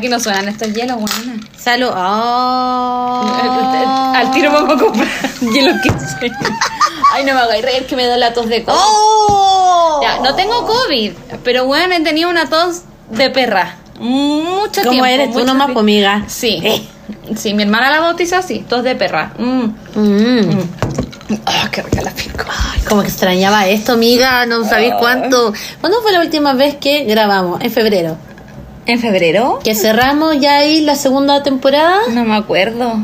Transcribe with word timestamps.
Sí. 0.00 0.06
Aquí 0.06 0.08
no 0.08 0.20
suenan 0.20 0.48
estos 0.48 0.72
hielos, 0.72 0.96
buena. 0.96 1.40
Salud. 1.58 1.90
Oh. 3.22 4.14
Al 4.14 4.30
tiro 4.30 4.50
vamos 4.52 4.74
a 4.74 4.84
comprar 4.84 5.08
hielo 5.40 5.72
que 5.82 5.90
sé. 5.90 6.32
Ay, 7.12 7.24
no 7.24 7.34
me 7.34 7.40
hagáis 7.40 7.64
reír 7.64 7.86
que 7.86 7.96
me 7.96 8.06
da 8.06 8.16
la 8.16 8.32
tos 8.32 8.48
de 8.48 8.64
COVID. 8.64 8.78
Oh. 8.78 10.00
Ya, 10.02 10.20
no 10.20 10.34
tengo 10.34 10.66
COVID, 10.66 11.12
pero 11.44 11.66
bueno, 11.66 11.94
he 11.94 12.00
tenido 12.00 12.30
una 12.30 12.48
tos 12.48 12.82
de 13.10 13.30
perra. 13.30 13.76
Mucho 13.98 14.80
¿Cómo 14.82 14.90
tiempo. 14.92 15.06
eres 15.06 15.32
tú 15.32 15.44
nomás, 15.44 15.76
amiga? 15.76 16.24
Sí. 16.28 16.60
Eh. 16.64 16.82
Sí, 17.36 17.54
mi 17.54 17.64
hermana 17.64 17.90
la 17.90 18.00
bautiza 18.00 18.38
así, 18.38 18.60
tos 18.60 18.82
de 18.82 18.94
perra. 18.96 19.32
Mm. 19.38 19.64
Mm. 19.94 20.60
Ah, 21.46 21.68
qué 21.70 21.82
rica 21.82 22.02
la 22.02 22.10
pico. 22.10 22.44
Ay, 22.48 22.80
como 22.88 23.02
que 23.02 23.08
extrañaba 23.08 23.66
esto, 23.66 23.92
amiga. 23.92 24.46
No 24.46 24.64
sabéis 24.64 24.94
cuánto. 24.98 25.52
¿Cuándo 25.80 26.00
fue 26.02 26.12
la 26.12 26.20
última 26.20 26.54
vez 26.54 26.76
que 26.76 27.04
grabamos? 27.04 27.60
En 27.60 27.70
febrero. 27.70 28.16
¿En 28.86 28.98
febrero? 28.98 29.60
Que 29.62 29.74
cerramos 29.74 30.38
ya 30.40 30.56
ahí 30.58 30.80
la 30.80 30.94
segunda 30.96 31.42
temporada. 31.42 31.98
No 32.10 32.24
me 32.24 32.34
acuerdo. 32.36 32.94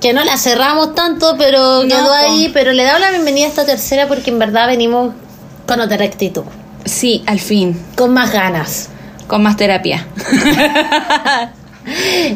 Que 0.00 0.12
no 0.12 0.24
la 0.24 0.36
cerramos 0.36 0.94
tanto, 0.94 1.34
pero 1.38 1.82
No, 1.84 1.88
quedó 1.88 2.12
ahí. 2.12 2.50
Pero 2.52 2.72
le 2.72 2.84
damos 2.84 3.00
la 3.00 3.10
bienvenida 3.10 3.46
a 3.46 3.48
esta 3.48 3.66
tercera 3.66 4.06
porque 4.08 4.30
en 4.30 4.38
verdad 4.38 4.66
venimos 4.66 5.12
con 5.66 5.80
otra 5.80 6.04
actitud. 6.04 6.44
Sí, 6.84 7.22
al 7.26 7.40
fin. 7.40 7.78
Con 7.96 8.12
más 8.14 8.32
ganas. 8.32 8.88
Con 9.26 9.42
más 9.42 9.56
terapia. 9.56 10.06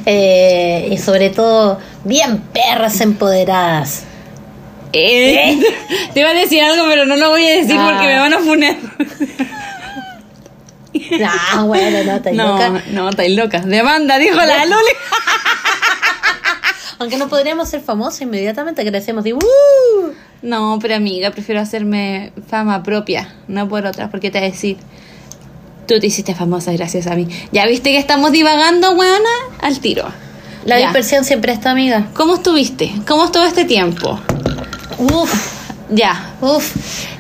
Eh, 0.07 0.89
y 0.93 0.97
sobre 0.99 1.29
todo, 1.29 1.81
bien 2.05 2.39
perras 2.53 3.01
empoderadas. 3.01 4.05
Eh, 4.93 5.59
Te 6.15 6.21
iba 6.21 6.31
a 6.31 6.35
decir 6.35 6.63
algo, 6.63 6.85
pero 6.89 7.05
no 7.05 7.17
lo 7.17 7.31
voy 7.31 7.45
a 7.49 7.57
decir 7.57 7.75
Ah. 7.77 7.91
porque 7.91 8.07
me 8.07 8.19
van 8.21 8.33
a 8.35 8.39
funar. 8.39 8.77
Ah, 11.53 11.63
bueno, 11.65 12.03
no, 12.05 12.17
estáis 12.17 12.37
No, 12.37 12.53
loca. 12.53 12.83
no, 12.91 13.09
estáis 13.11 13.37
loca. 13.37 13.61
Demanda, 13.61 14.19
dijo 14.19 14.37
la 14.37 14.65
Luli. 14.65 14.77
Aunque 16.99 17.17
no 17.17 17.29
podríamos 17.29 17.69
ser 17.69 17.81
famosos 17.81 18.21
inmediatamente, 18.21 18.89
decimos 18.91 19.25
de, 19.25 19.33
"Uh". 19.35 19.39
No, 20.43 20.79
pero 20.83 20.97
amiga, 20.97 21.31
prefiero 21.31 21.61
hacerme 21.61 22.33
fama 22.49 22.83
propia, 22.83 23.35
no 23.49 23.69
por 23.69 23.87
otras, 23.87 24.11
porque 24.11 24.31
te 24.31 24.39
voy 24.39 24.49
a 24.49 24.51
decir, 24.51 24.77
tú 25.87 25.99
te 25.99 26.07
hiciste 26.09 26.35
famosa 26.35 26.73
gracias 26.73 27.07
a 27.07 27.15
mí. 27.15 27.27
Ya 27.53 27.67
viste 27.67 27.91
que 27.91 27.99
estamos 27.99 28.33
divagando, 28.33 28.93
weona, 28.93 29.31
al 29.63 29.81
tiro. 29.81 30.05
La 30.67 30.79
Ya. 30.79 30.87
dispersión 30.87 31.25
siempre 31.25 31.53
está, 31.53 31.71
amiga. 31.71 32.09
¿Cómo 32.15 32.35
estuviste? 32.35 32.93
¿Cómo 33.09 33.25
estuvo 33.25 33.45
este 33.45 33.65
tiempo? 33.65 34.21
Uf, 34.99 35.33
Ya. 35.89 36.35
uf. 36.43 36.75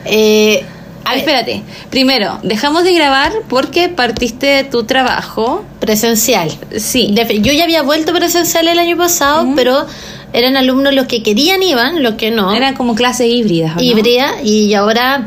Eh, 0.05 0.62
A 1.05 1.11
ver, 1.11 1.19
espérate. 1.20 1.62
Primero, 1.91 2.38
dejamos 2.43 2.84
de 2.84 2.93
grabar 2.94 3.33
porque 3.49 3.88
partiste 3.88 4.47
de 4.47 4.65
tu 4.65 4.84
trabajo. 4.84 5.65
presencial. 5.81 6.50
Sí. 6.77 7.15
Yo 7.41 7.53
ya 7.53 7.65
había 7.65 7.83
vuelto 7.83 8.12
presencial 8.12 8.69
el 8.69 8.78
año 8.78 8.97
pasado, 8.97 9.47
pero 9.56 9.87
eran 10.33 10.56
alumnos 10.56 10.94
los 10.94 11.06
que 11.06 11.22
querían 11.22 11.62
iban, 11.62 12.03
los 12.03 12.15
que 12.15 12.31
no. 12.31 12.53
Eran 12.55 12.75
como 12.75 12.94
clases 12.94 13.27
híbridas, 13.27 13.72
¿o 13.72 13.77
no? 13.77 13.83
híbrida 13.83 14.41
y 14.44 14.72
ahora 14.75 15.27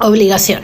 obligación. 0.00 0.62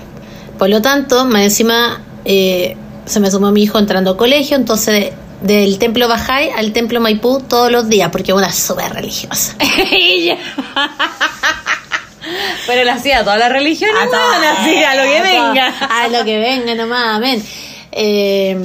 Por 0.58 0.68
lo 0.68 0.80
tanto, 0.82 1.24
más 1.24 1.42
encima 1.42 2.00
eh, 2.24 2.76
se 3.06 3.18
me 3.20 3.30
sumó 3.30 3.50
mi 3.50 3.62
hijo 3.64 3.78
entrando 3.78 4.12
a 4.12 4.16
colegio, 4.16 4.56
entonces 4.56 4.94
de- 4.94 5.12
del 5.42 5.78
templo 5.78 6.06
Bajay 6.08 6.50
al 6.56 6.72
templo 6.72 7.00
Maipú 7.00 7.40
todos 7.40 7.70
los 7.72 7.88
días, 7.88 8.10
porque 8.12 8.30
es 8.32 8.36
una 8.38 8.52
súper 8.52 8.92
religiosa. 8.94 9.56
Ella. 9.90 10.38
Pero 12.66 12.84
la 12.84 12.94
hacía 12.94 13.18
a 13.20 13.24
todas 13.24 13.38
las 13.38 13.50
religiones, 13.52 13.96
weona, 14.10 14.52
así, 14.60 14.76
a 14.82 14.94
lo 14.94 15.02
que 15.02 15.18
A 15.18 15.22
venga. 15.22 15.66
A 15.68 16.08
lo 16.08 16.24
que 16.24 16.38
venga 16.38 16.74
nomás, 16.74 17.16
amén. 17.16 17.42
Eh, 17.92 18.56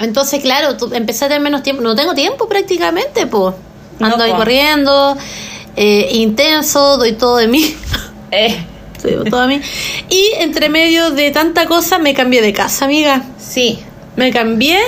entonces, 0.00 0.40
claro, 0.42 0.76
tú 0.76 0.90
empecé 0.94 1.24
a 1.26 1.28
tener 1.28 1.42
menos 1.42 1.62
tiempo. 1.62 1.82
No 1.82 1.94
tengo 1.94 2.14
tiempo 2.14 2.48
prácticamente, 2.48 3.26
pues. 3.26 3.54
Ando 4.00 4.16
No, 4.16 4.22
ahí 4.22 4.30
po. 4.30 4.36
corriendo, 4.38 5.16
eh, 5.76 6.08
intenso, 6.12 6.96
doy 6.96 7.12
todo 7.12 7.36
de 7.38 7.48
mí. 7.48 7.74
Eh, 8.30 8.56
doy 9.02 9.28
todo 9.30 9.42
de 9.46 9.56
mí. 9.56 9.60
Y 10.08 10.30
entre 10.38 10.68
medio 10.68 11.10
de 11.10 11.30
tanta 11.30 11.66
cosa 11.66 11.98
me 11.98 12.14
cambié 12.14 12.40
de 12.42 12.52
casa, 12.52 12.84
amiga. 12.84 13.22
sí. 13.38 13.80
Me 14.16 14.32
cambié, 14.32 14.78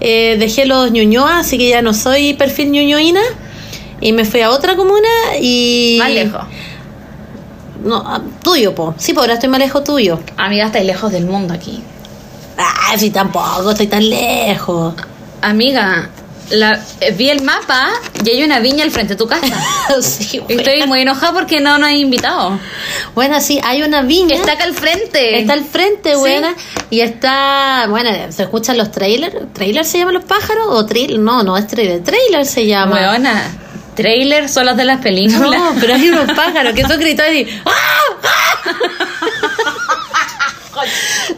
eh, 0.00 0.34
dejé 0.40 0.66
los 0.66 0.90
ñuñoa, 0.90 1.38
así 1.38 1.56
que 1.56 1.68
ya 1.68 1.82
no 1.82 1.94
soy 1.94 2.34
perfil 2.34 2.72
ñuñoína. 2.72 3.20
Y 4.00 4.10
me 4.10 4.24
fui 4.24 4.40
a 4.40 4.50
otra 4.50 4.74
comuna 4.74 5.08
y. 5.40 5.98
Más 6.00 6.10
lejos. 6.10 6.40
No, 7.84 8.02
ah, 8.06 8.20
tuyo, 8.42 8.74
po. 8.74 8.94
Sí, 8.98 9.12
por 9.12 9.22
ahora 9.22 9.34
estoy 9.34 9.48
más 9.48 9.60
lejos 9.60 9.84
tuyo. 9.84 10.18
Amiga, 10.36 10.66
estáis 10.66 10.86
lejos 10.86 11.10
del 11.12 11.26
mundo 11.26 11.54
aquí. 11.54 11.82
Ah, 12.58 12.96
sí, 12.96 13.10
tampoco 13.10 13.70
estoy 13.70 13.86
tan 13.86 14.08
lejos. 14.08 14.94
Amiga, 15.40 16.08
la, 16.50 16.80
eh, 17.00 17.12
vi 17.16 17.30
el 17.30 17.42
mapa 17.42 17.88
y 18.24 18.28
hay 18.30 18.44
una 18.44 18.60
viña 18.60 18.84
al 18.84 18.90
frente 18.90 19.14
de 19.14 19.18
tu 19.18 19.26
casa. 19.26 19.60
sí, 20.02 20.36
Y 20.36 20.38
bueno. 20.40 20.60
Estoy 20.60 20.86
muy 20.86 21.00
enojada 21.00 21.32
porque 21.32 21.60
no 21.60 21.78
nos 21.78 21.88
hay 21.88 22.00
invitado. 22.00 22.58
Bueno, 23.14 23.40
sí, 23.40 23.58
hay 23.64 23.82
una 23.82 24.02
viña. 24.02 24.36
Está 24.36 24.52
acá 24.52 24.64
al 24.64 24.74
frente. 24.74 25.38
Está 25.40 25.54
al 25.54 25.64
frente, 25.64 26.12
Sí. 26.12 26.16
buena. 26.18 26.54
Y 26.90 27.00
está, 27.00 27.86
bueno, 27.88 28.10
se 28.30 28.42
escuchan 28.42 28.76
los 28.76 28.90
trailers. 28.90 29.34
¿Trailer 29.54 29.84
se 29.84 29.98
llaman 29.98 30.14
los 30.14 30.24
pájaros? 30.24 30.66
¿O 30.68 30.84
trailer? 30.86 31.18
No, 31.18 31.42
no 31.42 31.56
es 31.56 31.66
trailer. 31.66 32.02
Trailer 32.04 32.44
se 32.46 32.66
llama. 32.66 32.96
Weona, 32.96 33.50
trailer 33.94 34.48
son 34.48 34.66
los 34.66 34.76
de 34.76 34.84
las 34.84 35.00
películas. 35.00 35.58
No, 35.58 35.74
pero 35.80 35.94
hay 35.94 36.08
unos 36.08 36.30
pájaros 36.36 36.74
que 36.74 36.82
son 36.82 36.98
gritores 37.00 37.34
y. 37.34 37.60
¡Ah! 37.64 38.60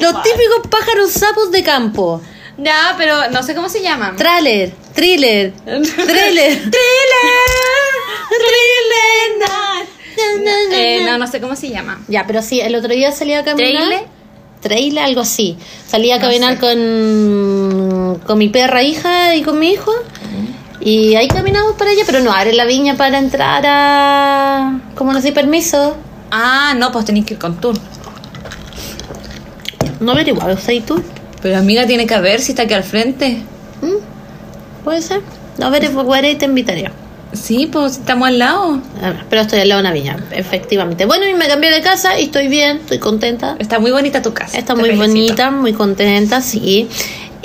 Los 0.00 0.22
típicos 0.22 0.66
pájaros 0.70 1.10
sapos 1.12 1.50
de 1.50 1.62
campo. 1.62 2.22
Ya, 2.56 2.94
pero 2.96 3.28
no 3.30 3.42
sé 3.42 3.54
cómo 3.54 3.68
se 3.68 3.82
llaman. 3.82 4.16
Trailer, 4.16 4.72
thriller, 4.94 5.52
trailer, 5.64 5.84
thriller. 6.06 6.70
Eh, 10.70 11.02
no, 11.04 11.18
no 11.18 11.26
sé 11.26 11.40
cómo 11.40 11.56
se 11.56 11.70
llaman. 11.70 12.04
Ya, 12.08 12.26
pero 12.26 12.42
sí, 12.42 12.60
el 12.60 12.74
otro 12.74 12.92
día 12.92 13.12
salí 13.12 13.34
a 13.34 13.44
caminar. 13.44 13.72
¿Trailer? 13.84 14.00
Trailer, 14.60 15.04
algo 15.04 15.20
así. 15.22 15.56
Salí 15.86 16.10
a 16.12 16.16
No 16.16 16.22
caminar 16.22 16.54
sé. 16.54 16.60
con, 16.60 18.20
con 18.26 18.38
mi 18.38 18.48
perra 18.48 18.82
hija 18.82 19.34
y 19.34 19.42
con 19.42 19.58
mi 19.58 19.72
hijo. 19.72 19.92
Y 20.80 21.14
ahí 21.14 21.28
caminamos 21.28 21.74
para 21.76 21.90
allá, 21.90 22.02
pero 22.04 22.20
no 22.20 22.32
abre 22.32 22.52
la 22.52 22.64
viña 22.64 22.96
para 22.96 23.18
entrar 23.18 23.64
a. 23.66 24.80
Como 24.94 25.12
no 25.12 25.20
sé, 25.20 25.32
permiso. 25.32 25.96
Ah, 26.30 26.74
no, 26.76 26.90
pues 26.92 27.04
tenéis 27.04 27.26
que 27.26 27.34
ir 27.34 27.40
con 27.40 27.60
tour. 27.60 27.76
No 30.00 30.12
averiguado, 30.12 30.54
¿usted 30.54 30.72
y 30.74 30.80
tú? 30.80 31.02
Pero 31.42 31.58
amiga, 31.58 31.86
tiene 31.86 32.06
que 32.06 32.18
ver 32.18 32.40
si 32.40 32.52
está 32.52 32.62
aquí 32.64 32.74
al 32.74 32.84
frente. 32.84 33.42
¿Mm? 33.80 34.84
¿Puede 34.84 35.00
ser? 35.02 35.20
No 35.58 35.66
averiguaré 35.66 36.32
y 36.32 36.34
te 36.34 36.46
invitaré. 36.46 36.90
Sí, 37.32 37.68
pues 37.70 37.98
estamos 37.98 38.28
al 38.28 38.38
lado. 38.38 38.80
Pero 39.28 39.42
estoy 39.42 39.60
al 39.60 39.68
lado 39.68 39.82
de 39.82 39.88
una 39.88 39.94
viña, 39.94 40.16
efectivamente. 40.30 41.04
Bueno, 41.04 41.26
y 41.28 41.34
me 41.34 41.46
cambié 41.48 41.70
de 41.70 41.80
casa 41.80 42.18
y 42.18 42.24
estoy 42.24 42.48
bien, 42.48 42.78
estoy 42.78 42.98
contenta. 42.98 43.56
Está 43.58 43.78
muy 43.78 43.90
bonita 43.90 44.22
tu 44.22 44.32
casa. 44.32 44.56
Está 44.56 44.74
muy 44.74 44.90
felicito. 44.90 45.06
bonita, 45.06 45.50
muy 45.50 45.72
contenta, 45.72 46.40
sí. 46.40 46.88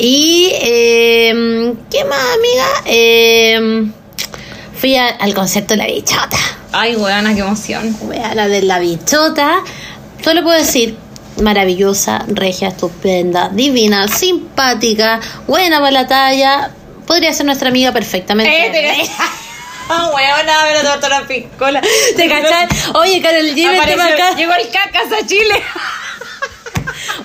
Y, 0.01 0.49
eh, 0.53 1.73
¿qué 1.91 2.05
más, 2.05 2.19
amiga? 2.33 2.65
Eh, 2.85 3.89
fui 4.79 4.95
a- 4.95 5.09
al 5.09 5.33
concierto 5.33 5.73
de 5.73 5.77
la 5.77 5.87
bichota. 5.87 6.37
Ay, 6.71 6.95
weona, 6.95 7.33
qué 7.35 7.41
emoción. 7.41 7.93
Fui 7.95 8.15
a 8.17 8.33
la 8.33 8.47
de 8.47 8.61
la 8.61 8.79
bichota. 8.79 9.59
Solo 10.23 10.41
puedo 10.43 10.57
decir, 10.57 10.95
maravillosa, 11.41 12.23
regia, 12.29 12.69
estupenda, 12.69 13.49
divina, 13.49 14.07
simpática, 14.07 15.19
buena 15.47 15.79
para 15.79 15.91
la 15.91 16.07
talla. 16.07 16.71
Podría 17.05 17.33
ser 17.33 17.45
nuestra 17.47 17.67
amiga 17.69 17.91
perfectamente. 17.91 18.67
Eh, 18.67 18.69
te 18.71 19.09
Ah, 19.91 20.11
weona, 20.15 20.53
pero 20.67 20.81
te 20.81 20.87
mató 20.87 21.09
la 21.09 21.27
piscola. 21.27 21.81
¿Te 22.15 22.29
cachai? 22.29 22.67
Oye, 22.93 23.21
Carol 23.21 23.49
Apareció- 23.49 23.97
para 23.97 24.13
acá. 24.13 24.35
Llegó 24.37 24.53
el 24.53 24.69
cacas 24.69 25.11
a 25.11 25.25
Chile. 25.25 25.55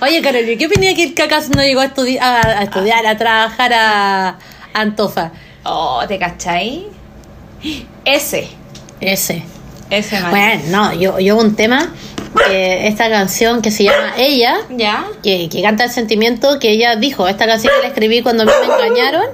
Oye, 0.01 0.21
Carol 0.21 0.41
G, 0.43 0.57
¿qué 0.57 0.65
opina 0.67 0.93
que 0.93 1.03
el 1.03 1.13
cacas 1.13 1.49
no 1.49 1.61
llegó 1.61 1.81
a, 1.81 1.85
estudi- 1.93 2.19
a, 2.19 2.41
a 2.59 2.63
estudiar, 2.63 3.05
a 3.05 3.17
trabajar 3.17 3.73
a 3.73 4.39
Antofa? 4.73 5.31
Oh, 5.63 6.03
¿te 6.07 6.19
cachai? 6.19 6.85
Ese. 8.05 8.47
Ese. 9.01 9.43
Ese 9.89 10.19
man. 10.19 10.31
Bueno, 10.31 10.61
no, 10.69 10.93
yo, 10.93 11.19
yo 11.19 11.37
un 11.37 11.55
tema, 11.55 11.93
eh, 12.49 12.87
esta 12.87 13.09
canción 13.09 13.61
que 13.61 13.71
se 13.71 13.83
llama 13.83 14.13
Ella, 14.17 14.57
¿Ya? 14.69 15.05
que, 15.23 15.47
que 15.49 15.61
canta 15.61 15.83
el 15.83 15.91
sentimiento 15.91 16.59
que 16.59 16.71
ella 16.71 16.95
dijo, 16.95 17.27
esta 17.27 17.45
canción 17.45 17.71
que 17.75 17.81
la 17.83 17.87
escribí 17.89 18.21
cuando 18.21 18.43
a 18.43 18.45
mí 18.47 18.51
me 18.67 18.73
engañaron, 18.73 19.25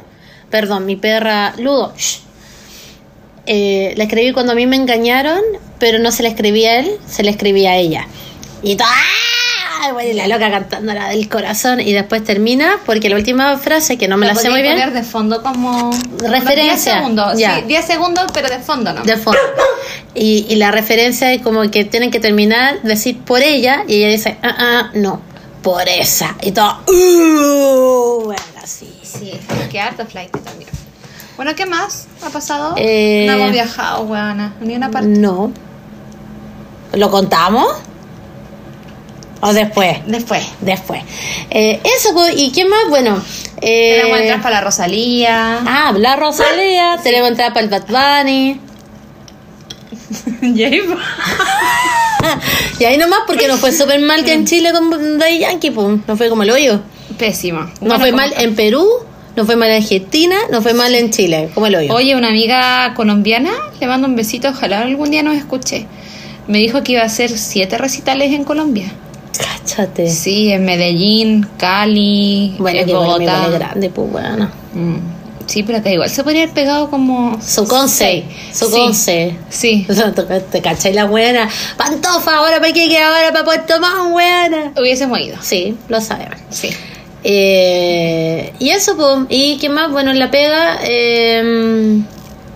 perdón, 0.50 0.86
mi 0.86 0.96
perra 0.98 1.54
Ludo, 1.58 1.94
shh. 1.98 2.20
Eh, 3.48 3.94
la 3.98 4.04
escribí 4.04 4.34
cuando 4.34 4.52
a 4.52 4.56
mí 4.56 4.68
me 4.68 4.76
engañaron, 4.76 5.42
pero 5.80 6.00
no 6.00 6.12
se 6.12 6.22
la 6.24 6.30
escribí 6.30 6.66
a 6.66 6.80
él, 6.80 6.92
se 7.08 7.24
la 7.24 7.32
escribí 7.32 7.66
a 7.66 7.76
ella. 7.76 8.08
Y 8.62 8.78
¡ah! 8.80 8.86
¡Ah! 9.82 9.94
Bueno, 9.94 10.10
y 10.10 10.14
la 10.14 10.28
loca 10.28 10.50
cantando 10.52 10.94
la 10.94 11.10
del 11.10 11.28
corazón 11.30 11.80
y 11.80 11.92
después 11.94 12.24
termina 12.24 12.78
porque 12.86 13.10
la 13.10 13.16
última 13.16 13.58
frase 13.58 13.98
que 13.98 14.08
no 14.08 14.18
me 14.18 14.28
la, 14.28 14.36
sé 14.36 14.50
muy 14.50 14.62
bien 14.62 14.74
poner 14.76 14.94
de 14.94 15.04
fondo 15.04 15.42
como 15.42 15.92
Referencia. 16.20 16.94
10 16.94 17.02
segundos, 17.02 17.38
Ya. 17.40 17.56
sí, 17.58 17.64
10 17.68 17.86
segundos, 17.86 18.26
pero 18.34 18.50
de 18.50 18.60
fondo 18.60 18.94
no. 18.94 19.04
de 19.04 19.18
fondo 19.18 19.40
y, 20.16 20.46
y 20.50 20.56
la 20.56 20.72
referencia 20.72 21.32
es 21.34 21.42
como 21.42 21.70
que 21.72 21.86
tienen 21.86 22.12
que 22.12 22.20
terminar 22.20 22.82
decir 22.84 23.20
por 23.22 23.42
ella 23.42 23.84
y 23.88 23.96
ella 24.04 24.10
dice 24.10 24.38
ah 24.44 24.56
ah 24.58 24.90
no 24.94 25.22
por 25.62 25.88
esa 25.88 26.36
y 26.42 26.52
todo 26.52 26.80
uh, 26.88 28.24
bueno 28.26 28.42
así 28.62 28.88
Sí, 29.04 29.34
que 29.70 29.80
harto 29.80 30.06
flight 30.06 30.32
también. 30.44 30.70
Bueno, 31.36 31.54
¿qué 31.56 31.66
más 31.66 32.08
ha 32.26 32.30
pasado? 32.30 32.76
Eh, 32.78 33.26
no 33.28 33.34
hemos 33.34 33.52
viajado, 33.52 34.04
weona, 34.04 34.54
ni 34.62 34.76
una 34.76 34.90
parte. 34.90 35.10
no 35.10 35.52
lo 36.94 37.10
contamos 37.12 37.68
o 39.42 39.54
después 39.54 39.98
Después. 40.06 40.44
después 40.62 41.04
Eh, 41.50 41.80
eso 41.84 42.14
pues, 42.14 42.34
y 42.38 42.52
qué 42.52 42.66
más 42.66 42.90
bueno 42.90 43.22
eh, 43.62 44.00
Tenemos 44.02 44.20
entrar 44.20 44.42
para 44.42 44.56
la 44.56 44.62
Rosalía. 44.62 45.60
ah 45.66 45.94
la 45.98 46.16
Rosalía 46.16 46.98
tenemos 47.04 47.30
entrada 47.30 47.54
para 47.54 47.66
el 47.66 47.70
Bad 47.70 47.88
Bunny 47.88 48.60
Y 50.42 50.64
ahí 50.64 50.82
y 52.80 52.86
ahí 52.86 52.98
nomás 52.98 53.20
porque 53.28 53.48
nos 53.48 53.60
fue 53.60 53.72
súper 53.72 54.00
mal 54.00 54.24
que 54.24 54.34
en 54.34 54.46
Chile 54.46 54.72
con 54.72 55.18
Daddy 55.20 55.40
Yankee 55.40 55.72
pues 55.72 56.00
no 56.08 56.18
fue 56.18 56.30
como 56.30 56.44
el 56.44 56.52
hoyo 56.52 56.82
Pésimo. 57.18 57.62
No 57.62 57.72
Bueno, 57.82 58.00
fue 58.00 58.12
mal 58.14 58.34
en 58.38 58.56
Perú, 58.56 58.88
no 59.36 59.46
fue 59.46 59.56
mal 59.56 59.70
en 59.70 59.84
Argentina, 59.84 60.36
no 60.50 60.62
fue 60.62 60.74
mal 60.74 60.96
en 60.96 61.12
Chile, 61.12 61.50
como 61.54 61.68
el 61.68 61.76
hoyo. 61.76 61.94
Oye, 61.94 62.16
una 62.16 62.30
amiga 62.30 62.94
colombiana, 62.96 63.52
le 63.80 63.88
mando 63.88 64.08
un 64.08 64.16
besito, 64.16 64.50
ojalá 64.50 64.82
algún 64.82 65.12
día 65.12 65.22
nos 65.22 65.36
escuche. 65.36 65.86
Me 66.48 66.58
dijo 66.58 66.84
que 66.84 66.94
iba 66.94 67.02
a 67.02 67.06
hacer 67.06 67.30
siete 67.38 67.78
recitales 67.78 68.34
en 68.34 68.44
Colombia. 68.44 68.92
Cáchate. 69.42 70.10
Sí, 70.10 70.52
en 70.52 70.66
Medellín, 70.66 71.48
Cali, 71.58 72.56
Bueno, 72.60 72.80
en 72.80 72.86
que 72.86 72.94
bueno, 72.94 73.14
Bogotá. 73.14 73.48
grande, 73.50 73.90
pues 73.90 74.12
bueno. 74.12 74.50
Mm. 74.74 74.98
Sí, 75.48 75.64
pero 75.64 75.80
acá 75.80 75.90
igual 75.90 76.10
se 76.10 76.24
podría 76.24 76.44
haber 76.44 76.54
pegado 76.54 76.90
como... 76.90 77.38
Su 77.42 77.68
conce, 77.68 78.24
su 78.54 78.68
Sí. 78.68 78.72
conce. 78.72 79.36
Sí. 79.50 79.88
Te, 80.52 80.62
cachai 80.62 80.94
la 80.94 81.06
buena. 81.06 81.50
Pantofa, 81.76 82.38
ahora 82.38 82.60
para 82.62 82.72
qué 82.72 82.88
queda 82.88 83.08
ahora 83.10 83.32
para 83.34 83.44
Puerto 83.44 83.74
Montt, 83.82 84.12
buena. 84.12 84.72
Hubiésemos 84.80 85.20
ido. 85.20 85.38
Sí, 85.42 85.76
lo 85.90 86.00
sabemos. 86.00 86.38
Sí. 86.52 86.70
Eh, 87.24 88.54
y 88.60 88.70
eso, 88.70 88.96
pues. 88.96 89.26
¿Y 89.30 89.58
qué 89.58 89.68
más? 89.70 89.92
Bueno, 89.92 90.12
en 90.12 90.20
la 90.20 90.32
pega. 90.32 90.80
Eh, 90.84 91.42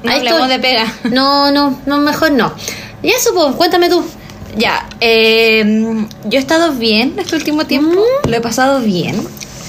No 0.03 0.11
estoy. 0.11 0.47
de 0.47 0.59
pega. 0.59 0.85
No, 1.11 1.51
no, 1.51 1.77
no, 1.85 1.97
mejor 1.97 2.31
no. 2.31 2.53
Y 3.03 3.09
eso, 3.09 3.31
pues, 3.33 3.55
cuéntame 3.55 3.89
tú. 3.89 4.03
Ya, 4.57 4.87
eh, 5.01 5.63
yo 6.25 6.37
he 6.37 6.41
estado 6.41 6.73
bien 6.73 7.13
este 7.17 7.35
último 7.35 7.65
tiempo. 7.65 7.99
Mm. 7.99 8.29
Lo 8.29 8.37
he 8.37 8.41
pasado 8.41 8.81
bien. 8.81 9.15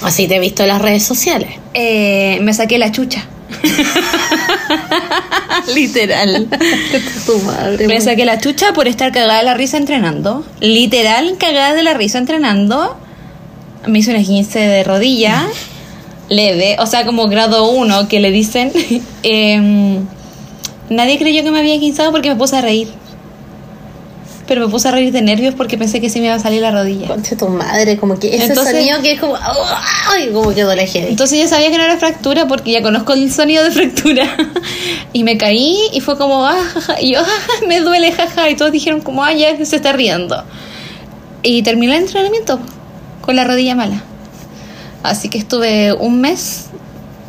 Así 0.01 0.27
te 0.27 0.35
he 0.35 0.39
visto 0.39 0.63
en 0.63 0.69
las 0.69 0.81
redes 0.81 1.03
sociales. 1.03 1.49
Eh, 1.73 2.39
me 2.41 2.53
saqué 2.53 2.77
la 2.77 2.91
chucha. 2.91 3.25
Literal. 5.73 6.47
tu 7.25 7.39
madre. 7.39 7.87
Me 7.87 7.99
saqué 8.01 8.25
la 8.25 8.39
chucha 8.39 8.73
por 8.73 8.87
estar 8.87 9.11
cagada 9.11 9.39
de 9.39 9.45
la 9.45 9.53
risa 9.55 9.77
entrenando. 9.77 10.45
Literal, 10.59 11.37
cagada 11.37 11.73
de 11.73 11.83
la 11.83 11.93
risa 11.93 12.19
entrenando. 12.19 12.95
Me 13.87 13.99
hice 13.99 14.11
una 14.11 14.23
15 14.23 14.59
de 14.59 14.83
rodilla. 14.83 15.47
Leve, 16.29 16.75
o 16.79 16.85
sea, 16.85 17.05
como 17.05 17.27
grado 17.27 17.69
1 17.71 18.07
que 18.07 18.19
le 18.19 18.31
dicen. 18.31 18.71
Em, 19.23 20.05
nadie 20.89 21.17
creyó 21.17 21.43
que 21.43 21.51
me 21.51 21.59
había 21.59 21.79
quinzado 21.79 22.11
porque 22.11 22.29
me 22.29 22.35
puse 22.35 22.57
a 22.57 22.61
reír. 22.61 22.89
Pero 24.47 24.61
me 24.65 24.71
puse 24.71 24.87
a 24.87 24.91
reír 24.91 25.11
de 25.11 25.21
nervios 25.21 25.53
porque 25.55 25.77
pensé 25.77 25.99
que 25.99 26.09
sí 26.09 26.19
me 26.21 26.27
iba 26.27 26.35
a 26.35 26.39
salir 26.39 26.61
la 26.61 26.71
rodilla. 26.71 27.07
Conche 27.07 27.35
tu 27.35 27.49
madre, 27.49 27.97
como 27.97 28.17
que 28.17 28.33
ese 28.33 28.45
Entonces- 28.45 28.75
sonido 28.77 29.01
que 29.01 29.11
es 29.11 29.19
como. 29.19 29.35
¡Ay! 29.35 30.29
Como 30.31 30.53
que 30.53 30.61
duele 30.63 30.87
heavy. 30.87 31.07
Entonces 31.09 31.37
ya 31.39 31.47
sabía 31.47 31.69
que 31.69 31.77
no 31.77 31.83
era 31.83 31.97
fractura 31.97 32.47
porque 32.47 32.71
ya 32.71 32.81
conozco 32.81 33.11
el 33.13 33.31
sonido 33.31 33.63
de 33.63 33.71
fractura. 33.71 34.35
Y 35.13 35.23
me 35.23 35.37
caí 35.37 35.75
y 35.93 35.99
fue 36.01 36.17
como, 36.17 36.45
ah, 36.45 36.57
jaja. 36.73 37.01
Y 37.01 37.13
yo, 37.13 37.19
jaja, 37.23 37.65
me 37.67 37.81
duele, 37.81 38.11
jaja. 38.11 38.49
Y 38.49 38.55
todos 38.55 38.71
dijeron 38.71 39.01
como, 39.01 39.23
ah, 39.23 39.33
ya 39.33 39.53
se 39.65 39.75
está 39.75 39.91
riendo. 39.93 40.43
Y 41.43 41.61
terminé 41.63 41.95
el 41.97 42.03
entrenamiento 42.03 42.59
con 43.21 43.35
la 43.35 43.43
rodilla 43.43 43.75
mala. 43.75 44.01
Así 45.03 45.29
que 45.29 45.37
estuve 45.37 45.93
un 45.93 46.21
mes. 46.21 46.65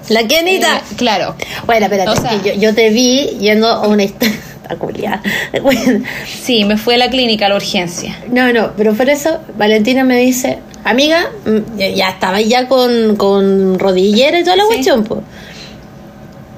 La 0.08 0.26
Kenita. 0.26 0.78
eh, 0.78 0.80
claro. 0.96 1.34
Bueno, 1.66 1.86
espérate, 1.86 2.10
o 2.10 2.16
sea- 2.20 2.40
que 2.42 2.54
yo, 2.54 2.60
yo 2.60 2.74
te 2.74 2.90
vi 2.90 3.36
yendo 3.40 3.68
a 3.68 3.86
una 3.88 4.04
historia. 4.04 4.38
Bueno, 5.62 6.04
Sí, 6.26 6.64
me 6.64 6.76
fui 6.76 6.94
a 6.94 6.98
la 6.98 7.08
clínica, 7.10 7.46
a 7.46 7.48
la 7.50 7.56
urgencia. 7.56 8.16
no, 8.30 8.52
no, 8.52 8.72
pero 8.76 8.94
por 8.94 9.08
eso 9.08 9.38
Valentina 9.56 10.04
me 10.04 10.18
dice, 10.18 10.58
amiga, 10.84 11.26
mm, 11.46 11.78
ya- 11.94 12.08
estaba 12.10 12.40
ya 12.40 12.68
con, 12.68 13.16
con 13.16 13.78
rodillera 13.78 14.38
y 14.40 14.44
toda 14.44 14.56
la 14.56 14.62
Sí. 14.64 14.68
cuestión, 14.68 15.04
pues. 15.04 15.20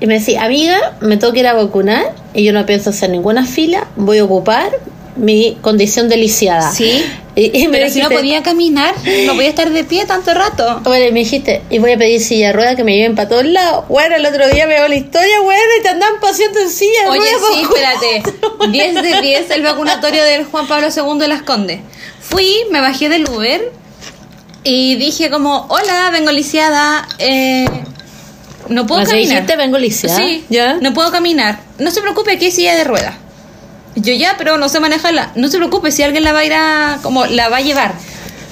Y 0.01 0.07
me 0.07 0.15
decía, 0.15 0.45
amiga, 0.45 0.97
me 1.01 1.17
tengo 1.19 1.33
que 1.35 1.41
ir 1.41 1.47
a 1.47 1.53
vacunar 1.53 2.15
y 2.33 2.43
yo 2.45 2.53
no 2.55 2.65
pienso 2.65 2.91
hacer 2.91 3.11
ninguna 3.11 3.45
fila, 3.45 3.87
voy 3.97 4.19
a 4.19 4.25
ocupar 4.25 4.71
mi 5.17 5.59
condición 5.61 6.09
de 6.09 6.17
lisiada. 6.17 6.71
Sí. 6.73 7.05
Y, 7.41 7.63
y 7.63 7.69
me 7.69 7.79
Pero 7.79 7.91
si 7.91 8.03
no 8.03 8.11
podía 8.11 8.43
caminar, 8.43 8.95
no 9.27 9.35
podía 9.35 9.49
estar 9.49 9.71
de 9.71 9.85
pie 9.85 10.05
tanto 10.05 10.35
rato. 10.35 10.81
Bueno, 10.85 11.07
y 11.07 11.13
me 11.13 11.21
dijiste, 11.21 11.63
y 11.71 11.79
voy 11.79 11.93
a 11.93 11.97
pedir 11.97 12.21
silla 12.21 12.49
de 12.49 12.53
ruedas 12.53 12.77
que 12.77 12.85
me 12.85 12.95
lleven 12.95 13.15
para 13.15 13.29
todos 13.31 13.47
lados. 13.47 13.87
Bueno, 13.89 14.17
el 14.17 14.27
otro 14.27 14.47
día 14.49 14.67
me 14.67 14.75
veo 14.75 14.89
la 14.89 14.95
historia, 14.97 15.41
bueno, 15.41 15.63
y 15.79 15.83
te 15.83 15.89
andan 15.89 16.21
paseando 16.21 16.61
en 16.61 16.69
silla 16.71 17.09
Oye, 17.09 17.21
ruedas. 17.21 17.41
sí, 17.55 17.65
por 17.67 17.79
espérate. 17.79 18.23
10 18.71 18.95
de 18.95 19.21
10 19.23 19.51
el 19.53 19.63
vacunatorio 19.63 20.23
del 20.23 20.45
Juan 20.45 20.67
Pablo 20.69 20.89
II 20.95 21.19
de 21.19 21.29
Las 21.29 21.43
Condes. 21.43 21.81
Fui, 22.21 22.57
me 22.71 22.81
bajé 22.81 23.09
del 23.09 23.27
Uber 23.29 23.73
y 24.63 24.97
dije 24.97 25.31
como, 25.31 25.67
hola, 25.71 26.11
vengo 26.13 26.33
lisiada, 26.33 27.09
eh, 27.19 27.65
no 28.69 28.87
puedo 28.87 29.01
¿Así 29.01 29.13
caminar. 29.13 29.33
dijiste, 29.37 29.57
vengo 29.57 29.79
lisiada? 29.79 30.17
Sí, 30.19 30.45
¿Ya? 30.51 30.75
no 30.75 30.93
puedo 30.93 31.11
caminar. 31.11 31.61
No 31.79 31.91
se 31.91 32.03
preocupe, 32.03 32.33
aquí 32.33 32.45
hay 32.47 32.51
silla 32.53 32.75
de 32.77 32.85
ruedas. 32.85 33.15
Yo 34.03 34.15
ya, 34.15 34.37
pero 34.39 34.59
no 34.59 34.69
sé 34.69 34.81
manejarla. 34.81 35.33
No 35.35 35.49
se 35.49 35.59
preocupe, 35.59 35.91
si 35.91 36.03
alguien 36.03 36.25
la 36.25 36.33
va 36.33 36.41
a 36.41 36.45
ir 36.45 36.55
a, 36.55 36.99
como, 37.03 37.27
la 37.27 37.49
va 37.49 37.59
a 37.59 37.61
llevar. 37.61 37.95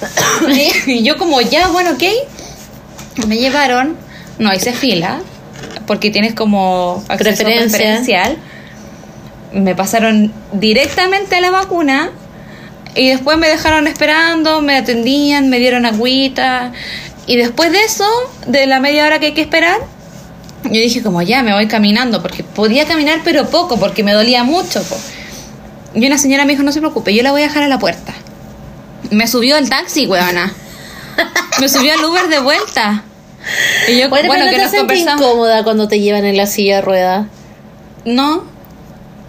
y 0.87 1.03
yo 1.03 1.17
como, 1.17 1.41
ya, 1.41 1.67
bueno, 1.69 1.91
ok. 1.91 2.03
Me 3.27 3.37
llevaron, 3.37 3.97
no 4.37 4.53
hice 4.53 4.71
fila, 4.73 5.19
porque 5.85 6.09
tienes 6.09 6.33
como 6.33 7.03
acceso 7.07 7.43
Preferencia. 7.43 7.77
preferencial. 7.77 8.37
Me 9.53 9.75
pasaron 9.75 10.31
directamente 10.53 11.35
a 11.35 11.41
la 11.41 11.51
vacuna 11.51 12.11
y 12.95 13.09
después 13.09 13.37
me 13.37 13.47
dejaron 13.47 13.87
esperando, 13.87 14.61
me 14.61 14.77
atendían, 14.77 15.49
me 15.49 15.59
dieron 15.59 15.85
agüita. 15.85 16.71
Y 17.27 17.35
después 17.37 17.71
de 17.71 17.81
eso, 17.83 18.05
de 18.47 18.67
la 18.67 18.79
media 18.79 19.05
hora 19.05 19.19
que 19.19 19.27
hay 19.27 19.33
que 19.33 19.41
esperar, 19.41 19.79
yo 20.63 20.71
dije 20.71 21.01
como 21.01 21.21
ya, 21.21 21.43
me 21.43 21.53
voy 21.53 21.67
caminando, 21.67 22.21
porque 22.21 22.43
podía 22.43 22.85
caminar 22.85 23.19
pero 23.23 23.49
poco, 23.49 23.79
porque 23.79 24.03
me 24.03 24.13
dolía 24.13 24.43
mucho. 24.43 24.81
po. 24.83 24.97
Y 25.95 26.05
una 26.05 26.17
señora 26.17 26.45
me 26.45 26.53
dijo, 26.53 26.63
no 26.63 26.71
se 26.71 26.79
preocupe, 26.79 27.13
yo 27.13 27.23
la 27.23 27.31
voy 27.31 27.41
a 27.41 27.45
dejar 27.47 27.63
a 27.63 27.67
la 27.67 27.79
puerta. 27.79 28.13
Me 29.11 29.27
subió 29.27 29.57
el 29.57 29.69
taxi, 29.69 30.05
weona. 30.07 30.53
Me 31.59 31.67
subió 31.67 31.93
al 31.93 32.03
Uber 32.05 32.27
de 32.27 32.39
vuelta. 32.39 33.03
Y 33.87 33.99
yo, 33.99 34.09
Bueno, 34.09 34.27
bueno, 34.27 34.45
que 34.49 34.57
no 34.57 34.63
nos 34.63 34.71
te 34.71 34.77
conversamos. 34.77 35.21
incómoda 35.21 35.63
cuando 35.63 35.87
te 35.87 35.99
llevan 35.99 36.25
en 36.25 36.37
la 36.37 36.45
silla 36.45 36.75
de 36.77 36.81
ruedas. 36.81 37.25
No, 38.05 38.43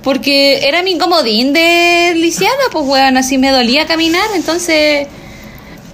porque 0.02 0.66
era 0.68 0.82
mi 0.82 0.98
comodín 0.98 1.52
de 1.52 2.12
lisiada, 2.16 2.54
pues 2.72 2.84
weón, 2.86 3.16
así 3.16 3.38
me 3.38 3.50
dolía 3.50 3.86
caminar, 3.86 4.24
entonces 4.34 5.08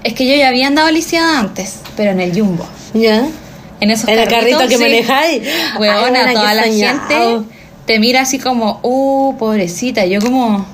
es 0.04 0.14
que 0.14 0.26
yo 0.26 0.34
ya 0.36 0.48
había 0.48 0.66
andado 0.66 0.90
lisiada 0.90 1.38
antes, 1.38 1.76
pero 1.96 2.10
en 2.10 2.20
el 2.20 2.32
jumbo. 2.38 2.66
¿Ya? 2.94 3.26
En 3.80 3.90
esos 3.90 4.08
En 4.08 4.18
el 4.18 4.28
carrito 4.28 4.66
que 4.68 4.76
sí. 4.76 4.82
manejáis. 4.82 5.42
Ay, 5.42 5.78
Weona, 5.78 6.00
buena, 6.00 6.32
toda 6.32 6.54
la 6.54 6.62
soñado. 6.64 6.98
gente 7.08 7.55
te 7.86 8.00
mira 8.00 8.22
así 8.22 8.38
como, 8.38 8.80
uh, 8.82 9.36
pobrecita, 9.38 10.04
yo 10.06 10.20
como, 10.20 10.66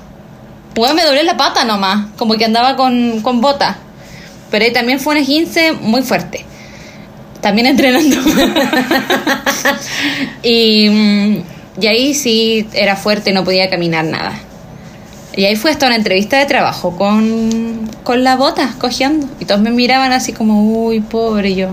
weón, 0.75 0.95
me 0.95 1.03
doblé 1.03 1.23
la 1.23 1.37
pata 1.37 1.63
nomás, 1.63 2.07
como 2.17 2.35
que 2.35 2.45
andaba 2.45 2.75
con, 2.75 3.21
con 3.21 3.39
bota. 3.39 3.77
Pero 4.51 4.65
ahí 4.65 4.73
también 4.73 4.99
fue 4.99 5.15
un 5.15 5.21
esguince 5.21 5.73
muy 5.73 6.01
fuerte. 6.01 6.45
También 7.41 7.67
entrenando. 7.67 8.15
y, 10.43 10.89
mm, 10.89 11.43
y 11.81 11.87
ahí 11.87 12.13
sí 12.13 12.67
era 12.73 12.95
fuerte, 12.95 13.31
no 13.31 13.43
podía 13.43 13.69
caminar 13.69 14.05
nada. 14.05 14.33
Y 15.35 15.45
ahí 15.45 15.55
fue 15.55 15.71
hasta 15.71 15.87
una 15.87 15.95
entrevista 15.95 16.37
de 16.37 16.45
trabajo 16.45 16.95
con, 16.95 17.89
con 18.03 18.23
la 18.23 18.35
bota, 18.35 18.75
cojeando. 18.79 19.27
Y 19.39 19.45
todos 19.45 19.61
me 19.61 19.71
miraban 19.71 20.11
así 20.11 20.33
como, 20.33 20.63
uy, 20.63 21.01
pobre 21.01 21.55
yo. 21.55 21.69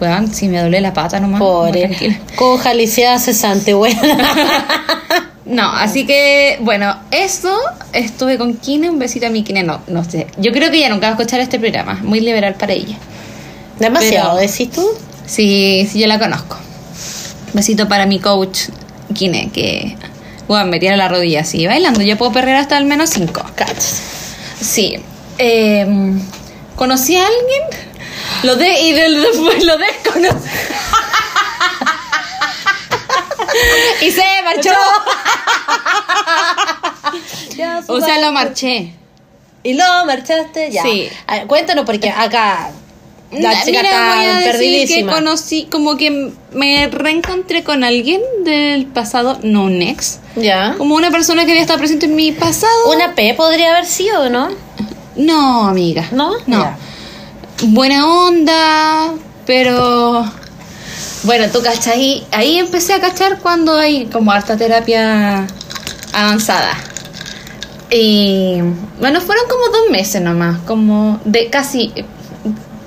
Weón, 0.00 0.32
si 0.32 0.48
me 0.48 0.60
doblé 0.60 0.80
la 0.80 0.92
pata 0.92 1.18
nomás. 1.20 1.40
Pobre. 1.40 2.20
Coja 2.36 2.72
lisiada 2.74 3.18
cesante, 3.18 3.74
buena. 3.74 4.00
No, 5.44 5.66
así 5.72 6.04
que, 6.04 6.58
bueno, 6.60 6.94
eso 7.10 7.58
estuve 7.94 8.36
con 8.36 8.58
Kine, 8.58 8.90
un 8.90 8.98
besito 8.98 9.26
a 9.28 9.30
mi 9.30 9.42
Kine, 9.44 9.62
no, 9.62 9.80
no 9.86 10.04
sé. 10.04 10.26
Yo 10.36 10.52
creo 10.52 10.70
que 10.70 10.76
ella 10.76 10.90
nunca 10.90 11.06
va 11.06 11.16
a 11.16 11.16
escuchar 11.18 11.40
este 11.40 11.58
programa, 11.58 11.94
muy 12.02 12.20
liberal 12.20 12.54
para 12.56 12.74
ella. 12.74 12.96
Demasiado, 13.78 14.36
Pero- 14.36 14.46
decís 14.46 14.70
tú. 14.70 14.86
Sí, 15.24 15.88
sí, 15.90 16.00
yo 16.00 16.06
la 16.06 16.18
conozco. 16.18 16.58
Besito 17.54 17.88
para 17.88 18.04
mi 18.04 18.18
coach 18.18 18.64
Kine, 19.14 19.48
que, 19.50 19.96
bueno, 20.48 20.66
me 20.66 20.78
tira 20.80 20.98
la 20.98 21.08
rodilla 21.08 21.40
así, 21.40 21.66
bailando. 21.66 22.02
Yo 22.02 22.18
puedo 22.18 22.30
perder 22.30 22.56
hasta 22.56 22.76
al 22.76 22.84
menos 22.84 23.08
cinco. 23.08 23.42
Cachas. 23.54 24.02
Sí. 24.60 24.98
eh, 25.38 25.86
conocí 26.76 27.16
a 27.16 27.22
alguien, 27.26 27.87
lo 28.42 28.56
de 28.56 28.80
y 28.80 28.92
después 28.92 29.64
lo 29.64 29.76
desconocí. 29.78 30.48
y 34.02 34.10
se 34.10 34.24
marchó. 34.44 34.70
O 37.88 38.00
sea, 38.00 38.18
lo 38.20 38.30
marché. 38.32 38.92
Y 39.62 39.74
lo 39.74 39.84
marchaste 40.06 40.70
ya. 40.70 40.82
Sí. 40.82 41.08
Ver, 41.28 41.46
cuéntanos, 41.46 41.84
porque 41.84 42.08
acá 42.10 42.70
la 43.32 43.62
chica 43.64 43.80
está 43.80 44.14
voy 44.16 44.24
a 44.26 44.38
decir 44.38 44.88
que 44.88 45.06
conocí, 45.06 45.66
como 45.70 45.96
que 45.96 46.32
me 46.52 46.86
reencontré 46.88 47.64
con 47.64 47.82
alguien 47.84 48.20
del 48.44 48.86
pasado, 48.86 49.38
no 49.42 49.64
un 49.64 49.82
ex, 49.82 50.20
Ya. 50.36 50.74
como 50.78 50.94
una 50.94 51.10
persona 51.10 51.44
que 51.44 51.50
había 51.50 51.62
estado 51.62 51.78
presente 51.78 52.06
en 52.06 52.14
mi 52.14 52.32
pasado. 52.32 52.92
Una 52.94 53.14
P 53.14 53.34
podría 53.34 53.72
haber 53.72 53.86
sido, 53.86 54.30
¿no? 54.30 54.48
No, 55.16 55.66
amiga. 55.66 56.06
¿No? 56.12 56.34
No. 56.46 56.60
Ya. 56.62 56.78
Buena 57.62 58.06
onda, 58.06 59.14
pero... 59.46 60.24
Bueno, 61.24 61.46
tú 61.52 61.60
cachai, 61.62 62.24
ahí 62.30 62.58
empecé 62.58 62.94
a 62.94 63.00
cachar 63.00 63.40
cuando 63.40 63.76
hay 63.76 64.06
como 64.06 64.30
harta 64.30 64.56
terapia 64.56 65.46
avanzada. 66.12 66.74
Y 67.90 68.60
bueno, 69.00 69.20
fueron 69.20 69.44
como 69.48 69.66
dos 69.66 69.90
meses 69.90 70.22
nomás, 70.22 70.58
como 70.60 71.20
de 71.24 71.50
casi 71.50 71.92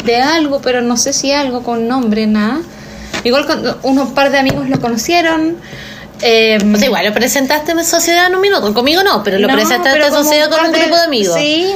de 0.06 0.16
algo, 0.16 0.62
pero 0.62 0.82
no 0.82 0.96
sé 0.96 1.12
si 1.12 1.32
algo 1.32 1.62
con 1.62 1.88
nombre, 1.88 2.25
nada. 2.25 2.62
Igual 3.24 3.46
con 3.46 3.78
unos 3.84 4.10
par 4.12 4.32
de 4.32 4.40
amigos 4.40 4.70
lo 4.70 4.80
conocieron. 4.80 5.58
eh, 6.22 6.58
O 6.74 6.78
sea, 6.78 6.88
igual 6.88 7.06
lo 7.06 7.13
presentaste 7.13 7.74
en 7.74 7.84
sociedad 7.84 8.28
en 8.28 8.36
un 8.36 8.42
minuto. 8.42 8.74
Conmigo 8.74 9.04
no, 9.04 9.24
pero 9.24 9.40
lo 9.40 9.48
no, 9.50 9.54
presentaste 9.54 10.06
en 10.06 10.13
sociedad 10.13 10.50
con 10.50 10.66
un 10.68 10.72
grupo 10.72 10.96
de 10.96 11.01
amigos. 11.01 11.36
Sí, 11.38 11.68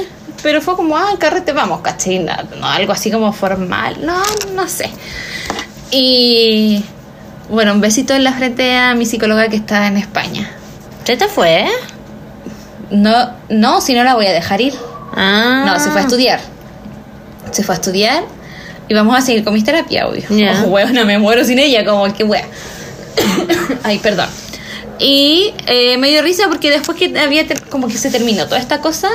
pero 0.42 0.60
fue 0.60 0.76
como, 0.76 0.96
ah, 0.96 1.14
carrete, 1.18 1.52
vamos, 1.52 1.80
¿cachai? 1.80 2.18
No, 2.18 2.32
no, 2.58 2.66
algo 2.66 2.92
así 2.92 3.10
como 3.10 3.32
formal. 3.32 4.04
No, 4.04 4.22
no 4.54 4.68
sé. 4.68 4.90
Y 5.90 6.84
bueno, 7.48 7.72
un 7.72 7.80
besito 7.80 8.14
en 8.14 8.24
la 8.24 8.32
frente 8.32 8.76
a 8.76 8.94
mi 8.94 9.06
psicóloga 9.06 9.48
que 9.48 9.56
está 9.56 9.86
en 9.86 9.96
España. 9.96 10.50
¿Qué 11.04 11.16
te 11.16 11.28
fue? 11.28 11.66
No, 12.90 13.30
no, 13.48 13.80
si 13.80 13.94
no 13.94 14.04
la 14.04 14.14
voy 14.14 14.26
a 14.26 14.32
dejar 14.32 14.60
ir. 14.60 14.74
Ah. 15.14 15.64
No, 15.66 15.80
se 15.80 15.90
fue 15.90 16.00
a 16.00 16.04
estudiar. 16.04 16.40
Se 17.52 17.62
fue 17.62 17.74
a 17.74 17.78
estudiar 17.78 18.24
y 18.88 18.94
vamos 18.94 19.16
a 19.16 19.20
seguir 19.20 19.44
con 19.44 19.54
mis 19.54 19.64
terapias, 19.64 20.06
obvio. 20.06 20.24
Ya. 20.30 20.64
Oh, 20.66 21.04
me 21.04 21.18
muero 21.18 21.44
sin 21.44 21.58
ella, 21.58 21.84
como 21.84 22.12
que 22.12 22.24
wea. 22.24 22.44
Ay, 23.82 23.98
perdón. 23.98 24.28
Y 24.98 25.52
eh, 25.66 25.98
me 25.98 26.08
dio 26.10 26.22
risa 26.22 26.48
porque 26.48 26.70
después 26.70 26.96
que 26.96 27.18
había 27.18 27.44
como 27.68 27.88
que 27.88 27.98
se 27.98 28.10
terminó 28.10 28.46
toda 28.46 28.58
esta 28.58 28.80
cosa, 28.80 29.08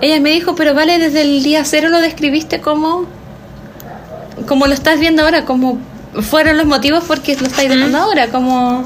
ella 0.00 0.20
me 0.20 0.30
dijo, 0.30 0.54
pero 0.54 0.74
vale, 0.74 0.98
desde 0.98 1.22
el 1.22 1.42
día 1.42 1.64
cero 1.64 1.88
lo 1.88 2.00
describiste 2.00 2.60
como 2.60 3.06
como 4.46 4.66
lo 4.66 4.74
estás 4.74 4.98
viendo 5.00 5.22
ahora, 5.22 5.44
como 5.44 5.78
fueron 6.22 6.56
los 6.56 6.66
motivos 6.66 7.04
porque 7.06 7.36
lo 7.36 7.46
estáis 7.46 7.68
viendo 7.68 7.98
ahora, 7.98 8.28
como 8.28 8.84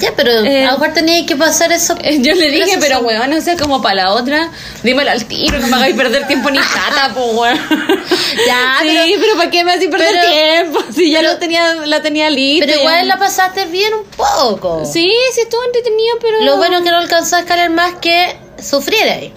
Ya, 0.00 0.12
pero 0.16 0.30
Eh, 0.44 0.64
a 0.64 0.72
lo 0.72 0.78
mejor 0.78 0.94
tenía 0.94 1.24
que 1.26 1.36
pasar 1.36 1.70
eso. 1.72 1.94
eh, 2.02 2.18
Yo 2.20 2.34
le 2.34 2.50
dije, 2.50 2.78
Pero 2.80 3.00
weón, 3.00 3.30
no 3.30 3.40
sé, 3.40 3.56
como 3.56 3.80
para 3.82 3.96
la 4.04 4.12
otra, 4.14 4.50
dímelo 4.82 5.10
al 5.10 5.24
tiro, 5.26 5.58
no 5.60 5.66
me 5.68 5.76
hagáis 5.76 5.94
perder 5.94 6.26
tiempo 6.26 6.50
ni 6.50 6.58
plata, 6.58 7.12
po 7.14 7.24
weón. 7.26 7.58
Ya, 8.46 8.78
sí, 8.82 8.88
pero- 8.88 9.20
pero, 9.20 9.36
¿para 9.36 9.50
qué 9.50 9.64
me 9.64 9.72
hacéis 9.72 9.90
perder 9.90 10.08
pero- 10.12 10.28
tiempo? 10.32 10.78
Si 10.94 11.10
ya 11.10 11.22
lo 11.22 11.36
tenía, 11.38 11.74
la 11.86 12.00
tenía 12.02 12.30
lista. 12.30 12.66
Pero 12.66 12.80
igual 12.80 13.06
la 13.08 13.18
pasaste 13.18 13.66
bien 13.66 13.92
un 13.94 14.04
poco. 14.16 14.84
Sí, 14.84 15.10
sí 15.32 15.40
estuvo 15.42 15.62
entretenido, 15.64 16.16
pero. 16.20 16.40
Lo 16.44 16.56
bueno 16.56 16.78
es 16.78 16.82
que 16.84 16.90
no 16.90 16.98
alcanzó 16.98 17.36
a 17.36 17.40
escalar 17.40 17.70
más 17.70 17.94
que 18.00 18.36
sufrir 18.62 19.02
ahí. 19.04 19.32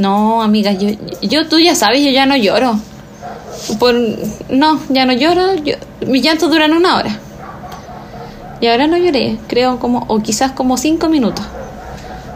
No, 0.00 0.40
amiga, 0.42 0.72
yo, 0.72 0.88
yo, 1.20 1.46
tú 1.46 1.58
ya 1.58 1.74
sabes, 1.74 2.02
yo 2.02 2.10
ya 2.10 2.24
no 2.24 2.34
lloro. 2.36 2.78
Por, 3.78 3.94
no, 4.48 4.80
ya 4.88 5.04
no 5.04 5.12
lloro. 5.12 5.54
Yo, 5.56 5.74
mis 6.06 6.22
llantos 6.22 6.50
duran 6.50 6.72
una 6.72 6.96
hora. 6.96 7.18
Y 8.62 8.66
ahora 8.66 8.86
no 8.86 8.96
lloré, 8.96 9.36
creo 9.46 9.78
como, 9.78 10.04
o 10.08 10.20
quizás 10.22 10.52
como 10.52 10.76
cinco 10.78 11.08
minutos. 11.08 11.44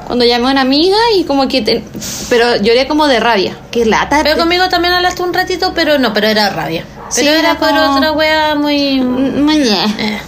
Cuando 0.07 0.27
llamé 0.27 0.49
a 0.49 0.51
una 0.53 0.61
amiga 0.61 0.97
y 1.17 1.25
como 1.25 1.49
que, 1.49 1.63
te- 1.63 1.83
pero 2.29 2.57
lloré 2.57 2.87
como 2.87 3.07
de 3.07 3.19
rabia. 3.21 3.57
Qué 3.71 3.87
lata. 3.87 4.21
Pero 4.23 4.37
conmigo 4.39 4.69
también 4.69 4.93
hablaste 4.93 5.23
un 5.23 5.33
ratito, 5.33 5.73
pero 5.75 5.99
no, 5.99 6.13
pero 6.13 6.27
era 6.29 6.51
rabia. 6.51 6.85
Pero 6.95 7.11
Sí, 7.11 7.27
era, 7.27 7.39
era 7.39 7.59
por 7.59 7.71
otra 7.71 8.13
wea 8.13 8.55
muy. 8.55 9.01
Mañé. 9.01 9.85
Eh. 9.99 10.19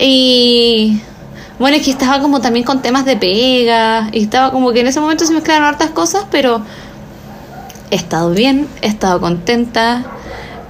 Y 0.00 1.00
bueno, 1.62 1.76
es 1.78 1.84
que 1.84 1.90
estaba 1.92 2.20
como 2.20 2.40
también 2.42 2.64
con 2.66 2.82
temas 2.82 3.04
de 3.06 3.16
pega. 3.16 4.08
Y 4.12 4.24
estaba 4.24 4.50
como 4.50 4.72
que 4.72 4.80
en 4.80 4.88
ese 4.88 5.00
momento 5.00 5.24
se 5.24 5.32
mezclaron 5.32 5.64
hartas 5.66 5.90
cosas, 5.90 6.24
pero 6.30 6.60
he 7.90 7.96
estado 7.96 8.30
bien, 8.30 8.68
he 8.82 8.88
estado 8.88 9.20
contenta. 9.20 10.04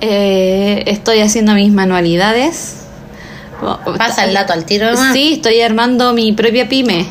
eh, 0.01 0.85
estoy 0.87 1.21
haciendo 1.21 1.55
mis 1.55 1.73
manualidades. 1.73 2.77
Pasa 3.97 4.25
el 4.25 4.35
dato 4.35 4.53
al 4.53 4.65
tiro 4.65 4.91
nomás. 4.91 5.13
Sí, 5.13 5.35
estoy 5.35 5.61
armando 5.61 6.13
mi 6.13 6.33
propia 6.33 6.69
pyme. 6.69 7.07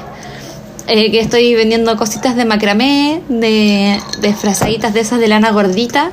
eh, 0.88 1.10
que 1.12 1.20
estoy 1.22 1.56
vendiendo 1.56 1.96
cositas 1.96 2.36
de 2.36 2.44
macramé, 2.46 3.22
de, 3.30 4.00
de 4.20 4.34
frazaditas 4.34 4.94
de 4.94 5.00
esas 5.02 5.20
de 5.20 5.28
lana 5.30 5.52
gordita. 5.52 6.12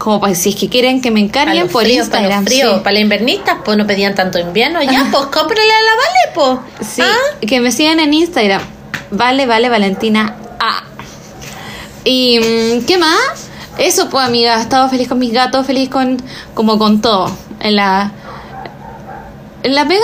Como 0.00 0.18
para 0.18 0.34
si 0.34 0.48
es 0.48 0.56
que 0.56 0.70
quieren 0.70 1.02
que 1.02 1.10
me 1.10 1.20
Para 1.28 1.52
encarguen 1.52 1.68
por 1.68 1.82
para 1.82 1.92
Instagram. 1.92 2.46
fríos, 2.46 2.76
sí. 2.76 2.80
para 2.82 2.94
la 2.94 3.00
invernista, 3.00 3.58
pues 3.62 3.76
no 3.76 3.86
pedían 3.86 4.14
tanto 4.14 4.38
invierno. 4.38 4.82
Ya, 4.82 5.06
pues 5.12 5.26
cómprale 5.26 5.60
a 5.60 5.82
la 5.82 6.40
Vale, 6.40 6.60
pues. 6.78 6.88
Sí, 6.88 7.02
¿Ah? 7.02 7.36
que 7.46 7.60
me 7.60 7.70
sigan 7.70 8.00
en 8.00 8.14
Instagram. 8.14 8.62
Vale, 9.10 9.44
vale, 9.44 9.68
Valentina 9.68 10.36
A. 10.58 10.84
Y 12.04 12.38
mm, 12.38 12.86
¿qué 12.86 12.96
más? 12.96 13.50
Eso 13.76 14.08
pues 14.08 14.24
amiga, 14.24 14.56
he 14.58 14.62
estado 14.62 14.88
feliz 14.88 15.06
con 15.06 15.18
mis 15.18 15.34
gatos, 15.34 15.66
feliz 15.66 15.90
con 15.90 16.16
como 16.54 16.78
con 16.78 17.02
todo. 17.02 17.30
En 17.60 17.76
la 17.76 18.10
en 19.62 19.74
la 19.74 19.86
pega, 19.86 20.00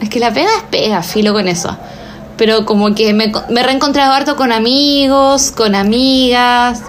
es 0.00 0.10
que 0.10 0.20
la 0.20 0.32
pega 0.32 0.50
es 0.58 0.62
pega, 0.70 1.02
filo 1.02 1.32
con 1.32 1.48
eso. 1.48 1.76
Pero 2.36 2.64
como 2.64 2.94
que 2.94 3.12
me, 3.12 3.32
me 3.48 3.60
he 3.62 3.64
reencontrado 3.64 4.12
harto 4.12 4.36
con 4.36 4.52
amigos, 4.52 5.50
con 5.50 5.74
amigas. 5.74 6.82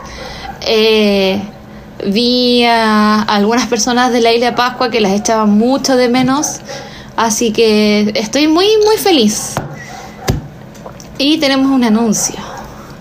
Eh, 0.61 1.41
vi 2.05 2.63
a 2.65 3.21
algunas 3.21 3.67
personas 3.67 4.11
de 4.11 4.21
la 4.21 4.33
isla 4.33 4.47
de 4.47 4.53
Pascua 4.53 4.89
que 4.89 5.01
las 5.01 5.13
echaba 5.13 5.45
mucho 5.45 5.95
de 5.95 6.09
menos. 6.09 6.57
Así 7.15 7.51
que 7.51 8.11
estoy 8.15 8.47
muy, 8.47 8.67
muy 8.83 8.97
feliz. 8.97 9.53
Y 11.17 11.37
tenemos 11.37 11.71
un 11.71 11.83
anuncio. 11.83 12.35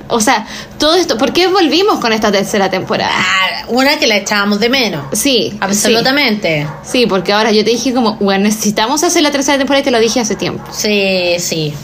O 0.08 0.20
sea, 0.20 0.46
todo 0.78 0.94
esto, 0.94 1.16
¿por 1.16 1.32
qué 1.32 1.48
volvimos 1.48 1.98
con 1.98 2.12
esta 2.12 2.30
tercera 2.30 2.70
temporada? 2.70 3.10
Ah, 3.12 3.64
una 3.68 3.98
que 3.98 4.06
la 4.06 4.16
echábamos 4.16 4.60
de 4.60 4.68
menos. 4.68 5.06
Sí, 5.12 5.56
Absolutamente. 5.60 6.66
Sí, 6.82 7.00
sí, 7.00 7.06
porque 7.06 7.32
ahora 7.32 7.50
yo 7.52 7.64
te 7.64 7.70
dije 7.70 7.92
como, 7.94 8.16
bueno, 8.16 8.44
necesitamos 8.44 9.02
hacer 9.02 9.22
la 9.22 9.30
tercera 9.30 9.58
temporada 9.58 9.80
y 9.80 9.84
te 9.84 9.90
lo 9.90 9.98
dije 9.98 10.20
hace 10.20 10.36
tiempo. 10.36 10.64
Sí, 10.72 11.36
sí. 11.38 11.74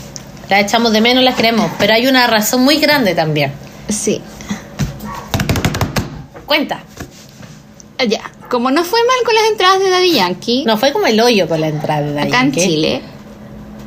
La 0.48 0.60
echamos 0.60 0.92
de 0.92 1.00
menos, 1.00 1.24
la 1.24 1.34
queremos. 1.34 1.70
Pero 1.78 1.94
hay 1.94 2.06
una 2.06 2.26
razón 2.26 2.62
muy 2.62 2.78
grande 2.78 3.14
también. 3.14 3.52
Sí. 3.88 4.20
Cuenta. 6.50 6.80
Ya, 8.08 8.28
como 8.50 8.72
no 8.72 8.82
fue 8.82 8.98
mal 9.04 9.18
con 9.24 9.36
las 9.36 9.44
entradas 9.52 9.78
de 9.78 9.88
Daddy 9.88 10.14
Yankee, 10.14 10.64
No 10.66 10.76
fue 10.78 10.92
como 10.92 11.06
el 11.06 11.20
hoyo 11.20 11.46
con 11.48 11.60
la 11.60 11.68
entrada 11.68 12.10
de 12.10 12.18
acá 12.18 12.40
en 12.40 12.50
Yankee. 12.50 12.60
Chile, 12.60 13.02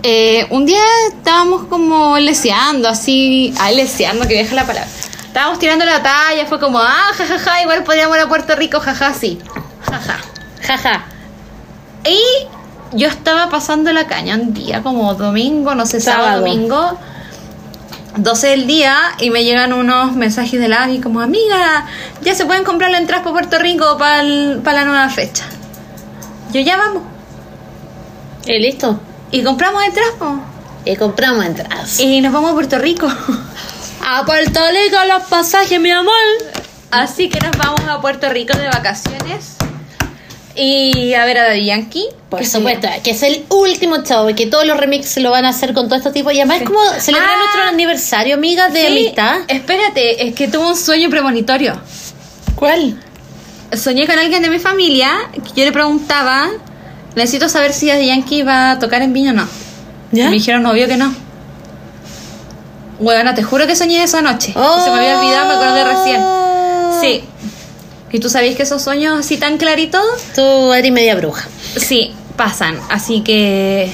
eh, 0.02 0.48
un 0.50 0.66
día 0.66 0.80
estábamos 1.10 1.66
como 1.66 2.18
leseando, 2.20 2.88
así, 2.88 3.54
ah, 3.60 3.70
leseando, 3.70 4.26
que 4.30 4.36
deja 4.36 4.56
la 4.56 4.66
palabra. 4.66 4.90
Estábamos 5.26 5.60
tirando 5.60 5.84
la 5.84 6.02
talla, 6.02 6.46
fue 6.46 6.58
como, 6.62 6.80
ah, 6.80 7.12
jajaja, 7.18 7.64
igual 7.64 7.84
podríamos 7.84 8.16
ir 8.16 8.24
a 8.24 8.30
Puerto 8.30 8.56
Rico, 8.56 8.80
jaja, 8.80 9.14
sí. 9.14 9.40
Jaja. 9.82 10.20
Jaja. 10.62 11.06
Y 12.08 12.18
yo 12.98 13.10
estaba 13.10 13.50
pasando 13.50 13.92
la 13.92 14.08
caña 14.08 14.36
un 14.36 14.54
día, 14.54 14.82
como 14.84 15.14
domingo, 15.16 15.76
no 15.76 15.86
sé, 15.86 16.00
sábado, 16.00 16.28
Sábado. 16.28 16.46
domingo, 16.46 16.98
12 18.16 18.48
del 18.48 18.68
día, 18.68 18.98
y 19.20 19.30
me 19.30 19.44
llegan 19.44 19.74
unos 19.74 20.16
mensajes 20.16 20.60
de 20.60 20.68
la 20.68 20.84
AVI 20.84 21.00
como, 21.00 21.22
amiga, 21.22 21.86
ya 22.22 22.36
se 22.36 22.46
pueden 22.46 22.64
comprar 22.64 22.92
la 22.92 23.00
entrada 23.00 23.24
para 23.24 23.34
Puerto 23.34 23.60
Rico 23.60 23.98
para 23.98 24.24
la 24.24 24.86
nueva 24.86 25.10
fecha. 25.10 25.46
Yo 26.52 26.62
ya 26.62 26.78
vamos. 26.78 27.04
Y 28.46 28.60
listo. 28.60 29.00
Y 29.32 29.44
compramos 29.44 29.84
entradas. 29.84 30.14
Y 30.86 30.96
compramos 30.96 31.46
entradas. 31.46 32.00
y 32.00 32.22
nos 32.22 32.32
vamos 32.34 32.52
a 32.52 32.54
Puerto 32.54 32.78
Rico. 32.78 33.08
A 34.06 34.26
Puerto 34.26 34.60
Rico 34.60 34.98
los 35.08 35.24
pasajes, 35.24 35.80
mi 35.80 35.90
amor. 35.90 36.14
Así 36.92 37.30
que 37.30 37.40
nos 37.40 37.58
vamos 37.58 37.82
a 37.88 38.02
Puerto 38.02 38.30
Rico 38.30 38.56
de 38.58 38.66
vacaciones. 38.68 39.56
Y 40.56 41.14
a 41.16 41.26
ver 41.26 41.38
a 41.40 41.44
Daddy 41.48 41.66
Yankee. 41.66 42.06
Por 42.30 42.40
que 42.40 42.46
supuesto, 42.46 42.88
que 43.04 43.12
es 43.12 43.24
el 43.24 43.46
último 43.50 43.98
show 44.04 44.30
y 44.30 44.34
que 44.36 44.48
todos 44.48 44.66
los 44.66 44.78
remixes 44.78 45.22
lo 45.24 45.32
van 45.32 45.46
a 45.46 45.50
hacer 45.50 45.74
con 45.74 45.88
todo 45.88 45.98
este 45.98 46.12
tipo. 46.12 46.32
Y 46.32 46.38
además 46.40 46.62
es 46.62 46.68
como 46.68 46.80
celebrar 47.00 47.30
Ah. 47.32 47.38
nuestro 47.40 47.62
aniversario, 47.64 48.36
amigas, 48.36 48.74
de 48.74 48.82
Sí, 48.82 48.88
amistad. 48.88 49.38
Espérate, 49.48 50.28
es 50.28 50.36
que 50.36 50.48
tuve 50.48 50.68
un 50.68 50.76
sueño 50.76 51.10
premonitorio. 51.10 51.80
¿Cuál? 52.56 53.00
Soñé 53.76 54.06
con 54.08 54.18
alguien 54.20 54.42
de 54.44 54.50
mi 54.50 54.60
familia 54.60 55.10
que 55.34 55.60
yo 55.60 55.66
le 55.66 55.72
preguntaba, 55.72 56.50
necesito 57.16 57.50
saber 57.50 57.74
si 57.74 57.88
Daddy 57.88 58.08
Yankee 58.08 58.44
va 58.44 58.72
a 58.72 58.80
tocar 58.80 59.02
en 59.02 59.14
Viña 59.14 59.32
o 59.32 59.36
no. 59.36 59.48
¿Ya? 60.12 60.26
Y 60.26 60.30
me 60.30 60.34
dijeron, 60.36 60.66
obvio 60.68 60.88
que 60.88 60.98
no. 60.98 61.14
Bueno, 63.00 63.34
te 63.34 63.44
juro 63.44 63.66
que 63.68 63.76
soñé 63.76 64.04
eso 64.04 64.18
anoche. 64.18 64.52
Y 64.52 64.84
se 64.84 64.92
me 64.92 64.98
había 65.00 65.20
olvidado, 65.20 65.48
me 65.48 65.54
acordé 65.56 65.84
recién. 65.84 66.22
Sí. 67.02 67.24
Y 68.14 68.20
tú 68.20 68.30
sabías 68.30 68.56
que 68.56 68.64
esos 68.64 68.82
sueños 68.82 69.20
así 69.20 69.38
tan 69.38 69.58
claritos, 69.58 70.04
Tú 70.36 70.72
eres 70.72 70.92
media 70.92 71.16
bruja. 71.16 71.50
sí, 71.76 72.14
pasan. 72.38 72.80
Así 72.90 73.22
que 73.22 73.92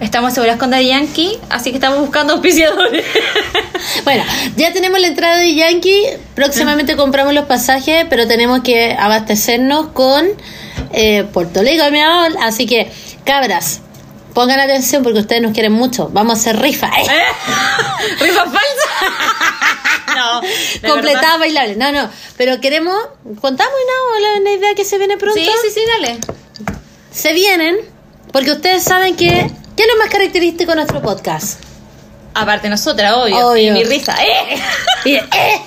estamos 0.00 0.32
seguras 0.32 0.56
con 0.56 0.70
Daddy 0.70 0.88
Yankee, 0.88 1.38
así 1.50 1.70
que 1.70 1.76
estamos 1.76 2.00
buscando 2.00 2.32
auspiciadores. 2.32 3.04
Bueno, 4.04 4.22
ya 4.56 4.72
tenemos 4.72 5.00
la 5.00 5.06
entrada 5.08 5.38
de 5.38 5.54
Yankee. 5.54 6.02
Próximamente 6.34 6.96
compramos 6.96 7.32
los 7.34 7.46
pasajes, 7.46 8.04
pero 8.10 8.26
tenemos 8.26 8.60
que 8.62 8.92
abastecernos 8.92 9.88
con 9.88 10.26
eh, 10.92 11.24
Puerto 11.32 11.60
amor. 11.60 12.32
Así 12.42 12.66
que, 12.66 12.90
cabras, 13.24 13.80
pongan 14.34 14.60
atención 14.60 15.02
porque 15.02 15.20
ustedes 15.20 15.42
nos 15.42 15.52
quieren 15.52 15.72
mucho. 15.72 16.08
Vamos 16.12 16.38
a 16.38 16.40
hacer 16.40 16.60
rifa. 16.60 16.88
¿eh? 16.88 17.06
¿Rifa 18.20 18.44
falsa? 18.44 20.16
no. 20.16 20.90
Completada 20.92 21.38
bailable. 21.38 21.76
No, 21.76 21.92
no. 21.92 22.10
Pero 22.36 22.60
queremos. 22.60 22.96
¿Contamos 23.40 23.74
no? 23.86 24.20
la, 24.20 24.40
la 24.40 24.50
idea 24.52 24.74
que 24.74 24.84
se 24.84 24.98
viene 24.98 25.16
pronto? 25.16 25.38
Sí, 25.38 25.48
sí, 25.62 25.70
sí, 25.74 25.80
dale. 25.86 26.18
Se 27.12 27.32
vienen 27.32 27.76
porque 28.32 28.52
ustedes 28.52 28.82
saben 28.82 29.16
que. 29.16 29.50
¿Qué 29.76 29.84
es 29.84 29.88
lo 29.88 29.98
más 29.98 30.10
característico 30.10 30.72
de 30.72 30.76
nuestro 30.76 31.00
podcast? 31.00 31.62
Aparte 32.34 32.68
nosotras, 32.68 33.14
obvio. 33.14 33.48
Obvio. 33.48 33.70
Y 33.74 33.78
mi 33.78 33.84
risa. 33.84 34.14
¡Eh! 34.22 34.60
Y- 35.06 35.14
¡eh! 35.14 35.62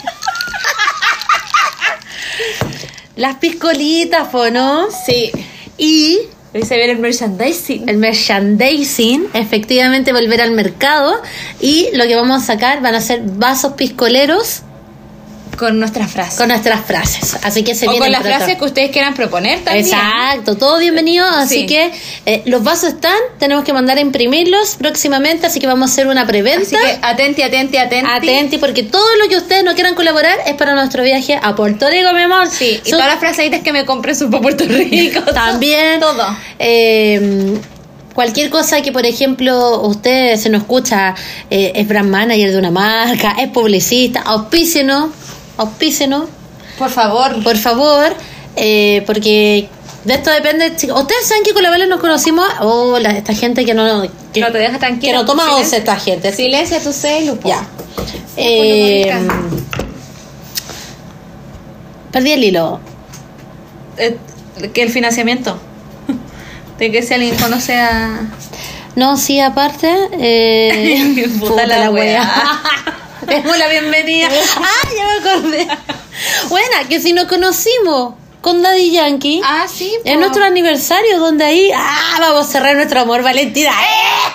Las 3.15 3.35
piscolitas, 3.37 4.31
¿no? 4.51 4.89
Sí. 4.91 5.31
Y 5.77 6.19
Se 6.61 6.77
viene 6.77 6.93
el 6.93 6.99
merchandising. 6.99 7.89
el 7.89 7.97
merchandising, 7.97 9.27
efectivamente 9.33 10.13
volver 10.13 10.39
al 10.39 10.51
mercado 10.51 11.15
y 11.59 11.89
lo 11.93 12.05
que 12.05 12.15
vamos 12.15 12.43
a 12.43 12.45
sacar 12.45 12.81
van 12.81 12.93
a 12.93 13.01
ser 13.01 13.21
vasos 13.23 13.73
piscoleros 13.73 14.61
Con 15.57 15.79
nuestras 15.79 16.11
frases. 16.11 16.37
con 16.37 16.47
nuestras 16.49 16.83
frases. 16.85 17.37
Así 17.43 17.63
que 17.63 17.75
se 17.75 17.87
o 17.87 17.91
vienen 17.91 18.11
con 18.11 18.11
las 18.11 18.21
frases 18.23 18.57
que 18.57 18.65
ustedes 18.65 18.91
quieran 18.91 19.13
proponer 19.13 19.63
también. 19.63 19.85
Exacto, 19.85 20.55
todo 20.57 20.79
bienvenido. 20.79 21.25
Así 21.27 21.61
Sí. 21.61 21.65
que 21.67 21.91
eh, 22.25 22.41
los 22.45 22.63
vasos 22.63 22.89
están, 22.93 23.15
tenemos 23.39 23.63
que 23.63 23.71
mandar 23.71 23.97
a 23.97 24.01
imprimirlos 24.01 24.75
próximamente, 24.79 25.45
así 25.47 25.59
que 25.59 25.67
vamos 25.67 25.89
a 25.89 25.93
hacer 25.93 26.07
una 26.07 26.25
preventa. 26.25 26.61
Así 26.63 26.75
que 26.75 26.99
atenti, 27.01 27.41
atenti, 27.43 27.77
atenti. 27.77 28.09
Atenti, 28.09 28.57
porque 28.57 28.83
todo 28.83 29.05
lo 29.21 29.29
que 29.29 29.37
ustedes 29.37 29.63
no 29.63 29.73
quieran 29.75 29.95
colaborar 29.95 30.37
es 30.47 30.53
para 30.55 30.73
nuestro 30.73 31.03
viaje 31.03 31.39
a 31.41 31.55
Puerto 31.55 31.87
Rico, 31.89 32.11
mi 32.13 32.21
amor. 32.21 32.47
Sí, 32.51 32.79
y 32.83 32.89
Son- 32.89 32.97
todas 32.99 33.07
las 33.07 33.19
fraseitas 33.19 33.61
que 33.61 33.71
me 33.71 33.85
compré 33.85 34.15
son 34.15 34.31
para 34.31 34.41
Puerto 34.41 34.65
Rico. 34.65 35.21
También. 35.33 35.99
Todo. 35.99 36.25
Eh, 36.59 37.57
cualquier 38.13 38.49
cosa 38.49 38.81
que, 38.81 38.91
por 38.91 39.05
ejemplo, 39.05 39.81
usted 39.87 40.35
se 40.37 40.49
nos 40.49 40.61
escucha, 40.61 41.15
eh, 41.49 41.71
es 41.75 41.87
brand 41.87 42.09
manager 42.09 42.51
de 42.51 42.57
una 42.57 42.71
marca, 42.71 43.35
es 43.39 43.49
publicista, 43.49 44.21
auspícenos, 44.21 45.09
auspícenos, 45.57 46.25
Por 46.77 46.89
favor. 46.89 47.43
por 47.43 47.57
favor, 47.57 48.13
eh, 48.55 49.03
porque 49.05 49.67
de 50.03 50.13
esto 50.13 50.29
depende. 50.31 50.67
Ustedes 50.71 51.25
saben 51.27 51.43
que 51.43 51.53
con 51.53 51.63
la 51.63 51.69
Vale 51.69 51.87
nos 51.87 51.99
conocimos, 51.99 52.45
oh, 52.61 52.99
la- 52.99 53.11
esta 53.11 53.33
gente 53.33 53.65
que 53.65 53.73
no, 53.73 54.03
que, 54.33 54.41
no 54.41 54.51
te 54.51 54.57
deja 54.57 54.79
tranquilo. 54.79 55.11
que 55.13 55.17
no 55.19 55.25
toma 55.25 55.55
once 55.55 55.77
esta 55.77 55.95
gente. 55.97 56.31
Silencia 56.33 56.81
tu 56.81 56.91
celu. 56.91 57.39
Ya. 57.43 57.63
Eh, 58.35 59.13
perdí 62.11 62.31
el 62.31 62.43
hilo. 62.43 62.79
Eh, 63.97 64.17
que 64.73 64.83
el 64.83 64.89
financiamiento. 64.89 65.57
De 66.79 66.91
que 66.91 67.01
si 67.03 67.13
alguien 67.13 67.35
conoce 67.37 67.75
a. 67.79 68.21
No, 68.95 69.17
sí, 69.17 69.39
aparte. 69.39 69.91
Eh, 70.13 71.29
Puta 71.39 71.65
la 71.65 71.89
wea. 71.91 72.23
Demos 73.27 73.57
la 73.57 73.67
bienvenida. 73.67 74.29
ah, 74.57 74.89
ya 74.95 75.05
me 75.05 75.13
acordé. 75.13 75.67
Buena, 76.49 76.87
que 76.87 76.99
si 76.99 77.13
nos 77.13 77.25
conocimos 77.25 78.15
con 78.41 78.61
Daddy 78.61 78.91
Yankee. 78.91 79.41
Ah, 79.43 79.65
sí. 79.73 79.95
En 80.03 80.15
po. 80.15 80.19
nuestro 80.21 80.43
aniversario, 80.43 81.19
donde 81.19 81.45
ahí, 81.45 81.71
ah, 81.73 82.17
vamos 82.19 82.47
a 82.47 82.51
cerrar 82.51 82.75
nuestro 82.75 82.99
amor, 83.01 83.23
Valentina. 83.23 83.71
¡Eh! 83.71 84.33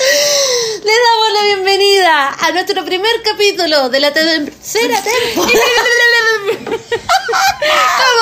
Le 0.84 0.92
damos 0.92 1.32
la 1.34 1.42
bienvenida 1.44 2.36
a 2.40 2.50
nuestro 2.52 2.84
primer 2.84 3.22
capítulo 3.22 3.88
de 3.90 4.00
la 4.00 4.12
tercera 4.12 5.00
temporada. 5.02 5.54
¿Cómo 6.64 6.80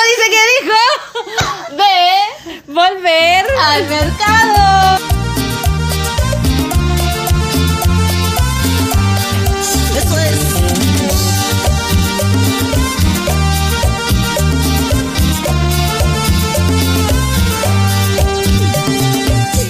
dice 0.08 0.30
que 0.30 0.40
dijo? 0.60 0.76
De 1.76 2.72
volver 2.72 3.46
al 3.60 3.86
mercado. 3.86 5.07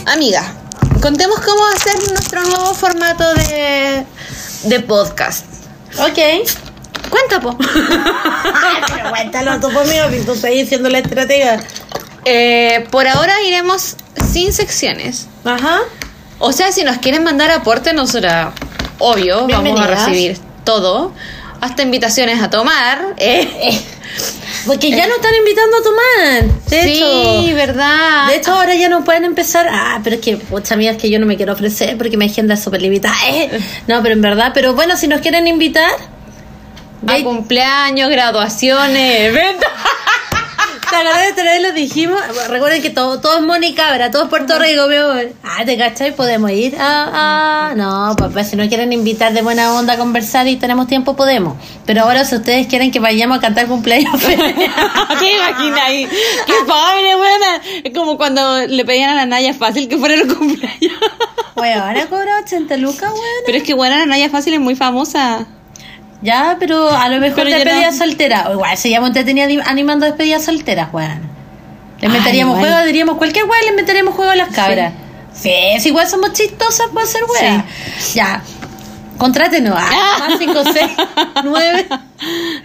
Amiga, 0.08 0.42
contemos 1.02 1.38
cómo 1.40 1.66
hacer 1.66 1.96
nuestro 2.10 2.42
nuevo 2.42 2.72
formato 2.72 3.34
de, 3.34 4.06
de 4.62 4.80
podcast. 4.80 5.44
Ok. 5.98 6.48
Cuenta, 7.10 7.40
po. 7.42 7.58
Pero 8.88 9.10
cuéntalo 9.10 9.60
tú 9.60 9.70
conmigo, 9.70 10.08
que 10.08 10.20
tú 10.20 10.32
estás 10.32 10.50
diciendo 10.50 10.88
la 10.88 11.00
estratega. 11.00 11.60
Eh, 12.24 12.86
por 12.90 13.06
ahora 13.06 13.42
iremos 13.42 13.96
sin 14.32 14.54
secciones. 14.54 15.26
Ajá. 15.44 15.80
O 16.38 16.52
sea, 16.52 16.72
si 16.72 16.84
nos 16.84 16.96
quieren 16.96 17.22
mandar 17.22 17.50
aporte, 17.50 17.92
nosotras, 17.92 18.54
obvio, 18.98 19.46
vamos 19.46 19.78
a 19.78 19.86
recibir 19.88 20.38
todo. 20.64 21.12
Hasta 21.60 21.82
invitaciones 21.82 22.40
a 22.42 22.50
tomar. 22.50 23.14
Eh. 23.16 23.80
Porque 24.66 24.90
ya 24.90 25.06
nos 25.06 25.16
están 25.16 25.34
invitando 25.34 25.76
a 25.76 25.82
tomar. 25.82 26.44
De 26.68 26.82
sí, 26.82 27.46
hecho. 27.48 27.54
¿verdad? 27.56 28.28
De 28.28 28.36
hecho, 28.36 28.52
ahora 28.52 28.74
ya 28.74 28.88
no 28.88 29.04
pueden 29.04 29.24
empezar. 29.24 29.66
Ah, 29.70 30.00
pero 30.04 30.16
es 30.16 30.22
que, 30.22 30.36
pucha 30.36 30.76
mía, 30.76 30.92
es 30.92 30.96
que 30.98 31.10
yo 31.10 31.18
no 31.18 31.26
me 31.26 31.36
quiero 31.36 31.52
ofrecer 31.52 31.96
porque 31.96 32.16
mi 32.16 32.26
agenda 32.26 32.54
es 32.54 32.62
súper 32.62 32.82
limitada. 32.82 33.14
Eh, 33.28 33.50
No, 33.86 34.02
pero 34.02 34.14
en 34.14 34.20
verdad, 34.22 34.52
pero 34.54 34.74
bueno, 34.74 34.96
si 34.96 35.08
nos 35.08 35.20
quieren 35.20 35.46
invitar. 35.46 35.90
a 37.06 37.22
cumpleaños, 37.22 38.10
graduaciones, 38.10 39.20
eventos. 39.28 39.70
¿Te 40.90 40.96
acuerdas 40.96 41.22
de 41.22 41.32
otra 41.32 41.44
vez 41.44 41.62
lo 41.62 41.72
dijimos? 41.72 42.20
Recuerden 42.48 42.80
que 42.80 42.88
todo, 42.88 43.20
todo 43.20 43.36
es 43.38 43.42
Mónica 43.42 43.84
Cabra, 43.88 44.10
todo 44.10 44.24
es 44.24 44.28
Puerto 44.30 44.58
Rico, 44.58 44.88
mi 44.88 44.96
amor. 44.96 45.32
Ah, 45.42 45.64
¿te 45.66 45.76
cachai? 45.76 46.16
Podemos 46.16 46.50
ir. 46.50 46.76
Ah, 46.78 47.10
ah. 47.12 47.74
No, 47.76 48.16
papá, 48.16 48.42
si 48.42 48.56
no 48.56 48.66
quieren 48.68 48.92
invitar 48.92 49.34
de 49.34 49.42
buena 49.42 49.74
onda 49.74 49.94
a 49.94 49.98
conversar 49.98 50.46
y 50.48 50.56
tenemos 50.56 50.86
tiempo, 50.86 51.14
podemos. 51.14 51.56
Pero 51.84 52.02
ahora, 52.02 52.24
si 52.24 52.36
ustedes 52.36 52.66
quieren 52.68 52.90
que 52.90 53.00
vayamos 53.00 53.38
a 53.38 53.40
cantar 53.40 53.66
cumpleaños, 53.66 54.18
¿Te 54.22 54.34
imaginas 54.34 55.80
ahí? 55.84 56.08
¡Qué 56.46 56.54
pobre, 56.66 57.16
buena! 57.16 57.60
Es 57.84 57.92
como 57.92 58.16
cuando 58.16 58.66
le 58.66 58.84
pedían 58.84 59.10
a 59.10 59.14
la 59.14 59.26
Naya 59.26 59.52
Fácil 59.52 59.88
que 59.88 59.98
fuera 59.98 60.14
el 60.14 60.26
cumpleaños. 60.34 60.92
Bueno, 61.54 61.82
ahora 61.84 62.06
cobra 62.06 62.38
80 62.44 62.76
lucas, 62.78 63.10
weón. 63.10 63.42
Pero 63.44 63.58
es 63.58 63.64
que, 63.64 63.74
bueno, 63.74 63.96
la 63.96 64.06
Naya 64.06 64.30
Fácil 64.30 64.54
es 64.54 64.60
muy 64.60 64.74
famosa. 64.74 65.46
Ya, 66.22 66.56
pero 66.58 66.90
a 66.90 67.08
lo 67.08 67.20
mejor 67.20 67.44
despedida 67.46 67.92
soltera. 67.92 68.48
O 68.48 68.52
igual 68.54 68.76
se 68.76 68.90
llama 68.90 69.06
entretenida 69.08 69.46
anim- 69.46 69.62
animando 69.64 70.04
despedidas 70.06 70.44
solteras, 70.44 70.88
weón. 70.92 71.20
Le 72.00 72.06
Ay, 72.08 72.12
meteríamos 72.12 72.56
igual. 72.56 72.70
juegos, 72.70 72.86
diríamos 72.86 73.16
cualquier 73.18 73.44
weón, 73.44 73.64
le 73.66 73.72
meteríamos 73.72 74.14
juego 74.14 74.30
a 74.32 74.36
las 74.36 74.48
cabras. 74.48 74.92
Sí, 75.32 75.52
si 75.80 75.88
igual 75.88 76.08
somos 76.08 76.32
chistosas 76.32 76.88
para 76.92 77.04
hacer 77.06 77.20
weón. 77.24 77.64
Ya. 78.14 78.42
Contrátenos. 79.18 79.74
Ah, 79.76 80.16
más 80.28 80.38
5, 80.38 80.54
6, 80.72 80.90
9. 81.44 81.86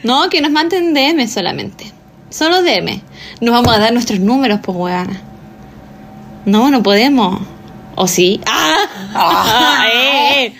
No, 0.03 0.29
que 0.29 0.41
nos 0.41 0.51
manden 0.51 0.93
DM 0.93 1.27
solamente. 1.27 1.91
Solo 2.29 2.61
DM. 2.63 3.01
Nos 3.41 3.53
vamos 3.53 3.75
a 3.75 3.79
dar 3.79 3.91
nuestros 3.93 4.19
números, 4.19 4.59
pues, 4.63 4.75
weana. 4.77 5.19
No, 6.45 6.69
no 6.71 6.81
podemos. 6.83 7.39
¿O 7.95 8.07
sí? 8.07 8.41
¡Ah! 8.47 9.85
eh. 9.93 10.53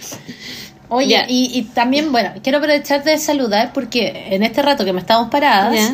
Oye, 0.93 1.09
Ya. 1.09 1.25
y, 1.27 1.49
y 1.57 1.63
también, 1.63 2.11
bueno, 2.11 2.31
quiero 2.43 2.59
aprovechar 2.59 3.03
de 3.03 3.17
saludar 3.17 3.71
porque 3.73 4.27
en 4.31 4.43
este 4.43 4.61
rato 4.61 4.85
que 4.85 4.93
me 4.93 4.99
estamos 5.01 5.29
paradas, 5.29 5.73
Ya. 5.75 5.93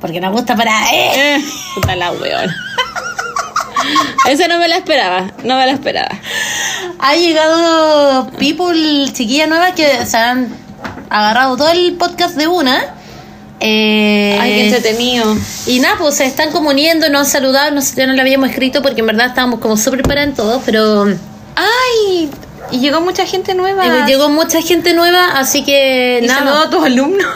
porque 0.00 0.20
nos 0.20 0.32
gusta 0.32 0.54
parar, 0.56 0.84
¡eh! 0.92 1.36
Eh, 1.36 1.44
Puta 1.74 1.96
la 1.96 2.12
weón. 2.12 2.50
Esa 4.28 4.48
no 4.48 4.58
me 4.58 4.68
la 4.68 4.76
esperaba. 4.76 5.30
No 5.44 5.56
me 5.56 5.64
la 5.66 5.72
esperaba. 5.72 6.10
Ha 6.98 7.14
llegado 7.16 8.30
people, 8.38 9.06
chiquilla 9.12 9.46
nueva, 9.46 9.72
que 9.74 10.04
se 10.04 10.16
han 10.16 10.48
agarrado 11.10 11.56
todo 11.56 11.70
el 11.70 11.94
podcast 11.94 12.36
de 12.36 12.46
una. 12.48 12.94
Eh, 13.60 14.38
Ay, 14.40 14.50
qué 14.52 14.64
entretenido. 14.66 15.36
y 15.66 15.80
nada, 15.80 15.96
pues 15.98 16.16
se 16.16 16.26
están 16.26 16.52
como 16.52 16.70
uniendo, 16.70 17.08
nos 17.08 17.20
han 17.22 17.26
saludado, 17.26 17.70
nosotros 17.72 18.06
no 18.06 18.12
lo 18.14 18.20
habíamos 18.20 18.50
escrito 18.50 18.82
porque 18.82 19.00
en 19.00 19.06
verdad 19.08 19.26
estábamos 19.28 19.58
como 19.58 19.76
súper 19.76 20.02
para 20.02 20.22
en 20.22 20.34
todo, 20.34 20.62
pero 20.64 21.06
Ay, 21.56 22.30
y 22.70 22.80
llegó 22.80 23.00
mucha 23.00 23.26
gente 23.26 23.54
nueva. 23.54 24.06
llegó 24.06 24.28
mucha 24.28 24.60
gente 24.60 24.94
nueva, 24.94 25.38
así 25.38 25.64
que 25.64 26.20
y 26.22 26.26
nada. 26.26 26.40
saludo 26.40 26.58
a 26.58 26.70
tus 26.70 26.84
alumnos. 26.84 27.26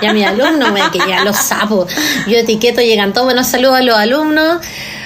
Y 0.00 0.06
a 0.06 0.12
mis 0.12 0.26
alumnos, 0.26 0.70
que 0.92 0.98
llegan 0.98 1.24
los 1.24 1.36
sapos. 1.36 1.92
Yo 2.26 2.36
etiqueto, 2.36 2.80
llegan 2.80 3.12
todos. 3.12 3.26
Buenos 3.26 3.46
saludos 3.46 3.76
a 3.76 3.82
los 3.82 3.96
alumnos. 3.96 4.62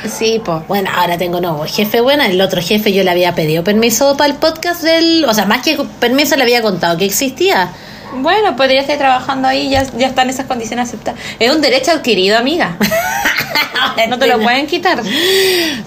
sí, 0.07 0.40
pues. 0.44 0.66
Bueno, 0.68 0.90
ahora 0.94 1.16
tengo 1.18 1.40
nuevo 1.40 1.64
jefe. 1.66 2.01
Bueno, 2.01 2.25
el 2.25 2.40
otro 2.40 2.61
jefe 2.61 2.92
yo 2.92 3.03
le 3.03 3.11
había 3.11 3.35
pedido 3.35 3.64
permiso 3.64 4.16
para 4.16 4.33
el 4.33 4.38
podcast 4.38 4.83
del. 4.83 5.25
O 5.27 5.35
sea, 5.35 5.46
más 5.46 5.62
que 5.62 5.79
permiso 6.01 6.37
le 6.37 6.42
había 6.42 6.62
contado 6.62 6.98
que 6.98 7.05
existía. 7.05 7.72
Bueno, 8.14 8.57
podría 8.57 8.81
estar 8.81 8.98
trabajando 8.98 9.48
ahí, 9.48 9.70
ya, 9.70 9.85
ya 9.96 10.07
están 10.07 10.29
esas 10.31 10.46
condiciones 10.46 10.88
aceptadas. 10.88 11.20
Es 11.38 11.51
un 11.51 11.61
derecho 11.61 11.92
adquirido, 11.92 12.37
amiga. 12.38 12.77
no 14.09 14.18
te 14.18 14.27
lo 14.27 14.40
pueden 14.40 14.66
quitar. 14.66 15.03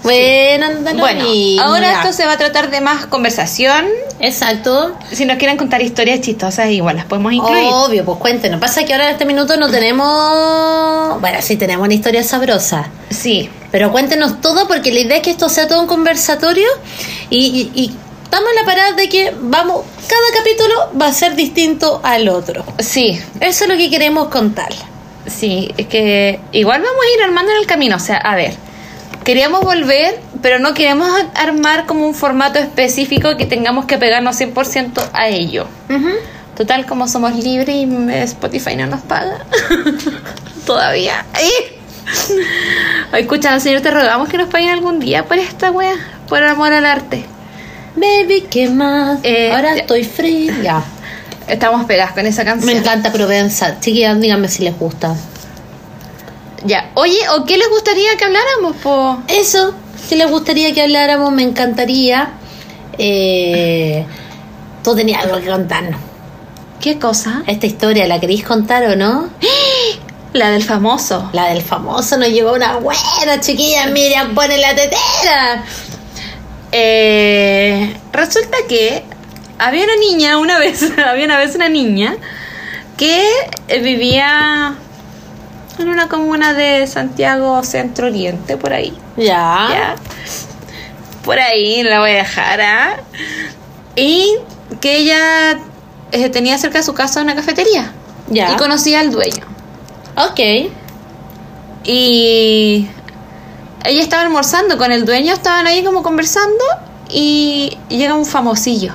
Bueno, 0.02 0.66
Bueno, 0.98 1.24
ahora 1.62 1.92
ya. 1.92 2.00
esto 2.00 2.12
se 2.12 2.26
va 2.26 2.32
a 2.32 2.38
tratar 2.38 2.70
de 2.70 2.80
más 2.80 3.06
conversación. 3.06 3.86
Exacto. 4.20 4.96
Si 5.12 5.24
nos 5.24 5.36
quieren 5.36 5.56
contar 5.56 5.82
historias 5.82 6.20
chistosas, 6.20 6.70
igual 6.70 6.96
las 6.96 7.04
podemos 7.06 7.32
incluir. 7.32 7.68
Obvio, 7.70 8.04
pues 8.04 8.18
cuéntenos. 8.18 8.60
Pasa 8.60 8.84
que 8.84 8.92
ahora 8.92 9.06
en 9.06 9.12
este 9.12 9.24
minuto 9.24 9.56
no 9.56 9.70
tenemos. 9.70 11.20
Bueno, 11.20 11.38
sí 11.40 11.56
tenemos 11.56 11.84
una 11.84 11.94
historia 11.94 12.22
sabrosa. 12.22 12.88
Sí, 13.10 13.50
Pero 13.70 13.92
cuéntenos 13.92 14.40
todo 14.40 14.66
porque 14.68 14.92
la 14.92 15.00
idea 15.00 15.16
es 15.18 15.22
que 15.22 15.30
esto 15.30 15.48
sea 15.48 15.68
todo 15.68 15.80
un 15.80 15.86
conversatorio 15.86 16.66
y, 17.30 17.70
y, 17.74 17.80
y 17.82 17.96
estamos 18.26 18.50
en 18.50 18.56
la 18.56 18.64
parada 18.64 18.92
de 18.92 19.08
que 19.08 19.32
vamos, 19.40 19.84
cada 20.08 20.38
capítulo 20.38 20.74
va 21.00 21.06
a 21.06 21.12
ser 21.12 21.34
distinto 21.36 22.00
al 22.02 22.28
otro. 22.28 22.64
sí, 22.78 23.18
Eso 23.40 23.64
es 23.64 23.70
lo 23.70 23.76
que 23.76 23.88
queremos 23.90 24.28
contar. 24.28 24.72
sí. 25.26 25.72
Es 25.76 25.86
que 25.86 26.38
igual 26.52 26.82
vamos 26.82 27.00
a 27.00 27.16
ir 27.16 27.22
armando 27.24 27.52
en 27.52 27.58
el 27.58 27.66
camino. 27.66 27.96
O 27.96 28.00
sea, 28.00 28.16
a 28.18 28.34
ver, 28.36 28.54
queríamos 29.24 29.62
volver, 29.62 30.20
pero 30.42 30.58
no 30.58 30.74
queremos 30.74 31.08
armar 31.34 31.86
como 31.86 32.06
un 32.06 32.14
formato 32.14 32.58
específico 32.58 33.36
que 33.36 33.46
tengamos 33.46 33.86
que 33.86 33.96
pegarnos 33.98 34.38
100% 34.40 35.02
a 35.12 35.28
ello. 35.28 35.66
Total, 36.56 36.86
como 36.86 37.06
somos 37.08 37.34
libres 37.34 37.74
y 37.76 37.86
Spotify 38.24 38.76
no 38.76 38.86
nos 38.86 39.00
paga. 39.02 39.44
Todavía. 40.66 41.24
¡Ay! 41.32 41.50
Ay, 43.12 43.22
Escucha, 43.22 43.58
señor, 43.60 43.82
te 43.82 43.90
rogamos 43.90 44.28
que 44.28 44.38
nos 44.38 44.48
paguen 44.48 44.70
algún 44.70 45.00
día 45.00 45.24
por 45.26 45.38
esta 45.38 45.70
wea, 45.70 45.94
por 46.28 46.42
amor 46.44 46.72
al 46.72 46.86
arte. 46.86 47.24
Baby, 47.96 48.46
¿qué 48.50 48.68
más? 48.68 49.20
Eh, 49.22 49.50
Ahora 49.52 49.74
ya. 49.74 49.80
estoy 49.80 50.04
free. 50.04 50.50
Ya. 50.62 50.82
Estamos 51.48 51.84
pegadas 51.86 52.12
con 52.12 52.26
esa 52.26 52.44
canción. 52.44 52.72
Me 52.72 52.78
encanta 52.78 53.12
Provenza. 53.12 53.80
Chiquillas, 53.80 54.20
díganme 54.20 54.48
si 54.48 54.62
les 54.64 54.78
gusta. 54.78 55.14
Ya. 56.64 56.90
Oye, 56.94 57.18
¿o 57.36 57.44
qué 57.44 57.56
les 57.56 57.68
gustaría 57.70 58.16
que 58.16 58.24
habláramos, 58.24 58.76
po? 58.76 59.22
Eso, 59.28 59.74
si 60.08 60.16
les 60.16 60.28
gustaría 60.30 60.74
que 60.74 60.82
habláramos, 60.82 61.32
me 61.32 61.42
encantaría. 61.42 62.30
Eh, 62.98 64.04
tú 64.82 64.94
tenías 64.94 65.24
algo 65.24 65.40
que 65.40 65.46
contarnos. 65.46 66.00
¿Qué 66.80 66.98
cosa? 66.98 67.42
Esta 67.46 67.66
historia, 67.66 68.06
¿la 68.06 68.20
queréis 68.20 68.44
contar 68.44 68.84
o 68.84 68.96
no? 68.96 69.28
La 70.32 70.50
del 70.50 70.62
famoso. 70.62 71.30
La 71.32 71.46
del 71.48 71.62
famoso 71.62 72.18
nos 72.18 72.28
llegó 72.28 72.52
una 72.52 72.76
buena, 72.76 73.40
chiquilla. 73.40 73.86
Miriam, 73.86 74.34
pone 74.34 74.58
la 74.58 74.74
tetera. 74.74 75.64
Eh, 76.78 77.96
resulta 78.12 78.58
que 78.68 79.02
había 79.58 79.84
una 79.84 79.96
niña 79.96 80.36
una 80.36 80.58
vez, 80.58 80.92
había 81.06 81.24
una 81.24 81.38
vez 81.38 81.54
una 81.54 81.70
niña 81.70 82.16
que 82.98 83.24
eh, 83.68 83.80
vivía 83.80 84.74
en 85.78 85.88
una 85.88 86.08
comuna 86.08 86.52
de 86.52 86.86
Santiago 86.86 87.62
Centro 87.64 88.08
Oriente, 88.08 88.58
por 88.58 88.74
ahí. 88.74 88.94
Ya. 89.16 89.68
Ya. 89.70 89.96
Por 91.24 91.38
ahí 91.38 91.82
la 91.82 92.00
voy 92.00 92.10
a 92.10 92.16
dejar, 92.16 92.60
¿ah? 92.60 92.96
Y 93.94 94.36
que 94.82 94.98
ella 94.98 95.58
eh, 96.12 96.28
tenía 96.28 96.58
cerca 96.58 96.78
de 96.78 96.84
su 96.84 96.92
casa 96.92 97.22
una 97.22 97.34
cafetería. 97.34 97.90
Ya. 98.28 98.52
Y 98.52 98.56
conocía 98.56 99.00
al 99.00 99.10
dueño. 99.10 99.44
Ok. 100.16 100.70
Y 101.84 102.86
ella 103.88 104.02
estaba 104.02 104.22
almorzando 104.22 104.76
con 104.78 104.92
el 104.92 105.04
dueño, 105.04 105.34
estaban 105.34 105.66
ahí 105.66 105.82
como 105.84 106.02
conversando 106.02 106.64
y 107.08 107.76
llega 107.88 108.14
un 108.14 108.26
famosillo. 108.26 108.92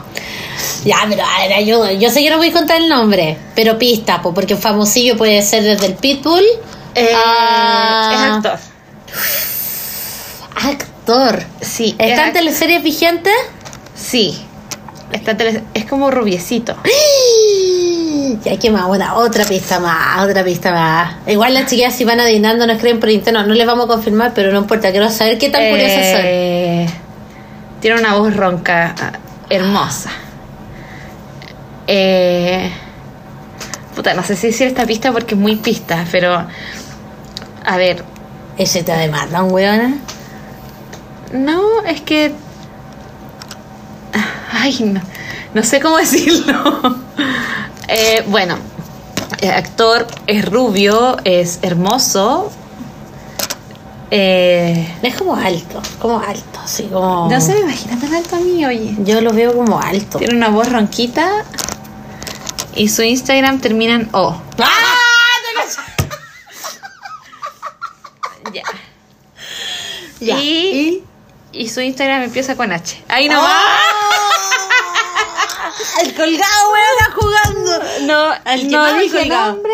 Ya, 0.86 0.98
pero 1.10 1.24
a 1.24 1.40
ver, 1.42 1.54
ayuda. 1.54 1.92
Yo 1.94 2.10
sé 2.10 2.22
que 2.24 2.30
no 2.30 2.38
voy 2.38 2.50
a 2.50 2.54
contar 2.54 2.78
el 2.82 2.90
nombre, 2.90 3.38
pero 3.56 3.78
pista, 3.78 4.22
po, 4.22 4.34
porque 4.34 4.56
famosillo 4.56 5.18
puede 5.18 5.42
ser 5.42 5.64
desde 5.64 5.86
el 5.88 5.94
Pitbull. 5.96 6.44
Eh, 6.96 7.10
a- 7.16 8.12
Es 8.14 8.20
actor. 8.48 8.60
Actor. 10.56 11.44
Sí. 11.62 11.96
¿Está 11.98 12.24
en 12.24 12.28
es, 12.30 12.34
teleseries 12.34 12.84
vigentes? 12.84 13.34
sí. 13.96 14.46
Está 15.12 15.36
tele- 15.36 15.62
es 15.74 15.84
como 15.86 16.10
rubiecito. 16.10 16.74
Ya 18.44 18.58
que 18.58 18.70
más, 18.72 18.86
buena, 18.88 19.16
otra 19.16 19.44
pista 19.46 19.80
más, 19.80 20.24
otra 20.26 20.44
pista 20.44 20.72
más. 20.72 21.16
Igual 21.28 21.54
las 21.54 21.66
chiquillas 21.68 21.94
si 21.96 22.04
van 22.06 22.20
adivinando 22.20 22.66
nos 22.68 22.78
creen 22.80 23.00
por 23.00 23.10
interno, 23.10 23.46
no 23.46 23.54
les 23.54 23.66
vamos 23.68 23.86
a 23.86 23.88
confirmar, 23.88 24.32
pero 24.34 24.52
no 24.52 24.60
importa, 24.60 24.92
quiero 24.92 25.10
saber 25.10 25.38
qué 25.38 25.50
tan 25.50 25.70
curiosas 25.70 26.12
son. 26.12 26.22
Eh, 26.24 26.88
Tiene 27.80 28.00
una 28.00 28.16
voz 28.16 28.36
ronca, 28.36 28.94
hermosa. 29.50 30.12
Eh, 31.88 32.72
puta, 33.96 34.14
no 34.14 34.24
sé 34.24 34.36
si 34.36 34.48
decir 34.48 34.68
esta 34.68 34.86
pista 34.86 35.12
porque 35.12 35.36
es 35.36 35.42
muy 35.42 35.56
pista, 35.58 36.06
pero. 36.12 36.46
A 37.66 37.78
ver, 37.78 38.04
Ese 38.58 38.84
te 38.84 38.92
demandan, 38.92 39.52
weona. 39.52 39.94
no, 41.34 41.84
es 41.86 42.02
que. 42.02 42.32
Ay, 44.54 44.78
no, 44.84 45.02
no 45.54 45.64
sé 45.64 45.80
cómo 45.80 45.98
decirlo. 45.98 47.01
Eh, 47.94 48.24
bueno, 48.28 48.58
el 49.42 49.52
actor 49.52 50.08
es 50.28 50.46
rubio, 50.50 51.18
es 51.26 51.60
hermoso. 51.62 52.52
Eh, 54.14 54.94
Es 55.02 55.16
como 55.16 55.36
alto, 55.36 55.82
como 56.00 56.20
alto, 56.20 56.60
así 56.64 56.84
como. 56.84 57.30
no 57.30 57.40
se 57.42 57.54
me 57.54 57.60
imagina 57.62 57.98
tan 58.00 58.14
alto 58.14 58.36
a 58.36 58.40
mí, 58.40 58.66
oye. 58.66 58.96
Yo 59.00 59.22
lo 59.22 59.32
veo 59.34 59.56
como 59.56 59.80
alto. 59.80 60.18
Tiene 60.20 60.36
una 60.36 60.50
voz 60.50 60.70
ronquita 60.70 61.46
y 62.76 62.90
su 62.90 63.04
Instagram 63.04 63.60
termina 63.60 63.96
en 63.96 64.10
O. 64.14 64.40
¡Ah! 64.60 64.68
Ya. 68.54 68.64
Ya. 70.20 70.38
Y, 70.40 71.04
y 71.54 71.70
su 71.70 71.80
Instagram 71.80 72.24
empieza 72.24 72.56
con 72.58 72.72
H. 72.74 73.02
Ahí 73.08 73.30
no 73.30 73.42
va. 73.42 73.56
El 76.04 76.14
colgado, 76.14 76.72
weona, 76.72 77.16
jugando. 77.16 77.72
No, 78.08 78.52
El 78.52 78.62
que 78.62 78.68
no 78.76 78.80
más 78.80 79.00
dije 79.00 79.20
colgado. 79.20 79.54
nombre, 79.54 79.74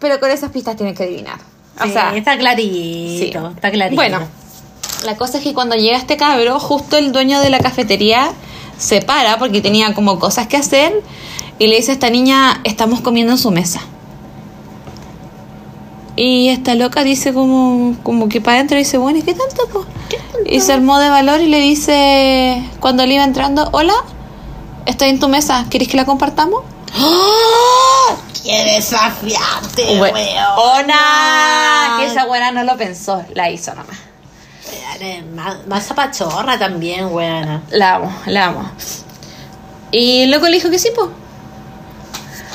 pero 0.00 0.20
con 0.20 0.30
esas 0.30 0.50
pistas 0.50 0.76
tienen 0.76 0.94
que 0.94 1.04
adivinar. 1.04 1.38
O 1.80 1.84
Sí, 1.84 1.92
sea, 1.92 2.14
está 2.16 2.36
clarito, 2.38 3.48
está 3.54 3.70
clarito. 3.70 3.96
Bueno, 3.96 4.20
la 5.04 5.16
cosa 5.16 5.38
es 5.38 5.44
que 5.44 5.54
cuando 5.54 5.74
llega 5.76 5.96
este 5.96 6.16
cabro, 6.16 6.58
justo 6.60 6.96
el 6.96 7.12
dueño 7.12 7.40
de 7.40 7.50
la 7.50 7.58
cafetería 7.60 8.30
se 8.78 9.02
para 9.02 9.38
porque 9.38 9.60
tenía 9.60 9.92
como 9.94 10.18
cosas 10.18 10.46
que 10.46 10.56
hacer 10.56 11.02
y 11.58 11.66
le 11.68 11.76
dice 11.76 11.90
a 11.92 11.94
esta 11.94 12.10
niña, 12.10 12.60
estamos 12.64 13.00
comiendo 13.00 13.32
en 13.32 13.38
su 13.38 13.50
mesa. 13.50 13.80
Y 16.16 16.48
esta 16.48 16.74
loca 16.76 17.02
dice 17.02 17.32
como, 17.34 17.96
como 18.04 18.28
que 18.28 18.40
para 18.40 18.58
adentro 18.58 18.78
dice, 18.78 18.98
bueno, 18.98 19.18
¿y 19.18 19.22
qué 19.22 19.34
tanto? 19.34 19.66
po?" 19.72 19.84
Y 20.46 20.60
se 20.60 20.72
armó 20.72 20.98
de 21.00 21.08
valor 21.08 21.40
y 21.40 21.48
le 21.48 21.58
dice, 21.60 22.62
cuando 22.78 23.04
le 23.04 23.14
iba 23.14 23.24
entrando, 23.24 23.68
hola, 23.72 23.94
estoy 24.86 25.08
en 25.10 25.20
tu 25.20 25.28
mesa, 25.28 25.66
¿quieres 25.70 25.88
que 25.88 25.96
la 25.96 26.04
compartamos? 26.04 26.62
¡Oh! 26.98 28.16
¡Qué 28.44 28.64
desafiante, 28.76 29.98
Bue- 29.98 30.12
weona! 30.12 30.54
¡Ona! 30.56 31.96
Que 31.98 32.06
esa 32.06 32.26
buena 32.26 32.50
no 32.52 32.62
lo 32.64 32.76
pensó, 32.76 33.24
la 33.34 33.50
hizo 33.50 33.74
nomás. 33.74 33.96
Más, 35.34 35.66
más 35.66 35.86
zapachorra 35.86 36.58
también, 36.58 37.06
weona. 37.12 37.62
La 37.70 37.96
amo, 37.96 38.14
la 38.26 38.46
amo. 38.46 38.70
Y 39.90 40.22
el 40.22 40.30
loco 40.30 40.46
le 40.46 40.56
dijo 40.56 40.70
que 40.70 40.78
sí, 40.78 40.88
pues. 40.94 41.08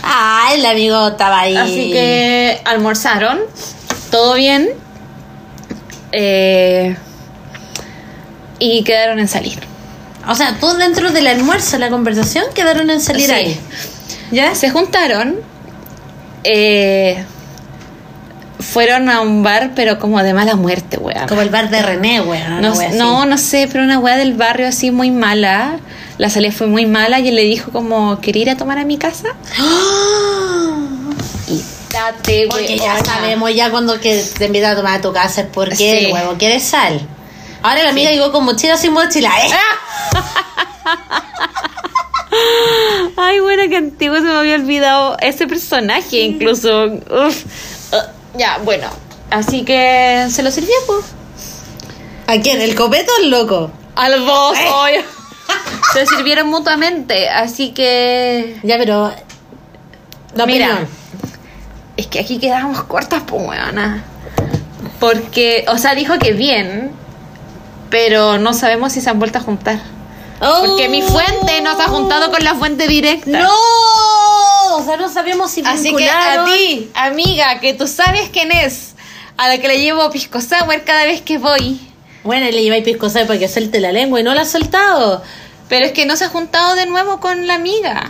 Ah, 0.04 0.50
el 0.54 0.66
amigo 0.66 1.10
estaba 1.10 1.42
ahí. 1.42 1.56
Así 1.58 1.92
que 1.92 2.62
almorzaron, 2.66 3.40
todo 4.12 4.36
bien. 4.36 4.70
eh, 6.12 6.96
y 8.58 8.84
quedaron 8.84 9.20
en 9.20 9.28
salir. 9.28 9.60
O 10.28 10.36
sea, 10.36 10.58
todos 10.60 10.78
dentro 10.78 11.12
del 11.12 11.28
almuerzo, 11.28 11.78
la 11.78 11.90
conversación, 11.90 12.46
quedaron 12.54 12.90
en 12.90 13.00
salir 13.02 13.28
Sí. 13.28 13.32
ahí. 13.32 13.60
¿Ya? 14.32 14.54
Se 14.56 14.70
juntaron. 14.70 15.36
eh, 16.44 17.24
fueron 18.60 19.10
a 19.10 19.22
un 19.22 19.42
bar, 19.44 19.72
pero 19.76 20.00
como 20.00 20.22
de 20.22 20.34
mala 20.34 20.56
muerte, 20.56 20.98
weón. 20.98 21.28
Como 21.28 21.42
el 21.42 21.50
bar 21.50 21.70
de 21.70 21.82
René, 21.82 22.22
weona. 22.22 22.62
No, 22.62 22.74
wea 22.74 22.92
no, 22.92 23.26
no 23.26 23.38
sé, 23.38 23.68
pero 23.72 23.84
una 23.84 24.00
weá 24.00 24.18
del 24.18 24.34
barrio 24.34 24.68
así 24.68 24.92
muy 24.92 25.12
mala. 25.12 25.80
La 26.18 26.30
salida 26.30 26.52
fue 26.52 26.68
muy 26.68 26.86
mala 26.86 27.20
y 27.20 27.30
él 27.30 27.36
le 27.36 27.44
dijo 27.44 27.72
como, 27.72 28.20
¿quería 28.20 28.42
ir 28.44 28.50
a 28.52 28.58
tomar 28.58 28.78
a 28.78 28.86
mi 28.86 28.98
casa? 28.98 29.30
¡Ah! 29.58 30.78
Y 31.48 31.62
date, 31.92 32.48
Porque 32.50 32.78
ya 32.78 33.04
sabemos 33.04 33.54
ya 33.56 33.72
cuando 33.72 34.00
que 34.00 34.24
te 34.38 34.46
invitan 34.46 34.74
a 34.74 34.76
tomar 34.76 35.00
a 35.00 35.02
tu 35.02 35.12
casa 35.14 35.42
es 35.42 35.48
porque 35.52 35.76
Sí. 35.76 36.06
el 36.06 36.14
huevo 36.14 36.36
quiere 36.38 36.60
sal. 36.60 37.00
Ahora 37.62 37.84
la 37.84 37.90
amiga 37.90 38.12
llegó 38.12 38.32
con 38.32 38.46
mochila 38.46 38.78
sin 38.78 38.94
mochila, 38.94 39.32
¿eh? 39.46 39.50
Ay, 43.18 43.40
bueno, 43.40 43.64
que 43.70 43.78
antiguo 43.78 44.16
se 44.18 44.22
me 44.24 44.32
había 44.38 44.56
olvidado 44.56 45.18
ese 45.20 45.48
personaje, 45.48 46.20
incluso. 46.22 46.86
Uf. 46.86 47.44
Ah, 47.94 48.08
ya, 48.38 48.60
bueno. 48.64 48.88
Así 49.30 49.64
que 49.64 50.28
se 50.30 50.42
lo 50.44 50.52
sirvió, 50.52 50.74
pues. 50.88 51.06
¿A 52.28 52.42
quién? 52.42 52.62
¿El 52.62 52.76
copeto 52.76 53.12
o 53.20 53.24
el 53.24 53.30
loco? 53.30 53.72
A 53.96 54.10
los 54.10 54.26
dos, 54.26 54.58
Eh. 54.58 55.04
Se 55.94 56.06
sirvieron 56.06 56.48
mutuamente, 56.48 57.30
así 57.30 57.72
que. 57.72 58.58
Ya, 58.64 58.78
pero 58.78 59.12
La 60.36 60.46
Mira, 60.46 60.66
opinión. 60.68 60.88
es 61.98 62.08
que 62.08 62.20
aquí 62.20 62.38
quedamos 62.40 62.84
cortas, 62.84 63.24
pues, 63.26 63.42
weona. 63.48 64.04
Porque, 65.00 65.66
o 65.68 65.78
sea, 65.80 65.96
dijo 65.96 66.20
que 66.20 66.34
bien, 66.34 66.92
pero 67.90 68.38
no 68.38 68.54
sabemos 68.54 68.94
si 68.94 69.02
se 69.02 69.10
han 69.10 69.20
vuelto 69.20 69.40
a 69.40 69.42
juntar. 69.42 69.80
Porque 70.40 70.88
mi 70.88 71.02
fuente 71.02 71.62
no 71.62 71.76
se 71.76 71.82
ha 71.82 71.88
juntado 71.88 72.32
con 72.32 72.44
la 72.44 72.56
fuente 72.56 72.88
directa. 72.88 73.40
¡No! 73.40 74.78
O 74.78 74.84
sea, 74.86 74.96
no 74.96 75.10
sabíamos 75.10 75.52
si 75.52 75.62
Así 75.66 75.94
que 75.94 76.10
a 76.10 76.46
ti, 76.46 76.90
amiga, 76.94 77.60
que 77.60 77.74
tú 77.74 77.88
sabes 77.88 78.30
quién 78.32 78.52
es, 78.52 78.94
a 79.36 79.48
la 79.50 79.58
que 79.58 79.68
le 79.68 79.82
llevo 79.82 80.10
pisco 80.12 80.40
sour 80.40 80.84
cada 80.86 81.04
vez 81.06 81.22
que 81.22 81.38
voy. 81.38 81.82
Bueno, 82.24 82.46
le 82.46 82.62
lleváis 82.62 82.84
pisco 82.84 83.10
sour 83.10 83.28
para 83.28 83.40
que 83.40 83.50
suelte 83.50 83.80
la 83.82 83.92
lengua 83.92 84.20
y 84.20 84.24
no 84.24 84.34
la 84.34 84.42
ha 84.42 84.46
soltado. 84.46 85.22
Pero 85.68 85.86
es 85.86 85.92
que 85.92 86.06
no 86.06 86.16
se 86.16 86.26
ha 86.26 86.30
juntado 86.30 86.76
de 86.76 86.86
nuevo 86.86 87.20
con 87.20 87.46
la 87.46 87.56
amiga. 87.56 88.10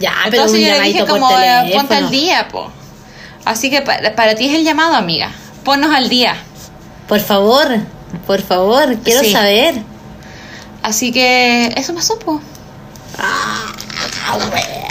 Ya, 0.00 0.14
pero 0.24 0.44
Entonces 0.44 0.60
un 0.60 0.66
yo 0.66 0.82
le 0.82 0.88
dije 0.88 1.06
como, 1.06 1.30
eh, 1.38 1.72
ponte 1.74 1.94
al 1.94 2.10
día, 2.10 2.48
po. 2.48 2.70
Así 3.44 3.68
que 3.70 3.82
para, 3.82 4.14
para 4.14 4.34
ti 4.34 4.46
es 4.46 4.54
el 4.54 4.64
llamado, 4.64 4.94
amiga. 4.94 5.30
Ponnos 5.64 5.94
al 5.94 6.08
día. 6.08 6.36
Por 7.06 7.20
favor, 7.20 7.68
por 8.26 8.40
favor, 8.42 8.96
quiero 9.04 9.20
Sí. 9.20 9.32
saber. 9.32 9.74
Así 10.82 11.12
que 11.12 11.72
eso 11.76 11.92
me 11.92 12.02
supo. 12.02 12.40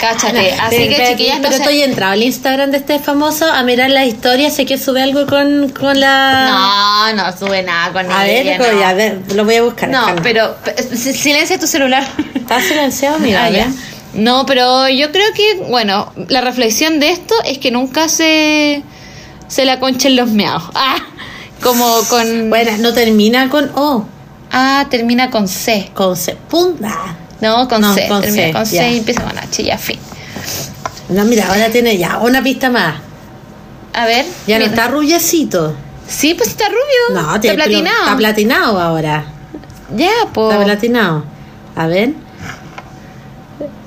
Cáchate. 0.00 0.52
Así 0.52 0.76
Pero- 0.76 0.88
que 0.90 0.96
pero- 0.96 1.08
chiquillas, 1.10 1.36
no 1.36 1.42
pero 1.42 1.56
se- 1.56 1.62
estoy 1.62 1.82
entrado 1.82 2.12
al 2.12 2.22
Instagram 2.22 2.70
de 2.70 2.78
este 2.78 2.98
famoso 2.98 3.50
a 3.50 3.62
mirar 3.62 3.90
las 3.90 4.06
historias. 4.06 4.54
Sé 4.54 4.66
que 4.66 4.78
sube 4.78 5.02
algo 5.02 5.26
con, 5.26 5.70
con 5.70 5.98
la. 6.00 7.12
No, 7.14 7.24
no 7.24 7.36
sube 7.36 7.62
nada 7.62 7.92
con 7.92 8.10
a 8.10 8.24
ver, 8.24 8.46
ella, 8.46 8.58
co- 8.58 8.64
no. 8.72 8.80
ya, 8.80 8.88
a 8.90 8.94
ver, 8.94 9.18
lo 9.34 9.44
voy 9.44 9.56
a 9.56 9.62
buscar. 9.62 9.88
No, 9.88 10.06
pero 10.22 10.56
pe- 10.64 10.74
si- 10.96 11.12
silencia 11.14 11.58
tu 11.58 11.66
celular. 11.66 12.06
Está 12.34 12.60
silenciado, 12.60 13.16
amiga. 13.16 13.44
Ah, 13.44 13.50
ya. 13.50 13.68
No, 14.14 14.46
pero 14.46 14.88
yo 14.88 15.10
creo 15.10 15.26
que, 15.34 15.64
bueno, 15.68 16.12
la 16.28 16.40
reflexión 16.40 17.00
de 17.00 17.10
esto 17.10 17.34
es 17.44 17.58
que 17.58 17.70
nunca 17.70 18.08
se, 18.08 18.82
se 19.48 19.64
la 19.64 19.80
conchen 19.80 20.16
los 20.16 20.28
meados. 20.28 20.64
Ah, 20.74 20.96
como 21.64 22.00
con... 22.08 22.48
Bueno, 22.50 22.70
no 22.78 22.92
termina 22.92 23.48
con 23.50 23.70
O, 23.74 24.06
Ah, 24.52 24.86
termina 24.88 25.30
con 25.30 25.48
C. 25.48 25.90
con 25.94 26.16
C. 26.16 26.36
Punta. 26.48 27.16
No, 27.40 27.66
con 27.68 27.80
No, 27.80 27.92
C. 27.92 28.06
con 28.06 28.20
termina 28.22 28.46
C, 28.46 28.52
con 28.52 28.66
C 28.66 28.76
ya. 28.76 28.88
y 28.88 28.98
empieza 28.98 29.22
con 29.24 29.36
H, 29.36 29.64
ya 29.64 29.76
fin. 29.78 29.98
No, 31.08 31.24
mira, 31.24 31.48
ahora 31.48 31.70
tiene 31.70 31.98
ya 31.98 32.18
una 32.18 32.40
pista 32.42 32.70
más. 32.70 32.94
A 33.92 34.06
ver. 34.06 34.24
Ya 34.46 34.58
no 34.58 34.64
mira. 34.66 34.74
está 34.76 34.88
rubiecito. 34.88 35.74
Sí, 36.06 36.34
pues 36.34 36.50
está 36.50 36.66
rubio. 36.68 37.20
No, 37.22 37.34
está 37.34 37.54
platinado. 37.54 38.02
Está 38.04 38.16
platinado 38.16 38.80
ahora. 38.80 39.24
ya, 39.96 40.10
pues. 40.32 40.52
Está 40.52 40.64
platinado. 40.64 41.24
A 41.74 41.86
ver. 41.88 42.12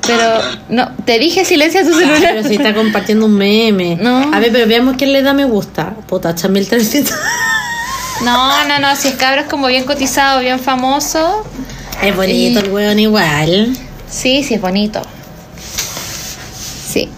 Pero, 0.06 0.24
no, 0.70 0.90
te 1.06 1.20
dije 1.20 1.44
silencia 1.46 1.82
Ah, 1.82 1.84
celular. 1.84 2.20
pero 2.22 2.48
si 2.48 2.56
está 2.56 2.74
compartiendo 2.74 3.26
un 3.26 3.34
meme. 3.36 3.98
No. 4.02 4.34
A 4.34 4.40
ver, 4.40 4.52
pero 4.52 4.66
veamos 4.68 4.96
quién 4.98 5.12
le 5.14 5.22
da 5.22 5.34
me 5.34 5.46
gusta. 5.46 5.94
Puta, 6.08 6.30
8300. 6.30 7.14
No, 8.24 8.68
no, 8.68 8.80
no, 8.80 8.96
si 8.96 9.10
es 9.10 9.16
cabro 9.16 9.42
es 9.42 9.48
como 9.48 9.68
bien 9.68 9.84
cotizado, 9.84 10.40
bien 10.40 10.60
famoso. 10.60 11.46
Es 12.02 12.16
bonito 12.16 12.60
Y- 12.60 12.64
el 12.64 12.72
weón 12.72 13.00
igual. 13.00 13.76
Sí, 14.10 14.44
sí, 14.44 14.56
es 14.56 14.62
bonito. 14.62 15.02
Sí. 16.92 17.10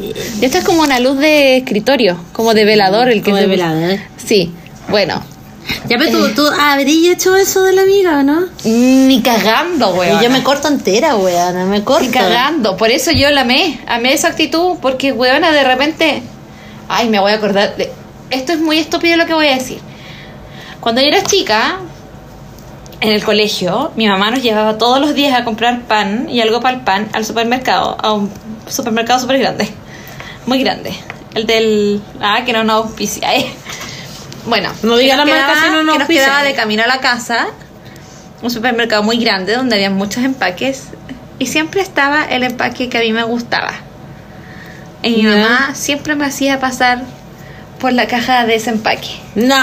Y 0.00 0.44
esto 0.44 0.58
es 0.58 0.64
como 0.64 0.82
una 0.82 0.98
luz 1.00 1.18
de 1.18 1.58
escritorio, 1.58 2.18
como 2.32 2.52
de 2.54 2.64
velador 2.64 3.08
el 3.08 3.22
que 3.22 3.30
Como 3.30 3.36
de 3.36 3.46
velador. 3.46 3.98
Sí, 4.24 4.52
bueno. 4.88 5.22
Ya, 5.88 5.96
pero 5.96 6.10
tú, 6.10 6.28
tú 6.34 6.46
habrías 6.60 7.14
hecho 7.16 7.34
eso 7.36 7.62
de 7.62 7.72
la 7.72 7.82
amiga, 7.82 8.18
¿o 8.18 8.22
no? 8.22 8.46
Ni 8.64 9.22
cagando, 9.22 9.94
weón. 9.94 10.20
Y 10.20 10.24
yo 10.24 10.30
me 10.30 10.42
corto 10.42 10.68
entera, 10.68 11.16
weón. 11.16 11.70
Me 11.70 11.82
corto. 11.82 12.04
Ni 12.04 12.10
cagando. 12.10 12.76
Por 12.76 12.90
eso 12.90 13.12
yo 13.12 13.30
la 13.30 13.42
amé. 13.42 13.80
Amé 13.86 14.12
esa 14.12 14.28
actitud. 14.28 14.76
Porque, 14.82 15.12
weona, 15.12 15.52
de 15.52 15.64
repente. 15.64 16.22
Ay, 16.88 17.08
me 17.08 17.18
voy 17.18 17.32
a 17.32 17.36
acordar. 17.36 17.76
De... 17.76 17.90
Esto 18.30 18.52
es 18.52 18.60
muy 18.60 18.78
estúpido 18.78 19.16
lo 19.16 19.24
que 19.24 19.32
voy 19.32 19.46
a 19.46 19.54
decir. 19.54 19.78
Cuando 20.84 21.00
yo 21.00 21.08
era 21.08 21.22
chica, 21.22 21.78
en 23.00 23.10
el 23.10 23.24
colegio, 23.24 23.90
mi 23.96 24.06
mamá 24.06 24.30
nos 24.30 24.42
llevaba 24.42 24.76
todos 24.76 25.00
los 25.00 25.14
días 25.14 25.32
a 25.34 25.42
comprar 25.42 25.80
pan 25.84 26.28
y 26.28 26.42
algo 26.42 26.60
para 26.60 26.76
el 26.76 26.82
pan 26.82 27.08
al 27.14 27.24
supermercado. 27.24 27.96
A 28.02 28.12
un 28.12 28.30
supermercado 28.68 29.18
súper 29.18 29.38
grande. 29.38 29.66
Muy 30.44 30.62
grande. 30.62 30.94
El 31.32 31.46
del. 31.46 32.02
Ah, 32.20 32.42
que 32.44 32.52
no 32.52 32.64
nos 32.64 32.84
auspicia. 32.84 33.34
eh. 33.34 33.46
Bueno, 34.44 34.70
No 34.82 34.98
diga 34.98 35.16
la 35.16 35.24
marca, 35.24 35.54
si 35.54 35.70
no 35.70 35.82
nos 35.84 35.94
que 35.94 35.98
nos 36.00 36.08
quedaba 36.08 36.42
de 36.42 36.54
camino 36.54 36.82
a 36.82 36.86
la 36.86 37.00
casa 37.00 37.46
un 38.42 38.50
supermercado 38.50 39.02
muy 39.02 39.16
grande 39.16 39.56
donde 39.56 39.76
había 39.76 39.88
muchos 39.88 40.22
empaques 40.22 40.88
y 41.38 41.46
siempre 41.46 41.80
estaba 41.80 42.24
el 42.24 42.42
empaque 42.42 42.90
que 42.90 42.98
a 42.98 43.00
mí 43.00 43.10
me 43.10 43.22
gustaba. 43.22 43.72
Y 45.02 45.16
mi 45.16 45.22
mamá 45.22 45.74
siempre 45.74 46.14
me 46.14 46.26
hacía 46.26 46.60
pasar 46.60 47.04
por 47.78 47.92
la 47.92 48.06
caja 48.06 48.46
de 48.46 48.54
ese 48.56 48.70
empaque. 48.70 49.08
No, 49.34 49.56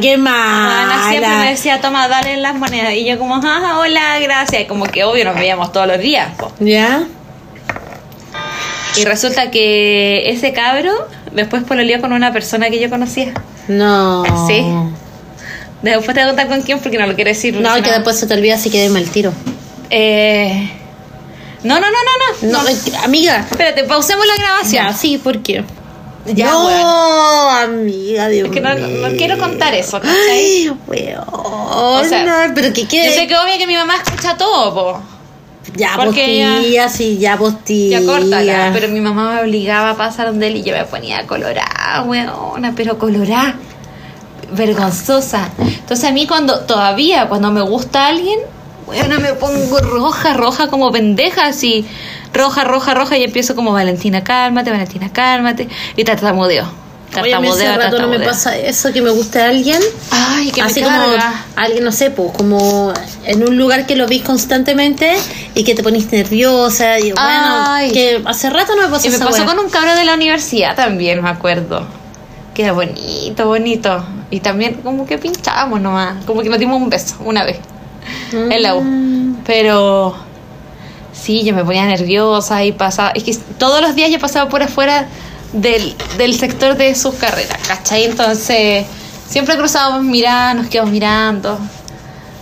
qué 0.00 0.14
Ana 0.14 1.06
siempre 1.08 1.36
me 1.36 1.50
decía, 1.50 1.80
toma, 1.80 2.08
dale 2.08 2.36
las 2.36 2.54
monedas. 2.54 2.94
Y 2.94 3.04
yo 3.04 3.18
como, 3.18 3.36
ajá, 3.36 3.78
hola, 3.78 4.18
gracias. 4.20 4.62
Y 4.62 4.64
como 4.66 4.86
que 4.86 5.04
obvio 5.04 5.24
nos 5.24 5.34
veíamos 5.34 5.72
todos 5.72 5.86
los 5.86 5.98
días. 5.98 6.28
po. 6.36 6.52
¿Ya? 6.60 7.04
Y 8.96 9.04
resulta 9.04 9.50
que 9.50 10.30
ese 10.30 10.52
cabro 10.52 10.92
después 11.32 11.62
pololeó 11.64 12.00
con 12.00 12.12
una 12.12 12.32
persona 12.32 12.70
que 12.70 12.80
yo 12.80 12.90
conocía. 12.90 13.32
No. 13.68 14.24
Sí. 14.46 14.64
Después 15.82 16.06
te 16.08 16.14
voy 16.14 16.22
a 16.22 16.26
contar 16.26 16.48
con 16.48 16.62
quién 16.62 16.80
porque 16.80 16.98
no 16.98 17.06
lo 17.06 17.14
quiero 17.14 17.28
decir. 17.28 17.54
No, 17.54 17.74
que 17.82 17.90
después 17.90 18.18
se 18.18 18.26
te 18.26 18.34
olvida 18.34 18.56
si 18.58 18.70
quedé 18.70 18.88
mal 18.88 19.08
tiro. 19.08 19.32
Eh... 19.90 20.72
No, 21.62 21.80
no, 21.80 21.86
no, 21.86 21.90
no, 21.90 22.48
no. 22.48 22.62
No, 22.62 22.68
es 22.68 22.82
que, 22.82 22.96
amiga. 22.96 23.46
Espérate, 23.50 23.84
pausemos 23.84 24.26
la 24.26 24.36
grabación. 24.36 24.86
Ya, 24.86 24.92
sí, 24.92 25.18
¿por 25.18 25.42
qué? 25.42 25.64
Ya, 26.34 26.50
no, 26.50 26.66
weón. 26.66 27.80
amiga, 27.80 28.28
Dios 28.28 28.48
Es 28.48 28.54
que 28.54 28.60
no, 28.60 28.70
quiero 29.16 29.38
contar 29.38 29.74
eso, 29.74 30.00
¿cachai? 30.00 30.16
Ay, 30.30 30.72
weón. 30.86 31.24
O 31.32 32.02
sea, 32.04 32.24
no, 32.48 32.54
pero 32.54 32.72
que 32.72 32.82
Yo 32.82 32.88
quede. 32.88 33.14
sé 33.14 33.26
que 33.26 33.36
obvio 33.36 33.56
que 33.58 33.66
mi 33.66 33.74
mamá 33.74 33.96
escucha 33.96 34.36
todo, 34.36 34.74
po. 34.74 35.02
Ya 35.76 35.92
porque 35.96 36.38
ya- 36.38 36.54
postilla, 36.56 36.88
sí, 36.88 37.18
ya 37.18 37.36
postilla. 37.36 38.00
Ya 38.00 38.06
córtala. 38.06 38.70
Pero 38.72 38.88
mi 38.88 39.00
mamá 39.00 39.34
me 39.34 39.40
obligaba 39.42 39.90
a 39.90 39.96
pasar 39.96 40.26
donde 40.28 40.48
él 40.48 40.56
y 40.56 40.62
yo 40.62 40.74
me 40.74 40.84
ponía 40.84 41.26
colorada, 41.26 42.02
weona, 42.04 42.72
pero 42.76 42.98
colorada. 42.98 43.54
Vergonzosa. 44.52 45.50
Entonces 45.58 46.08
a 46.08 46.12
mí 46.12 46.26
cuando, 46.26 46.60
todavía 46.60 47.28
cuando 47.28 47.50
me 47.50 47.60
gusta 47.60 48.06
alguien, 48.06 48.38
weona, 48.86 49.18
me 49.18 49.34
pongo 49.34 49.78
roja, 49.80 50.32
roja 50.32 50.68
como 50.68 50.90
pendeja, 50.90 51.46
así. 51.46 51.86
Roja, 52.32 52.64
roja, 52.64 52.94
roja 52.94 53.16
y 53.16 53.24
empiezo 53.24 53.54
como 53.54 53.72
Valentina, 53.72 54.22
cálmate, 54.22 54.70
Valentina, 54.70 55.10
cálmate. 55.12 55.68
Y 55.96 56.04
tartamudeo. 56.04 56.88
Oye, 57.20 57.34
a 57.34 57.40
mí 57.40 57.48
hace 57.48 57.76
rato 57.76 57.98
no 57.98 58.08
me 58.08 58.20
pasa 58.20 58.56
eso, 58.56 58.92
que 58.92 59.00
me 59.00 59.10
guste 59.10 59.40
alguien. 59.40 59.80
Ay, 60.10 60.50
que 60.50 60.60
Así 60.60 60.80
me 60.80 60.86
como 60.86 61.06
alguien, 61.56 61.82
no 61.82 61.90
sé, 61.90 62.10
pues 62.10 62.32
como 62.32 62.92
en 63.24 63.48
un 63.48 63.56
lugar 63.56 63.86
que 63.86 63.96
lo 63.96 64.06
vis 64.06 64.22
constantemente 64.22 65.14
y 65.54 65.64
que 65.64 65.74
te 65.74 65.82
ponís 65.82 66.10
nerviosa. 66.12 66.98
Y 66.98 67.12
bueno, 67.12 67.64
Ay. 67.66 67.92
que 67.92 68.22
hace 68.24 68.50
rato 68.50 68.76
no 68.76 68.82
me 68.82 68.88
pasó 68.88 69.08
Y 69.08 69.10
me 69.10 69.18
pasó 69.18 69.46
con 69.46 69.58
un 69.58 69.70
cabro 69.70 69.94
de 69.94 70.04
la 70.04 70.14
universidad 70.14 70.76
también, 70.76 71.22
me 71.22 71.30
acuerdo. 71.30 71.86
Que 72.54 72.64
era 72.64 72.72
bonito, 72.72 73.46
bonito. 73.46 74.04
Y 74.30 74.40
también 74.40 74.74
como 74.74 75.06
que 75.06 75.16
pinchábamos 75.16 75.80
nomás. 75.80 76.24
Como 76.26 76.42
que 76.42 76.50
nos 76.50 76.58
dimos 76.58 76.80
un 76.80 76.90
beso 76.90 77.16
una 77.24 77.44
vez. 77.44 77.58
En 78.32 78.62
la 78.62 78.74
U. 78.74 78.82
Mm. 78.82 79.38
Pero 79.46 80.14
sí, 81.20 81.44
yo 81.44 81.54
me 81.54 81.64
ponía 81.64 81.86
nerviosa 81.86 82.64
y 82.64 82.72
pasaba. 82.72 83.10
Es 83.10 83.24
que 83.24 83.34
todos 83.58 83.80
los 83.80 83.94
días 83.94 84.10
yo 84.10 84.18
pasaba 84.18 84.48
por 84.48 84.62
afuera 84.62 85.06
del, 85.52 85.96
del 86.16 86.38
sector 86.38 86.76
de 86.76 86.94
sus 86.94 87.14
carreras, 87.14 87.58
¿cachai? 87.66 88.04
Entonces 88.04 88.86
siempre 89.28 89.56
cruzábamos 89.56 90.04
mirando, 90.04 90.62
nos 90.62 90.70
quedamos 90.70 90.92
mirando. 90.92 91.58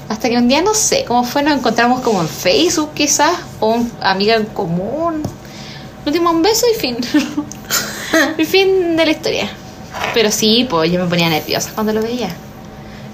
Hasta 0.09 0.29
que 0.29 0.37
un 0.37 0.47
día, 0.47 0.63
no 0.63 0.75
sé 0.75 1.05
cómo 1.05 1.25
fue, 1.25 1.43
nos 1.43 1.59
encontramos 1.59 2.01
como 2.01 2.21
en 2.21 2.29
Facebook 2.29 2.91
quizás, 2.95 3.33
o 3.59 3.73
una 3.73 3.91
amiga 4.03 4.37
en 4.37 4.45
común. 4.47 5.23
Nos 6.05 6.13
dimos 6.13 6.33
un 6.33 6.43
beso 6.43 6.65
y 6.73 6.79
fin. 6.79 6.97
y 8.39 8.45
fin 8.45 8.97
de 8.97 9.05
la 9.05 9.11
historia. 9.11 9.51
Pero 10.15 10.31
sí, 10.31 10.67
pues 10.71 10.93
yo 10.93 11.01
me 11.01 11.09
ponía 11.09 11.29
nerviosa 11.29 11.73
cuando 11.75 11.93
lo 11.93 12.03
veía. 12.03 12.29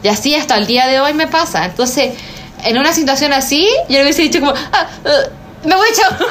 Y 0.03 0.09
así 0.09 0.35
hasta 0.35 0.59
el 0.59 0.67
día 0.67 0.87
de 0.87 1.01
hoy 1.01 1.15
me 1.15 1.29
pasa. 1.29 1.65
Entonces, 1.65 2.13
en 2.65 2.77
una 2.77 2.93
situación 2.93 3.33
así, 3.33 3.67
yo 3.89 3.97
le 3.97 4.03
hubiese 4.03 4.23
dicho 4.23 4.41
como, 4.41 4.53
ah, 4.53 4.89
uh, 5.05 5.42
me 5.65 5.75
voy 5.77 5.89
chao. 5.95 6.27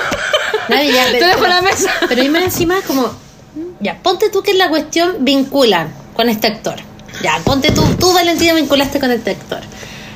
Nadie 0.70 0.92
ya- 0.94 1.12
Te 1.12 1.26
dejo 1.26 1.48
la 1.48 1.62
mesa. 1.62 1.92
Pero 2.08 2.22
dime 2.22 2.44
encima 2.44 2.78
es 2.80 2.86
como, 2.86 3.12
ya, 3.80 3.98
ponte 4.02 4.30
tú 4.30 4.42
que 4.44 4.54
la 4.54 4.70
cuestión 4.70 5.18
vinculan 5.20 5.94
con 6.16 6.30
este 6.30 6.48
actor. 6.48 6.76
Ya, 7.22 7.40
ponte 7.44 7.72
tú, 7.72 7.84
tú 8.00 8.14
Valentina 8.14 8.54
vinculaste 8.54 9.00
con 9.00 9.12
este 9.12 9.32
actor. 9.32 9.60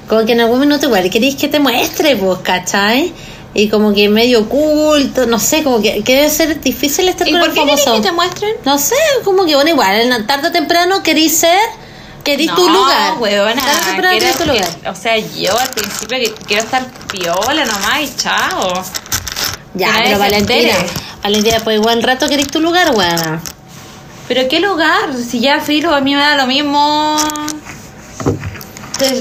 Como 0.07 0.25
que 0.25 0.33
en 0.33 0.41
algún 0.41 0.59
minuto 0.59 0.85
igual 0.85 1.09
queréis 1.09 1.35
que 1.35 1.47
te 1.47 1.59
muestre, 1.59 2.15
pues, 2.15 2.39
¿cachai? 2.43 3.13
Y 3.53 3.69
como 3.69 3.93
que 3.93 4.09
medio 4.09 4.41
oculto, 4.41 5.25
no 5.25 5.39
sé, 5.39 5.63
como 5.63 5.81
que, 5.81 6.03
que 6.03 6.15
debe 6.15 6.29
ser 6.29 6.59
difícil 6.61 7.07
estar 7.07 7.27
¿Y 7.27 7.31
con 7.31 7.39
por 7.39 7.49
el 7.49 7.55
qué 7.55 7.61
famoso. 7.61 7.93
que 7.95 8.01
te 8.01 8.11
muestren? 8.11 8.51
No 8.65 8.77
sé, 8.77 8.95
como 9.23 9.45
que 9.45 9.55
bueno, 9.55 9.69
igual, 9.69 9.95
en 10.11 10.27
tarde 10.27 10.49
o 10.49 10.51
temprano 10.51 11.01
querís 11.03 11.37
ser, 11.37 11.57
querís 12.23 12.53
tu 12.53 12.67
lugar. 12.69 13.13
huevona, 13.17 13.55
Tarde 13.55 13.79
o 13.81 13.85
temprano 13.91 14.17
quiero 14.19 14.37
tu 14.37 14.45
lugar. 14.45 14.75
que- 14.81 14.89
o 14.89 14.95
sea, 14.95 15.17
yo 15.17 15.57
al 15.57 15.69
principio 15.69 16.17
que 16.19 16.33
quiero 16.45 16.63
estar 16.63 16.85
piola 17.11 17.65
nomás 17.65 18.01
y 18.01 18.15
chao. 18.17 18.83
Ya, 19.75 19.93
pero 20.03 20.17
Valentina, 20.17 20.71
entere. 20.71 20.89
A 21.21 21.29
la 21.29 21.37
idea, 21.37 21.59
pues 21.63 21.77
igual 21.77 22.01
rato 22.01 22.27
querés 22.27 22.47
tu 22.47 22.61
lugar, 22.61 22.95
weona. 22.95 23.41
Pero 24.27 24.47
qué 24.49 24.59
lugar, 24.59 25.13
si 25.13 25.39
ya 25.39 25.59
filo, 25.59 25.93
a 25.93 26.01
mí 26.01 26.15
me 26.15 26.21
da 26.21 26.35
lo 26.35 26.47
mismo 26.47 27.15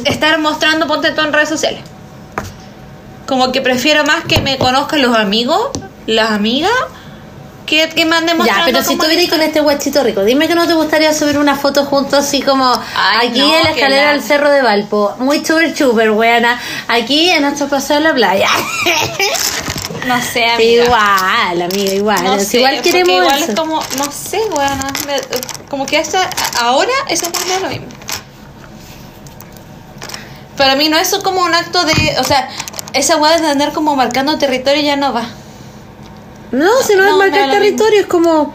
estar 0.06 0.38
mostrando 0.38 0.86
ponte 0.86 1.10
todo 1.10 1.26
en 1.26 1.32
redes 1.32 1.48
sociales. 1.48 1.80
Como 3.26 3.52
que 3.52 3.60
prefiero 3.60 4.04
más 4.04 4.24
que 4.24 4.40
me 4.40 4.56
conozcan 4.56 5.02
los 5.02 5.16
amigos, 5.16 5.70
las 6.06 6.30
amigas, 6.30 6.72
que, 7.66 7.88
que 7.88 8.04
me 8.04 8.16
anden 8.16 8.38
Ya, 8.44 8.62
pero 8.64 8.82
si 8.82 8.96
vienes 8.96 9.30
con 9.30 9.40
este 9.40 9.60
guachito 9.60 10.02
rico, 10.02 10.22
dime 10.24 10.48
que 10.48 10.54
no 10.54 10.66
te 10.66 10.74
gustaría 10.74 11.12
subir 11.14 11.38
una 11.38 11.56
foto 11.56 11.84
juntos 11.86 12.20
así 12.26 12.42
como 12.42 12.72
Ay, 12.96 13.28
aquí 13.28 13.40
no, 13.40 13.56
en 13.56 13.64
la 13.64 13.70
escalera 13.70 14.10
del 14.12 14.22
Cerro 14.22 14.50
de 14.50 14.62
Valpo, 14.62 15.14
muy 15.18 15.42
chuper 15.42 15.74
chuper, 15.74 16.10
weona, 16.10 16.60
aquí 16.88 17.30
en 17.30 17.42
nuestro 17.42 17.68
paseo 17.68 17.96
en 17.98 18.04
la 18.04 18.14
playa. 18.14 18.48
No 20.06 20.20
sé, 20.20 20.44
amiga. 20.44 20.84
igual, 20.84 21.62
amiga, 21.62 21.94
igual. 21.94 22.24
No 22.24 22.34
es 22.34 22.48
sé, 22.48 22.58
igual 22.58 22.82
queremos 22.82 23.10
igual 23.14 23.42
eso. 23.42 23.52
es 23.52 23.58
como, 23.58 23.82
no 23.96 24.12
sé, 24.12 24.38
weona. 24.54 24.92
me- 25.06 25.68
Como 25.68 25.86
que 25.86 25.98
esa, 25.98 26.28
ahora 26.60 26.92
eso 27.08 27.26
es 27.26 27.62
lo 27.62 27.68
mismo. 27.70 27.86
Para 30.58 30.76
mí 30.76 30.88
no 30.90 30.98
es 30.98 31.14
como 31.22 31.40
un 31.42 31.54
acto 31.54 31.84
de, 31.84 32.16
o 32.20 32.24
sea, 32.24 32.48
esa 32.92 33.16
weá 33.16 33.38
de 33.40 33.48
andar 33.48 33.72
como 33.72 33.96
marcando 33.96 34.36
territorio 34.38 34.82
ya 34.82 34.96
no 34.96 35.12
va. 35.14 35.26
No, 36.54 36.70
si 36.82 36.94
no, 36.94 37.02
No, 37.04 37.10
es 37.10 37.16
marcar 37.30 37.48
lo 37.48 37.52
territorio, 37.54 38.00
es 38.00 38.06
como... 38.06 38.54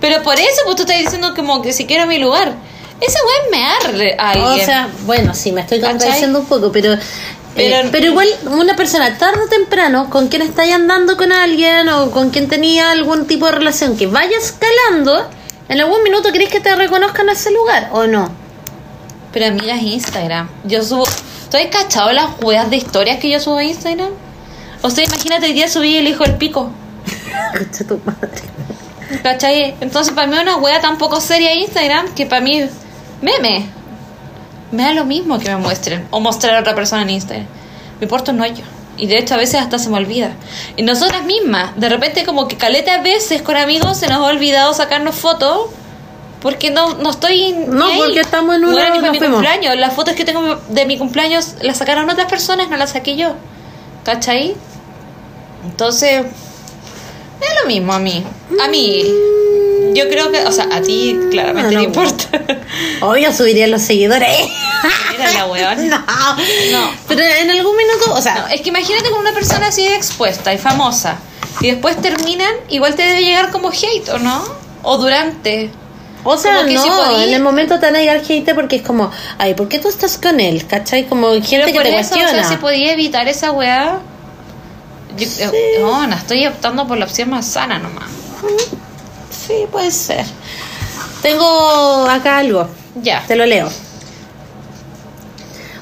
Pero 0.00 0.22
por 0.22 0.34
eso, 0.34 0.60
pues 0.64 0.76
tú 0.76 0.82
estás 0.82 0.98
diciendo 0.98 1.34
como 1.34 1.62
que 1.62 1.72
si 1.72 1.86
quiero 1.86 2.06
mi 2.06 2.18
lugar. 2.18 2.52
Esa 3.00 3.18
weá 3.24 3.36
es 3.44 3.50
mearle 3.90 4.16
a 4.18 4.32
O 4.32 4.46
alguien. 4.48 4.66
sea, 4.66 4.88
bueno, 5.06 5.34
sí, 5.34 5.50
me 5.52 5.62
estoy 5.62 5.80
contradiciendo 5.80 6.40
un 6.40 6.46
poco, 6.46 6.70
pero... 6.72 6.96
Pero- 7.54 7.86
eh, 7.86 7.88
pero 7.92 8.06
igual 8.06 8.28
una 8.46 8.74
persona 8.74 9.16
tarde 9.16 9.40
o 9.44 9.48
temprano 9.48 10.10
con 10.10 10.26
quien 10.28 10.42
está 10.42 10.62
andando 10.74 11.16
con 11.16 11.30
alguien 11.32 11.88
o 11.88 12.10
con 12.10 12.30
quien 12.30 12.48
tenía 12.48 12.90
algún 12.90 13.26
tipo 13.26 13.46
de 13.46 13.52
relación 13.52 13.96
que 13.96 14.08
vaya 14.08 14.36
escalando, 14.36 15.28
en 15.68 15.80
algún 15.80 16.02
minuto 16.02 16.32
querés 16.32 16.48
que 16.50 16.60
te 16.60 16.74
reconozcan 16.74 17.28
ese 17.28 17.52
lugar 17.52 17.90
o 17.92 18.06
no. 18.08 18.28
Pero 19.32 19.46
amiga, 19.46 19.76
es 19.76 19.82
Instagram. 19.82 20.48
Yo 20.64 20.82
subo. 20.82 21.04
¿Tú 21.50 21.56
has 21.56 21.66
cachado 21.66 22.12
las 22.12 22.30
weas 22.42 22.68
de 22.70 22.76
historias 22.76 23.18
que 23.20 23.30
yo 23.30 23.38
subo 23.38 23.58
a 23.58 23.64
Instagram? 23.64 24.10
O 24.84 24.90
sea, 24.90 25.02
imagínate 25.02 25.46
el 25.46 25.54
día 25.54 25.66
subí 25.68 25.96
el 25.96 26.06
hijo 26.06 26.24
del 26.24 26.34
pico. 26.36 26.70
Concha 27.56 27.84
tu 27.86 27.98
madre. 28.04 28.42
¿Cachai? 29.22 29.74
Entonces, 29.80 30.12
para 30.12 30.26
mí, 30.26 30.36
una 30.38 30.56
wea 30.56 30.80
tan 30.82 30.98
poco 30.98 31.20
seria 31.22 31.54
Instagram 31.54 32.14
que 32.14 32.26
para 32.26 32.42
mí, 32.42 32.64
meme. 33.22 33.66
Me 34.72 34.82
da 34.82 34.92
lo 34.92 35.04
mismo 35.06 35.38
que 35.38 35.48
me 35.48 35.56
muestren 35.56 36.06
o 36.10 36.20
mostrar 36.20 36.56
a 36.56 36.60
otra 36.60 36.74
persona 36.74 37.00
en 37.02 37.10
Instagram. 37.10 37.46
Me 38.00 38.04
importa 38.04 38.32
no 38.32 38.44
yo. 38.46 38.62
Y 38.98 39.06
de 39.06 39.18
hecho, 39.18 39.34
a 39.34 39.38
veces 39.38 39.60
hasta 39.62 39.78
se 39.78 39.88
me 39.88 39.96
olvida. 39.96 40.32
Y 40.76 40.82
nosotras 40.82 41.24
mismas, 41.24 41.72
de 41.80 41.88
repente, 41.88 42.24
como 42.24 42.46
que 42.46 42.56
caleta 42.58 42.94
a 42.96 42.98
veces 43.02 43.40
con 43.40 43.56
amigos 43.56 43.96
se 43.98 44.06
nos 44.08 44.18
ha 44.18 44.24
olvidado 44.24 44.74
sacarnos 44.74 45.14
fotos. 45.14 45.70
Porque 46.42 46.70
no, 46.70 46.92
no 46.96 47.08
estoy. 47.08 47.54
No, 47.68 47.86
ahí. 47.86 47.96
porque 47.96 48.20
estamos 48.20 48.56
en 48.56 48.64
una- 48.64 48.72
Bueno, 48.74 48.96
para 48.96 49.12
mi 49.12 49.18
fuimos. 49.18 49.36
cumpleaños. 49.36 49.76
Las 49.78 49.94
fotos 49.94 50.14
que 50.14 50.26
tengo 50.26 50.56
de 50.68 50.84
mi 50.84 50.98
cumpleaños 50.98 51.54
las 51.62 51.78
sacaron 51.78 52.10
otras 52.10 52.28
personas, 52.28 52.68
no 52.68 52.76
las 52.76 52.90
saqué 52.90 53.16
yo. 53.16 53.32
¿Cachai? 54.04 54.54
Entonces. 55.64 56.24
Es 57.40 57.62
lo 57.62 57.68
mismo 57.68 57.92
a 57.92 57.98
mí. 57.98 58.24
A 58.62 58.68
mí. 58.68 59.04
Yo 59.94 60.08
creo 60.08 60.30
que. 60.30 60.44
O 60.44 60.52
sea, 60.52 60.68
a 60.72 60.80
ti 60.80 61.18
claramente 61.30 61.74
no. 61.74 61.80
te 61.80 61.86
importa. 61.86 62.40
Obvio 63.00 63.32
subiría 63.32 63.66
los 63.66 63.82
seguidores. 63.82 64.28
Mira 65.10 65.32
la 65.32 65.46
weón. 65.46 65.88
no. 65.90 65.98
No. 65.98 66.90
Pero 67.08 67.22
en 67.22 67.50
algún 67.50 67.76
minuto, 67.76 68.12
o 68.12 68.20
sea, 68.20 68.34
No, 68.34 68.48
es 68.48 68.60
que 68.60 68.68
imagínate 68.68 69.10
con 69.10 69.20
una 69.20 69.32
persona 69.32 69.68
así 69.68 69.86
de 69.86 69.94
expuesta 69.94 70.52
y 70.52 70.58
famosa. 70.58 71.18
Y 71.60 71.70
después 71.70 72.00
terminan, 72.00 72.52
igual 72.68 72.94
te 72.94 73.02
debe 73.02 73.22
llegar 73.22 73.50
como 73.50 73.70
hate, 73.70 74.08
¿o 74.10 74.18
no? 74.18 74.44
O 74.82 74.98
durante. 74.98 75.70
o 76.24 76.36
sea, 76.36 76.62
no, 76.64 76.68
si 76.68 77.22
en 77.24 77.32
el 77.32 77.42
momento 77.42 77.78
te 77.78 77.86
van 77.86 77.96
a 77.96 78.00
llegar 78.00 78.24
gente 78.24 78.54
porque 78.54 78.76
es 78.76 78.82
como, 78.82 79.10
ay, 79.38 79.54
¿por 79.54 79.68
qué 79.68 79.78
tú 79.78 79.88
estás 79.88 80.18
con 80.18 80.40
él? 80.40 80.66
¿Cachai? 80.66 81.06
Como 81.06 81.30
gente 81.30 81.48
Pero 81.50 81.66
que 81.66 81.72
por 81.74 81.82
te 81.84 81.98
eso, 81.98 82.14
o 82.16 82.28
sea, 82.28 82.44
si 82.44 82.56
podía 82.56 82.92
evitar 82.92 83.28
esa 83.28 83.52
weá. 83.52 84.00
Yo, 85.16 85.50
no, 85.80 86.06
no, 86.06 86.16
estoy 86.16 86.46
optando 86.46 86.86
por 86.86 86.98
la 86.98 87.04
opción 87.04 87.30
más 87.30 87.46
sana 87.46 87.78
nomás. 87.78 88.08
Sí, 89.30 89.66
puede 89.70 89.90
ser. 89.90 90.24
Tengo 91.22 92.06
acá 92.08 92.38
algo. 92.38 92.68
Ya. 93.02 93.24
Te 93.26 93.36
lo 93.36 93.46
leo. 93.46 93.70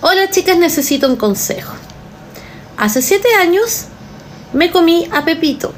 Hola 0.00 0.30
chicas, 0.30 0.56
necesito 0.56 1.06
un 1.06 1.16
consejo. 1.16 1.72
Hace 2.76 3.02
siete 3.02 3.28
años 3.40 3.84
me 4.52 4.70
comí 4.70 5.08
a 5.12 5.24
Pepito. 5.24 5.72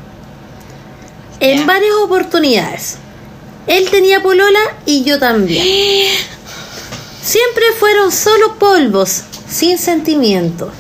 En 1.41 1.67
varias 1.67 1.95
oportunidades. 2.03 2.97
Él 3.67 3.89
tenía 3.91 4.23
polola 4.23 4.61
y 4.87 5.05
yo 5.05 5.19
también. 5.19 5.63
Siempre 7.23 7.65
fueron 7.79 8.13
solo 8.13 8.59
polvos, 8.59 9.23
sin 9.49 9.79
sentimiento. 9.79 10.71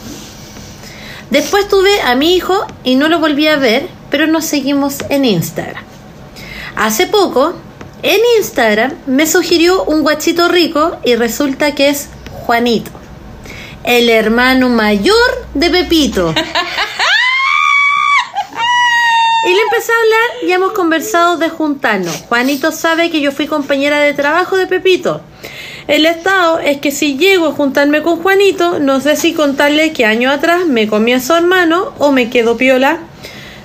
Después 1.34 1.66
tuve 1.66 2.00
a 2.00 2.14
mi 2.14 2.36
hijo 2.36 2.64
y 2.84 2.94
no 2.94 3.08
lo 3.08 3.18
volví 3.18 3.48
a 3.48 3.56
ver, 3.56 3.88
pero 4.08 4.28
nos 4.28 4.44
seguimos 4.44 4.98
en 5.08 5.24
Instagram. 5.24 5.82
Hace 6.76 7.08
poco, 7.08 7.54
en 8.04 8.20
Instagram 8.38 8.92
me 9.06 9.26
sugirió 9.26 9.82
un 9.82 10.02
guachito 10.02 10.46
rico 10.46 10.96
y 11.02 11.16
resulta 11.16 11.74
que 11.74 11.88
es 11.88 12.08
Juanito, 12.30 12.92
el 13.82 14.10
hermano 14.10 14.68
mayor 14.68 15.16
de 15.54 15.70
Pepito. 15.70 16.32
Y 19.46 19.52
le 19.52 19.60
empecé 19.60 19.92
a 19.92 19.96
hablar 19.96 20.48
y 20.48 20.52
hemos 20.52 20.72
conversado 20.72 21.36
de 21.36 21.50
juntarnos. 21.50 22.24
Juanito 22.30 22.72
sabe 22.72 23.10
que 23.10 23.20
yo 23.20 23.30
fui 23.30 23.46
compañera 23.46 24.00
de 24.00 24.14
trabajo 24.14 24.56
de 24.56 24.66
Pepito. 24.66 25.20
El 25.86 26.06
estado 26.06 26.60
es 26.60 26.78
que 26.78 26.90
si 26.90 27.18
llego 27.18 27.48
a 27.48 27.52
juntarme 27.52 28.02
con 28.02 28.22
Juanito, 28.22 28.78
no 28.78 29.00
sé 29.00 29.16
si 29.16 29.34
contarle 29.34 29.92
que 29.92 30.06
años 30.06 30.32
atrás 30.32 30.66
me 30.66 30.88
comí 30.88 31.12
a 31.12 31.20
su 31.20 31.34
hermano 31.34 31.92
o 31.98 32.10
me 32.10 32.30
quedo 32.30 32.56
piola. 32.56 33.00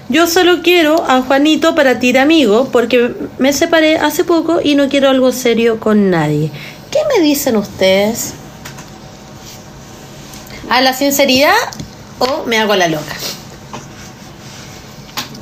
Yo 0.09 0.27
solo 0.27 0.61
quiero 0.61 1.05
a 1.07 1.21
Juanito 1.21 1.75
para 1.75 1.99
ti 1.99 2.17
amigo 2.17 2.69
porque 2.71 3.15
me 3.37 3.53
separé 3.53 3.97
hace 3.97 4.25
poco 4.25 4.59
y 4.61 4.75
no 4.75 4.89
quiero 4.89 5.09
algo 5.09 5.31
serio 5.31 5.79
con 5.79 6.09
nadie. 6.09 6.51
¿Qué 6.91 6.99
me 7.13 7.23
dicen 7.23 7.55
ustedes? 7.55 8.33
¿A 10.69 10.81
la 10.81 10.93
sinceridad 10.93 11.53
o 12.19 12.43
me 12.45 12.57
hago 12.57 12.75
la 12.75 12.87
loca? 12.89 13.15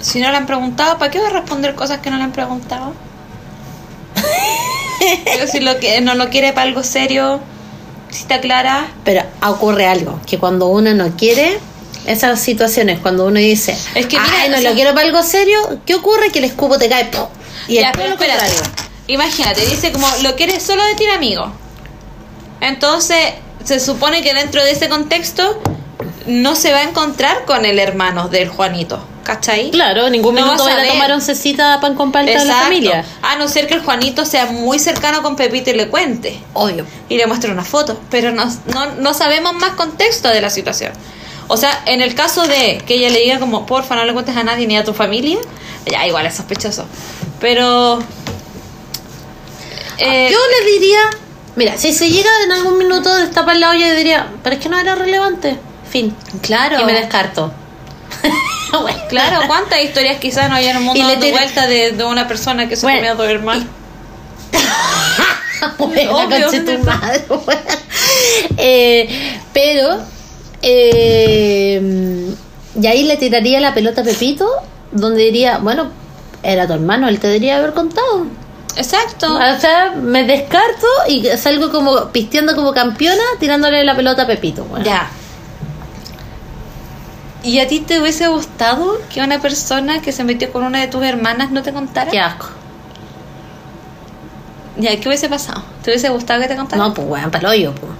Si 0.01 0.19
no 0.19 0.29
le 0.29 0.37
han 0.37 0.45
preguntado, 0.45 0.99
¿para 0.99 1.09
qué 1.09 1.19
va 1.19 1.27
a 1.27 1.31
responder 1.31 1.73
cosas 1.73 1.99
que 1.99 2.11
no 2.11 2.17
le 2.17 2.23
han 2.23 2.31
preguntado? 2.33 2.93
Pero 5.25 5.47
si 5.47 5.59
lo 5.59 5.79
que 5.79 6.01
no 6.01 6.15
lo 6.15 6.29
quiere 6.29 6.53
para 6.53 6.67
algo 6.67 6.83
serio, 6.83 7.39
si 8.09 8.21
está 8.21 8.39
clara. 8.41 8.87
Pero 9.03 9.23
ocurre 9.47 9.85
algo, 9.87 10.19
que 10.25 10.37
cuando 10.37 10.67
uno 10.67 10.93
no 10.93 11.15
quiere, 11.17 11.59
esas 12.05 12.39
situaciones, 12.39 12.99
cuando 12.99 13.25
uno 13.25 13.39
dice, 13.39 13.77
Es 13.95 14.05
que 14.07 14.17
mira, 14.19 14.31
"Ay, 14.41 14.49
no 14.49 14.57
o 14.57 14.59
sea- 14.61 14.69
lo 14.69 14.75
quiero 14.75 14.93
para 14.93 15.05
algo 15.05 15.21
serio, 15.23 15.57
¿qué 15.85 15.95
ocurre? 15.95 16.31
Que 16.31 16.39
el 16.39 16.45
escupo 16.45 16.77
te 16.77 16.87
cae, 16.89 17.05
¡pum! 17.05 17.27
y 17.67 17.75
Ya, 17.75 17.91
pero 17.93 18.07
lo 18.07 18.13
espérate. 18.13 18.39
contrario. 18.45 18.71
Imagínate, 19.07 19.65
dice 19.65 19.91
como 19.91 20.07
lo 20.23 20.35
quieres 20.35 20.63
solo 20.63 20.83
de 20.85 20.95
ti 20.95 21.05
amigo. 21.07 21.51
Entonces, 22.61 23.17
se 23.63 23.79
supone 23.79 24.21
que 24.21 24.33
dentro 24.33 24.63
de 24.63 24.71
ese 24.71 24.89
contexto 24.89 25.61
no 26.25 26.55
se 26.55 26.71
va 26.71 26.79
a 26.79 26.83
encontrar 26.83 27.45
con 27.45 27.65
el 27.65 27.79
hermano 27.79 28.29
del 28.29 28.49
Juanito. 28.49 28.99
¿Cachai? 29.27 29.71
Claro, 29.71 30.09
ningún 30.09 30.35
No 30.35 30.45
minuto 30.45 30.63
a 30.65 30.73
van 30.73 30.85
a 30.85 30.87
tomar 30.87 31.11
oncecita 31.11 31.81
pan 31.81 31.95
con 31.95 32.13
palta 32.13 32.31
de 32.31 32.37
la 32.37 32.43
Exacto. 32.43 32.63
familia. 32.63 33.03
A 33.21 33.35
no 33.35 33.49
ser 33.49 33.67
que 33.67 33.73
el 33.73 33.81
Juanito 33.83 34.23
sea 34.23 34.45
muy 34.45 34.79
cercano 34.79 35.21
con 35.21 35.35
Pepito 35.35 35.69
y 35.69 35.73
le 35.73 35.89
cuente. 35.89 36.39
Obvio. 36.53 36.85
y 37.09 37.17
le 37.17 37.27
muestra 37.27 37.51
una 37.51 37.65
foto, 37.65 37.99
pero 38.09 38.31
no, 38.31 38.45
no, 38.73 38.85
no 38.95 39.13
sabemos 39.13 39.53
más 39.55 39.71
contexto 39.71 40.29
de 40.29 40.39
la 40.39 40.49
situación. 40.49 40.93
O 41.49 41.57
sea, 41.57 41.81
en 41.87 42.01
el 42.01 42.15
caso 42.15 42.47
de 42.47 42.81
que 42.87 42.93
ella 42.95 43.09
le 43.09 43.19
diga 43.19 43.37
como, 43.39 43.65
porfa, 43.65 43.95
no 43.97 44.05
le 44.05 44.13
cuentes 44.13 44.37
a 44.37 44.43
nadie 44.43 44.65
ni 44.65 44.77
a 44.77 44.85
tu 44.85 44.93
familia, 44.93 45.37
ya 45.85 46.07
igual 46.07 46.25
es 46.25 46.35
sospechoso. 46.35 46.85
Pero... 47.41 47.99
eh, 49.97 50.29
Yo 50.31 50.37
le 50.39 50.71
diría, 50.71 50.99
mira, 51.57 51.77
si 51.77 51.91
se 51.91 52.09
llega 52.09 52.29
en 52.45 52.53
algún 52.53 52.77
minuto 52.77 53.13
de 53.13 53.23
destapar 53.23 53.57
la 53.57 53.71
olla, 53.71 53.89
yo 53.89 53.95
diría, 53.95 54.27
pero 54.41 54.55
es 54.55 54.61
que 54.61 54.69
no 54.69 54.77
era 54.79 54.95
relevante. 54.95 55.57
Fin. 55.89 56.15
claro, 56.41 56.79
Y 56.79 56.85
me 56.85 56.93
descarto. 56.93 57.51
Claro, 59.09 59.41
¿cuántas 59.47 59.81
historias 59.81 60.19
quizás 60.19 60.49
no 60.49 60.55
hay 60.55 60.67
en 60.67 60.77
el 60.77 60.83
mundo 60.83 61.07
dando 61.07 61.31
vuelta 61.31 61.67
de, 61.67 61.91
de 61.91 62.03
una 62.03 62.27
persona 62.27 62.67
que 62.67 62.75
se 62.75 62.85
Bueno, 62.85 62.97
comió 62.97 63.11
a. 63.11 63.17
Eh, 68.57 69.39
pero, 69.53 69.99
eh, 70.61 72.31
y 72.79 72.87
ahí 72.87 73.03
le 73.03 73.17
tiraría 73.17 73.59
la 73.59 73.73
pelota 73.73 74.01
a 74.01 74.03
Pepito, 74.03 74.47
donde 74.91 75.23
diría, 75.23 75.57
bueno, 75.57 75.89
era 76.43 76.67
tu 76.67 76.73
hermano, 76.73 77.07
él 77.07 77.19
te 77.19 77.27
debería 77.27 77.57
haber 77.57 77.73
contado. 77.73 78.27
Exacto. 78.75 79.35
O 79.35 79.59
sea, 79.59 79.93
me 79.95 80.23
descarto 80.23 80.85
y 81.07 81.25
salgo 81.37 81.71
como 81.71 82.09
pisteando 82.09 82.55
como 82.55 82.73
campeona, 82.73 83.23
tirándole 83.39 83.83
la 83.83 83.95
pelota 83.95 84.23
a 84.23 84.27
Pepito. 84.27 84.65
bueno. 84.65 84.85
Ya. 84.85 85.09
¿Y 87.47 87.59
a 87.59 87.67
ti 87.69 87.79
te 87.79 88.01
hubiese 88.01 88.27
gustado 88.27 88.99
que 89.09 89.21
una 89.21 89.39
persona 89.39 90.01
que 90.01 90.11
se 90.11 90.25
metió 90.25 90.51
con 90.51 90.63
una 90.65 90.81
de 90.81 90.87
tus 90.87 91.01
hermanas 91.01 91.49
no 91.49 91.63
te 91.63 91.71
contara? 91.71 92.11
Qué 92.11 92.19
asco. 92.19 92.47
Ya, 94.75 94.99
¿qué 94.99 95.07
hubiese 95.07 95.29
pasado? 95.29 95.63
¿Te 95.81 95.91
hubiese 95.91 96.09
gustado 96.09 96.41
que 96.41 96.49
te 96.49 96.57
contara? 96.57 96.83
No, 96.83 96.93
pues 96.93 97.07
weón, 97.07 97.31
para 97.31 97.49
hoyo, 97.49 97.73
pues. 97.73 97.93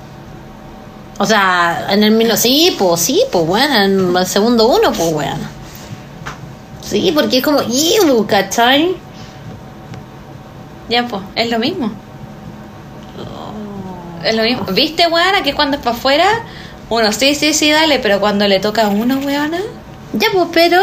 O 1.20 1.26
sea, 1.26 1.88
en 1.92 2.04
el. 2.04 2.38
Sí, 2.38 2.76
pues 2.78 3.00
sí, 3.00 3.24
pues 3.32 3.48
weón. 3.48 3.72
En 3.72 4.18
el 4.18 4.26
segundo 4.28 4.68
uno, 4.68 4.92
pues 4.92 5.14
weón. 5.14 5.40
Sí, 6.82 7.14
porque 7.16 7.38
es 7.38 7.44
como. 7.44 7.62
"Iu", 7.62 8.28
¿cachai? 8.28 8.98
Ya, 10.90 11.08
pues, 11.08 11.22
es 11.36 11.50
lo 11.50 11.58
mismo. 11.58 11.90
Es 14.26 14.36
lo 14.36 14.44
mismo. 14.44 14.66
¿Viste, 14.74 15.08
weona, 15.08 15.42
que 15.42 15.54
cuando 15.54 15.78
es 15.78 15.84
para 15.84 15.96
afuera, 15.96 16.28
uno 16.90 17.12
sí, 17.12 17.36
sí, 17.36 17.54
sí, 17.54 17.70
dale, 17.72 18.00
pero 18.00 18.20
cuando 18.20 18.48
le 18.48 18.60
toca 18.60 18.84
a 18.84 18.90
uno, 18.90 19.18
weona. 19.20 19.60
Ya, 20.14 20.28
pues, 20.34 20.48
pero. 20.54 20.82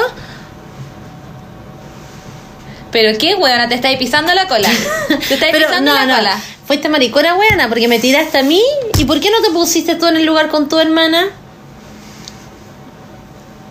¿Pero 2.92 3.18
qué, 3.18 3.34
weona? 3.34 3.68
Te 3.68 3.74
estáis 3.74 3.98
pisando 3.98 4.32
la 4.34 4.46
cola. 4.46 4.68
Te 5.28 5.34
estáis 5.34 5.52
Pero 5.52 5.66
pisando 5.68 5.92
no, 5.92 5.98
la 5.98 6.06
no. 6.06 6.14
cola. 6.16 6.40
Fuiste 6.66 6.88
maricona, 6.88 7.34
weona, 7.34 7.68
porque 7.68 7.88
me 7.88 7.98
tiraste 7.98 8.38
a 8.38 8.42
mí. 8.42 8.62
¿Y 8.96 9.04
por 9.04 9.20
qué 9.20 9.30
no 9.30 9.40
te 9.42 9.50
pusiste 9.50 9.96
tú 9.96 10.06
en 10.06 10.16
el 10.16 10.24
lugar 10.24 10.48
con 10.48 10.68
tu 10.68 10.78
hermana? 10.78 11.26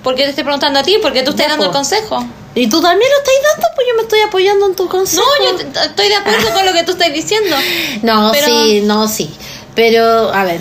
¿Por 0.04 0.16
qué 0.16 0.24
te 0.24 0.30
estoy 0.32 0.44
preguntando 0.44 0.80
a 0.80 0.84
ti? 0.84 0.98
Porque 1.02 1.24
tú 1.24 1.32
estás 1.32 1.48
dando 1.48 1.66
el 1.66 1.72
consejo. 1.72 2.26
¿Y 2.56 2.68
tú 2.68 2.82
también 2.82 3.10
lo 3.10 3.18
estás 3.18 3.34
dando? 3.54 3.68
Pues 3.76 3.88
yo 3.90 3.96
me 3.96 4.02
estoy 4.04 4.20
apoyando 4.22 4.66
en 4.68 4.76
tu 4.76 4.88
consejo. 4.90 5.24
No, 5.40 5.58
yo 5.58 5.82
estoy 5.86 6.10
de 6.10 6.16
acuerdo 6.16 6.50
con 6.54 6.66
lo 6.66 6.74
que 6.74 6.84
tú 6.84 6.92
estás 6.92 7.14
diciendo. 7.14 7.56
No, 8.04 8.30
Pero- 8.34 8.46
sí, 8.46 8.82
no, 8.84 9.08
sí. 9.08 9.34
Pero, 9.74 10.32
a 10.34 10.44
ver, 10.44 10.60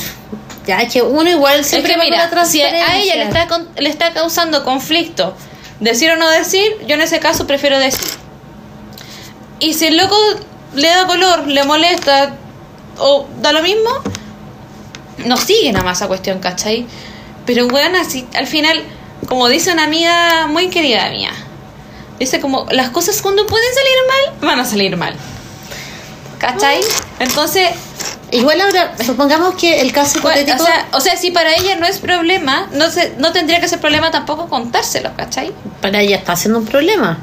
ya 0.67 0.81
es 0.81 0.93
que 0.93 1.03
uno 1.03 1.29
igual 1.31 1.61
Es 1.61 1.67
siempre 1.69 1.95
que 1.95 1.99
mira, 2.01 2.31
la 2.33 2.45
si 2.45 2.63
a 2.63 2.97
ella 2.99 3.17
le 3.17 3.23
está, 3.25 3.49
con- 3.49 3.69
le 3.77 3.89
está 3.89 4.13
causando 4.13 4.65
conflicto 4.65 5.35
decir 5.81 6.11
o 6.11 6.17
no 6.17 6.29
decir, 6.31 6.77
yo 6.87 6.95
en 6.95 7.01
ese 7.01 7.19
caso 7.21 7.47
prefiero 7.47 7.79
decir. 7.79 8.09
Y 9.59 9.75
si 9.75 9.87
el 9.87 9.97
loco 9.97 10.17
le 10.75 10.89
da 10.89 11.07
color, 11.07 11.47
le 11.49 11.65
molesta 11.65 12.35
o 12.99 13.27
da 13.41 13.53
lo 13.53 13.63
mismo, 13.63 13.91
no 15.25 15.37
sigue 15.37 15.73
nada 15.73 15.85
más 15.85 15.99
esa 15.99 16.09
cuestión, 16.09 16.39
¿cachai? 16.41 16.87
Pero 17.47 17.67
bueno, 17.69 17.99
así 18.01 18.27
al 18.35 18.47
final, 18.47 18.83
como 19.29 19.49
dice 19.49 19.73
una 19.73 19.85
amiga 19.85 20.47
muy 20.49 20.69
querida 20.69 21.09
mía, 21.11 21.31
dice 22.19 22.41
como 22.41 22.67
las 22.71 22.91
cosas 22.91 23.21
cuando 23.23 23.47
pueden 23.47 23.69
salir 23.75 23.93
mal, 24.41 24.49
van 24.51 24.61
a 24.61 24.65
salir 24.65 24.97
mal. 24.97 25.15
¿Cachai? 26.39 26.81
Entonces, 27.21 27.71
Igual 28.33 28.61
ahora, 28.63 28.95
supongamos 29.05 29.55
que 29.55 29.81
el 29.83 29.93
caso 29.93 30.21
Bueno, 30.23 30.41
hipotético... 30.41 30.65
o, 30.65 30.67
sea, 30.67 30.87
o 30.95 31.01
sea, 31.01 31.17
si 31.17 31.31
para 31.31 31.55
ella 31.55 31.77
no 31.77 31.87
es 31.87 31.99
problema, 31.99 32.67
no 32.73 32.91
se, 32.91 33.15
no 33.19 33.31
tendría 33.33 33.61
que 33.61 33.69
ser 33.69 33.79
problema 33.79 34.11
tampoco 34.11 34.49
contárselo, 34.49 35.11
¿cachai? 35.17 35.53
para 35.81 36.01
ella 36.01 36.17
está 36.17 36.33
haciendo 36.33 36.59
un 36.59 36.65
problema. 36.65 37.19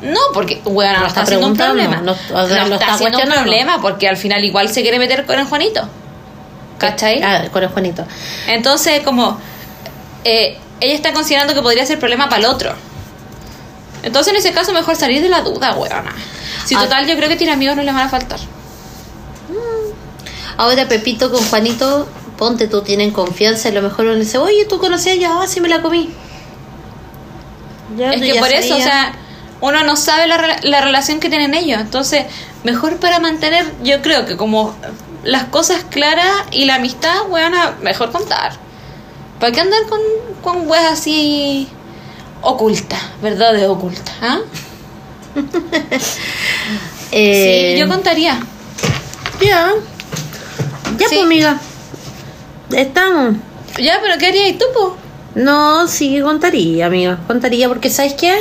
No, 0.00 0.20
porque, 0.32 0.60
bueno, 0.64 1.00
no, 1.00 1.06
está 1.06 1.22
haciendo 1.22 1.48
un 1.48 1.56
preguntando, 1.56 1.82
problema. 1.96 2.00
no- 2.30 2.42
o 2.42 2.46
sea, 2.48 2.62
No 2.62 2.68
lo 2.68 2.74
está 2.76 2.94
haciendo 2.94 3.18
un 3.18 3.24
problema 3.32 3.82
porque 3.82 4.08
al 4.08 4.16
final 4.16 4.44
igual 4.44 4.68
se 4.68 4.82
quiere 4.82 4.98
meter 5.00 5.26
con 5.26 5.38
el 5.38 5.44
Juanito. 5.46 5.88
¿Cachai? 6.78 7.20
Ah, 7.20 7.46
con 7.52 7.64
el 7.64 7.68
Juanito. 7.68 8.06
Entonces, 8.46 9.00
como, 9.02 9.40
eh, 10.22 10.56
ella 10.80 10.94
está 10.94 11.12
considerando 11.12 11.52
que 11.54 11.62
podría 11.62 11.84
ser 11.84 11.98
problema 11.98 12.28
para 12.28 12.38
el 12.38 12.46
otro. 12.46 12.72
Entonces, 14.04 14.32
en 14.32 14.38
ese 14.38 14.52
caso, 14.52 14.72
mejor 14.72 14.94
salir 14.94 15.20
de 15.20 15.28
la 15.28 15.40
duda, 15.40 15.74
weona. 15.74 16.14
Si 16.64 16.76
Ah. 16.76 16.82
total, 16.82 17.04
yo 17.08 17.16
creo 17.16 17.28
que 17.28 17.34
tiene 17.34 17.52
amigos 17.52 17.74
no 17.74 17.82
les 17.82 17.92
van 17.92 18.06
a 18.06 18.08
faltar. 18.08 18.38
Ahora 20.58 20.86
Pepito 20.88 21.30
con 21.32 21.42
Juanito, 21.42 22.06
ponte 22.36 22.68
tú, 22.68 22.82
tienen 22.82 23.10
confianza 23.12 23.68
y 23.68 23.72
a 23.72 23.74
lo 23.76 23.82
mejor 23.88 24.04
uno 24.06 24.16
dice, 24.16 24.36
oye, 24.38 24.66
¿tú 24.66 24.78
conocías 24.78 25.18
ya? 25.18 25.40
Ah, 25.40 25.46
sí 25.46 25.60
me 25.62 25.68
la 25.68 25.80
comí. 25.80 26.10
Ya, 27.96 28.10
Es 28.12 28.20
que 28.20 28.34
ya 28.34 28.40
por 28.40 28.50
eso, 28.52 28.74
o 28.74 28.78
sea, 28.78 29.12
uno 29.60 29.82
no 29.84 29.96
sabe 29.96 30.26
la, 30.26 30.36
rela- 30.36 30.60
la 30.62 30.80
relación 30.82 31.20
que 31.20 31.30
tienen 31.30 31.54
ellos. 31.54 31.80
Entonces, 31.80 32.26
mejor 32.64 32.96
para 32.98 33.18
mantener, 33.18 33.64
yo 33.82 34.02
creo 34.02 34.26
que 34.26 34.36
como 34.36 34.74
las 35.24 35.44
cosas 35.44 35.84
claras 35.90 36.30
y 36.52 36.64
la 36.66 36.74
amistad, 36.76 37.14
weón, 37.28 37.54
mejor 37.82 38.10
contar. 38.12 38.52
¿Para 39.40 39.52
qué 39.52 39.60
andar 39.60 39.80
con, 39.88 40.00
con 40.42 40.68
weas 40.68 40.92
así 40.92 41.68
ocultas, 42.42 43.00
verdades 43.22 43.66
ocultas? 43.68 44.14
¿ah? 44.20 44.38
Eh, 47.10 47.72
sí, 47.74 47.80
yo 47.80 47.88
contaría. 47.88 48.38
Ya. 49.40 49.72
Ya, 50.98 51.08
Sí. 51.08 51.14
pues, 51.16 51.22
amiga. 51.26 51.58
Estamos. 52.72 53.36
Ya, 53.78 53.98
pero 54.02 54.18
¿qué 54.18 54.26
harías 54.26 54.58
tú, 54.58 54.64
po? 54.74 54.96
No, 55.34 55.86
sí, 55.88 56.20
contaría, 56.20 56.86
amiga. 56.86 57.18
Contaría 57.26 57.68
porque, 57.68 57.90
¿sabes 57.90 58.14
qué? 58.14 58.32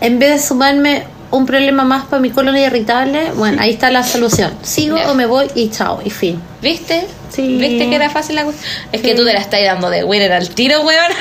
En 0.00 0.18
vez 0.18 0.30
de 0.30 0.38
sumarme 0.46 1.04
un 1.30 1.44
problema 1.46 1.84
más 1.84 2.04
para 2.06 2.20
mi 2.22 2.30
colon 2.30 2.56
irritable, 2.56 3.32
bueno, 3.34 3.60
ahí 3.60 3.70
está 3.70 3.90
la 3.90 4.02
solución. 4.02 4.52
Sigo 4.62 4.96
Ya. 4.96 5.10
o 5.10 5.14
me 5.14 5.26
voy 5.26 5.46
y 5.54 5.70
chao, 5.70 6.00
y 6.04 6.10
fin. 6.10 6.40
¿Viste? 6.62 7.06
Sí. 7.30 7.56
¿Viste 7.58 7.88
que 7.88 7.96
era 7.96 8.08
fácil 8.10 8.36
la 8.36 8.44
cuestión? 8.44 8.70
Es 8.92 9.02
que 9.02 9.14
tú 9.14 9.24
te 9.24 9.32
la 9.32 9.40
estás 9.40 9.60
dando 9.62 9.90
de 9.90 10.04
winner 10.04 10.32
al 10.32 10.48
tiro, 10.50 10.82
weón. 10.82 11.12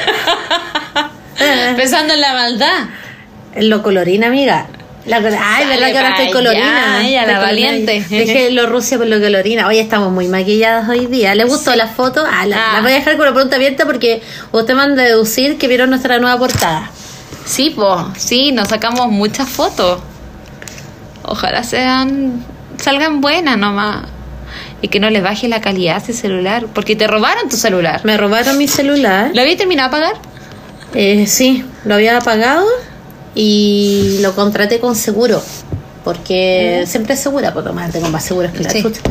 Pensando 1.75 2.13
en 2.13 2.21
la 2.21 2.33
maldad. 2.33 2.85
Lo 3.57 3.83
colorina, 3.83 4.27
amiga. 4.27 4.67
La, 5.07 5.17
ay, 5.17 5.65
verdad 5.67 5.87
que 5.91 5.97
ahora 5.97 6.09
estoy 6.17 6.31
colorina. 6.31 7.01
ella, 7.07 7.21
Estoy 7.21 7.33
la 7.33 7.39
colorina. 7.39 7.69
valiente. 7.71 8.05
Dejé 8.09 8.51
lo 8.51 8.65
Rusia 8.67 8.97
por 8.97 9.07
lo 9.07 9.19
colorina. 9.21 9.67
Hoy 9.67 9.79
estamos 9.79 10.11
muy 10.11 10.27
maquilladas 10.27 10.89
hoy 10.89 11.05
día. 11.07 11.33
¿Le 11.33 11.45
gustó 11.45 11.75
la 11.75 11.87
foto? 11.87 12.23
Ah, 12.29 12.45
la, 12.45 12.57
Ah. 12.57 12.73
la 12.75 12.81
voy 12.81 12.91
a 12.91 12.95
dejar 12.95 13.15
con 13.17 13.25
la 13.25 13.31
pregunta 13.33 13.55
abierta 13.55 13.85
porque 13.85 14.21
usted 14.51 14.73
manda 14.75 15.03
a 15.03 15.05
deducir 15.05 15.57
que 15.57 15.67
vieron 15.67 15.89
nuestra 15.89 16.19
nueva 16.19 16.37
portada. 16.37 16.91
Sí, 17.45 17.69
po, 17.69 18.11
sí, 18.17 18.51
nos 18.51 18.67
sacamos 18.67 19.07
muchas 19.09 19.47
fotos. 19.47 20.01
Ojalá 21.23 21.63
sean 21.63 22.43
salgan 22.77 23.21
buenas 23.21 23.57
nomás. 23.57 24.03
Y 24.81 24.89
que 24.89 24.99
no 24.99 25.09
les 25.09 25.23
baje 25.23 25.47
la 25.47 25.61
calidad 25.61 25.95
a 25.95 25.99
ese 25.99 26.13
celular. 26.13 26.67
Porque 26.73 26.95
te 26.95 27.07
robaron 27.07 27.49
tu 27.49 27.57
celular. 27.57 28.01
Me 28.03 28.17
robaron 28.17 28.57
mi 28.57 28.67
celular. 28.67 29.31
¿Lo 29.33 29.41
había 29.41 29.57
terminado 29.57 29.89
de 29.89 29.95
pagar? 29.97 30.13
Eh, 30.93 31.25
sí, 31.27 31.65
lo 31.85 31.95
había 31.95 32.19
pagado 32.21 32.65
y 33.39 34.17
lo 34.21 34.33
contraté 34.33 34.79
con 34.79 34.95
seguro. 34.95 35.39
Porque 36.03 36.85
siempre 36.87 37.13
es 37.13 37.19
segura, 37.19 37.53
por 37.53 37.63
tomar, 37.63 37.91
tengo 37.91 38.09
más 38.09 38.23
seguros 38.23 38.51
que 38.51 38.63
la 38.63 38.69
Sí. 38.71 38.81
chucha. 38.81 39.01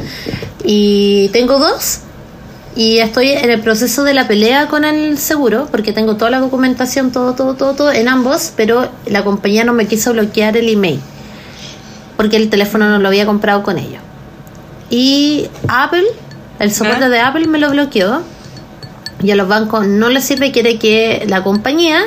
Y 0.64 1.28
tengo 1.28 1.60
dos. 1.60 2.00
Y 2.74 2.98
estoy 2.98 3.30
en 3.30 3.50
el 3.50 3.60
proceso 3.60 4.02
de 4.02 4.14
la 4.14 4.26
pelea 4.26 4.66
con 4.66 4.84
el 4.84 5.16
seguro, 5.18 5.68
porque 5.70 5.92
tengo 5.92 6.16
toda 6.16 6.30
la 6.32 6.40
documentación, 6.40 7.12
todo, 7.12 7.34
todo, 7.34 7.54
todo, 7.54 7.74
todo 7.74 7.92
en 7.92 8.08
ambos, 8.08 8.52
pero 8.56 8.88
la 9.06 9.22
compañía 9.22 9.62
no 9.62 9.72
me 9.72 9.86
quiso 9.86 10.12
bloquear 10.12 10.56
el 10.56 10.68
email, 10.70 11.00
porque 12.16 12.36
el 12.36 12.50
teléfono 12.50 12.88
no 12.90 12.98
lo 12.98 13.06
había 13.08 13.26
comprado 13.26 13.62
con 13.62 13.78
ellos. 13.78 14.02
Y 14.90 15.48
Apple, 15.68 16.04
el 16.58 16.72
soporte 16.72 17.04
¿Ah? 17.04 17.08
de 17.08 17.20
Apple 17.20 17.46
me 17.46 17.58
lo 17.58 17.70
bloqueó, 17.70 18.22
y 19.22 19.30
a 19.30 19.36
los 19.36 19.46
bancos 19.48 19.86
no 19.86 20.08
les 20.08 20.24
sirve, 20.24 20.50
quiere 20.50 20.78
que 20.78 21.24
la 21.28 21.42
compañía 21.44 22.02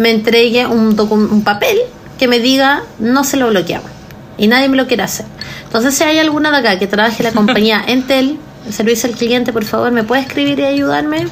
me 0.00 0.10
entregue 0.10 0.66
un, 0.66 0.98
un 0.98 1.44
papel 1.44 1.78
que 2.18 2.26
me 2.26 2.38
diga 2.38 2.82
no 2.98 3.22
se 3.22 3.36
lo 3.36 3.48
bloqueamos. 3.48 3.90
Y 4.38 4.48
nadie 4.48 4.68
me 4.68 4.76
lo 4.76 4.86
quiere 4.86 5.02
hacer. 5.02 5.26
Entonces, 5.64 5.94
si 5.94 6.04
hay 6.04 6.18
alguna 6.18 6.50
de 6.50 6.56
acá 6.56 6.78
que 6.78 6.86
trabaje 6.86 7.22
la 7.22 7.32
compañía 7.40 7.84
Entel, 7.86 8.38
el 8.66 8.72
servicio 8.72 9.10
al 9.10 9.16
cliente, 9.16 9.52
por 9.52 9.64
favor, 9.64 9.92
¿me 9.92 10.02
puede 10.02 10.22
escribir 10.22 10.58
y 10.58 10.64
ayudarme? 10.64 11.28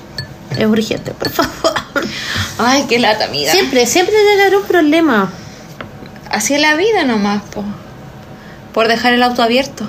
Es 0.57 0.67
urgente, 0.67 1.13
por 1.13 1.31
favor. 1.31 1.75
Ay, 2.59 2.85
qué 2.89 2.99
lata, 2.99 3.25
amiga. 3.25 3.53
Siempre, 3.53 3.87
siempre 3.87 4.15
haber 4.35 4.57
un 4.57 4.65
problema. 4.65 5.31
Así 6.31 6.55
es 6.55 6.61
la 6.61 6.75
vida 6.75 7.05
nomás, 7.05 7.43
po. 7.55 7.65
Por 8.75 8.89
dejar 8.89 9.15
el 9.15 9.23
auto 9.23 9.43
abierto. 9.43 9.85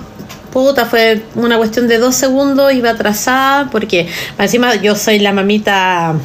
Puta, 0.53 0.85
fue 0.85 1.23
una 1.35 1.57
cuestión 1.57 1.87
de 1.87 1.97
dos 1.97 2.15
segundos, 2.15 2.73
iba 2.73 2.91
atrasada, 2.91 3.69
porque 3.69 4.07
encima 4.37 4.75
yo 4.75 4.95
soy 4.95 5.19
la 5.19 5.33
mamita. 5.33 6.15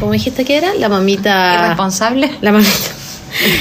¿Cómo 0.00 0.12
dijiste 0.12 0.44
que 0.44 0.56
era? 0.56 0.74
La 0.74 0.88
mamita. 0.88 1.54
Irresponsable. 1.64 2.30
La 2.40 2.52
mamita. 2.52 2.70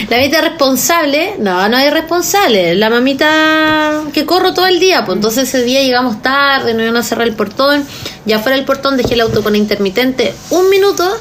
La 0.07 0.17
mamita 0.17 0.41
responsable, 0.41 1.33
no, 1.39 1.67
no 1.67 1.79
es 1.79 1.91
responsable, 1.91 2.75
la 2.75 2.91
mamita 2.91 4.03
que 4.13 4.23
corro 4.23 4.53
todo 4.53 4.67
el 4.67 4.79
día, 4.79 5.03
pues 5.03 5.15
entonces 5.15 5.49
ese 5.49 5.63
día 5.63 5.81
llegamos 5.81 6.21
tarde, 6.21 6.75
no 6.75 6.83
iban 6.83 6.95
a 6.95 7.01
cerrar 7.01 7.25
el 7.27 7.33
portón, 7.33 7.83
ya 8.23 8.37
fuera 8.37 8.55
del 8.55 8.65
portón 8.65 8.97
dejé 8.97 9.15
el 9.15 9.21
auto 9.21 9.41
con 9.41 9.55
intermitente 9.55 10.35
un 10.51 10.69
minuto, 10.69 11.11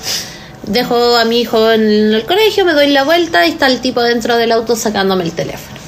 dejo 0.67 1.17
a 1.17 1.25
mi 1.25 1.41
hijo 1.41 1.71
en 1.71 2.13
el 2.13 2.25
colegio, 2.27 2.67
me 2.67 2.75
doy 2.75 2.89
la 2.89 3.05
vuelta 3.05 3.47
y 3.47 3.53
está 3.53 3.69
el 3.69 3.81
tipo 3.81 4.03
dentro 4.03 4.37
del 4.37 4.53
auto 4.53 4.77
sacándome 4.77 5.25
el 5.25 5.33
teléfono. 5.33 5.79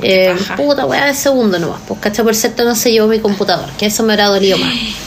qué 0.00 0.26
Eh, 0.30 0.36
paja. 0.38 0.54
puta 0.54 0.86
weá 0.86 1.06
de 1.06 1.14
segundo 1.14 1.58
nomás, 1.58 1.80
pues 1.88 1.98
cacha 1.98 2.22
por 2.22 2.36
cierto 2.36 2.62
no 2.64 2.76
se 2.76 2.92
llevó 2.92 3.08
mi 3.08 3.18
computador, 3.18 3.68
que 3.76 3.86
eso 3.86 4.04
me 4.04 4.12
habrá 4.12 4.26
dolido 4.26 4.58
más. 4.58 4.72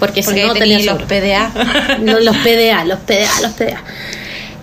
Porque, 0.00 0.22
Porque 0.22 0.40
si 0.40 0.46
no 0.46 0.52
tenía 0.54 0.78
tenía 0.78 0.92
los. 0.94 1.02
PDA. 1.04 1.98
No, 2.00 2.18
los 2.18 2.36
PDA, 2.38 2.84
los 2.86 2.98
PDA, 3.00 3.40
los 3.42 3.52
PDA. 3.52 3.82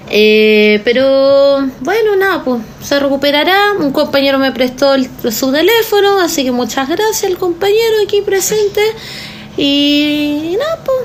Eh, 0.09 0.81
pero 0.83 1.67
bueno, 1.81 2.15
nada, 2.17 2.43
pues 2.43 2.61
se 2.83 2.99
recuperará. 2.99 3.73
Un 3.79 3.91
compañero 3.91 4.39
me 4.39 4.51
prestó 4.51 4.93
el- 4.95 5.09
su 5.31 5.51
teléfono, 5.51 6.19
así 6.19 6.43
que 6.43 6.51
muchas 6.51 6.87
gracias 6.89 7.23
al 7.31 7.37
compañero 7.37 7.95
aquí 8.03 8.21
presente. 8.21 8.81
Y, 9.57 10.55
nada, 10.59 10.79
pues. 10.85 10.97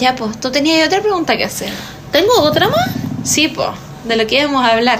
Ya, 0.00 0.14
pues, 0.16 0.40
tú 0.40 0.50
tenías 0.50 0.86
otra 0.86 1.00
pregunta 1.00 1.36
que 1.36 1.44
hacer. 1.44 1.70
¿Tengo 2.10 2.32
otra 2.40 2.68
más? 2.68 2.88
Sí, 3.24 3.48
pues, 3.48 3.68
de 4.04 4.16
lo 4.16 4.26
que 4.26 4.36
íbamos 4.40 4.64
a 4.64 4.72
hablar. 4.72 4.98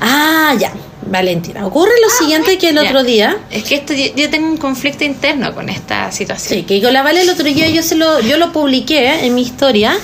Ah, 0.00 0.54
ya. 0.58 0.72
Valentina, 1.10 1.66
ocurre 1.66 1.90
lo 2.02 2.08
siguiente 2.08 2.56
que 2.56 2.68
el 2.70 2.76
Ya. 2.76 2.82
otro 2.82 3.02
día. 3.02 3.36
Es 3.50 3.64
que 3.64 3.74
esto, 3.74 3.92
yo, 3.92 4.06
yo 4.16 4.30
tengo 4.30 4.46
un 4.48 4.56
conflicto 4.56 5.04
interno 5.04 5.52
con 5.54 5.68
esta 5.68 6.10
situación. 6.12 6.60
Sí, 6.60 6.62
que 6.64 6.80
con 6.80 6.92
la 6.92 7.02
Vale 7.02 7.22
el 7.22 7.28
otro 7.30 7.44
día 7.44 7.68
yo 7.68 7.82
se 7.82 7.96
lo, 7.96 8.20
yo 8.20 8.36
lo 8.38 8.52
publiqué 8.52 9.26
en 9.26 9.34
mi 9.34 9.42
historia 9.42 9.96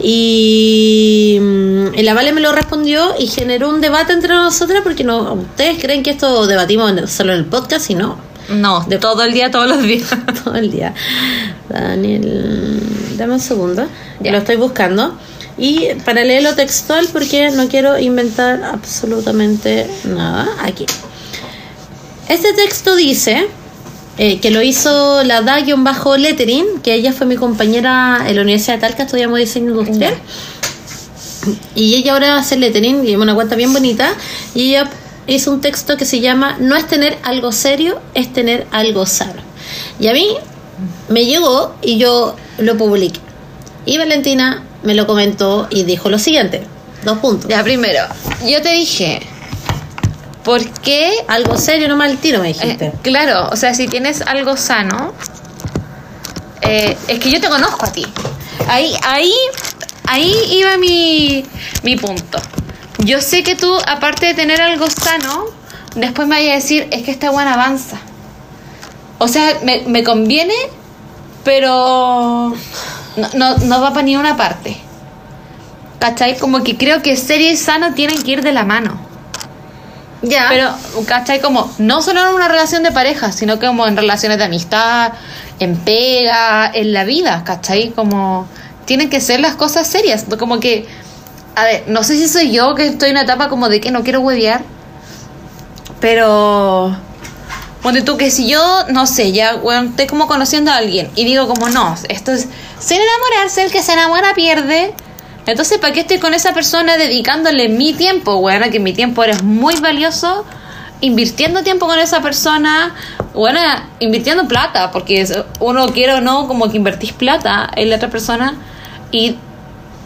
y, 0.00 1.38
mm, 1.40 1.94
y 1.94 2.02
la 2.02 2.14
Vale 2.14 2.32
me 2.32 2.40
lo 2.40 2.52
respondió 2.52 3.14
y 3.18 3.26
generó 3.26 3.68
un 3.68 3.80
debate 3.80 4.12
entre 4.12 4.32
nosotras 4.34 4.80
porque 4.84 5.02
no, 5.04 5.32
ustedes 5.34 5.78
creen 5.82 6.02
que 6.02 6.10
esto 6.10 6.46
debatimos 6.46 6.92
solo 7.10 7.32
en 7.32 7.40
el 7.40 7.44
podcast 7.46 7.90
y 7.90 7.94
no, 7.94 8.16
No, 8.48 8.84
de 8.88 8.98
todo 8.98 9.24
el 9.24 9.32
día, 9.32 9.50
todos 9.50 9.66
los 9.68 9.82
días. 9.82 10.08
todo 10.44 10.54
el 10.54 10.70
día. 10.70 10.94
Daniel, 11.68 12.80
dame 13.16 13.34
un 13.34 13.40
segundo, 13.40 13.86
Ya. 14.20 14.30
lo 14.32 14.38
estoy 14.38 14.56
buscando. 14.56 15.18
Y 15.58 15.94
para 16.04 16.22
leerlo 16.24 16.54
textual 16.54 17.08
porque 17.12 17.50
no 17.50 17.68
quiero 17.68 17.98
inventar 17.98 18.62
absolutamente 18.62 19.86
nada 20.04 20.48
aquí. 20.62 20.84
Este 22.28 22.52
texto 22.52 22.96
dice 22.96 23.46
eh, 24.18 24.40
que 24.40 24.50
lo 24.50 24.62
hizo 24.62 25.22
la 25.24 25.42
Da-Lettering, 25.42 26.80
que 26.82 26.94
ella 26.94 27.12
fue 27.12 27.26
mi 27.26 27.36
compañera 27.36 28.24
en 28.26 28.36
la 28.36 28.42
Universidad 28.42 28.76
de 28.76 28.80
Talca, 28.80 29.02
estudiamos 29.04 29.38
diseño 29.38 29.70
industrial. 29.70 30.14
Y 31.74 31.94
ella 31.94 32.14
ahora 32.14 32.36
hace 32.38 32.56
lettering, 32.56 33.06
y 33.06 33.14
una 33.14 33.34
cuenta 33.34 33.54
bien 33.54 33.72
bonita. 33.72 34.12
Y 34.54 34.70
ella 34.70 34.90
hizo 35.26 35.52
un 35.52 35.60
texto 35.60 35.96
que 35.96 36.04
se 36.04 36.20
llama 36.20 36.56
No 36.58 36.76
es 36.76 36.86
tener 36.86 37.18
algo 37.22 37.52
serio, 37.52 38.00
es 38.14 38.32
tener 38.32 38.66
algo 38.72 39.06
sano. 39.06 39.42
Y 40.00 40.08
a 40.08 40.12
mí 40.12 40.28
me 41.08 41.24
llegó 41.24 41.74
y 41.82 41.98
yo 41.98 42.36
lo 42.58 42.76
publiqué. 42.76 43.20
Y 43.84 43.98
Valentina 43.98 44.64
me 44.86 44.94
lo 44.94 45.06
comentó 45.06 45.66
y 45.70 45.84
dijo 45.84 46.08
lo 46.08 46.18
siguiente: 46.18 46.62
dos 47.04 47.18
puntos. 47.18 47.48
Ya, 47.48 47.62
primero, 47.62 48.06
yo 48.46 48.62
te 48.62 48.70
dije, 48.70 49.20
¿por 50.44 50.64
qué? 50.80 51.12
Algo 51.28 51.58
serio, 51.58 51.88
no 51.88 51.96
mal 51.96 52.16
tiro, 52.18 52.40
me 52.40 52.50
eh, 52.50 52.54
dijiste. 52.54 52.92
claro, 53.02 53.48
o 53.50 53.56
sea, 53.56 53.74
si 53.74 53.88
tienes 53.88 54.22
algo 54.22 54.56
sano, 54.56 55.12
eh, 56.62 56.96
es 57.08 57.18
que 57.18 57.30
yo 57.30 57.40
te 57.40 57.48
conozco 57.48 57.84
a 57.84 57.92
ti. 57.92 58.06
Ahí, 58.68 58.94
ahí, 59.02 59.32
ahí 60.04 60.32
iba 60.50 60.76
mi, 60.78 61.44
mi 61.82 61.96
punto. 61.96 62.38
Yo 62.98 63.20
sé 63.20 63.42
que 63.42 63.56
tú, 63.56 63.76
aparte 63.86 64.26
de 64.26 64.34
tener 64.34 64.60
algo 64.60 64.88
sano, 64.88 65.46
después 65.94 66.26
me 66.26 66.36
vayas 66.36 66.52
a 66.52 66.56
decir, 66.56 66.88
es 66.90 67.02
que 67.02 67.10
esta 67.10 67.30
buena 67.30 67.54
avanza. 67.54 67.98
O 69.18 69.28
sea, 69.28 69.58
me, 69.62 69.82
me 69.86 70.04
conviene, 70.04 70.54
pero 71.44 72.54
no, 73.16 73.28
no, 73.34 73.58
no 73.58 73.80
va 73.80 73.90
para 73.90 74.02
ni 74.02 74.16
una 74.16 74.36
parte. 74.36 74.76
¿Cachai? 75.98 76.38
Como 76.38 76.62
que 76.62 76.76
creo 76.76 77.02
que 77.02 77.16
serio 77.16 77.50
y 77.50 77.56
sano 77.56 77.94
tienen 77.94 78.22
que 78.22 78.32
ir 78.32 78.42
de 78.42 78.52
la 78.52 78.64
mano. 78.64 78.98
ya. 80.22 80.46
Pero, 80.48 80.70
¿cachai? 81.06 81.40
Como, 81.40 81.70
no 81.78 82.02
solo 82.02 82.28
en 82.28 82.34
una 82.34 82.48
relación 82.48 82.82
de 82.82 82.92
pareja, 82.92 83.32
sino 83.32 83.58
como 83.58 83.86
en 83.86 83.96
relaciones 83.96 84.38
de 84.38 84.44
amistad, 84.44 85.12
en 85.58 85.76
pega, 85.76 86.70
en 86.72 86.92
la 86.92 87.04
vida, 87.04 87.42
¿cachai? 87.44 87.90
Como, 87.90 88.46
tienen 88.84 89.10
que 89.10 89.20
ser 89.20 89.40
las 89.40 89.56
cosas 89.56 89.86
serias. 89.86 90.26
Como 90.38 90.60
que, 90.60 90.86
a 91.54 91.64
ver, 91.64 91.84
no 91.88 92.02
sé 92.02 92.16
si 92.16 92.28
soy 92.28 92.52
yo 92.52 92.74
que 92.74 92.86
estoy 92.86 93.10
en 93.10 93.16
una 93.16 93.22
etapa 93.22 93.48
como 93.48 93.68
de 93.68 93.80
que 93.80 93.90
no 93.90 94.02
quiero 94.02 94.20
huevear, 94.20 94.62
pero, 96.00 96.96
ponte 97.86 98.02
tú 98.02 98.16
que 98.16 98.32
si 98.32 98.48
yo, 98.48 98.60
no 98.88 99.06
sé, 99.06 99.30
ya, 99.30 99.54
bueno, 99.54 99.90
estoy 99.90 100.08
como 100.08 100.26
conociendo 100.26 100.72
a 100.72 100.76
alguien 100.76 101.08
y 101.14 101.24
digo 101.24 101.46
como, 101.46 101.68
no, 101.68 101.94
esto 102.08 102.32
es, 102.32 102.48
sin 102.80 102.98
enamorarse, 103.00 103.62
el 103.62 103.70
que 103.70 103.80
se 103.80 103.92
enamora 103.92 104.34
pierde. 104.34 104.92
Entonces, 105.46 105.78
¿para 105.78 105.92
qué 105.92 106.00
estoy 106.00 106.18
con 106.18 106.34
esa 106.34 106.52
persona 106.52 106.96
dedicándole 106.96 107.68
mi 107.68 107.94
tiempo, 107.94 108.40
bueno, 108.40 108.68
que 108.72 108.80
mi 108.80 108.92
tiempo 108.92 109.22
eres 109.22 109.44
muy 109.44 109.76
valioso, 109.76 110.44
invirtiendo 111.00 111.62
tiempo 111.62 111.86
con 111.86 112.00
esa 112.00 112.20
persona, 112.22 112.92
bueno, 113.34 113.60
invirtiendo 114.00 114.48
plata, 114.48 114.90
porque 114.90 115.20
es- 115.20 115.38
uno 115.60 115.86
quiere 115.92 116.14
o 116.14 116.20
no, 116.20 116.48
como 116.48 116.68
que 116.68 116.78
invertís 116.78 117.12
plata 117.12 117.70
en 117.76 117.90
la 117.90 117.94
otra 117.96 118.10
persona 118.10 118.54
y, 119.12 119.36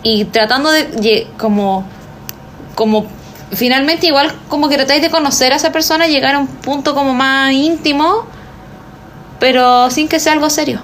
y 0.02 0.26
tratando 0.26 0.70
de, 0.70 1.28
como, 1.38 1.86
como, 2.74 3.06
finalmente 3.52 4.06
igual 4.06 4.34
como 4.48 4.68
que 4.68 4.76
tratáis 4.76 5.02
de 5.02 5.10
conocer 5.10 5.52
a 5.52 5.56
esa 5.56 5.72
persona, 5.72 6.06
llegar 6.06 6.34
a 6.34 6.38
un 6.38 6.46
punto 6.46 6.94
como 6.94 7.14
más 7.14 7.52
íntimo, 7.52 8.24
pero 9.38 9.90
sin 9.90 10.08
que 10.08 10.20
sea 10.20 10.32
algo 10.32 10.50
serio. 10.50 10.80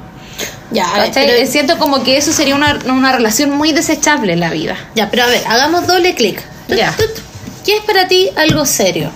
ya, 0.71 0.87
a 1.05 1.11
pero- 1.13 1.47
Siento 1.47 1.79
como 1.79 2.03
que 2.03 2.17
eso 2.17 2.33
sería 2.33 2.55
una, 2.55 2.79
una 2.87 3.13
relación 3.13 3.51
muy 3.51 3.73
desechable 3.73 4.33
en 4.33 4.41
la 4.41 4.51
vida. 4.51 4.77
Ya, 4.95 5.11
pero 5.11 5.25
a 5.25 5.27
ver, 5.27 5.43
hagamos 5.47 5.87
doble 5.87 6.15
clic. 6.15 6.43
Ya. 6.69 6.93
tut. 6.97 7.11
¿Qué 7.65 7.77
es 7.77 7.83
para 7.85 8.09
ti 8.09 8.31
algo 8.37 8.65
serio? 8.65 9.11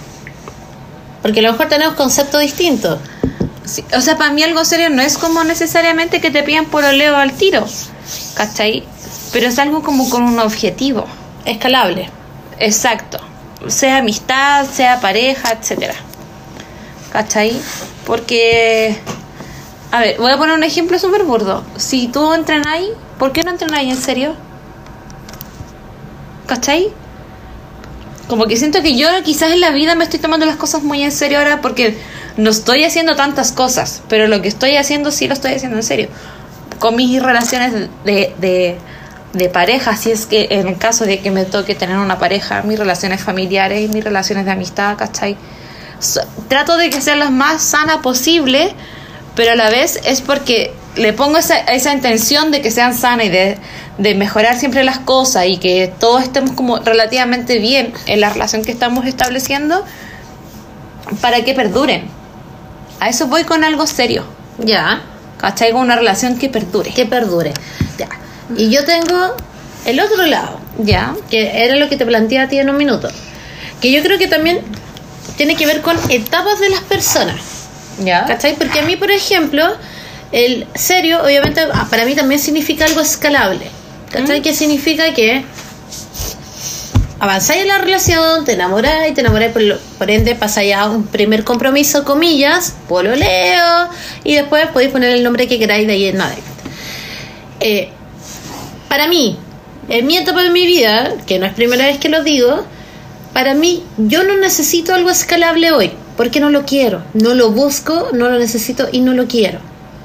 Porque 1.22 1.40
a 1.40 1.42
lo 1.42 1.52
mejor 1.52 1.68
tenemos 1.68 1.94
conceptos 1.94 2.40
distintos. 2.40 2.98
Sí, 3.64 3.84
o 3.96 4.00
sea, 4.00 4.16
para 4.16 4.32
mí 4.32 4.42
algo 4.42 4.64
serio 4.64 4.90
no 4.90 5.02
es 5.02 5.16
como 5.18 5.44
necesariamente 5.44 6.20
que 6.20 6.30
te 6.30 6.42
pidan 6.42 6.66
por 6.66 6.82
oleo 6.84 7.16
al 7.16 7.32
tiro, 7.32 7.64
¿cachai? 8.34 8.84
Pero 9.32 9.46
es 9.46 9.58
algo 9.58 9.82
como 9.82 10.08
con 10.10 10.22
un 10.22 10.38
objetivo. 10.40 11.06
Escalable. 11.44 12.10
Exacto. 12.58 13.20
Sea 13.66 13.98
amistad, 13.98 14.66
sea 14.66 15.00
pareja, 15.00 15.52
etcétera. 15.52 15.94
¿Cachai? 17.12 17.60
Porque. 18.06 18.96
A 19.92 20.00
ver, 20.00 20.18
voy 20.18 20.32
a 20.32 20.38
poner 20.38 20.54
un 20.54 20.62
ejemplo 20.62 20.98
súper 20.98 21.24
burdo. 21.24 21.64
Si 21.76 22.08
tú 22.08 22.32
entrenáis, 22.32 22.90
¿por 23.18 23.32
qué 23.32 23.42
no 23.42 23.50
entrenáis 23.50 23.90
en 23.90 24.00
serio? 24.00 24.34
¿Cachai? 26.46 26.92
Como 28.28 28.46
que 28.46 28.56
siento 28.56 28.80
que 28.80 28.96
yo 28.96 29.08
quizás 29.24 29.50
en 29.50 29.60
la 29.60 29.70
vida 29.70 29.96
me 29.96 30.04
estoy 30.04 30.20
tomando 30.20 30.46
las 30.46 30.54
cosas 30.54 30.84
muy 30.84 31.02
en 31.02 31.10
serio 31.10 31.38
ahora 31.38 31.60
porque 31.60 31.98
no 32.36 32.50
estoy 32.50 32.84
haciendo 32.84 33.16
tantas 33.16 33.50
cosas, 33.50 34.02
pero 34.08 34.28
lo 34.28 34.40
que 34.40 34.48
estoy 34.48 34.76
haciendo 34.76 35.10
sí 35.10 35.26
lo 35.26 35.34
estoy 35.34 35.54
haciendo 35.54 35.76
en 35.76 35.82
serio. 35.82 36.08
Con 36.78 36.94
mis 36.94 37.20
relaciones 37.20 37.72
de, 38.04 38.34
de, 38.38 38.78
de 39.32 39.48
pareja, 39.48 39.96
si 39.96 40.10
es 40.10 40.26
que 40.26 40.48
en 40.50 40.66
el 40.68 40.76
caso 40.76 41.04
de 41.04 41.20
que 41.20 41.30
me 41.30 41.44
toque 41.44 41.74
tener 41.74 41.96
una 41.98 42.18
pareja, 42.18 42.62
mis 42.62 42.78
relaciones 42.78 43.22
familiares, 43.22 43.90
mis 43.90 44.02
relaciones 44.02 44.44
de 44.44 44.50
amistad, 44.50 44.96
¿cachai? 44.96 45.36
So- 46.00 46.22
trato 46.48 46.76
de 46.76 46.90
que 46.90 47.00
sean 47.00 47.18
las 47.20 47.30
más 47.30 47.62
sanas 47.62 47.98
posible, 47.98 48.72
pero 49.36 49.52
a 49.52 49.54
la 49.54 49.70
vez 49.70 50.00
es 50.04 50.20
porque 50.20 50.72
le 50.96 51.12
pongo 51.12 51.38
esa, 51.38 51.58
esa 51.58 51.92
intención 51.92 52.50
de 52.50 52.60
que 52.60 52.70
sean 52.72 52.96
sanas 52.96 53.26
y 53.26 53.28
de, 53.28 53.58
de 53.98 54.14
mejorar 54.16 54.58
siempre 54.58 54.82
las 54.82 54.98
cosas 54.98 55.46
y 55.46 55.58
que 55.58 55.92
todos 56.00 56.22
estemos 56.22 56.52
como 56.52 56.78
relativamente 56.78 57.58
bien 57.58 57.92
en 58.06 58.20
la 58.20 58.30
relación 58.30 58.64
que 58.64 58.72
estamos 58.72 59.06
estableciendo 59.06 59.84
para 61.20 61.44
que 61.44 61.54
perduren. 61.54 62.08
A 62.98 63.08
eso 63.08 63.28
voy 63.28 63.44
con 63.44 63.62
algo 63.64 63.86
serio, 63.86 64.24
Ya. 64.58 65.02
¿cachai? 65.38 65.72
Con 65.72 65.82
una 65.82 65.96
relación 65.96 66.36
que 66.36 66.48
perdure. 66.48 66.90
Que 66.92 67.06
perdure. 67.06 67.52
Y 68.56 68.70
yo 68.70 68.84
tengo 68.84 69.36
el 69.86 70.00
otro 70.00 70.26
lado, 70.26 70.58
¿Ya? 70.78 71.14
que 71.30 71.64
era 71.64 71.76
lo 71.76 71.88
que 71.88 71.96
te 71.96 72.04
planteé 72.06 72.38
a 72.40 72.48
ti 72.48 72.58
en 72.58 72.68
un 72.70 72.76
minuto. 72.76 73.08
Que 73.80 73.90
yo 73.92 74.02
creo 74.02 74.18
que 74.18 74.28
también 74.28 74.60
tiene 75.36 75.56
que 75.56 75.66
ver 75.66 75.80
con 75.80 75.96
etapas 76.10 76.60
de 76.60 76.68
las 76.70 76.80
personas. 76.80 77.36
¿Ya? 77.98 78.24
¿Cachai? 78.26 78.54
Porque 78.56 78.80
a 78.80 78.82
mí, 78.82 78.96
por 78.96 79.10
ejemplo, 79.10 79.64
el 80.32 80.66
serio, 80.74 81.22
obviamente, 81.24 81.60
ah, 81.72 81.86
para 81.90 82.04
mí 82.04 82.14
también 82.14 82.40
significa 82.40 82.84
algo 82.86 83.00
escalable. 83.00 83.66
¿Cachai? 84.10 84.42
Que 84.42 84.52
significa 84.54 85.12
que 85.14 85.44
avanzáis 87.18 87.62
en 87.62 87.68
la 87.68 87.78
relación, 87.78 88.44
te 88.44 88.52
enamoráis, 88.54 89.12
te 89.14 89.20
enamoráis, 89.20 89.52
por, 89.52 89.62
lo- 89.62 89.78
por 89.98 90.10
ende 90.10 90.34
pasáis 90.34 90.74
a 90.74 90.86
un 90.88 91.06
primer 91.06 91.44
compromiso, 91.44 92.04
comillas, 92.04 92.74
pololeo, 92.88 93.88
y 94.24 94.34
después 94.34 94.66
podéis 94.68 94.90
poner 94.90 95.10
el 95.10 95.22
nombre 95.22 95.46
que 95.46 95.58
queráis 95.58 95.86
de 95.86 95.92
ahí 95.92 96.06
en 96.06 96.20
adelante. 96.20 96.42
Eh, 97.60 97.90
para 98.90 99.06
mí, 99.08 99.38
en 99.88 100.06
mi 100.06 100.18
etapa 100.18 100.42
de 100.42 100.50
mi 100.50 100.66
vida, 100.66 101.14
que 101.26 101.38
no 101.38 101.46
es 101.46 101.54
primera 101.54 101.86
vez 101.86 101.98
que 101.98 102.08
lo 102.10 102.22
digo, 102.22 102.64
para 103.32 103.54
mí 103.54 103.82
yo 103.96 104.24
no 104.24 104.36
necesito 104.36 104.92
algo 104.92 105.08
escalable 105.10 105.70
hoy, 105.72 105.92
porque 106.16 106.40
no 106.40 106.50
lo 106.50 106.66
quiero, 106.66 107.02
no 107.14 107.34
lo 107.34 107.52
busco, 107.52 108.08
no 108.12 108.28
lo 108.28 108.38
necesito 108.38 108.88
y 108.92 109.00
no 109.00 109.14
lo 109.14 109.26
quiero. 109.28 109.60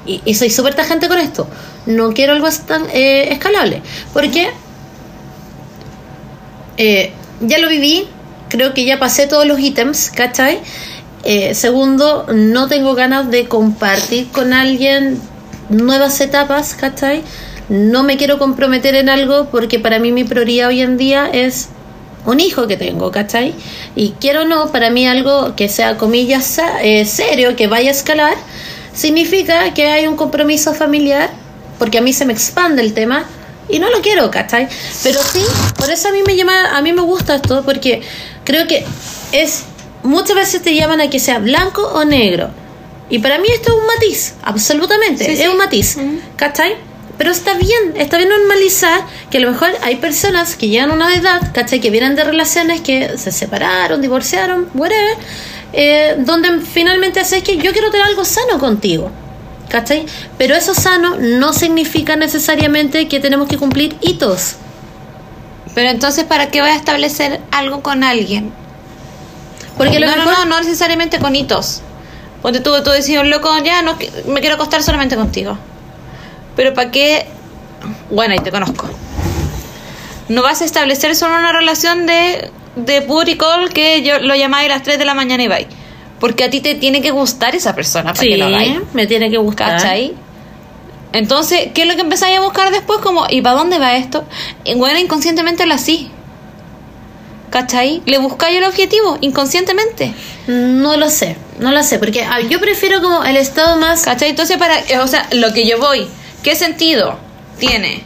Y, 0.06 0.34
soy 0.34 0.50
súper 0.50 0.74
tajante 0.74 1.08
con 1.08 1.18
esto. 1.18 1.48
No 1.86 2.12
quiero 2.14 2.32
algo 2.32 2.46
estan- 2.46 2.86
eh, 2.92 3.28
escalable, 3.32 3.82
porque 4.12 4.50
eh, 6.76 7.12
ya 7.40 7.58
lo 7.58 7.68
viví, 7.68 8.06
creo 8.48 8.72
que 8.74 8.84
ya 8.84 8.98
pasé 8.98 9.26
todos 9.26 9.46
los 9.46 9.58
ítems, 9.58 10.10
¿cachai? 10.14 10.60
Eh, 11.24 11.54
segundo, 11.54 12.26
no 12.32 12.68
tengo 12.68 12.94
ganas 12.94 13.30
de 13.30 13.48
compartir 13.48 14.28
con 14.28 14.52
alguien 14.52 15.20
nuevas 15.70 16.20
etapas, 16.20 16.74
¿cachai? 16.74 17.22
No 17.68 18.02
me 18.04 18.16
quiero 18.16 18.38
comprometer 18.38 18.94
en 18.94 19.08
algo 19.08 19.48
porque 19.50 19.78
para 19.78 19.98
mí 19.98 20.12
mi 20.12 20.24
prioridad 20.24 20.68
hoy 20.68 20.82
en 20.82 20.96
día 20.96 21.28
es 21.32 21.68
un 22.24 22.40
hijo 22.40 22.66
que 22.66 22.76
tengo, 22.76 23.10
¿cachai? 23.10 23.54
Y 23.94 24.10
quiero 24.20 24.42
o 24.42 24.44
no, 24.44 24.70
para 24.72 24.90
mí 24.90 25.06
algo 25.06 25.54
que 25.56 25.68
sea, 25.68 25.96
comillas, 25.96 26.60
eh, 26.82 27.04
serio, 27.04 27.56
que 27.56 27.66
vaya 27.66 27.88
a 27.88 27.92
escalar, 27.92 28.34
significa 28.94 29.74
que 29.74 29.86
hay 29.88 30.06
un 30.06 30.16
compromiso 30.16 30.74
familiar 30.74 31.30
porque 31.78 31.98
a 31.98 32.00
mí 32.00 32.12
se 32.12 32.24
me 32.24 32.32
expande 32.32 32.82
el 32.82 32.94
tema 32.94 33.24
y 33.68 33.78
no 33.78 33.90
lo 33.90 34.00
quiero, 34.00 34.30
¿cachai? 34.30 34.68
Pero 35.02 35.20
sí, 35.22 35.42
por 35.76 35.90
eso 35.90 36.08
a 36.08 36.12
mí 36.12 36.20
me 36.26 36.36
llama, 36.36 36.76
a 36.76 36.82
mí 36.82 36.92
me 36.92 37.02
gusta 37.02 37.36
esto, 37.36 37.62
porque 37.64 38.00
creo 38.44 38.66
que 38.66 38.84
es, 39.32 39.64
muchas 40.02 40.36
veces 40.36 40.62
te 40.62 40.74
llaman 40.74 41.00
a 41.00 41.10
que 41.10 41.18
sea 41.18 41.38
blanco 41.40 41.82
o 41.82 42.04
negro. 42.04 42.50
Y 43.10 43.18
para 43.18 43.38
mí 43.38 43.46
esto 43.52 43.72
es 43.72 43.78
un 43.78 43.86
matiz, 43.86 44.34
absolutamente, 44.42 45.24
Sí, 45.24 45.32
es 45.32 45.40
sí. 45.40 45.46
un 45.48 45.56
matiz, 45.58 45.96
¿cachai? 46.36 46.74
Pero 47.18 47.30
está 47.30 47.54
bien, 47.54 47.94
está 47.96 48.18
bien 48.18 48.28
normalizar 48.28 49.00
que 49.30 49.38
a 49.38 49.40
lo 49.40 49.50
mejor 49.50 49.70
hay 49.82 49.96
personas 49.96 50.54
que 50.54 50.68
llegan 50.68 50.90
a 50.90 50.94
una 50.94 51.14
edad, 51.14 51.52
¿cachai? 51.54 51.80
Que 51.80 51.90
vienen 51.90 52.14
de 52.14 52.24
relaciones 52.24 52.82
que 52.82 53.16
se 53.16 53.32
separaron, 53.32 54.02
divorciaron, 54.02 54.68
whatever, 54.74 55.16
eh, 55.72 56.16
donde 56.18 56.60
finalmente 56.60 57.20
haces 57.20 57.42
que 57.42 57.56
yo 57.56 57.72
quiero 57.72 57.90
tener 57.90 58.06
algo 58.06 58.24
sano 58.24 58.58
contigo, 58.58 59.10
¿cachai? 59.70 60.04
Pero 60.36 60.54
eso 60.54 60.74
sano 60.74 61.16
no 61.18 61.54
significa 61.54 62.16
necesariamente 62.16 63.08
que 63.08 63.18
tenemos 63.18 63.48
que 63.48 63.56
cumplir 63.56 63.96
hitos. 64.02 64.56
Pero 65.74 65.88
entonces, 65.90 66.24
¿para 66.24 66.50
qué 66.50 66.60
voy 66.60 66.70
a 66.70 66.76
establecer 66.76 67.40
algo 67.50 67.82
con 67.82 68.04
alguien? 68.04 68.52
Porque 69.78 70.00
no, 70.00 70.16
no, 70.16 70.24
no, 70.24 70.44
no 70.44 70.60
necesariamente 70.60 71.18
con 71.18 71.34
hitos. 71.34 71.82
Ponte 72.42 72.60
tú, 72.60 72.70
tú 72.82 72.90
decís, 72.90 73.18
loco, 73.24 73.50
ya 73.64 73.82
no 73.82 73.96
me 74.26 74.40
quiero 74.40 74.56
acostar 74.56 74.82
solamente 74.82 75.16
contigo. 75.16 75.58
Pero 76.56 76.74
¿para 76.74 76.90
qué? 76.90 77.26
Bueno, 78.10 78.32
ahí 78.34 78.40
te 78.40 78.50
conozco. 78.50 78.88
No 80.28 80.42
vas 80.42 80.62
a 80.62 80.64
establecer 80.64 81.14
solo 81.14 81.36
una 81.36 81.52
relación 81.52 82.06
de, 82.06 82.50
de 82.74 83.00
booty 83.00 83.36
call 83.36 83.72
que 83.72 84.02
yo 84.02 84.18
lo 84.18 84.34
llamáis 84.34 84.66
a 84.70 84.74
las 84.74 84.82
3 84.82 84.98
de 84.98 85.04
la 85.04 85.14
mañana 85.14 85.42
y 85.42 85.48
vais. 85.48 85.66
Porque 86.18 86.44
a 86.44 86.50
ti 86.50 86.60
te 86.60 86.74
tiene 86.74 87.02
que 87.02 87.10
gustar 87.10 87.54
esa 87.54 87.74
persona 87.74 88.12
para 88.12 88.20
Sí, 88.22 88.30
que 88.30 88.36
lo 88.38 88.46
hagáis. 88.46 88.78
me 88.94 89.06
tiene 89.06 89.30
que 89.30 89.38
buscar. 89.38 89.72
¿Cachai? 89.72 90.14
Entonces, 91.12 91.68
¿qué 91.74 91.82
es 91.82 91.88
lo 91.88 91.94
que 91.94 92.00
empezáis 92.00 92.38
a 92.38 92.40
buscar 92.40 92.70
después? 92.72 92.98
Como, 93.00 93.26
¿y 93.30 93.40
para 93.42 93.56
dónde 93.56 93.78
va 93.78 93.96
esto? 93.96 94.24
Y 94.64 94.74
bueno, 94.74 94.98
inconscientemente 94.98 95.64
lo 95.66 95.74
así. 95.74 96.10
¿Cachai? 97.50 98.02
Le 98.06 98.18
buscáis 98.18 98.58
el 98.58 98.64
objetivo, 98.64 99.16
inconscientemente. 99.20 100.12
No 100.48 100.96
lo 100.96 101.08
sé, 101.08 101.36
no 101.60 101.70
lo 101.70 101.82
sé, 101.82 101.98
porque 101.98 102.26
yo 102.50 102.60
prefiero 102.60 103.00
como 103.00 103.24
el 103.24 103.36
estado 103.36 103.76
más... 103.78 104.02
¿Cachai? 104.02 104.30
Entonces, 104.30 104.56
para, 104.58 104.74
o 105.02 105.06
sea, 105.06 105.28
lo 105.32 105.52
que 105.54 105.66
yo 105.66 105.78
voy, 105.78 106.06
¿qué 106.46 106.54
sentido 106.54 107.18
tiene 107.58 108.04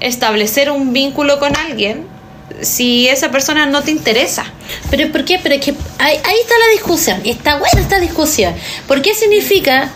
establecer 0.00 0.70
un 0.70 0.94
vínculo 0.94 1.38
con 1.38 1.54
alguien 1.54 2.06
si 2.62 3.06
esa 3.06 3.30
persona 3.30 3.66
no 3.66 3.82
te 3.82 3.90
interesa? 3.90 4.46
Pero 4.88 5.12
¿por 5.12 5.26
qué? 5.26 5.38
Pero 5.42 5.56
es 5.56 5.60
que 5.60 5.74
ahí, 5.98 6.18
ahí 6.24 6.36
está 6.40 6.54
la 6.58 6.72
discusión, 6.72 7.20
y 7.22 7.28
está 7.28 7.58
buena 7.58 7.78
esta 7.78 8.00
discusión. 8.00 8.54
¿Por 8.88 9.02
qué 9.02 9.12
significa 9.12 9.90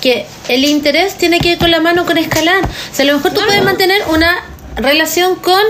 que 0.00 0.26
el 0.46 0.64
interés 0.64 1.18
tiene 1.18 1.40
que 1.40 1.48
ir 1.48 1.58
con 1.58 1.72
la 1.72 1.80
mano 1.80 2.06
con 2.06 2.18
escalar? 2.18 2.62
O 2.62 2.94
sea, 2.94 3.02
a 3.02 3.06
lo 3.06 3.16
mejor 3.16 3.32
tú 3.32 3.40
No, 3.40 3.46
puedes 3.46 3.64
mantener 3.64 4.00
una 4.10 4.44
relación 4.76 5.34
con 5.34 5.60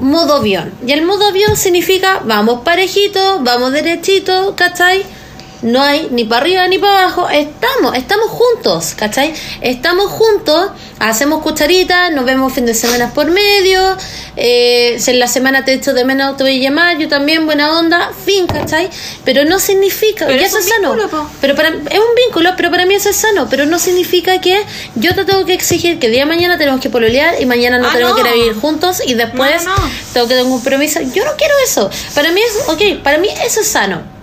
modo 0.00 0.36
avión. 0.36 0.72
Y 0.86 0.92
el 0.92 1.02
modo 1.02 1.28
avión 1.28 1.54
significa 1.58 2.22
vamos 2.24 2.62
parejito, 2.64 3.40
vamos 3.40 3.72
derechito, 3.72 4.56
¿cachai? 4.56 5.04
No 5.66 5.82
hay 5.82 6.06
ni 6.12 6.22
para 6.24 6.42
arriba 6.42 6.68
ni 6.68 6.78
para 6.78 7.02
abajo, 7.02 7.28
estamos, 7.28 7.96
estamos 7.96 8.28
juntos, 8.30 8.94
¿cachai? 8.96 9.34
Estamos 9.60 10.12
juntos, 10.12 10.70
hacemos 11.00 11.42
cucharitas, 11.42 12.12
nos 12.12 12.24
vemos 12.24 12.52
fin 12.52 12.66
de 12.66 12.72
semana 12.74 13.12
por 13.12 13.26
medio, 13.32 13.96
eh, 14.36 14.96
si 15.00 15.10
en 15.10 15.18
la 15.18 15.26
semana 15.26 15.64
te 15.64 15.72
echo 15.72 15.92
de 15.92 16.04
menos 16.04 16.36
te 16.36 16.44
voy 16.44 16.58
a 16.58 16.62
llamar, 16.62 16.98
yo 16.98 17.08
también, 17.08 17.46
buena 17.46 17.76
onda, 17.78 18.12
fin, 18.24 18.46
¿cachai? 18.46 18.88
Pero 19.24 19.44
no 19.44 19.58
significa, 19.58 20.26
Pero 20.26 20.40
y 20.40 20.44
es 20.44 20.50
eso 20.50 20.58
un 20.58 20.62
es 20.62 20.68
sano, 20.68 20.94
vínculo, 20.94 21.30
pero 21.40 21.56
para, 21.56 21.70
es 21.70 21.74
un 21.98 22.14
vínculo, 22.24 22.50
pero 22.56 22.70
para 22.70 22.86
mí 22.86 22.94
eso 22.94 23.08
es 23.10 23.16
sano, 23.16 23.48
pero 23.50 23.66
no 23.66 23.80
significa 23.80 24.40
que 24.40 24.62
yo 24.94 25.16
te 25.16 25.24
tengo 25.24 25.44
que 25.46 25.54
exigir 25.54 25.98
que 25.98 26.08
día 26.10 26.20
de 26.20 26.26
mañana 26.26 26.58
tenemos 26.58 26.80
que 26.80 26.90
pololear 26.90 27.40
y 27.42 27.46
mañana 27.46 27.78
no 27.78 27.88
Ah, 27.88 27.92
tenemos 27.92 28.16
no. 28.16 28.22
que 28.22 28.22
ir 28.22 28.28
a 28.28 28.34
vivir 28.34 28.54
juntos 28.54 29.02
y 29.04 29.14
después 29.14 29.64
No, 29.64 29.76
no, 29.76 29.82
no. 29.84 29.90
tengo 30.12 30.28
que 30.28 30.34
tener 30.34 30.44
un 30.44 30.52
compromiso. 30.52 31.00
Yo 31.12 31.24
no 31.24 31.32
quiero 31.36 31.54
eso. 31.64 31.90
Para 32.14 32.30
mí 32.30 32.40
es, 32.40 32.68
ok, 32.68 33.02
para 33.02 33.18
mí 33.18 33.28
eso 33.44 33.60
es 33.62 33.66
sano. 33.66 34.14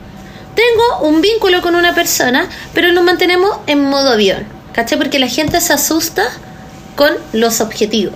Tengo 0.56 1.08
un 1.08 1.22
vínculo 1.22 1.62
con 1.62 1.76
una 1.76 1.96
persona, 1.96 2.48
pero 2.74 2.92
nos 2.92 3.04
mantenemos 3.04 3.58
en 3.68 3.84
modo 3.84 4.12
avión. 4.12 4.46
¿Cachai? 4.74 4.98
Porque 4.98 5.20
la 5.20 5.28
gente 5.28 5.62
se 5.62 5.74
asusta 5.74 6.24
con 6.96 7.12
los 7.32 7.62
objetivos. 7.62 8.16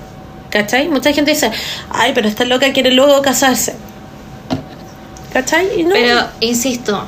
¿Cachai? 0.49 0.87
Mucha 0.87 1.13
gente 1.13 1.31
dice, 1.31 1.51
ay, 1.89 2.11
pero 2.13 2.27
esta 2.27 2.45
loca 2.45 2.71
quiere 2.73 2.91
luego 2.91 3.21
casarse. 3.21 3.75
¿Cachai? 5.33 5.81
Y 5.81 5.83
no. 5.83 5.93
Pero, 5.93 6.27
insisto, 6.39 7.05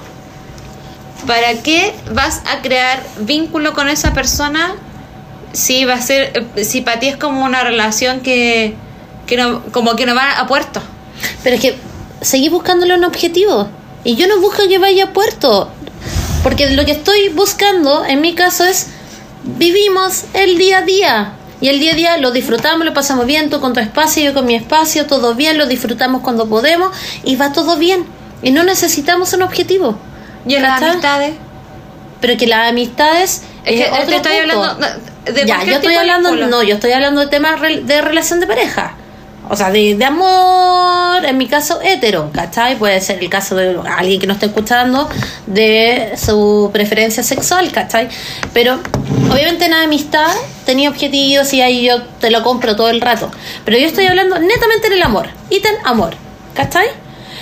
¿para 1.25 1.53
qué 1.63 1.95
vas 2.11 2.41
a 2.45 2.61
crear 2.61 3.01
vínculo 3.21 3.73
con 3.73 3.89
esa 3.89 4.13
persona 4.13 4.75
si 5.53 5.86
va 5.86 5.95
a 5.95 6.01
ser, 6.01 6.45
si 6.63 6.82
para 6.82 6.99
ti 6.99 7.07
es 7.07 7.17
como 7.17 7.43
una 7.43 7.63
relación 7.63 8.19
que, 8.21 8.75
que 9.25 9.38
no, 9.38 9.63
como 9.71 9.95
que 9.95 10.05
no 10.05 10.15
va 10.15 10.34
a 10.34 10.47
puerto? 10.47 10.82
Pero 11.43 11.55
es 11.55 11.61
que 11.61 11.77
seguí 12.21 12.49
buscándole 12.49 12.93
un 12.93 13.03
objetivo. 13.03 13.69
Y 14.03 14.15
yo 14.15 14.27
no 14.27 14.39
busco 14.39 14.67
que 14.67 14.77
vaya 14.79 15.05
a 15.05 15.13
puerto. 15.13 15.69
Porque 16.43 16.69
lo 16.69 16.85
que 16.85 16.91
estoy 16.91 17.29
buscando, 17.29 18.05
en 18.05 18.21
mi 18.21 18.33
caso, 18.33 18.63
es 18.63 18.87
vivimos 19.43 20.25
el 20.33 20.57
día 20.57 20.79
a 20.79 20.81
día. 20.83 21.33
Y 21.61 21.67
el 21.67 21.79
día 21.79 21.91
a 21.91 21.95
día 21.95 22.17
lo 22.17 22.31
disfrutamos, 22.31 22.85
lo 22.85 22.93
pasamos 22.93 23.25
bien, 23.25 23.49
tú 23.49 23.59
con 23.59 23.73
tu 23.73 23.81
espacio, 23.81 24.23
yo 24.23 24.33
con 24.33 24.45
mi 24.45 24.55
espacio, 24.55 25.07
todo 25.07 25.35
bien, 25.35 25.57
lo 25.57 25.65
disfrutamos 25.65 26.21
cuando 26.21 26.47
podemos 26.47 26.95
y 27.25 27.35
va 27.35 27.51
todo 27.51 27.75
bien. 27.77 28.05
Y 28.41 28.51
no 28.51 28.63
necesitamos 28.63 29.33
un 29.33 29.41
objetivo. 29.41 29.97
Y 30.45 30.57
las 30.57 30.81
amistades. 30.81 31.33
Pero 32.21 32.37
que 32.37 32.47
las 32.47 32.69
amistades 32.69 33.43
Es 33.65 33.75
que 33.75 33.81
es 33.81 33.91
otro 33.91 34.15
estoy 34.15 34.37
punto. 34.39 34.63
hablando 34.63 34.87
de 35.25 35.45
ya, 35.45 35.63
yo 35.63 35.75
estoy 35.75 35.95
hablando, 35.95 36.35
no, 36.35 36.63
yo 36.63 36.75
estoy 36.75 36.91
hablando 36.93 37.21
de 37.21 37.27
temas 37.27 37.61
de 37.61 38.01
relación 38.01 38.39
de 38.39 38.47
pareja. 38.47 38.95
O 39.49 39.55
sea, 39.55 39.71
de, 39.71 39.95
de 39.95 40.05
amor, 40.05 41.25
en 41.25 41.37
mi 41.37 41.47
caso, 41.47 41.81
hetero, 41.81 42.31
¿cachai? 42.31 42.77
Puede 42.77 43.01
ser 43.01 43.21
el 43.21 43.29
caso 43.29 43.55
de 43.55 43.75
alguien 43.97 44.19
que 44.19 44.27
no 44.27 44.33
esté 44.33 44.45
escuchando 44.45 45.09
de 45.47 46.13
su 46.17 46.69
preferencia 46.71 47.23
sexual, 47.23 47.71
¿cachai? 47.71 48.09
Pero 48.53 48.79
obviamente 49.31 49.65
en 49.65 49.71
la 49.71 49.81
amistad 49.81 50.31
tenía 50.65 50.89
objetivos 50.89 51.51
y 51.53 51.61
ahí 51.61 51.87
yo 51.87 52.03
te 52.19 52.29
lo 52.29 52.43
compro 52.43 52.75
todo 52.75 52.89
el 52.89 53.01
rato. 53.01 53.31
Pero 53.65 53.77
yo 53.79 53.87
estoy 53.87 54.05
hablando 54.05 54.37
netamente 54.37 54.87
en 54.87 54.93
el 54.93 55.01
amor, 55.01 55.27
ítem 55.49 55.73
amor, 55.83 56.13
¿cachai? 56.53 56.87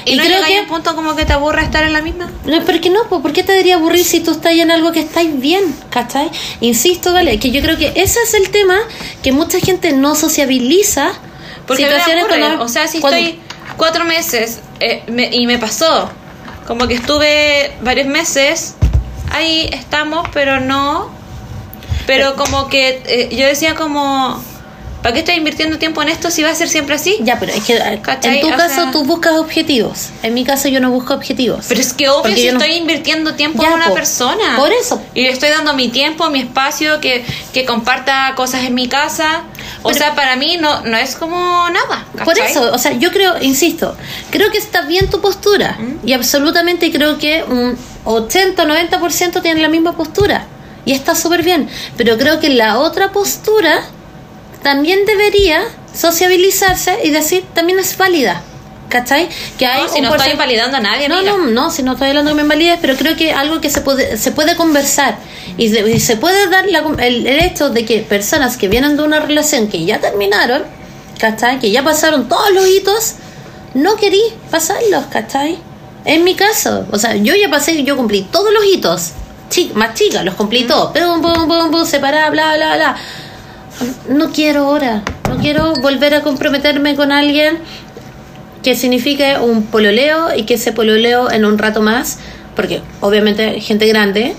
Y, 0.06 0.16
no 0.16 0.24
llega 0.24 0.48
a 0.48 0.62
un 0.62 0.68
punto 0.68 0.96
como 0.96 1.16
que 1.16 1.26
te 1.26 1.34
aburra 1.34 1.62
estar 1.62 1.84
en 1.84 1.92
la 1.92 2.02
misma. 2.02 2.32
no, 2.46 2.64
¿por 2.64 2.80
qué 2.80 2.90
no? 2.90 3.04
po? 3.10 3.22
¿Por 3.22 3.34
qué 3.34 3.44
te 3.44 3.52
debería 3.52 3.76
aburrir 3.76 4.06
si 4.06 4.22
tú 4.22 4.32
estás 4.32 4.54
en 4.54 4.72
algo 4.72 4.94
que 4.94 5.02
estáis 5.02 5.38
bien? 5.38 5.76
¿Cachai? 5.90 6.30
Insisto, 6.62 7.12
vale, 7.12 7.38
que 7.40 7.52
yo 7.52 7.62
creo 7.62 7.78
que 7.78 7.92
ese 7.96 8.22
es 8.22 8.34
el 8.34 8.50
tema 8.50 8.78
que 9.22 9.34
mucha 9.34 9.60
gente 9.60 9.92
no 9.92 10.16
sociabiliza. 10.16 11.12
Porque 11.68 11.84
aburre. 12.22 12.40
cuando- 12.40 12.64
o 12.64 12.68
sea, 12.70 12.88
si 12.88 13.00
estoy 13.20 13.40
cuatro 13.78 14.06
meses 14.06 14.62
eh, 14.80 15.04
me- 15.08 15.30
y 15.32 15.46
me 15.46 15.58
pasó, 15.60 16.10
como 16.66 16.88
que 16.88 16.96
estuve 16.96 17.74
varios 17.82 18.08
meses, 18.08 18.76
ahí 19.32 19.70
estamos, 19.74 20.28
pero 20.34 20.60
no. 20.60 21.10
Pero 22.06 22.36
como 22.36 22.70
que 22.70 23.02
eh, 23.06 23.36
yo 23.36 23.46
decía 23.46 23.76
como, 23.76 24.42
¿para 25.08 25.14
qué 25.14 25.20
estoy 25.20 25.36
invirtiendo 25.36 25.78
tiempo 25.80 26.02
en 26.02 26.10
esto 26.10 26.30
si 26.30 26.44
va 26.44 26.50
a 26.50 26.56
ser 26.56 26.68
siempre 26.68 26.96
así? 26.96 27.16
Ya, 27.22 27.40
pero 27.40 27.54
es 27.54 27.64
que 27.64 27.78
eh, 27.78 28.00
¿Cachai? 28.02 28.36
en 28.36 28.42
tu 28.42 28.54
O 28.54 28.58
caso 28.58 28.76
sea- 28.76 28.92
tú 28.92 29.06
buscas 29.06 29.36
objetivos. 29.38 30.10
En 30.22 30.34
mi 30.34 30.44
caso 30.44 30.68
yo 30.68 30.82
no 30.82 30.92
busco 30.92 31.14
objetivos. 31.14 31.64
Pero 31.70 31.80
es 31.80 31.94
que 31.94 32.10
obvio 32.10 32.36
si 32.36 32.44
yo 32.48 32.52
no- 32.52 32.60
estoy 32.60 32.76
invirtiendo 32.76 33.34
tiempo 33.36 33.64
Ya, 33.64 33.70
en 33.70 33.74
una 33.76 33.94
persona. 33.94 34.58
Por 34.58 34.70
eso. 34.74 35.02
Y 35.14 35.22
le 35.22 35.30
estoy 35.30 35.48
dando 35.48 35.74
mi 35.74 35.88
tiempo, 35.88 36.30
mi 36.30 36.42
espacio, 36.42 37.00
que, 37.00 37.24
que 37.54 37.64
comparta 37.64 38.34
cosas 38.36 38.66
en 38.66 38.74
mi 38.76 38.90
casa. 38.90 39.44
O 39.82 39.88
Pero- 39.90 39.98
sea, 39.98 40.14
para 40.16 40.36
mí 40.36 40.58
no, 40.60 40.82
no 40.82 40.98
es 40.98 41.16
como 41.16 41.70
nada. 41.70 42.06
Por 42.26 42.38
eso, 42.38 42.74
o 42.74 42.78
sea, 42.78 42.92
yo 42.92 43.10
creo, 43.12 43.42
insisto, 43.42 43.96
creo 44.30 44.52
que 44.52 44.58
está 44.58 44.82
bien 44.82 45.10
tu 45.10 45.22
postura. 45.22 45.78
¿Mm? 45.80 46.06
Y 46.06 46.12
absolutamente 46.12 46.92
creo 46.92 47.18
que 47.18 47.46
un 47.46 47.78
80-90% 48.04 49.42
tienen 49.42 49.62
la 49.64 49.70
misma 49.70 49.96
postura. 49.96 50.46
Y 50.84 50.92
está 50.94 51.16
súper 51.16 51.44
bien. 51.44 51.70
Pero 51.96 52.18
creo 52.18 52.40
que 52.42 52.50
la 52.50 52.80
otra 52.80 53.12
postura 53.14 53.84
también 54.64 55.06
debería 55.06 55.62
sociabilizarse 55.94 57.00
y 57.04 57.10
decir, 57.12 57.46
también 57.54 57.80
es 57.80 57.96
válida. 57.98 58.42
¿Cachai? 58.90 59.28
Que 59.58 59.66
hay 59.66 59.84
No, 59.84 59.90
si 59.90 60.00
no 60.00 60.16
estoy 60.16 60.32
invalidando 60.32 60.78
a 60.78 60.80
nadie, 60.80 61.10
no, 61.10 61.18
amiga. 61.18 61.34
no, 61.34 61.46
no, 61.48 61.72
si 61.72 61.84
no 61.84 61.92
estoy 61.92 62.08
hablando 62.08 62.30
de 62.30 62.36
mi 62.36 62.42
invalidez, 62.44 62.80
pero 62.80 62.96
creo 62.96 63.18
que 63.18 63.34
algo 63.34 63.60
que 63.60 63.70
se 63.70 63.82
puede, 63.82 64.16
se 64.16 64.32
puede 64.32 64.56
conversar 64.56 65.18
y 65.58 65.68
se, 65.68 65.82
y 65.92 66.00
se 66.00 66.16
puede 66.16 66.48
dar 66.48 66.66
la- 66.70 66.86
el, 67.06 67.28
el 67.28 67.40
hecho 67.42 67.70
de 67.70 67.84
que 67.84 68.00
personas 68.00 68.56
que 68.56 68.70
vienen 68.70 68.96
de 68.96 69.04
una 69.04 69.20
relación 69.20 69.68
que 69.68 69.84
ya 69.84 70.00
terminaron, 70.00 70.64
¿cachai? 71.20 71.60
Que 71.60 71.70
ya 71.70 71.84
pasaron 71.84 72.30
todos 72.30 72.50
los 72.54 72.66
hitos, 72.66 73.16
no 73.74 73.98
querí 73.98 74.22
pasarlos, 74.50 75.08
¿cachai? 75.12 75.58
En 76.06 76.24
mi 76.24 76.36
caso, 76.36 76.86
o 76.90 76.98
sea, 76.98 77.18
yo 77.18 77.36
ya 77.36 77.50
pasé, 77.50 77.84
yo 77.84 77.98
cumplí 77.98 78.22
todos 78.32 78.54
los 78.54 78.64
hitos, 78.66 79.12
chi- 79.50 79.72
más 79.76 79.96
chicas, 79.96 80.24
los 80.24 80.36
cumplí 80.36 80.64
todos, 80.64 80.94
pum, 80.98 81.22
pum, 81.22 81.46
pum, 81.50 81.72
pum, 81.72 81.86
separada, 81.86 82.30
bla, 82.30 82.56
bla, 82.56 82.76
bla. 82.78 82.98
No 84.10 84.32
quiero 84.32 84.66
ahora, 84.66 85.04
no 85.30 85.38
quiero 85.38 85.74
volver 85.76 86.14
a 86.14 86.22
comprometerme 86.22 86.96
con 86.96 87.12
alguien 87.12 87.60
que 88.64 88.76
signifique 88.76 89.38
un 89.38 89.64
pololeo 89.64 90.36
y 90.36 90.44
que 90.44 90.56
ese 90.56 90.72
pololeo 90.72 91.32
en 91.32 91.46
un 91.46 91.58
rato 91.58 91.82
más, 91.82 92.18
porque 92.56 92.82
obviamente 93.02 93.62
gente 93.62 93.88
grande 93.88 94.36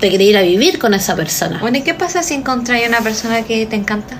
te 0.00 0.10
querés 0.10 0.28
ir 0.28 0.36
a 0.36 0.42
vivir 0.42 0.78
con 0.78 0.94
esa 0.94 1.14
persona. 1.14 1.58
Bueno, 1.60 1.78
¿y 1.78 1.82
qué 1.82 1.94
pasa 1.94 2.22
si 2.22 2.34
encontráis 2.34 2.88
una 2.88 3.00
persona 3.00 3.42
que 3.42 3.66
te 3.66 3.76
encanta? 3.76 4.16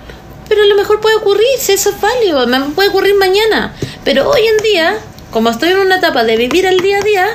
Pero 0.49 0.63
a 0.63 0.67
lo 0.67 0.75
mejor 0.75 1.01
puede 1.01 1.17
ocurrir, 1.17 1.47
si 1.59 1.73
eso 1.73 1.91
es 1.91 2.01
válido, 2.01 2.47
me 2.47 2.61
puede 2.71 2.91
ocurrir 2.91 3.15
mañana. 3.17 3.75
Pero 4.05 4.29
hoy 4.29 4.43
en 4.47 4.63
día, 4.63 4.95
como 5.31 5.51
estoy 5.51 5.71
en 5.71 5.79
una 5.79 5.97
etapa 5.97 6.25
de 6.25 6.37
vivir 6.37 6.67
el 6.67 6.81
día 6.81 6.99
a 6.99 7.03
día, 7.03 7.27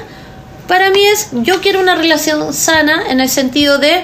para 0.67 0.91
mí 0.91 1.03
es, 1.05 1.29
yo 1.31 1.61
quiero 1.61 1.79
una 1.79 1.95
relación 1.95 2.53
sana 2.53 3.09
en 3.09 3.19
el 3.19 3.29
sentido 3.29 3.79
de, 3.79 4.03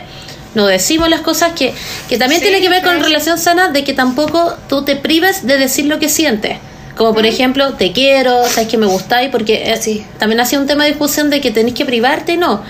no 0.55 0.65
decimos 0.67 1.09
las 1.09 1.21
cosas 1.21 1.53
que, 1.53 1.73
que 2.09 2.17
también 2.17 2.39
Sí, 2.41 2.47
tiene 2.47 2.61
que 2.61 2.69
ver 2.69 2.83
con 2.83 3.01
relación 3.03 3.37
sana, 3.37 3.69
de 3.69 3.83
que 3.83 3.93
tampoco 3.93 4.53
tú 4.69 4.83
te 4.83 4.95
prives 4.95 5.45
de 5.47 5.57
decir 5.57 5.85
lo 5.85 5.99
que 5.99 6.09
sientes. 6.09 6.57
Como 6.95 7.13
por 7.15 7.25
ejemplo, 7.25 7.73
te 7.73 7.91
quiero, 7.91 8.45
sabes 8.47 8.67
que 8.69 8.77
me 8.77 8.85
gustáis, 8.85 9.29
porque 9.31 9.71
eh, 9.71 9.77
Sí. 9.81 10.05
también 10.19 10.39
ha 10.39 10.45
sido 10.45 10.61
un 10.61 10.67
tema 10.67 10.83
de 10.83 10.91
discusión 10.91 11.29
de 11.31 11.41
que 11.41 11.49
tenés 11.51 11.73
que 11.73 11.85
privarte, 11.85 12.37
no. 12.37 12.61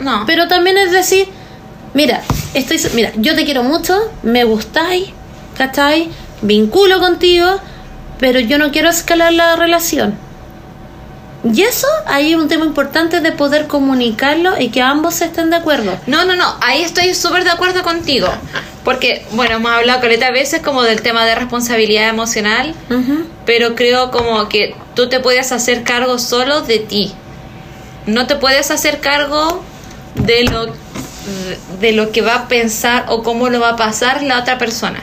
No. 0.00 0.24
Pero 0.26 0.48
también 0.48 0.76
es 0.76 0.92
decir, 0.92 1.28
mira, 1.94 2.22
estoy, 2.52 2.78
mira, 2.94 3.12
yo 3.16 3.34
te 3.34 3.44
quiero 3.46 3.62
mucho, 3.62 3.98
me 4.22 4.44
gustáis, 4.44 5.08
¿cachai? 5.56 6.10
Vinculo 6.42 7.00
contigo, 7.00 7.46
pero 8.18 8.38
yo 8.40 8.58
no 8.58 8.70
quiero 8.70 8.90
escalar 8.90 9.32
la 9.32 9.56
relación. 9.56 10.14
Y 11.42 11.62
eso 11.62 11.86
ahí 12.06 12.32
es 12.32 12.38
un 12.38 12.48
tema 12.48 12.66
importante 12.66 13.20
de 13.20 13.32
poder 13.32 13.66
comunicarlo 13.66 14.60
y 14.60 14.68
que 14.68 14.82
ambos 14.82 15.22
estén 15.22 15.48
de 15.50 15.56
acuerdo. 15.56 15.98
No, 16.06 16.24
no, 16.24 16.36
no, 16.36 16.56
ahí 16.60 16.82
estoy 16.82 17.14
súper 17.14 17.44
de 17.44 17.50
acuerdo 17.50 17.82
contigo. 17.82 18.28
Porque, 18.84 19.24
bueno, 19.32 19.56
hemos 19.56 19.72
hablado 19.72 20.00
caleta 20.00 20.26
a 20.26 20.32
veces 20.32 20.60
como 20.60 20.82
del 20.82 21.00
tema 21.00 21.24
de 21.24 21.34
responsabilidad 21.34 22.08
emocional, 22.08 22.74
pero 23.46 23.74
creo 23.74 24.10
como 24.10 24.48
que 24.48 24.74
tú 24.94 25.08
te 25.08 25.20
puedes 25.20 25.50
hacer 25.52 25.82
cargo 25.82 26.18
solo 26.18 26.60
de 26.62 26.78
ti. 26.78 27.12
No 28.06 28.26
te 28.26 28.36
puedes 28.36 28.70
hacer 28.70 29.00
cargo 29.00 29.62
de 30.14 30.44
lo, 30.44 30.66
de 31.80 31.92
lo 31.92 32.12
que 32.12 32.20
va 32.20 32.34
a 32.34 32.48
pensar 32.48 33.06
o 33.08 33.22
cómo 33.22 33.48
lo 33.48 33.60
va 33.60 33.70
a 33.70 33.76
pasar 33.76 34.22
la 34.22 34.40
otra 34.40 34.58
persona. 34.58 35.00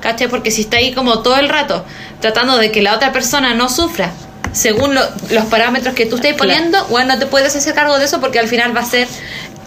¿Cachai? 0.00 0.28
Porque 0.28 0.50
si 0.50 0.62
está 0.62 0.78
ahí 0.78 0.92
como 0.92 1.20
todo 1.20 1.36
el 1.36 1.48
rato 1.48 1.84
tratando 2.20 2.56
de 2.56 2.70
que 2.70 2.80
la 2.80 2.94
otra 2.94 3.12
persona 3.12 3.52
no 3.52 3.68
sufra 3.68 4.12
según 4.52 4.94
lo- 4.94 5.08
los 5.30 5.44
parámetros 5.46 5.94
que 5.94 6.06
tú 6.06 6.16
estés 6.16 6.34
Claro. 6.34 6.50
poniendo, 6.52 6.84
bueno, 6.86 7.14
no 7.14 7.18
te 7.18 7.26
puedes 7.26 7.54
hacer 7.54 7.74
cargo 7.74 7.98
de 7.98 8.04
eso 8.04 8.20
porque 8.20 8.38
al 8.38 8.48
final 8.48 8.76
va 8.76 8.80
a 8.80 8.84
ser 8.84 9.06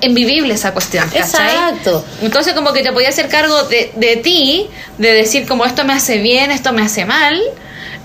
invivible 0.02 0.54
esa 0.54 0.74
cuestión. 0.74 1.06
¿cachai? 1.10 1.22
Exacto. 1.22 2.06
Entonces 2.22 2.54
como 2.54 2.74
que 2.74 2.84
te 2.84 2.92
podía 2.92 3.10
hacer 3.10 3.30
cargo 3.30 3.64
de, 3.64 3.92
de 3.96 4.18
ti, 4.18 4.68
de 4.98 5.14
decir 5.14 5.48
como 5.48 5.66
esto 5.66 5.86
me 5.86 5.94
hace 5.94 6.18
bien, 6.18 6.52
esto 6.52 6.74
me 6.74 6.82
hace 6.82 7.06
mal, 7.06 7.40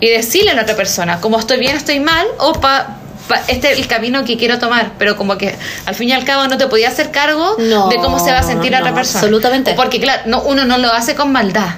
y 0.01 0.09
decirle 0.09 0.53
a 0.53 0.55
la 0.55 0.62
otra 0.62 0.76
persona 0.76 1.20
como 1.20 1.39
estoy 1.39 1.59
bien, 1.59 1.76
estoy 1.76 1.99
mal, 1.99 2.24
o 2.39 2.53
pa, 2.53 2.99
pa- 3.26 3.43
este 3.49 3.72
es 3.72 3.79
el 3.79 3.89
camino 3.89 4.24
que 4.24 4.37
quiero 4.37 4.61
tomar, 4.61 4.93
pero 4.97 5.16
como 5.16 5.37
que 5.37 5.57
al 5.87 5.95
fin 5.97 6.11
y 6.11 6.12
al 6.12 6.24
cabo 6.24 6.47
no 6.47 6.57
te 6.57 6.68
podía 6.68 6.89
hacer 6.89 7.11
cargo 7.11 7.57
No, 7.59 7.89
de 7.89 7.97
cómo 7.97 8.24
se 8.24 8.31
va 8.31 8.39
a 8.39 8.43
sentir 8.45 8.70
la 8.70 8.79
no, 8.79 8.85
otra 8.87 8.95
persona. 8.95 9.18
absolutamente. 9.20 9.74
Porque 9.74 9.99
claro, 10.01 10.22
no, 10.26 10.43
uno 10.43 10.64
no 10.64 10.79
lo 10.79 10.93
hace 10.93 11.16
con 11.16 11.33
maldad, 11.33 11.70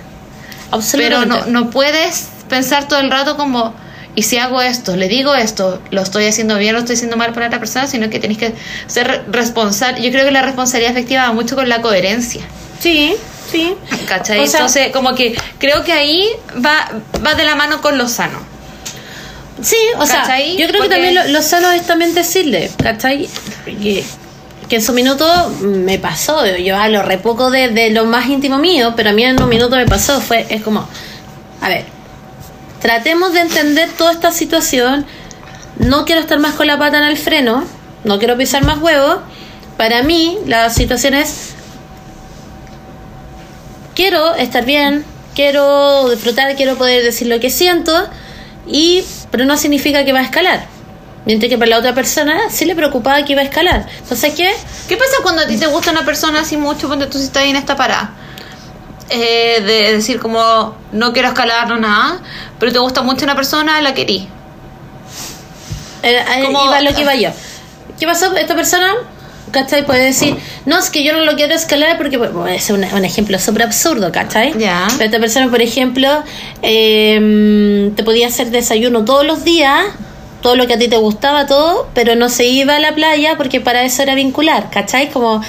pero 0.70 0.76
Absolutamente. 0.76 1.51
no, 1.51 1.62
no 1.64 1.70
puedes 1.70 2.28
pensar 2.51 2.86
todo 2.88 2.98
el 3.01 3.11
rato 3.11 3.38
como... 3.38 3.74
Y 4.16 4.22
si 4.24 4.38
hago 4.38 4.61
esto, 4.61 4.96
le 4.96 5.08
digo 5.08 5.34
esto, 5.34 5.80
lo 5.90 6.02
estoy 6.02 6.26
haciendo 6.26 6.58
bien, 6.58 6.72
lo 6.74 6.80
estoy 6.80 6.96
haciendo 6.96 7.16
mal 7.16 7.28
para 7.28 7.42
la 7.42 7.46
otra 7.48 7.61
persona, 7.61 7.86
sino 7.86 8.11
que 8.11 8.18
tenés 8.18 8.38
que 8.38 8.52
ser 8.88 9.24
responsable. 9.30 10.02
Yo 10.02 10.11
creo 10.11 10.24
que 10.24 10.32
la 10.32 10.42
responsabilidad 10.42 10.92
efectiva 10.92 11.22
va 11.28 11.32
mucho 11.32 11.54
con 11.54 11.68
la 11.68 11.80
coherencia. 11.80 12.42
Sí, 12.80 13.14
sí. 13.50 13.74
¿Cachai? 14.08 14.40
O 14.40 14.46
sea- 14.46 14.61
Entonces, 14.61 14.88
como 14.92 15.14
que 15.14 15.36
creo 15.58 15.84
que 15.84 15.92
ahí 15.92 16.28
va, 16.64 16.90
va 17.24 17.34
de 17.34 17.44
la 17.44 17.54
mano 17.54 17.80
con 17.80 17.98
lo 17.98 18.08
sano. 18.08 18.38
Sí, 19.62 19.76
o 19.98 20.06
sea, 20.06 20.24
yo 20.38 20.66
creo 20.66 20.78
Porque- 20.78 20.88
que 20.88 20.88
también 20.88 21.14
lo, 21.14 21.24
lo 21.28 21.42
sano 21.42 21.70
es 21.70 21.86
también 21.86 22.14
decirle, 22.14 22.70
¿cachai? 22.82 23.28
Que, 23.64 24.04
que 24.68 24.76
en 24.76 24.82
su 24.82 24.92
minuto 24.94 25.54
me 25.61 25.98
pasó, 25.98 26.46
yo 26.56 26.76
hablo 26.76 27.02
re 27.02 27.18
poco 27.18 27.50
de, 27.50 27.68
de 27.68 27.90
lo 27.90 28.06
más 28.06 28.26
íntimo 28.28 28.58
mío, 28.58 28.94
pero 28.96 29.11
a 29.11 29.12
mí 29.12 29.22
en 29.22 29.40
un 29.40 29.48
minuto 29.50 29.76
me 29.76 29.84
pasó, 29.86 30.20
fue, 30.20 30.46
es 30.48 30.62
como, 30.62 30.88
a 31.61 31.68
ver, 31.68 31.84
tratemos 32.81 33.33
de 33.33 33.41
entender 33.41 33.91
toda 33.91 34.12
esta 34.12 34.33
situación, 34.33 35.07
no 35.78 36.05
quiero 36.05 36.20
estar 36.20 36.39
más 36.39 36.55
con 36.55 36.66
la 36.66 36.78
pata 36.78 36.99
en 36.99 37.05
el 37.05 37.16
freno, 37.16 37.64
no 38.05 38.18
quiero 38.18 38.37
pisar 38.37 38.64
más 38.64 38.78
huevos, 38.78 39.18
para 39.76 40.03
mí 40.03 40.39
la 40.47 40.70
situación 40.70 41.14
es, 41.14 41.55
quiero 43.95 44.35
estar 44.35 44.64
bien, 44.64 45.05
quiero 45.35 46.09
disfrutar, 46.11 46.55
quiero 46.57 46.76
poder 46.76 47.03
decir 47.03 47.28
lo 47.28 47.41
que 47.41 47.51
siento, 47.51 47.93
y 48.66 49.05
pero 49.31 49.45
no 49.45 49.57
significa 49.57 50.05
que 50.05 50.12
va 50.12 50.20
a 50.20 50.24
escalar. 50.24 50.66
Mientras 51.26 51.51
que 51.51 51.59
para 51.59 51.70
la 51.70 51.78
otra 51.78 51.95
persona 51.95 52.39
sí 52.51 52.64
le 52.64 52.74
preocupaba 52.74 53.22
que 53.24 53.33
iba 53.33 53.43
a 53.43 53.45
escalar. 53.45 53.87
Entonces, 54.03 54.33
¿qué? 54.35 54.51
¿Qué 54.89 54.97
pasa 54.97 55.16
cuando 55.22 55.43
a 55.43 55.47
ti 55.47 55.59
te 55.59 55.66
gusta 55.66 55.91
una 55.91 56.05
persona 56.05 56.41
así 56.41 56.57
mucho, 56.57 56.87
cuando 56.87 57.09
tú 57.09 57.18
estás 57.18 57.45
en 57.45 57.57
esta 57.57 57.76
parada? 57.76 58.14
Eh, 59.12 59.61
de 59.62 59.92
decir 59.96 60.20
como, 60.20 60.76
no 60.92 61.12
quiero 61.12 61.28
escalar, 61.28 61.68
no 61.68 61.78
nada, 61.78 62.20
pero 62.61 62.70
te 62.72 62.78
gusta 62.78 63.02
mucho 63.02 63.24
una 63.24 63.34
persona, 63.34 63.80
la 63.80 63.92
querí. 63.92 64.28
Eh, 66.02 66.16
ahí 66.28 66.44
Como- 66.44 66.64
iba 66.64 66.80
lo 66.80 66.94
que 66.94 67.02
iba 67.02 67.14
yo. 67.16 67.30
¿Qué 67.98 68.06
pasó? 68.06 68.34
Esta 68.36 68.54
persona, 68.54 68.94
¿cachai? 69.50 69.84
Puede 69.84 70.04
decir, 70.04 70.36
no, 70.64 70.78
es 70.78 70.90
que 70.90 71.02
yo 71.04 71.12
no 71.12 71.24
lo 71.24 71.34
quiero 71.34 71.54
escalar 71.54 71.98
porque 71.98 72.16
bueno, 72.16 72.46
es 72.46 72.70
un, 72.70 72.84
un 72.84 73.04
ejemplo 73.04 73.38
súper 73.38 73.64
absurdo, 73.64 74.11
¿cachai? 74.12 74.54
Ya. 74.56 74.86
Pero 74.92 75.04
esta 75.06 75.18
persona, 75.18 75.50
por 75.50 75.61
ejemplo, 75.61 76.08
eh, 76.62 77.90
te 77.96 78.04
podía 78.04 78.28
hacer 78.28 78.50
desayuno 78.50 79.04
todos 79.04 79.26
los 79.26 79.44
días, 79.44 79.86
todo 80.40 80.56
lo 80.56 80.66
que 80.66 80.74
a 80.74 80.78
ti 80.78 80.88
te 80.88 80.96
gustaba, 80.96 81.46
todo, 81.46 81.88
pero 81.94 82.14
no 82.14 82.28
se 82.28 82.46
iba 82.46 82.76
a 82.76 82.80
la 82.80 82.94
playa 82.94 83.36
porque 83.36 83.61
para 83.61 83.82
eso 83.82 84.02
era 84.02 84.14
vincular, 84.14 84.70
¿cachai? 84.70 85.11
Como 85.11 85.42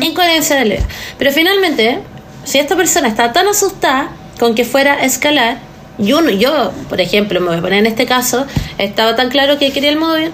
incoherencia 0.00 0.56
de 0.56 0.64
la. 0.64 0.74
Pero 1.18 1.30
finalmente, 1.30 2.00
si 2.44 2.58
esta 2.58 2.76
persona 2.76 3.08
está 3.08 3.32
tan 3.32 3.48
asustada 3.48 4.08
con 4.38 4.54
que 4.54 4.64
fuera 4.64 4.94
a 4.94 5.04
escalar, 5.04 5.58
yo, 5.98 6.20
no- 6.20 6.30
yo, 6.30 6.72
por 6.88 7.00
ejemplo, 7.00 7.40
me 7.40 7.48
voy 7.48 7.56
a 7.58 7.60
poner 7.60 7.78
en 7.80 7.86
este 7.86 8.06
caso, 8.06 8.46
estaba 8.78 9.14
tan 9.16 9.28
claro 9.30 9.58
que 9.58 9.72
quería 9.72 9.90
el 9.90 9.96
bien, 9.98 10.32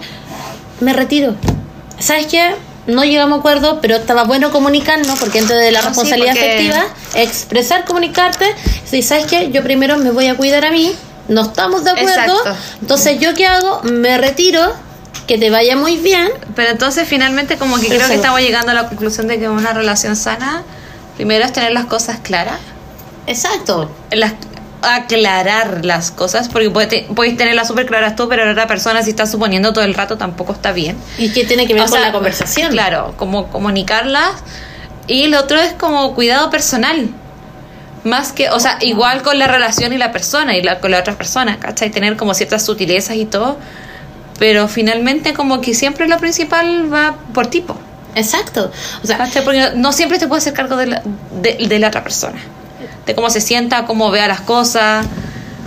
me 0.81 0.93
retiro. 0.93 1.35
¿Sabes 1.99 2.27
qué? 2.27 2.55
No 2.87 3.05
llegamos 3.05 3.37
a 3.37 3.41
acuerdo, 3.41 3.81
pero 3.83 3.97
estaba 3.97 4.25
bueno 4.25 4.51
comunicarnos, 4.51 5.19
porque 5.19 5.39
dentro 5.41 5.57
de 5.57 5.71
la 5.71 5.81
No, 5.81 5.83
sí, 5.83 5.89
responsabilidad 5.89 6.33
porque- 6.33 6.51
afectiva, 6.55 6.85
expresar, 7.15 7.85
comunicarte, 7.85 8.47
si 8.85 9.03
sabes 9.03 9.27
qué, 9.27 9.51
yo 9.53 9.63
primero 9.63 9.99
me 9.99 10.11
voy 10.11 10.27
a 10.29 10.37
cuidar 10.37 10.65
a 10.65 10.71
mí, 10.71 10.93
no 11.29 11.43
estamos 11.43 11.85
de 11.85 11.91
acuerdo, 11.91 12.09
Exacto. 12.11 12.57
entonces 12.81 13.21
yo 13.21 13.35
qué 13.35 13.47
hago, 13.47 13.83
me 13.85 14.17
retiro, 14.17 14.73
que 15.27 15.37
te 15.39 15.51
vaya 15.51 15.77
muy 15.77 15.99
bien, 15.99 16.29
Pero 16.57 16.71
entonces 16.71 17.07
finalmente 17.07 17.57
como 17.57 17.79
que 17.79 17.87
creo 17.89 18.09
que 18.09 18.15
estamos 18.15 18.41
llegando 18.41 18.73
a 18.73 18.75
la 18.75 18.89
conclusión 18.89 19.29
de 19.29 19.39
que 19.39 19.49
una 19.49 19.73
relación 19.73 20.17
sana, 20.17 20.63
primero 21.21 21.45
es 21.45 21.53
tener 21.53 21.73
las 21.73 21.85
cosas 21.85 22.19
claras. 22.21 22.59
exacto, 23.27 23.91
las 24.11 24.33
aclarar 24.83 25.85
las 25.85 26.11
cosas 26.11 26.49
porque 26.49 26.71
puedes 26.71 27.37
tenerlas 27.37 27.69
súper 27.69 27.85
claras 27.85 28.17
tú 28.17 28.31
pero 28.31 28.47
la 28.47 28.53
otra 28.53 28.67
persona 28.67 29.03
si 29.03 29.11
está 29.11 29.27
suponiendo 29.27 29.75
todo 29.75 29.85
el 29.85 29.93
rato 29.93 30.17
tampoco 30.17 30.55
está 30.55 30.73
bien 30.73 30.97
y 31.19 31.31
que 31.35 31.45
tiene 31.45 31.67
que 31.67 31.75
ver 31.75 31.83
O 31.83 31.85
con 31.85 31.93
sea, 31.99 32.07
la 32.07 32.13
conversación. 32.13 32.71
claro 32.73 33.13
como 33.19 33.49
comunicarlas 33.49 34.37
y 35.07 35.27
lo 35.27 35.41
otro 35.41 35.59
es 35.61 35.75
como 35.75 36.15
cuidado 36.15 36.49
personal 36.49 37.11
más 38.05 38.33
que 38.33 38.49
o 38.49 38.59
sea 38.59 38.79
igual 38.81 39.21
con 39.21 39.39
la 39.39 39.49
relación 39.49 39.93
y 39.93 39.99
la 39.99 40.13
persona 40.13 40.57
y 40.57 40.63
la, 40.63 40.81
con 40.81 40.91
la 40.93 41.01
otra 41.01 41.13
persona 41.13 41.59
¿cachai? 41.59 41.91
tener 41.91 42.17
como 42.17 42.33
ciertas 42.33 42.65
sutilezas 42.65 43.17
y 43.17 43.27
todo 43.27 43.59
pero 44.39 44.67
finalmente 44.67 45.35
como 45.35 45.61
que 45.61 45.75
siempre 45.75 46.09
lo 46.09 46.17
principal 46.17 46.91
va 46.91 47.17
por 47.35 47.49
tipo 47.49 47.77
Exacto, 48.15 48.71
o 49.03 49.07
sea. 49.07 49.29
Porque 49.45 49.73
no 49.77 49.93
siempre 49.93 50.19
te 50.19 50.27
puedes 50.29 50.45
hacer 50.45 50.55
cargo 50.55 50.77
de 50.77 50.87
la, 50.87 51.03
de, 51.43 51.67
de 51.69 51.79
la 51.79 51.89
otra 51.89 52.03
persona. 52.03 52.39
De 53.07 53.15
cómo 53.15 53.31
se 53.31 53.41
sienta, 53.41 53.87
cómo 53.87 54.11
vea 54.11 54.27
las 54.29 54.41
cosas. 54.41 55.07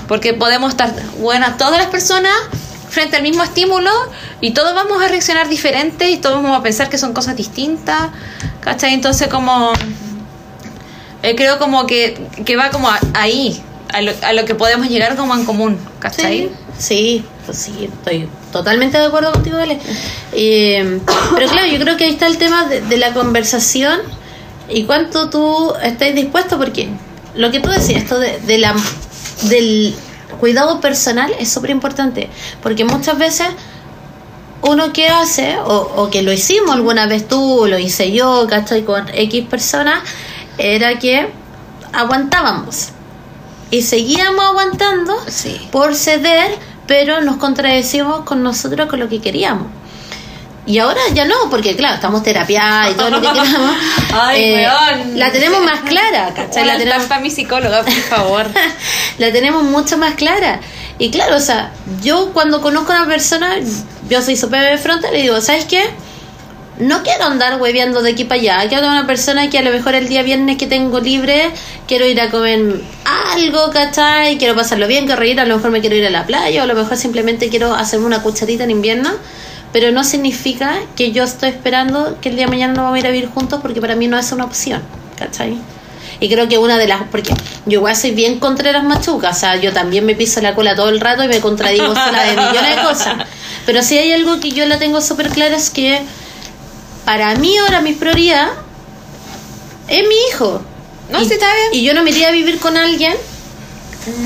Porque 0.07 0.33
podemos 0.33 0.71
estar, 0.71 0.93
bueno, 1.19 1.45
todas 1.57 1.77
las 1.77 1.87
personas 1.87 2.33
frente 2.89 3.15
al 3.17 3.23
mismo 3.23 3.41
estímulo 3.43 3.89
y 4.41 4.51
todos 4.51 4.75
vamos 4.75 5.01
a 5.01 5.07
reaccionar 5.07 5.49
diferente 5.49 6.09
y 6.11 6.17
todos 6.17 6.43
vamos 6.43 6.59
a 6.59 6.61
pensar 6.61 6.89
que 6.89 6.97
son 6.97 7.13
cosas 7.13 7.35
distintas. 7.35 8.09
¿Cachai? 8.59 8.93
Entonces 8.93 9.29
como... 9.29 9.71
eh, 11.23 11.35
creo 11.35 11.57
como 11.59 11.87
que, 11.87 12.27
que 12.45 12.55
va 12.55 12.69
como 12.69 12.89
a- 12.89 12.99
ahí, 13.13 13.61
a 13.93 14.01
lo, 14.01 14.11
a 14.21 14.33
lo 14.33 14.45
que 14.45 14.55
podemos 14.55 14.87
llegar 14.89 15.15
como 15.15 15.33
en 15.35 15.45
común. 15.45 15.77
¿Cachai? 15.99 16.49
Sí, 16.77 17.23
sí, 17.23 17.25
pues 17.45 17.57
sí, 17.57 17.89
estoy 17.91 18.27
totalmente 18.53 18.97
de 18.97 19.05
acuerdo 19.05 19.33
contigo, 19.33 19.57
Ale. 19.57 19.77
Eh, 20.31 21.01
pero 21.35 21.49
claro, 21.49 21.67
yo 21.67 21.77
creo 21.79 21.97
que 21.97 22.05
ahí 22.05 22.11
está 22.11 22.27
el 22.27 22.37
tema 22.37 22.65
de, 22.65 22.79
de 22.79 22.95
la 22.97 23.13
conversación 23.13 23.99
y 24.69 24.85
cuánto 24.85 25.29
tú 25.29 25.73
estás 25.83 26.15
dispuesto, 26.15 26.57
porque 26.57 26.87
lo 27.35 27.51
que 27.51 27.59
tú 27.59 27.69
decías, 27.69 28.03
esto 28.03 28.17
de, 28.19 28.39
de 28.39 28.57
la, 28.59 28.73
del 29.49 29.93
cuidado 30.39 30.79
personal 30.79 31.33
es 31.37 31.51
súper 31.51 31.71
importante, 31.71 32.29
porque 32.61 32.85
muchas 32.85 33.17
veces 33.17 33.47
uno 34.61 34.93
que 34.93 35.09
hace, 35.09 35.57
o, 35.57 35.75
o 35.97 36.09
que 36.09 36.21
lo 36.21 36.31
hicimos 36.31 36.71
alguna 36.73 37.05
vez 37.07 37.27
tú, 37.27 37.65
lo 37.67 37.77
hice 37.77 38.13
yo, 38.13 38.47
¿cachai? 38.49 38.83
Con 38.85 39.09
X 39.13 39.45
personas, 39.49 39.99
era 40.57 40.99
que 40.99 41.29
aguantábamos 41.91 42.89
y 43.71 43.81
seguíamos 43.81 44.45
aguantando 44.45 45.15
Sí. 45.27 45.67
por 45.71 45.95
ceder, 45.95 46.57
pero 46.87 47.21
nos 47.21 47.37
contradecimos 47.37 48.21
con 48.21 48.43
nosotros 48.43 48.87
con 48.89 48.99
lo 48.99 49.09
que 49.09 49.21
queríamos. 49.21 49.67
Y 50.65 50.79
ahora 50.79 51.01
ya 51.13 51.25
no, 51.25 51.35
porque 51.49 51.75
claro, 51.75 51.95
estamos 51.95 52.23
terapiadas 52.23 52.91
y 52.91 52.93
todo 52.93 53.09
lo 53.09 53.21
que 53.21 53.27
queramos. 53.33 53.75
Ay, 54.13 54.43
Eh, 54.43 54.67
weón. 54.67 55.19
La 55.19 55.31
tenemos 55.31 55.61
más 55.61 55.81
clara, 55.81 56.33
¿cachai? 56.33 56.65
La 56.65 56.73
La 56.73 56.79
tenemos, 56.79 57.03
para 57.07 57.19
mi 57.21 57.29
psicóloga, 57.29 57.83
por 57.83 57.93
favor. 57.93 58.45
la 59.17 59.31
tenemos 59.31 59.63
mucho 59.63 59.97
más 59.97 60.13
clara. 60.15 60.61
Y 60.99 61.11
claro, 61.11 61.35
o 61.35 61.39
sea, 61.41 61.71
yo 62.01 62.31
cuando 62.33 62.61
conozco 62.61 62.93
a 62.93 63.01
una 63.01 63.07
persona, 63.07 63.55
yo 64.09 64.21
soy 64.21 64.37
súper 64.37 64.77
frontal 64.79 65.13
y 65.17 65.23
digo, 65.23 65.41
¿sabes 65.41 65.65
qué? 65.65 65.83
No 66.79 67.03
quiero 67.03 67.25
andar 67.25 67.61
hueveando 67.61 68.01
de 68.01 68.11
aquí 68.11 68.23
para 68.23 68.41
allá. 68.41 68.67
Quiero 68.67 68.87
una 68.87 69.05
persona 69.05 69.49
que 69.49 69.59
a 69.59 69.61
lo 69.61 69.71
mejor 69.71 69.93
el 69.93 70.07
día 70.07 70.23
viernes 70.23 70.57
que 70.57 70.65
tengo 70.65 70.99
libre, 70.99 71.51
quiero 71.87 72.05
ir 72.05 72.19
a 72.19 72.31
comer 72.31 72.81
algo, 73.33 73.69
¿cachai? 73.71 74.37
Quiero 74.37 74.55
pasarlo 74.55 74.87
bien, 74.87 75.05
quiero 75.05 75.19
reír, 75.19 75.39
a 75.39 75.45
lo 75.45 75.57
mejor 75.57 75.71
me 75.71 75.81
quiero 75.81 75.95
ir 75.95 76.05
a 76.05 76.09
la 76.09 76.25
playa, 76.25 76.61
o 76.61 76.63
a 76.63 76.67
lo 76.67 76.73
mejor 76.73 76.97
simplemente 76.97 77.49
quiero 77.49 77.73
hacerme 77.73 78.07
una 78.07 78.23
cucharita 78.23 78.63
en 78.63 78.71
invierno. 78.71 79.11
Pero 79.71 79.91
no 79.91 80.03
significa 80.03 80.79
que 80.95 81.11
yo 81.11 81.23
estoy 81.23 81.49
esperando 81.49 82.17
que 82.21 82.29
el 82.29 82.35
día 82.35 82.45
de 82.45 82.51
mañana 82.51 82.73
no 82.73 82.83
vamos 82.83 82.97
a 82.97 82.99
ir 82.99 83.07
a 83.07 83.11
vivir 83.11 83.29
juntos, 83.29 83.59
porque 83.61 83.81
para 83.81 83.95
mí 83.95 84.07
no 84.07 84.17
es 84.17 84.31
una 84.31 84.45
opción, 84.45 84.81
¿cachai? 85.17 85.57
Y 86.19 86.29
creo 86.29 86.47
que 86.47 86.57
una 86.57 86.77
de 86.77 86.87
las. 86.87 87.03
Porque 87.11 87.33
yo 87.65 87.79
igual 87.79 87.95
soy 87.95 88.11
bien 88.11 88.39
contra 88.39 88.71
las 88.71 88.83
machucas. 88.83 89.37
O 89.37 89.39
sea, 89.39 89.55
yo 89.57 89.73
también 89.73 90.05
me 90.05 90.15
piso 90.15 90.41
la 90.41 90.55
cola 90.55 90.75
todo 90.75 90.89
el 90.89 90.99
rato 90.99 91.23
y 91.23 91.27
me 91.27 91.39
contradigo 91.39 91.93
sola 91.93 92.23
de 92.23 92.31
millones 92.31 92.75
de 92.75 92.81
cosas. 92.81 93.27
Pero 93.65 93.81
si 93.81 93.97
hay 93.97 94.13
algo 94.13 94.39
que 94.39 94.51
yo 94.51 94.65
la 94.65 94.79
tengo 94.79 95.01
súper 95.01 95.29
clara 95.29 95.55
es 95.55 95.69
que 95.69 96.01
para 97.05 97.35
mí 97.35 97.57
ahora 97.57 97.81
mi 97.81 97.93
prioridad 97.93 98.49
es 99.87 100.07
mi 100.07 100.15
hijo. 100.29 100.61
No, 101.09 101.21
y, 101.21 101.25
sí, 101.25 101.33
está 101.33 101.53
bien. 101.53 101.67
Y 101.73 101.83
yo 101.83 101.93
no 101.93 102.03
me 102.03 102.11
iría 102.11 102.29
a 102.29 102.31
vivir 102.31 102.59
con 102.59 102.77
alguien. 102.77 103.13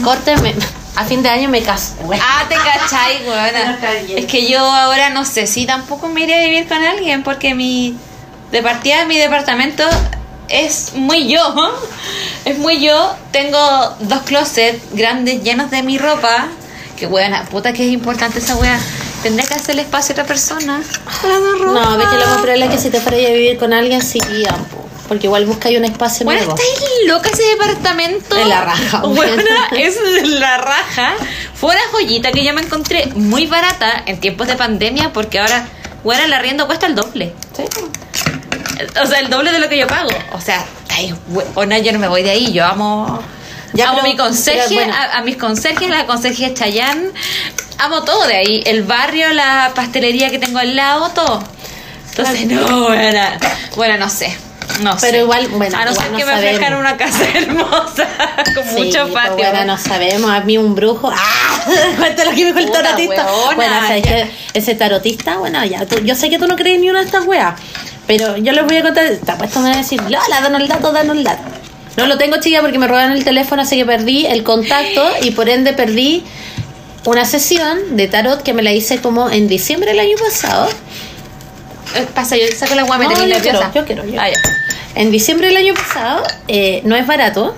Córteme. 0.04 0.54
A 0.96 1.06
fin 1.06 1.22
de 1.22 1.30
año 1.30 1.50
me 1.50 1.62
caso. 1.62 1.94
Ah, 2.20 2.46
te 2.50 2.56
cachai, 2.56 3.24
weona. 3.28 3.78
Es 4.16 4.26
que 4.26 4.50
yo 4.50 4.60
ahora 4.60 5.10
no 5.10 5.26
sé 5.26 5.46
si 5.46 5.66
tampoco 5.66 6.08
me 6.08 6.22
iría 6.22 6.38
a 6.38 6.44
vivir 6.44 6.68
con 6.68 6.84
alguien 6.84 7.24
porque 7.24 7.54
mi. 7.54 7.96
De 8.52 8.64
partida, 8.64 9.06
mi 9.06 9.18
departamento 9.18 9.84
es 10.48 10.94
muy 10.94 11.28
yo. 11.28 11.42
Es 12.46 12.58
muy 12.58 12.80
yo. 12.80 13.14
Tengo 13.32 13.60
dos 14.00 14.22
closets 14.22 14.82
grandes 14.94 15.44
llenos 15.44 15.70
de 15.70 15.84
mi 15.84 15.98
ropa. 15.98 16.48
Que 16.98 17.06
buena, 17.06 17.44
puta 17.44 17.74
que 17.74 17.86
es 17.86 17.92
importante 17.92 18.40
esa 18.40 18.56
wea. 18.56 18.80
Tendré 19.28 19.46
que 19.46 19.54
hacerle 19.56 19.82
espacio 19.82 20.14
a 20.14 20.14
otra 20.14 20.24
persona. 20.26 20.82
No, 21.66 21.98
ves 21.98 22.08
que 22.08 22.16
lo 22.16 22.26
más 22.28 22.38
probable 22.38 22.66
es 22.66 22.72
que 22.72 22.78
si 22.78 22.90
te 22.90 23.02
fuera 23.02 23.18
a 23.18 23.32
vivir 23.32 23.58
con 23.58 23.74
alguien, 23.74 24.02
sí, 24.02 24.20
irían, 24.30 24.56
po. 24.72 24.88
porque 25.10 25.26
igual 25.28 25.46
busca 25.46 25.68
un 25.68 25.84
espacio 25.84 26.24
Bueno, 26.24 26.46
nuevo. 26.46 26.56
estáis 26.56 26.90
loca 27.08 27.30
ese 27.30 27.44
departamento. 27.44 28.36
De 28.38 28.46
la 28.46 28.62
raja, 28.64 29.00
Buena, 29.04 29.44
güey. 29.70 29.84
es 29.84 30.02
de 30.02 30.22
la 30.40 30.58
raja. 30.60 31.14
Fue 31.56 31.72
una 31.76 31.84
joyita 31.92 32.32
que 32.32 32.46
yo 32.46 32.54
me 32.54 32.62
encontré 32.62 33.08
muy 33.16 33.48
barata 33.48 34.02
en 34.06 34.18
tiempos 34.22 34.48
de 34.48 34.56
pandemia 34.56 35.12
porque 35.12 35.40
ahora, 35.40 35.68
bueno, 36.06 36.24
el 36.24 36.32
arriendo 36.32 36.66
cuesta 36.66 36.86
el 36.86 36.96
doble. 36.96 37.34
Sí. 37.54 37.64
O 39.04 39.06
sea, 39.08 39.20
el 39.20 39.30
doble 39.30 39.52
de 39.52 39.60
lo 39.60 39.68
que 39.68 39.78
yo 39.78 39.88
pago. 39.88 40.10
O 40.32 40.40
sea, 40.40 40.64
estáis 40.84 41.14
buena, 41.54 41.80
yo 41.80 41.92
no 41.92 42.00
me 42.00 42.08
voy 42.08 42.24
de 42.24 42.30
ahí. 42.30 42.54
Yo 42.54 42.64
amo. 42.64 43.22
Ya, 43.74 43.90
amo 43.90 44.00
pero- 44.02 44.08
mi 44.10 44.16
conserje, 44.18 44.62
pero 44.70 44.76
bueno. 44.86 44.94
a, 44.94 45.18
a 45.18 45.22
mis 45.22 45.36
conserjes, 45.36 45.90
la 45.90 46.06
conserje 46.06 46.54
Chayán. 46.54 47.12
Amo 47.80 48.04
todo 48.04 48.26
de 48.28 48.36
ahí. 48.38 48.64
El 48.66 48.84
barrio, 48.84 49.30
la 49.34 49.72
pastelería 49.76 50.30
que 50.32 50.40
tengo 50.40 50.60
al 50.60 50.76
lado, 50.76 51.10
todo. 51.10 51.44
Entonces, 52.10 52.46
no, 52.48 52.86
bueno, 52.88 53.20
bueno, 53.76 53.98
no 53.98 54.10
sé. 54.10 54.36
No 54.82 54.96
Pero 55.00 55.12
sé. 55.14 55.20
igual, 55.20 55.48
bueno, 55.50 55.78
A 55.78 55.86
no 55.86 55.94
ser 55.94 56.12
no 56.12 56.18
que 56.18 56.26
me 56.26 56.32
sabemos. 56.32 56.56
ofrezcan 56.56 56.80
una 56.80 56.98
casa 56.98 57.24
hermosa, 57.36 58.08
con 58.54 58.64
Sí, 58.66 58.84
mucho 58.84 59.02
pues, 59.04 59.14
patio. 59.14 59.36
bueno, 59.38 59.66
no 59.66 59.78
sabemos. 59.78 60.30
A 60.32 60.42
mí 60.42 60.58
un 60.58 60.76
brujo. 60.76 61.12
¡Ah! 61.16 61.60
Cuenta 61.98 62.26
lo 62.26 62.32
que 62.32 62.38
me 62.38 62.46
dijo 62.46 62.60
el 62.60 62.72
tarotista. 62.72 63.26
weona, 63.26 63.56
bueno, 63.56 63.74
¿sabes 63.88 64.04
qué? 64.04 64.32
Ese 64.54 64.76
tarotista, 64.76 65.38
bueno, 65.38 65.64
ya. 65.66 65.86
tú- 65.86 66.00
yo 66.04 66.16
sé 66.16 66.30
que 66.30 66.38
tú 66.38 66.48
no 66.48 66.56
crees 66.56 66.80
ni 66.80 66.90
una 66.90 67.00
de 67.00 67.06
estas 67.06 67.26
weas. 67.26 67.54
Pero 68.08 68.38
yo 68.38 68.52
les 68.54 68.66
voy 68.66 68.78
a 68.78 68.84
contar. 68.84 69.06
Te 69.24 69.32
apuesto 69.32 69.60
me 69.60 69.70
van 69.70 69.76
a 69.76 69.82
decir, 69.82 70.02
Lola, 70.02 70.42
danos 70.42 70.62
el 70.62 70.68
dato, 70.68 70.92
danos 70.92 71.16
el 71.18 71.24
dato. 71.24 71.44
No 71.96 72.06
lo 72.06 72.18
tengo, 72.18 72.38
chica, 72.40 72.62
porque 72.62 72.78
me 72.78 72.88
robaron 72.88 73.14
el 73.14 73.24
teléfono, 73.24 73.62
así 73.64 73.76
que 73.78 73.86
perdí 73.86 74.26
el 74.28 74.44
contacto 74.44 75.04
y 75.22 75.32
por 75.32 75.50
ende 75.50 75.74
perdí 75.74 76.24
una 77.06 77.26
sesión 77.26 77.96
de 77.96 78.08
tarot 78.08 78.44
que 78.44 78.54
me 78.54 78.64
la 78.64 78.74
hice 78.74 79.00
como 79.02 79.30
en 79.30 79.48
diciembre 79.48 79.92
del 79.92 80.00
año 80.00 80.18
pasado. 80.18 80.68
Eh, 81.96 82.06
Pasa, 82.14 82.36
yo 82.38 82.44
saco 82.56 82.76
la 82.76 82.84
guapa, 82.84 83.04
No, 83.06 83.12
yo 83.14 83.26
nerviosa. 83.26 83.42
quiero, 83.42 83.72
yo 83.74 83.86
quiero, 83.86 84.06
yo 84.06 84.20
Ah, 84.22 84.30
ya. 84.30 84.36
En 84.96 85.12
diciembre 85.12 85.48
del 85.48 85.58
año 85.58 85.74
pasado, 85.74 86.24
eh, 86.48 86.82
no 86.84 86.96
es 86.96 87.06
barato, 87.08 87.56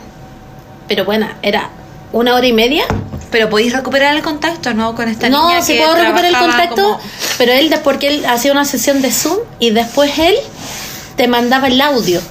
pero 0.87 1.05
bueno, 1.05 1.27
era 1.41 1.69
una 2.11 2.35
hora 2.35 2.45
y 2.45 2.53
media. 2.53 2.83
Pero 3.31 3.47
podéis 3.47 3.73
recuperar 3.73 4.15
el 4.15 4.23
contacto, 4.23 4.73
¿no? 4.73 4.95
Con 4.95 5.07
esta 5.07 5.29
No, 5.29 5.49
niña 5.49 5.61
sí 5.61 5.73
que 5.73 5.79
puedo 5.83 5.93
recuperar 5.95 6.25
el 6.25 6.35
contacto, 6.35 6.75
como- 6.81 6.99
pero 7.37 7.51
él, 7.53 7.71
porque 7.83 8.07
él 8.07 8.25
hacía 8.25 8.51
una 8.51 8.65
sesión 8.65 9.03
de 9.03 9.11
Zoom 9.11 9.37
y 9.59 9.69
después 9.69 10.17
él 10.17 10.35
te 11.15 11.27
mandaba 11.27 11.67
el 11.67 11.79
audio, 11.79 12.21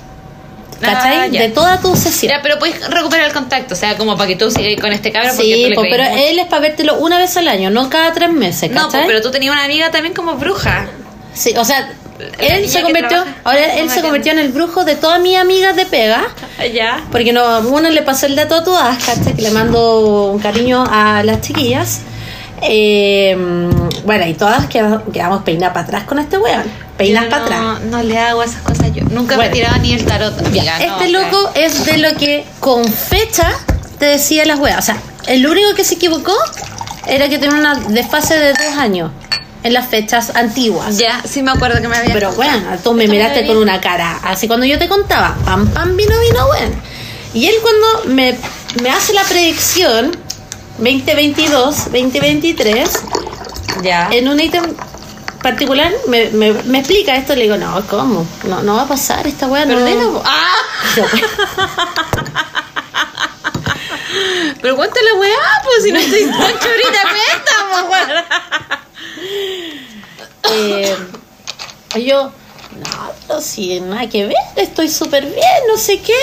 ¿cachai? 0.80 1.16
Ah, 1.18 1.28
de 1.28 1.48
toda 1.50 1.80
tu 1.80 1.94
sesión. 1.96 2.32
Ya, 2.32 2.40
pero 2.42 2.58
podéis 2.58 2.76
recuperar 2.88 3.26
el 3.26 3.32
contacto, 3.32 3.74
o 3.74 3.76
sea, 3.76 3.96
como 3.96 4.16
para 4.16 4.28
que 4.28 4.36
tú 4.36 4.50
sigas 4.50 4.80
con 4.80 4.92
este 4.92 5.10
cabrón. 5.12 5.32
porque 5.36 5.54
Sí, 5.54 5.62
tú 5.64 5.68
le 5.70 5.74
po, 5.74 5.80
crees 5.82 5.96
pero 5.96 6.10
mucho. 6.10 6.22
él 6.24 6.38
es 6.38 6.46
para 6.46 6.60
vértelo 6.62 6.98
una 6.98 7.18
vez 7.18 7.36
al 7.36 7.48
año, 7.48 7.70
no 7.70 7.88
cada 7.90 8.12
tres 8.12 8.30
meses, 8.32 8.70
No, 8.70 8.82
¿cachai? 8.86 9.00
pues, 9.00 9.06
pero 9.06 9.22
tú 9.22 9.30
tenías 9.30 9.52
una 9.52 9.64
amiga 9.64 9.90
también 9.90 10.14
como 10.14 10.34
bruja. 10.34 10.86
Sí, 11.34 11.54
o 11.56 11.64
sea, 11.64 11.92
La 12.38 12.46
él 12.56 12.68
se 12.68 12.82
convirtió, 12.82 13.24
ahora 13.44 13.74
él 13.76 13.88
se 13.90 14.02
convirtió 14.02 14.32
en 14.32 14.40
el 14.40 14.48
brujo 14.48 14.84
de 14.84 14.96
todas 14.96 15.20
mis 15.20 15.36
amigas 15.36 15.76
de 15.76 15.86
pega. 15.86 16.22
Ya. 16.74 17.04
Porque 17.12 17.32
no, 17.32 17.60
uno 17.60 17.88
le 17.88 18.02
pasó 18.02 18.26
el 18.26 18.34
dato 18.34 18.56
a 18.56 18.64
todas, 18.64 19.04
¿cachai? 19.04 19.34
Que 19.36 19.42
le 19.42 19.50
mando 19.52 20.26
un 20.32 20.40
cariño 20.40 20.84
a 20.90 21.22
las 21.22 21.40
chiquillas. 21.40 22.00
Eh, 22.62 23.36
bueno, 24.04 24.26
y 24.26 24.34
todas 24.34 24.66
quedamos, 24.66 25.02
quedamos 25.12 25.42
peinadas 25.42 25.74
para 25.74 25.86
atrás 25.86 26.04
con 26.04 26.18
este 26.18 26.38
weón. 26.38 26.64
Peinas 26.96 27.26
para 27.26 27.38
no, 27.38 27.44
atrás. 27.44 27.80
No 27.90 28.02
le 28.02 28.18
hago 28.18 28.42
esas 28.42 28.62
cosas 28.62 28.92
yo. 28.92 29.04
Nunca 29.04 29.36
Bueno. 29.36 29.50
me 29.50 29.56
tiraba 29.56 29.78
ni 29.78 29.92
el 29.92 30.04
tarot, 30.04 30.38
amiga. 30.44 30.78
No, 30.78 30.84
este 30.84 30.92
o 30.94 30.98
sea. 30.98 31.08
loco 31.08 31.50
es 31.54 31.86
de 31.86 31.98
lo 31.98 32.14
que 32.16 32.44
con 32.60 32.84
fecha 32.84 33.52
te 33.98 34.06
decía 34.06 34.44
las 34.44 34.58
weas. 34.58 34.78
O 34.78 34.82
sea, 34.82 34.96
el 35.26 35.46
único 35.46 35.74
que 35.74 35.84
se 35.84 35.94
equivocó 35.94 36.34
era 37.06 37.28
que 37.28 37.38
tenía 37.38 37.56
una 37.56 37.74
desfase 37.74 38.36
de 38.36 38.48
dos 38.48 38.76
años 38.78 39.10
en 39.62 39.72
las 39.72 39.86
fechas 39.88 40.34
antiguas. 40.34 40.98
Ya, 40.98 41.22
sí 41.24 41.42
me 41.42 41.50
acuerdo 41.52 41.80
que 41.80 41.88
me 41.88 41.96
había. 41.96 42.14
Pero 42.14 42.32
bueno, 42.32 42.60
tú 42.82 42.92
me 42.92 43.04
Esto 43.04 43.12
miraste 43.14 43.46
con 43.46 43.56
una 43.56 43.80
cara. 43.80 44.18
Así 44.24 44.48
cuando 44.48 44.66
yo 44.66 44.78
te 44.78 44.88
contaba, 44.88 45.36
pam, 45.44 45.68
pam, 45.68 45.96
vino, 45.96 46.14
vino, 46.20 46.46
bueno. 46.46 46.74
Y 47.34 47.46
él 47.46 47.54
cuando 47.62 48.14
me, 48.14 48.36
me 48.82 48.90
hace 48.90 49.12
la 49.12 49.22
predicción 49.22 50.16
2022, 50.78 51.84
2023, 51.92 52.90
Ya. 53.82 54.08
en 54.12 54.28
un 54.28 54.40
ítem 54.40 54.64
particular, 55.42 55.92
me, 56.08 56.30
me, 56.30 56.52
me 56.52 56.78
explica 56.78 57.14
esto. 57.16 57.34
Le 57.34 57.42
digo, 57.44 57.56
no, 57.56 57.84
¿cómo? 57.88 58.26
No, 58.44 58.62
no 58.62 58.74
va 58.76 58.82
a 58.82 58.88
pasar 58.88 59.26
esta 59.26 59.46
weá. 59.46 59.64
No. 59.66 60.12
po. 60.12 60.22
¡Ah! 60.24 60.54
Pero 64.60 64.76
cuéntale, 64.76 65.12
weá, 65.14 65.38
pues 65.64 65.82
si 65.84 65.92
no 65.92 65.98
estoy 65.98 66.24
tan 66.24 66.58
chorita, 66.58 67.02
cuéntame, 67.12 67.88
weá. 67.90 68.24
eh, 70.50 70.96
yo, 72.04 72.24
no, 72.24 73.12
pero 73.26 73.40
si 73.40 73.80
nada 73.80 74.08
que 74.08 74.26
ver, 74.26 74.36
estoy 74.56 74.88
súper 74.88 75.24
bien, 75.26 75.38
no 75.68 75.76
sé 75.76 76.00
qué. 76.00 76.14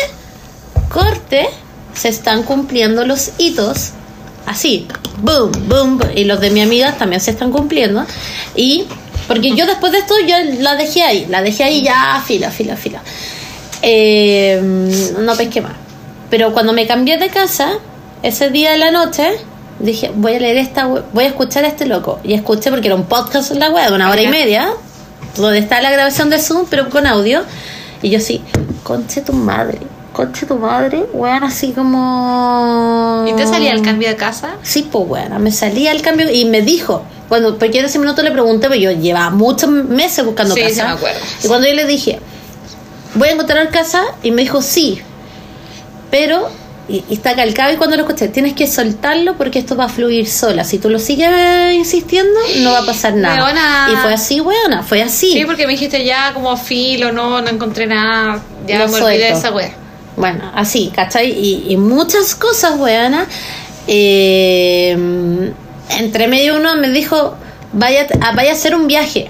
Corte, 0.91 1.49
se 1.93 2.09
están 2.09 2.43
cumpliendo 2.43 3.05
los 3.05 3.31
hitos, 3.37 3.91
así, 4.45 4.87
boom, 5.21 5.51
boom, 5.67 5.99
y 6.15 6.25
los 6.25 6.39
de 6.39 6.49
mi 6.51 6.61
amiga 6.61 6.93
también 6.93 7.21
se 7.21 7.31
están 7.31 7.51
cumpliendo. 7.51 8.05
Y, 8.55 8.85
porque 9.27 9.55
yo 9.55 9.65
después 9.65 9.91
de 9.91 9.99
esto, 9.99 10.13
yo 10.25 10.35
la 10.59 10.75
dejé 10.75 11.03
ahí, 11.03 11.25
la 11.29 11.41
dejé 11.41 11.63
ahí 11.63 11.83
ya, 11.83 12.21
fila, 12.25 12.51
fila, 12.51 12.75
fila. 12.75 13.01
Eh, 13.81 14.59
no 15.19 15.35
pesqué 15.35 15.61
más. 15.61 15.73
Pero 16.29 16.53
cuando 16.53 16.73
me 16.73 16.87
cambié 16.87 17.17
de 17.17 17.29
casa, 17.29 17.73
ese 18.23 18.49
día 18.49 18.71
de 18.71 18.77
la 18.77 18.91
noche, 18.91 19.31
dije, 19.79 20.11
voy 20.15 20.33
a 20.35 20.39
leer 20.39 20.57
esta, 20.57 20.85
voy 20.87 21.23
a 21.23 21.27
escuchar 21.27 21.65
a 21.65 21.67
este 21.67 21.85
loco. 21.85 22.19
Y 22.23 22.33
escuché 22.33 22.71
porque 22.71 22.87
era 22.87 22.95
un 22.95 23.05
podcast 23.05 23.51
en 23.51 23.59
la 23.59 23.69
web, 23.69 23.93
una 23.93 24.09
hora 24.09 24.21
y 24.21 24.27
media, 24.27 24.69
donde 25.37 25.59
está 25.59 25.81
la 25.81 25.91
grabación 25.91 26.29
de 26.29 26.39
Zoom, 26.39 26.65
pero 26.69 26.89
con 26.89 27.05
audio. 27.07 27.43
Y 28.01 28.09
yo 28.09 28.19
sí, 28.19 28.41
conche 28.83 29.21
tu 29.21 29.33
madre, 29.33 29.79
conche 30.15 30.45
tu 30.45 30.55
madre, 30.55 31.05
weón, 31.11 31.43
así 31.43 31.73
como... 31.73 33.25
¿Y 33.27 33.33
te 33.33 33.45
salía 33.45 33.73
el 33.73 33.81
cambio 33.81 34.07
de 34.07 34.15
casa? 34.15 34.55
Sí, 34.63 34.87
pues 34.89 35.05
bueno, 35.07 35.39
me 35.39 35.51
salía 35.51 35.91
el 35.91 36.01
cambio 36.01 36.31
y 36.31 36.45
me 36.45 36.61
dijo, 36.61 37.03
cuando 37.27 37.57
porque 37.59 37.79
en 37.79 37.85
ese 37.85 37.99
minuto 37.99 38.23
le 38.23 38.31
pregunté, 38.31 38.69
pero 38.69 38.79
yo 38.79 38.91
llevaba 38.91 39.29
muchos 39.29 39.69
meses 39.69 40.23
buscando 40.23 40.55
Sí, 40.55 40.61
casa. 40.61 40.73
sí 40.73 40.81
me 40.81 40.87
acuerdo. 40.93 41.19
Y 41.43 41.47
cuando 41.47 41.67
yo 41.67 41.73
le 41.73 41.85
dije, 41.85 42.19
voy 43.15 43.27
a 43.27 43.31
encontrar 43.33 43.69
casa, 43.71 44.03
y 44.23 44.31
me 44.31 44.43
dijo, 44.43 44.61
sí, 44.61 45.01
pero, 46.09 46.47
y, 46.87 47.03
y 47.09 47.15
está 47.15 47.35
calcado, 47.35 47.73
y 47.73 47.75
cuando 47.75 47.97
lo 47.97 48.03
escuché, 48.03 48.29
tienes 48.29 48.53
que 48.53 48.67
soltarlo 48.67 49.35
porque 49.35 49.59
esto 49.59 49.75
va 49.75 49.85
a 49.85 49.89
fluir 49.89 50.29
sola. 50.29 50.63
Si 50.63 50.77
tú 50.77 50.89
lo 50.89 50.97
sigues 50.99 51.73
insistiendo, 51.73 52.39
no 52.59 52.71
va 52.71 52.79
a 52.79 52.85
pasar 52.85 53.15
nada. 53.15 53.43
Weona. 53.43 53.89
Y 53.91 53.95
fue 53.97 54.13
así, 54.13 54.39
weona, 54.39 54.81
fue 54.81 55.01
así. 55.01 55.33
Sí, 55.33 55.43
porque 55.45 55.65
me 55.67 55.73
dijiste 55.73 56.05
ya 56.05 56.33
como 56.33 56.55
filo, 56.55 57.11
no, 57.11 57.41
no 57.41 57.49
encontré 57.49 57.85
nada. 57.85 58.41
Ya 58.65 58.79
Lo 58.79 58.87
me 58.87 59.01
olvidé 59.01 59.17
de 59.25 59.29
esa 59.31 59.51
weá. 59.51 59.71
Bueno, 60.17 60.51
así, 60.55 60.91
¿cachai? 60.95 61.29
Y, 61.31 61.65
y 61.69 61.77
muchas 61.77 62.35
cosas, 62.35 62.79
weana. 62.79 63.27
Eh, 63.87 65.51
entre 65.99 66.27
medio 66.27 66.55
uno 66.57 66.75
me 66.77 66.89
dijo, 66.89 67.35
vaya, 67.73 68.07
a- 68.21 68.31
vaya 68.33 68.51
a 68.51 68.53
hacer 68.53 68.75
un 68.75 68.87
viaje. 68.87 69.29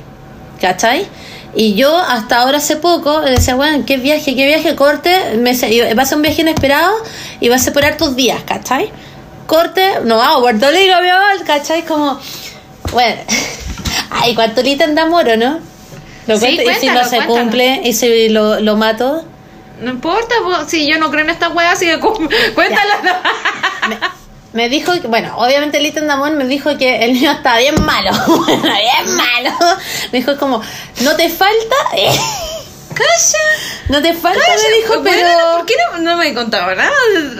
¿cachai? 0.61 1.05
Y 1.53 1.75
yo 1.75 1.95
hasta 1.97 2.37
ahora 2.41 2.57
hace 2.57 2.77
poco 2.77 3.21
decía, 3.21 3.55
bueno, 3.55 3.83
qué 3.85 3.97
viaje, 3.97 4.35
qué 4.35 4.45
viaje, 4.45 4.75
corte, 4.75 5.37
me, 5.37 5.51
va 5.93 6.01
a 6.03 6.05
ser 6.05 6.15
un 6.17 6.21
viaje 6.21 6.41
inesperado 6.41 6.93
y 7.39 7.49
va 7.49 7.55
a 7.55 7.59
ser 7.59 7.73
por 7.73 7.85
hartos 7.85 8.15
días, 8.15 8.41
¿cachai? 8.45 8.89
Corte, 9.47 9.83
no 10.05 10.17
vamos 10.17 10.37
a 10.37 10.41
Puerto 10.41 10.71
Rico, 10.71 11.01
mi 11.01 11.09
amor, 11.09 11.45
¿cachai? 11.45 11.83
Como, 11.85 12.19
bueno, 12.93 13.15
ay, 14.11 14.33
cuánto 14.33 14.63
lita 14.63 14.85
enamoro, 14.85 15.37
¿no? 15.37 15.59
Lo 16.27 16.35
Sí, 16.37 16.41
cuento, 16.57 16.71
y 16.71 16.75
si 16.75 16.87
no 16.87 17.03
se 17.03 17.17
cuéntalo. 17.17 17.33
cumple 17.41 17.81
y 17.83 17.93
si 17.93 18.29
lo, 18.29 18.59
lo 18.61 18.75
mato, 18.77 19.23
No 19.79 19.91
importa, 19.91 20.35
po, 20.43 20.65
si 20.67 20.87
yo 20.89 20.97
no 20.97 21.09
creo 21.11 21.23
en 21.23 21.29
esta 21.31 21.49
wea, 21.49 21.71
así 21.71 21.85
que 21.85 21.99
cu- 21.99 22.13
cuéntalo. 22.55 22.91
me 24.53 24.69
dijo 24.69 24.93
que, 25.01 25.07
bueno, 25.07 25.33
obviamente 25.37 25.79
Lita 25.79 26.01
Damón 26.01 26.37
me 26.37 26.45
dijo 26.45 26.77
que 26.77 27.03
el 27.03 27.13
niño 27.13 27.31
está 27.31 27.57
bien 27.57 27.75
malo, 27.83 28.11
bien 28.47 29.15
malo. 29.15 29.51
Me 30.11 30.19
dijo 30.19 30.37
como, 30.37 30.61
no 31.01 31.15
te 31.15 31.29
falta, 31.29 31.75
Calla. 32.95 33.43
no 33.89 34.01
te 34.01 34.13
falta, 34.13 34.39
Calla. 34.39 34.63
me 34.69 34.75
dijo, 34.77 35.01
Bueno, 35.01 35.17
pero... 35.21 35.57
¿Por 35.57 35.65
qué 35.65 35.73
no, 35.91 35.97
no 35.97 36.15
me 36.17 36.33
contaba 36.33 36.73
nada 36.75 36.91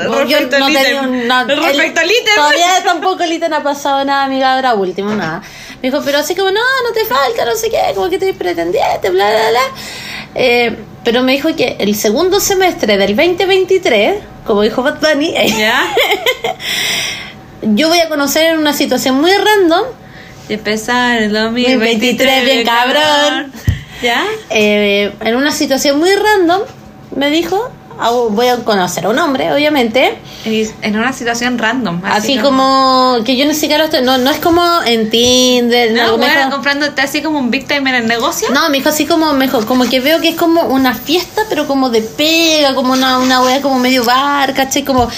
No, 0.03 0.23
yo 0.25 0.37
respecto 0.39 0.59
no 0.59 0.69
ítem? 0.69 0.97
un- 1.09 1.27
no, 1.29 1.45
Respecto. 1.45 2.01
Todavía 2.35 2.83
tampoco 2.83 3.23
Lita 3.25 3.47
no 3.47 3.55
ha 3.57 3.63
pasado 3.63 4.03
nada, 4.03 4.25
amiga, 4.25 4.53
ahora 4.55 4.73
último, 4.73 5.11
nada. 5.15 5.41
Me 5.85 5.91
dijo, 5.91 6.01
pero 6.03 6.17
así 6.17 6.33
como, 6.33 6.49
no, 6.49 6.59
no 6.59 6.93
te 6.95 7.05
falta, 7.05 7.45
no 7.45 7.53
sé 7.55 7.69
qué, 7.69 7.77
como 7.93 8.09
que 8.09 8.17
te 8.17 8.33
pretendiente, 8.33 9.11
bla, 9.11 9.29
bla, 9.29 9.49
bla. 9.51 9.61
Eh, 10.33 10.75
pero 11.03 11.21
me 11.21 11.33
dijo 11.33 11.55
que 11.55 11.75
el 11.77 11.93
segundo 11.95 12.39
semestre 12.39 12.97
del 12.97 13.15
2023, 13.15 14.15
como 14.47 14.63
dijo 14.63 14.81
Bad 14.81 14.99
Bunny, 14.99 15.35
¿Ya? 15.59 15.95
yo 17.61 17.87
voy 17.87 17.99
a 17.99 18.09
conocer 18.09 18.53
en 18.53 18.57
una 18.57 18.73
situación 18.73 19.21
muy 19.21 19.29
random 19.31 19.83
Y 20.49 20.53
empezar 20.53 21.21
el 21.21 21.31
2023 21.31 22.17
2023, 22.17 22.45
bien 22.45 22.65
cabrón. 22.65 23.53
¿Ya? 24.01 24.25
eh, 24.49 25.13
en 25.19 25.35
una 25.35 25.51
situación 25.51 25.99
muy 25.99 26.09
random, 26.15 26.61
me 27.15 27.29
dijo, 27.29 27.69
voy 28.29 28.47
a 28.47 28.57
conocer 28.63 29.05
a 29.05 29.09
un 29.09 29.19
hombre, 29.19 29.51
obviamente, 29.53 30.17
en 30.45 30.95
una 30.97 31.13
situación 31.13 31.57
random. 31.57 32.01
así 32.03 32.37
como 32.37 33.17
que 33.25 33.35
yo 33.37 33.45
ni 33.45 33.53
siquiera 33.53 33.79
lo 33.79 33.85
estoy, 33.85 34.01
no, 34.03 34.17
no 34.17 34.31
es 34.31 34.39
como 34.39 34.61
en 34.85 35.09
Tinder, 35.09 35.91
No, 35.93 36.03
no, 36.03 36.11
me 36.17 36.25
bueno, 36.25 36.39
dijo- 36.39 36.51
comprándote 36.51 37.01
así 37.01 37.21
como 37.21 37.39
un 37.39 37.49
big 37.51 37.67
time 37.67 37.89
en 37.89 37.95
el 37.95 38.07
negocio. 38.07 38.49
no, 38.51 38.69
me 38.69 38.77
dijo 38.77 38.89
así 38.89 39.05
como, 39.05 39.33
me 39.33 39.45
dijo, 39.45 39.65
como 39.65 39.89
que 39.89 39.99
veo 39.99 40.19
que 40.21 40.29
es 40.29 40.35
como 40.35 40.61
una 40.63 40.93
fiesta, 40.93 41.43
pero 41.49 41.67
como 41.67 41.89
de 41.89 42.01
pega, 42.01 42.75
como 42.75 42.93
una, 42.93 43.19
una 43.19 43.41
wea 43.41 43.61
como 43.61 43.79
medio 43.79 44.03
bar, 44.03 44.53
¿cachai? 44.53 44.83
Como 44.83 45.09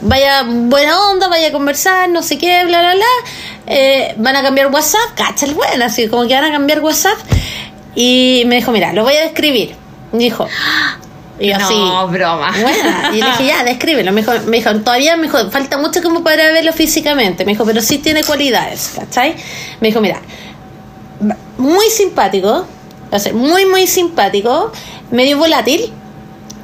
vaya 0.00 0.44
buena 0.46 1.10
onda, 1.10 1.28
vaya 1.28 1.48
a 1.48 1.52
conversar, 1.52 2.08
no 2.08 2.22
sé 2.22 2.38
qué, 2.38 2.64
bla, 2.64 2.80
bla, 2.80 2.94
bla. 2.94 3.04
Eh, 3.66 4.14
van 4.16 4.34
a 4.36 4.42
cambiar 4.42 4.68
WhatsApp, 4.72 5.14
cachai, 5.14 5.52
bueno, 5.54 5.84
así 5.84 6.08
como 6.08 6.26
que 6.26 6.34
van 6.34 6.44
a 6.44 6.52
cambiar 6.52 6.80
WhatsApp. 6.80 7.18
Y 7.94 8.44
me 8.46 8.56
dijo, 8.56 8.70
mira, 8.72 8.92
lo 8.92 9.02
voy 9.02 9.14
a 9.14 9.22
describir. 9.22 9.74
Me 10.12 10.20
dijo, 10.20 10.46
y 11.40 11.48
yo 11.48 11.56
así. 11.56 11.74
no, 11.74 12.08
broma. 12.08 12.52
Bueno, 12.60 12.90
y 13.14 13.20
le 13.20 13.26
dije, 13.26 13.46
ya, 13.46 13.64
descríbelo. 13.64 14.12
Me 14.12 14.22
dijo, 14.22 14.32
me 14.46 14.56
dijo, 14.58 14.74
todavía 14.80 15.16
me 15.16 15.24
dijo, 15.24 15.50
falta 15.50 15.78
mucho 15.78 16.02
como 16.02 16.22
para 16.24 16.50
verlo 16.52 16.72
físicamente. 16.72 17.44
Me 17.44 17.52
dijo, 17.52 17.64
pero 17.64 17.80
sí 17.80 17.98
tiene 17.98 18.22
cualidades, 18.24 18.92
¿cachai? 18.96 19.34
Me 19.80 19.88
dijo, 19.88 20.00
mira, 20.00 20.20
muy 21.58 21.86
simpático, 21.90 22.66
o 23.10 23.18
sea, 23.18 23.32
muy, 23.32 23.66
muy 23.66 23.86
simpático, 23.86 24.72
medio 25.10 25.38
volátil, 25.38 25.92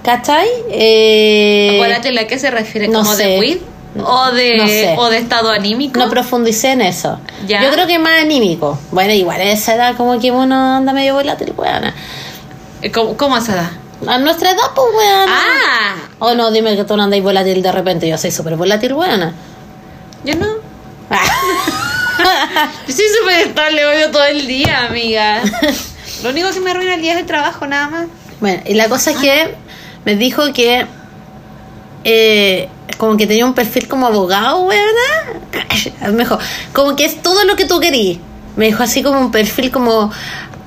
¿cachai? 0.02 0.46
Eh, 0.70 1.76
¿Volátil 1.78 2.16
a 2.18 2.26
qué 2.26 2.38
se 2.38 2.50
refiere? 2.50 2.88
no 2.88 3.00
¿Como 3.00 3.14
sé. 3.14 3.24
de 3.26 3.38
weed? 3.38 3.58
¿O 4.04 4.32
de, 4.32 4.56
No 4.56 4.66
sé. 4.66 4.94
o 4.98 5.08
de 5.08 5.18
estado 5.18 5.50
anímico? 5.50 6.00
no 6.00 6.10
profundicé 6.10 6.72
en 6.72 6.80
eso. 6.80 7.18
Ya. 7.46 7.62
Yo 7.62 7.70
creo 7.70 7.86
que 7.86 7.98
más 8.00 8.20
anímico. 8.22 8.76
Bueno, 8.90 9.12
igual 9.12 9.40
a 9.40 9.44
esa 9.44 9.76
edad 9.76 9.96
como 9.96 10.18
que 10.18 10.32
uno 10.32 10.76
anda 10.76 10.92
medio 10.92 11.14
volátil, 11.14 11.52
weona. 11.56 11.94
Eh, 12.82 12.90
¿Cómo, 12.90 13.16
cómo 13.16 13.40
se 13.40 13.52
da? 13.52 13.70
A 14.06 14.18
nuestra 14.18 14.50
edad, 14.50 14.70
pues, 14.74 14.86
weona. 14.96 15.26
¡Ah! 15.28 15.94
O 16.18 16.34
no, 16.34 16.50
dime 16.50 16.76
que 16.76 16.84
tú 16.84 16.96
no 16.96 17.04
andáis 17.04 17.22
volátil 17.22 17.62
de 17.62 17.72
repente. 17.72 18.08
Yo 18.08 18.18
soy 18.18 18.30
súper 18.30 18.56
volátil, 18.56 18.92
weona. 18.92 19.32
Yo 20.24 20.34
no. 20.36 20.46
Yo 22.86 22.94
soy 22.94 23.04
súper 23.20 23.48
estable 23.48 23.84
hoy 23.84 24.12
todo 24.12 24.24
el 24.24 24.46
día, 24.46 24.86
amiga. 24.86 25.42
Lo 26.22 26.30
único 26.30 26.50
que 26.50 26.60
me 26.60 26.70
arruina 26.70 26.94
el 26.94 27.02
día 27.02 27.14
es 27.14 27.20
el 27.20 27.26
trabajo, 27.26 27.66
nada 27.66 27.88
más. 27.88 28.06
Bueno, 28.40 28.62
y 28.66 28.74
la 28.74 28.88
cosa 28.88 29.10
es 29.10 29.18
que 29.18 29.54
me 30.04 30.16
dijo 30.16 30.52
que 30.52 30.86
eh, 32.04 32.68
como 32.98 33.16
que 33.16 33.26
tenía 33.26 33.44
un 33.44 33.54
perfil 33.54 33.88
como 33.88 34.06
abogado, 34.06 34.66
¿verdad? 34.66 36.12
Me 36.12 36.24
dijo, 36.24 36.38
como 36.72 36.96
que 36.96 37.04
es 37.04 37.22
todo 37.22 37.44
lo 37.44 37.56
que 37.56 37.64
tú 37.64 37.80
querías. 37.80 38.18
Me 38.56 38.66
dijo 38.66 38.82
así 38.82 39.02
como 39.02 39.20
un 39.20 39.30
perfil 39.30 39.70
como 39.70 40.10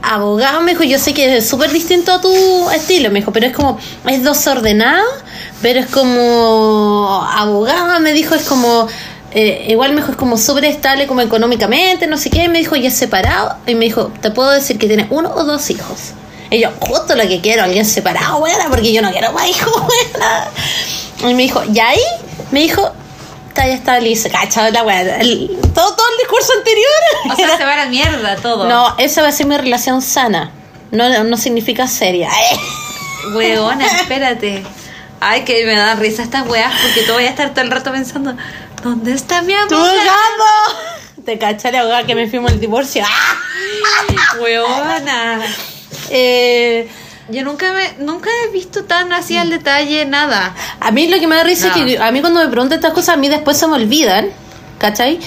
abogado, 0.07 0.61
me 0.61 0.71
dijo, 0.71 0.83
yo 0.83 0.97
sé 0.99 1.13
que 1.13 1.37
es 1.37 1.47
súper 1.47 1.71
distinto 1.71 2.13
a 2.13 2.21
tu 2.21 2.69
estilo, 2.71 3.09
me 3.09 3.19
dijo, 3.19 3.31
pero 3.31 3.47
es 3.47 3.53
como, 3.53 3.77
es 4.07 4.23
desordenado, 4.23 5.05
pero 5.61 5.79
es 5.79 5.87
como 5.87 7.27
abogado, 7.29 7.99
me 7.99 8.13
dijo, 8.13 8.33
es 8.33 8.43
como, 8.43 8.87
eh, 9.31 9.65
igual 9.69 9.91
me 9.91 9.97
dijo, 9.97 10.11
es 10.11 10.17
como 10.17 10.37
súper 10.37 10.65
estable 10.65 11.07
como 11.07 11.21
económicamente, 11.21 12.07
no 12.07 12.17
sé 12.17 12.29
qué, 12.29 12.47
me 12.47 12.59
dijo, 12.59 12.75
y 12.75 12.85
es 12.85 12.93
separado, 12.93 13.57
y 13.67 13.75
me 13.75 13.85
dijo, 13.85 14.11
te 14.21 14.31
puedo 14.31 14.51
decir 14.51 14.79
que 14.79 14.87
tiene 14.87 15.07
uno 15.09 15.29
o 15.35 15.43
dos 15.43 15.69
hijos. 15.69 16.13
Y 16.49 16.61
yo, 16.61 16.69
justo 16.79 17.13
lo 17.15 17.27
que 17.27 17.41
quiero, 17.41 17.63
alguien 17.63 17.85
separado, 17.85 18.39
buena, 18.39 18.69
porque 18.69 18.93
yo 18.93 19.01
no 19.01 19.11
quiero 19.11 19.33
más 19.33 19.49
hijos, 19.49 19.73
buena. 19.73 20.47
Y 21.29 21.33
me 21.33 21.43
dijo, 21.43 21.61
¿y 21.73 21.79
ahí? 21.79 21.99
Me 22.51 22.61
dijo, 22.61 22.93
está 23.57 23.67
ya 23.67 23.73
estabilizado, 23.73 24.35
cachado 24.35 24.69
la 24.71 24.83
weá. 24.83 25.19
Todo, 25.73 25.95
todo 25.95 26.07
el 26.11 26.17
discurso 26.19 26.53
anterior. 26.57 27.31
O 27.31 27.35
sea, 27.35 27.57
se 27.57 27.65
va 27.65 27.73
a 27.73 27.77
la 27.77 27.85
mierda 27.87 28.35
todo. 28.35 28.67
No, 28.67 28.95
esa 28.99 29.23
va 29.23 29.29
a 29.29 29.31
ser 29.31 29.47
mi 29.47 29.57
relación 29.57 30.01
sana. 30.01 30.51
No, 30.91 31.23
no 31.23 31.37
significa 31.37 31.87
seria. 31.87 32.29
Weona, 33.33 33.85
espérate. 33.85 34.63
Ay, 35.19 35.43
que 35.43 35.65
me 35.65 35.75
da 35.75 35.95
risa 35.95 36.21
estas 36.21 36.47
weas 36.47 36.71
porque 36.81 37.01
tú 37.01 37.13
voy 37.13 37.25
a 37.25 37.29
estar 37.29 37.49
todo 37.49 37.61
el 37.65 37.71
rato 37.71 37.91
pensando, 37.91 38.37
¿dónde 38.83 39.13
está 39.13 39.41
mi 39.41 39.53
¡Tu 39.67 39.73
abogado? 39.75 39.95
gato! 39.97 41.23
Te 41.25 41.39
caché 41.39 41.71
la 41.71 41.79
abogada 41.81 42.05
que 42.05 42.13
me 42.13 42.29
fuimos 42.29 42.51
el 42.51 42.59
divorcio. 42.59 43.03
¡Ah! 43.05 44.35
Weona. 44.39 45.41
Eh, 46.11 46.87
Yo 47.29 47.43
nunca 47.43 47.73
me, 47.73 47.93
nunca 48.05 48.29
he 48.45 48.51
visto 48.51 48.85
tan 48.85 49.11
así 49.13 49.35
al 49.37 49.49
detalle 49.49 50.05
nada. 50.05 50.55
a 50.79 50.91
mí 50.91 51.07
lo 51.07 51.19
que 51.19 51.27
me 51.27 51.35
da 51.35 51.43
risa 51.43 51.67
No. 51.69 51.75
es 51.75 51.83
que 51.97 51.97
a 52.01 52.11
mí 52.11 52.21
cuando 52.21 52.39
me 52.41 52.47
preguntan 52.47 52.77
estas 52.77 52.93
cosas, 52.93 53.15
a 53.15 53.17
mí 53.17 53.27
después 53.27 53.57
se 53.57 53.67
me 53.67 53.73
olvidan. 53.75 54.29
¿Cachai? 54.79 55.19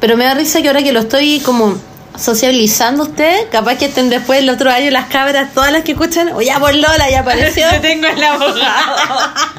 Pero 0.00 0.16
me 0.18 0.24
da 0.24 0.34
risa 0.34 0.60
que 0.60 0.68
ahora 0.68 0.82
que 0.82 0.92
lo 0.92 1.00
estoy 1.00 1.40
como 1.40 1.74
sociabilizando 2.18 3.04
usted, 3.04 3.48
capaz 3.50 3.76
que 3.76 3.86
estén 3.86 4.10
después 4.10 4.40
el 4.40 4.50
otro 4.50 4.70
año 4.70 4.90
las 4.90 5.06
cabras, 5.06 5.54
todas 5.54 5.72
las 5.72 5.82
que 5.82 5.92
escuchan, 5.92 6.30
o 6.34 6.42
ya 6.42 6.58
por 6.60 6.74
Lola, 6.74 7.08
ya 7.10 7.20
apareció. 7.20 7.64
Yo 7.72 7.80
tengo 7.80 8.06
el 8.06 8.22
abogado. 8.22 8.96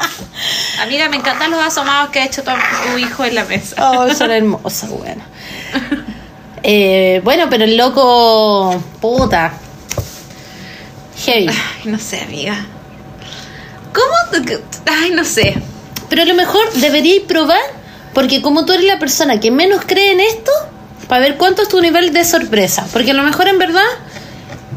Amiga, 0.84 1.10
me 1.10 1.18
encantan 1.18 1.50
los 1.52 1.60
asomados 1.62 2.10
que 2.12 2.20
ha 2.20 2.26
hecho 2.26 2.44
tu, 2.44 2.52
tu 2.52 2.98
hijo 3.00 3.26
en 3.26 3.36
la 3.36 3.46
mesa. 3.46 3.76
Oh, 3.92 4.14
son 4.14 4.32
hermosas, 4.32 4.90
bueno. 4.90 5.22
Eh, 6.62 7.22
bueno, 7.24 7.46
pero 7.50 7.64
el 7.64 7.78
loco, 7.78 8.84
puta. 9.00 9.54
Heavy. 11.26 11.48
Ay, 11.50 11.92
no 11.92 12.00
sé, 12.00 12.22
amiga. 12.22 12.66
¿Cómo? 13.94 14.54
Ay, 14.86 15.12
no 15.12 15.24
sé. 15.24 15.56
Pero 16.10 16.24
a 16.24 16.26
lo 16.26 16.34
mejor 16.34 16.72
deberíais 16.74 17.24
probar, 17.24 17.62
porque 18.14 18.42
como 18.42 18.66
tú 18.66 18.74
eres 18.74 18.86
la 18.86 19.00
persona 19.00 19.40
que 19.40 19.52
menos 19.52 19.82
cree 19.86 20.12
en 20.12 20.20
esto, 20.20 20.52
para 21.08 21.22
ver 21.22 21.38
cuánto 21.38 21.62
es 21.62 21.70
tu 21.70 21.82
nivel 21.82 22.14
de 22.14 22.24
sorpresa. 22.24 22.88
Porque 22.94 23.12
a 23.12 23.14
lo 23.14 23.24
mejor 23.24 23.48
en 23.48 23.58
verdad 23.58 23.86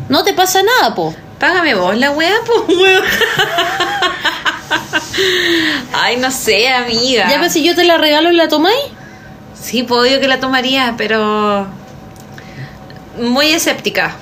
no 0.09 0.25
te 0.25 0.33
pasa 0.33 0.63
nada, 0.63 0.95
po. 0.95 1.15
Págame 1.39 1.75
vos 1.75 1.97
la 1.97 2.13
pues, 2.13 2.79
weón. 2.79 3.05
Ay, 5.93 6.17
no 6.17 6.31
sé, 6.31 6.69
amiga. 6.69 7.29
Ya 7.29 7.41
ves 7.41 7.53
si 7.53 7.65
yo 7.65 7.75
te 7.75 7.85
la 7.85 7.99
regalo 7.99 8.31
y 8.31 8.37
la 8.37 8.49
tomáis. 8.49 8.81
Sí, 9.61 9.83
pues 9.83 10.03
obvio 10.03 10.21
que 10.21 10.29
la 10.29 10.41
tomaría, 10.41 10.95
pero. 10.97 11.67
Muy 13.19 13.49
escéptica. 13.53 14.17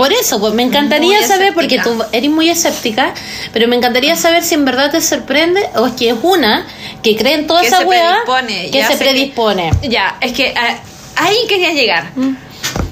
Por 0.00 0.14
eso, 0.14 0.40
pues 0.40 0.54
me 0.54 0.62
encantaría 0.62 1.22
saber, 1.26 1.52
porque 1.52 1.78
tú 1.78 2.02
eres 2.12 2.30
muy 2.30 2.48
escéptica, 2.48 3.12
pero 3.52 3.68
me 3.68 3.76
encantaría 3.76 4.16
saber 4.16 4.42
si 4.42 4.54
en 4.54 4.64
verdad 4.64 4.90
te 4.90 5.00
sorprende 5.02 5.60
o 5.76 5.86
es 5.88 5.92
que 5.92 6.08
es 6.08 6.16
una 6.22 6.66
que 7.02 7.16
cree 7.16 7.34
en 7.34 7.46
toda 7.46 7.60
Que 7.60 7.66
esa 7.66 7.86
predispone, 7.86 8.70
que 8.70 8.82
se 8.82 8.92
que- 8.92 8.96
predispone. 8.96 9.70
Ya, 9.82 10.16
es 10.22 10.32
que 10.32 10.54
ah, 10.56 10.78
ahí 11.16 11.36
quería 11.48 11.72
llegar. 11.72 12.12
Mm. 12.16 12.34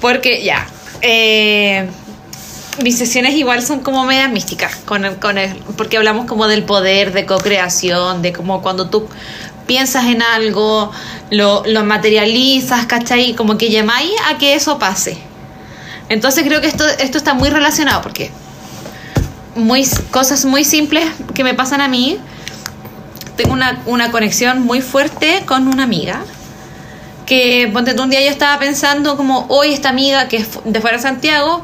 Porque 0.02 0.42
ya. 0.44 0.66
eh, 1.00 1.88
mis 2.82 2.98
sesiones 2.98 3.34
igual 3.36 3.62
son 3.64 3.80
como 3.80 4.04
medias 4.04 4.30
místicas. 4.30 4.76
Con 4.76 5.06
el, 5.06 5.16
con 5.16 5.38
el, 5.38 5.54
porque 5.78 5.96
hablamos 5.96 6.26
como 6.26 6.46
del 6.46 6.64
poder 6.64 7.12
de 7.12 7.24
co-creación, 7.24 8.20
de 8.20 8.34
como 8.34 8.60
cuando 8.60 8.90
tú 8.90 9.08
piensas 9.66 10.04
en 10.06 10.20
algo, 10.20 10.92
lo, 11.30 11.62
lo 11.64 11.84
materializas, 11.84 12.84
¿cachai? 12.84 13.34
Como 13.34 13.56
que 13.56 13.70
llamáis 13.70 14.12
a 14.30 14.36
que 14.36 14.52
eso 14.54 14.78
pase. 14.78 15.16
Entonces 16.08 16.44
creo 16.44 16.60
que 16.60 16.68
esto, 16.68 16.86
esto 16.86 17.18
está 17.18 17.34
muy 17.34 17.50
relacionado 17.50 18.02
porque 18.02 18.30
muy, 19.54 19.86
cosas 20.10 20.44
muy 20.44 20.64
simples 20.64 21.06
que 21.34 21.44
me 21.44 21.54
pasan 21.54 21.80
a 21.80 21.88
mí. 21.88 22.18
Tengo 23.36 23.52
una, 23.52 23.82
una 23.86 24.10
conexión 24.10 24.62
muy 24.62 24.80
fuerte 24.80 25.44
con 25.46 25.68
una 25.68 25.84
amiga 25.84 26.24
que 27.26 27.68
ponte 27.72 27.94
un 28.00 28.08
día 28.08 28.22
yo 28.22 28.30
estaba 28.30 28.58
pensando 28.58 29.18
como 29.18 29.44
hoy 29.50 29.74
esta 29.74 29.90
amiga 29.90 30.28
que 30.28 30.38
es 30.38 30.48
de 30.64 30.80
fuera 30.80 30.96
de 30.96 31.02
Santiago 31.02 31.62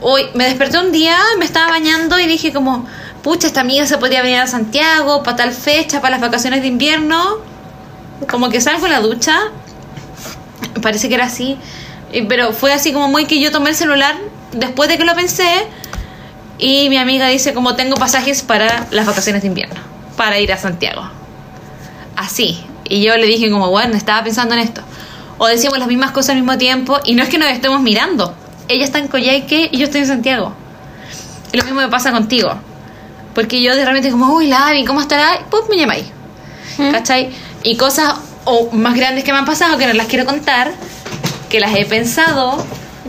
hoy 0.00 0.26
me 0.34 0.44
desperté 0.44 0.78
un 0.78 0.92
día, 0.92 1.16
me 1.38 1.44
estaba 1.44 1.68
bañando 1.68 2.18
y 2.18 2.26
dije 2.26 2.52
como, 2.52 2.86
pucha, 3.22 3.46
esta 3.46 3.60
amiga 3.60 3.86
se 3.86 3.98
podría 3.98 4.22
venir 4.22 4.38
a 4.38 4.46
Santiago 4.46 5.22
para 5.22 5.36
tal 5.36 5.52
fecha, 5.52 6.00
para 6.00 6.12
las 6.12 6.20
vacaciones 6.20 6.62
de 6.62 6.68
invierno. 6.68 7.38
Como 8.30 8.48
que 8.48 8.60
salgo 8.60 8.86
en 8.86 8.92
la 8.92 9.00
ducha, 9.00 9.38
parece 10.82 11.08
que 11.08 11.14
era 11.14 11.26
así, 11.26 11.58
pero 12.28 12.52
fue 12.52 12.72
así 12.72 12.92
como 12.92 13.08
muy 13.08 13.26
que 13.26 13.40
yo 13.40 13.50
tomé 13.50 13.70
el 13.70 13.76
celular 13.76 14.14
después 14.52 14.88
de 14.88 14.98
que 14.98 15.04
lo 15.04 15.14
pensé 15.14 15.66
y 16.58 16.88
mi 16.88 16.96
amiga 16.96 17.28
dice 17.28 17.52
como 17.52 17.76
tengo 17.76 17.96
pasajes 17.96 18.42
para 18.42 18.86
las 18.90 19.06
vacaciones 19.06 19.42
de 19.42 19.48
invierno, 19.48 19.80
para 20.16 20.38
ir 20.38 20.52
a 20.52 20.56
Santiago. 20.56 21.10
Así. 22.16 22.64
Y 22.88 23.02
yo 23.02 23.16
le 23.16 23.26
dije 23.26 23.50
como, 23.50 23.70
bueno, 23.70 23.96
estaba 23.96 24.22
pensando 24.22 24.54
en 24.54 24.60
esto. 24.60 24.80
O 25.38 25.46
decimos 25.46 25.78
las 25.78 25.88
mismas 25.88 26.12
cosas 26.12 26.30
al 26.30 26.36
mismo 26.36 26.56
tiempo 26.56 26.98
y 27.04 27.14
no 27.14 27.22
es 27.22 27.28
que 27.28 27.38
nos 27.38 27.48
estemos 27.50 27.80
mirando. 27.82 28.34
Ella 28.68 28.84
está 28.84 28.98
en 28.98 29.08
Coyhaique 29.08 29.68
y 29.70 29.78
yo 29.78 29.84
estoy 29.84 30.02
en 30.02 30.06
Santiago. 30.06 30.54
Y 31.52 31.58
lo 31.58 31.64
mismo 31.64 31.80
me 31.80 31.88
pasa 31.88 32.12
contigo. 32.12 32.50
Porque 33.34 33.62
yo 33.62 33.76
de 33.76 33.84
repente 33.84 34.10
como, 34.10 34.32
uy, 34.34 34.46
Lavi, 34.46 34.84
¿cómo 34.84 35.00
estará? 35.00 35.40
Pues 35.50 35.64
me 35.68 35.76
llamáis. 35.76 36.06
¿Mm? 36.78 36.90
¿Cachai? 36.90 37.30
Y 37.62 37.76
cosas 37.76 38.14
o 38.44 38.70
más 38.72 38.94
grandes 38.94 39.24
que 39.24 39.32
me 39.32 39.38
han 39.38 39.44
pasado 39.44 39.76
que 39.76 39.86
no 39.86 39.92
las 39.92 40.06
quiero 40.06 40.24
contar, 40.24 40.72
que 41.48 41.60
las 41.60 41.74
he 41.76 41.84
pensado, 41.84 42.64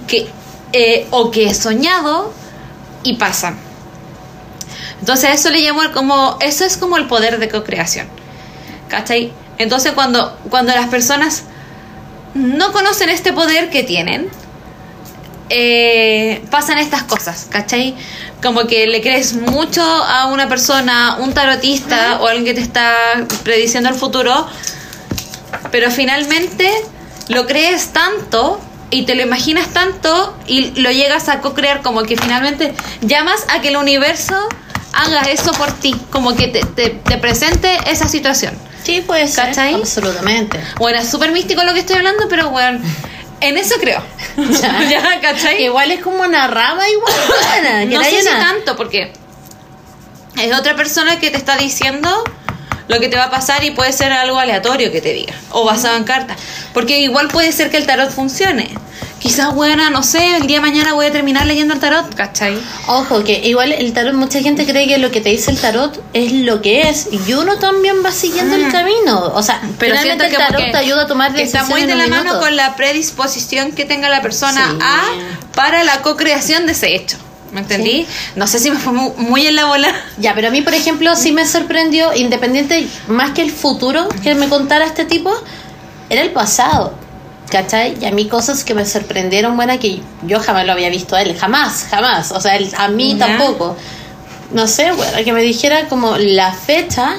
que 0.08 0.30
eh, 0.74 1.08
o 1.12 1.32
que 1.32 1.48
he 1.48 1.54
soñado 1.54 2.34
y 3.04 3.16
pasan. 3.16 3.58
Entonces 5.00 5.32
eso 5.34 5.50
le 5.50 5.62
llamo 5.62 5.82
como, 5.94 6.38
eso 6.42 6.66
es 6.66 6.78
como 6.78 6.98
el 6.98 7.08
poder 7.08 7.40
de 7.40 7.50
co-creación. 7.50 8.08
¿Cachai? 8.90 9.32
Entonces 9.58 9.94
cuando, 9.94 10.38
cuando 10.50 10.74
las 10.74 10.88
personas 10.88 11.44
no 12.34 12.72
conocen 12.72 13.10
este 13.10 13.34
poder 13.34 13.70
que 13.70 13.84
tienen, 13.84 14.30
eh, 15.50 16.44
pasan 16.52 16.78
estas 16.78 17.04
cosas, 17.04 17.48
¿cachai? 17.50 17.96
Como 18.44 18.68
que 18.68 18.86
le 18.88 19.02
crees 19.02 19.34
mucho 19.34 19.82
a 19.82 20.28
una 20.28 20.50
persona, 20.50 21.18
un 21.20 21.34
tarotista 21.34 22.20
o 22.22 22.28
alguien 22.28 22.46
que 22.46 22.54
te 22.54 22.62
está 22.62 22.94
prediciendo 23.44 23.90
el 23.90 23.96
futuro, 23.96 24.46
pero 25.72 25.90
finalmente 25.90 26.70
lo 27.30 27.46
crees 27.46 27.94
tanto 27.94 28.60
y 28.90 29.04
te 29.04 29.16
lo 29.16 29.22
imaginas 29.22 29.68
tanto 29.70 30.36
y 30.48 30.80
lo 30.82 30.92
llegas 30.92 31.30
a 31.30 31.42
co-crear 31.42 31.82
como 31.82 32.04
que 32.04 32.18
finalmente 32.18 32.74
llamas 33.02 33.46
a 33.50 33.62
que 33.62 33.70
el 33.70 33.78
universo 33.78 34.36
haga 34.94 35.22
eso 35.24 35.52
por 35.52 35.72
ti, 35.74 35.96
como 36.12 36.36
que 36.36 36.48
te, 36.48 36.62
te, 36.62 36.90
te 36.90 37.18
presente 37.18 37.78
esa 37.88 38.08
situación. 38.08 38.58
Sí, 38.84 39.02
puede 39.06 39.28
ser. 39.28 39.46
¿Cachai? 39.48 39.74
Absolutamente. 39.74 40.60
Bueno, 40.78 41.00
es 41.00 41.10
súper 41.10 41.32
místico 41.32 41.64
lo 41.64 41.74
que 41.74 41.82
estoy 41.82 41.98
hablando, 41.98 42.28
pero 42.30 42.50
bueno, 42.50 42.80
en 43.42 43.58
eso 43.58 43.76
creo. 43.80 44.02
Ya. 44.38 44.84
ya, 44.90 45.22
¿cachai? 45.22 45.58
Que 45.58 45.64
igual 45.64 45.92
es 45.92 46.02
como 46.02 46.24
una 46.24 46.48
rama 46.48 46.88
igual 46.90 47.14
buena. 47.52 47.80
Que 47.82 47.96
no 47.96 48.04
sé 48.04 48.22
si 48.22 48.28
tanto, 48.28 48.76
porque 48.78 49.12
es 50.38 50.58
otra 50.58 50.76
persona 50.76 51.20
que 51.20 51.30
te 51.30 51.38
está 51.38 51.58
diciendo 51.58 52.24
lo 52.88 53.00
que 53.00 53.10
te 53.10 53.18
va 53.18 53.26
a 53.26 53.30
pasar 53.30 53.64
y 53.64 53.72
puede 53.72 53.92
ser 53.94 54.12
algo 54.14 54.40
aleatorio 54.40 54.92
que 54.92 55.02
te 55.02 55.14
diga, 55.14 55.34
o 55.52 55.66
basado 55.66 55.98
en 55.98 56.04
cartas. 56.04 56.38
Porque 56.74 57.00
igual 57.00 57.28
puede 57.28 57.52
ser 57.52 57.70
que 57.70 57.78
el 57.78 57.86
tarot 57.86 58.12
funcione. 58.12 58.70
Quizás, 59.20 59.54
buena, 59.56 59.90
no 59.90 60.04
sé, 60.04 60.38
el 60.38 60.46
día 60.46 60.58
de 60.58 60.62
mañana 60.62 60.94
voy 60.94 61.08
a 61.08 61.12
terminar 61.12 61.48
leyendo 61.48 61.74
el 61.74 61.80
tarot, 61.80 62.14
¿cachai? 62.14 62.56
Ojo, 62.86 63.24
que 63.24 63.40
igual 63.48 63.72
el 63.74 63.92
tarot, 63.92 64.14
mucha 64.14 64.42
gente 64.42 64.66
cree 64.66 64.88
que 64.88 65.00
lo 65.00 65.10
que 65.10 65.22
te 65.22 65.30
dice 65.30 65.50
el 65.50 65.60
tarot 65.60 66.00
es 66.14 66.32
lo 66.32 66.62
que 66.62 66.88
es. 66.90 67.10
Y 67.12 67.34
uno 67.34 67.58
también 67.58 68.06
va 68.06 68.12
siguiendo 68.12 68.56
el 68.56 68.72
camino. 68.72 69.32
O 69.34 69.42
sea, 69.42 69.60
Pero 69.80 69.96
finalmente 69.96 70.28
el 70.28 70.34
tarot 70.38 70.72
te 70.72 70.78
ayuda 70.78 71.04
a 71.04 71.08
tomar 71.08 71.34
que 71.34 71.42
está 71.42 71.60
decisiones 71.62 71.88
muy 71.88 71.96
de 71.96 72.08
la 72.10 72.16
mano 72.16 72.40
con 72.40 72.56
la 72.56 72.76
predisposición 72.76 73.72
que 73.72 73.86
tenga 73.86 74.08
la 74.08 74.22
persona 74.22 74.68
Sí. 74.70 74.78
a 74.82 75.04
para 75.56 75.84
la 75.84 76.02
co-creación 76.04 76.68
de 76.68 76.74
ese 76.74 76.96
hecho. 76.96 77.18
¿Me 77.52 77.62
entendí? 77.62 78.06
No 78.36 78.46
sé 78.48 78.60
si 78.60 78.70
me 78.72 78.78
fue 78.78 78.94
mu- 78.94 79.14
muy 79.18 79.48
en 79.48 79.56
la 79.56 79.66
bola. 79.66 79.90
Ya, 80.18 80.34
pero 80.36 80.50
a 80.50 80.52
mí, 80.52 80.62
por 80.62 80.74
ejemplo, 80.74 81.16
sí 81.16 81.32
me 81.32 81.46
sorprendió, 81.46 82.14
independiente, 82.14 82.88
más 83.08 83.32
que 83.32 83.42
el 83.42 83.52
futuro 83.52 84.10
que 84.24 84.36
me 84.36 84.50
contara 84.50 84.86
este 84.86 85.06
tipo, 85.06 85.34
era 86.10 86.22
el 86.22 86.32
pasado. 86.32 86.94
¿Cachai? 87.50 87.96
Y 88.02 88.06
a 88.06 88.12
mí 88.12 88.28
cosas 88.28 88.66
que 88.66 88.74
me 88.74 88.86
sorprendieron, 88.86 89.56
buena, 89.56 89.78
que 89.80 90.02
yo 90.24 90.40
jamás 90.42 90.66
lo 90.66 90.74
había 90.74 90.90
visto 90.90 91.16
a 91.16 91.22
él, 91.22 91.38
jamás, 91.38 91.88
jamás. 91.90 92.32
O 92.34 92.42
sea, 92.42 92.58
él- 92.58 92.70
a 92.78 92.90
mí 92.90 93.16
tampoco. 93.18 93.78
No 94.52 94.68
sé, 94.68 94.92
bueno, 94.92 95.18
que 95.24 95.32
me 95.32 95.42
dijera 95.42 95.88
como 95.88 96.18
la 96.18 96.52
fecha 96.52 97.16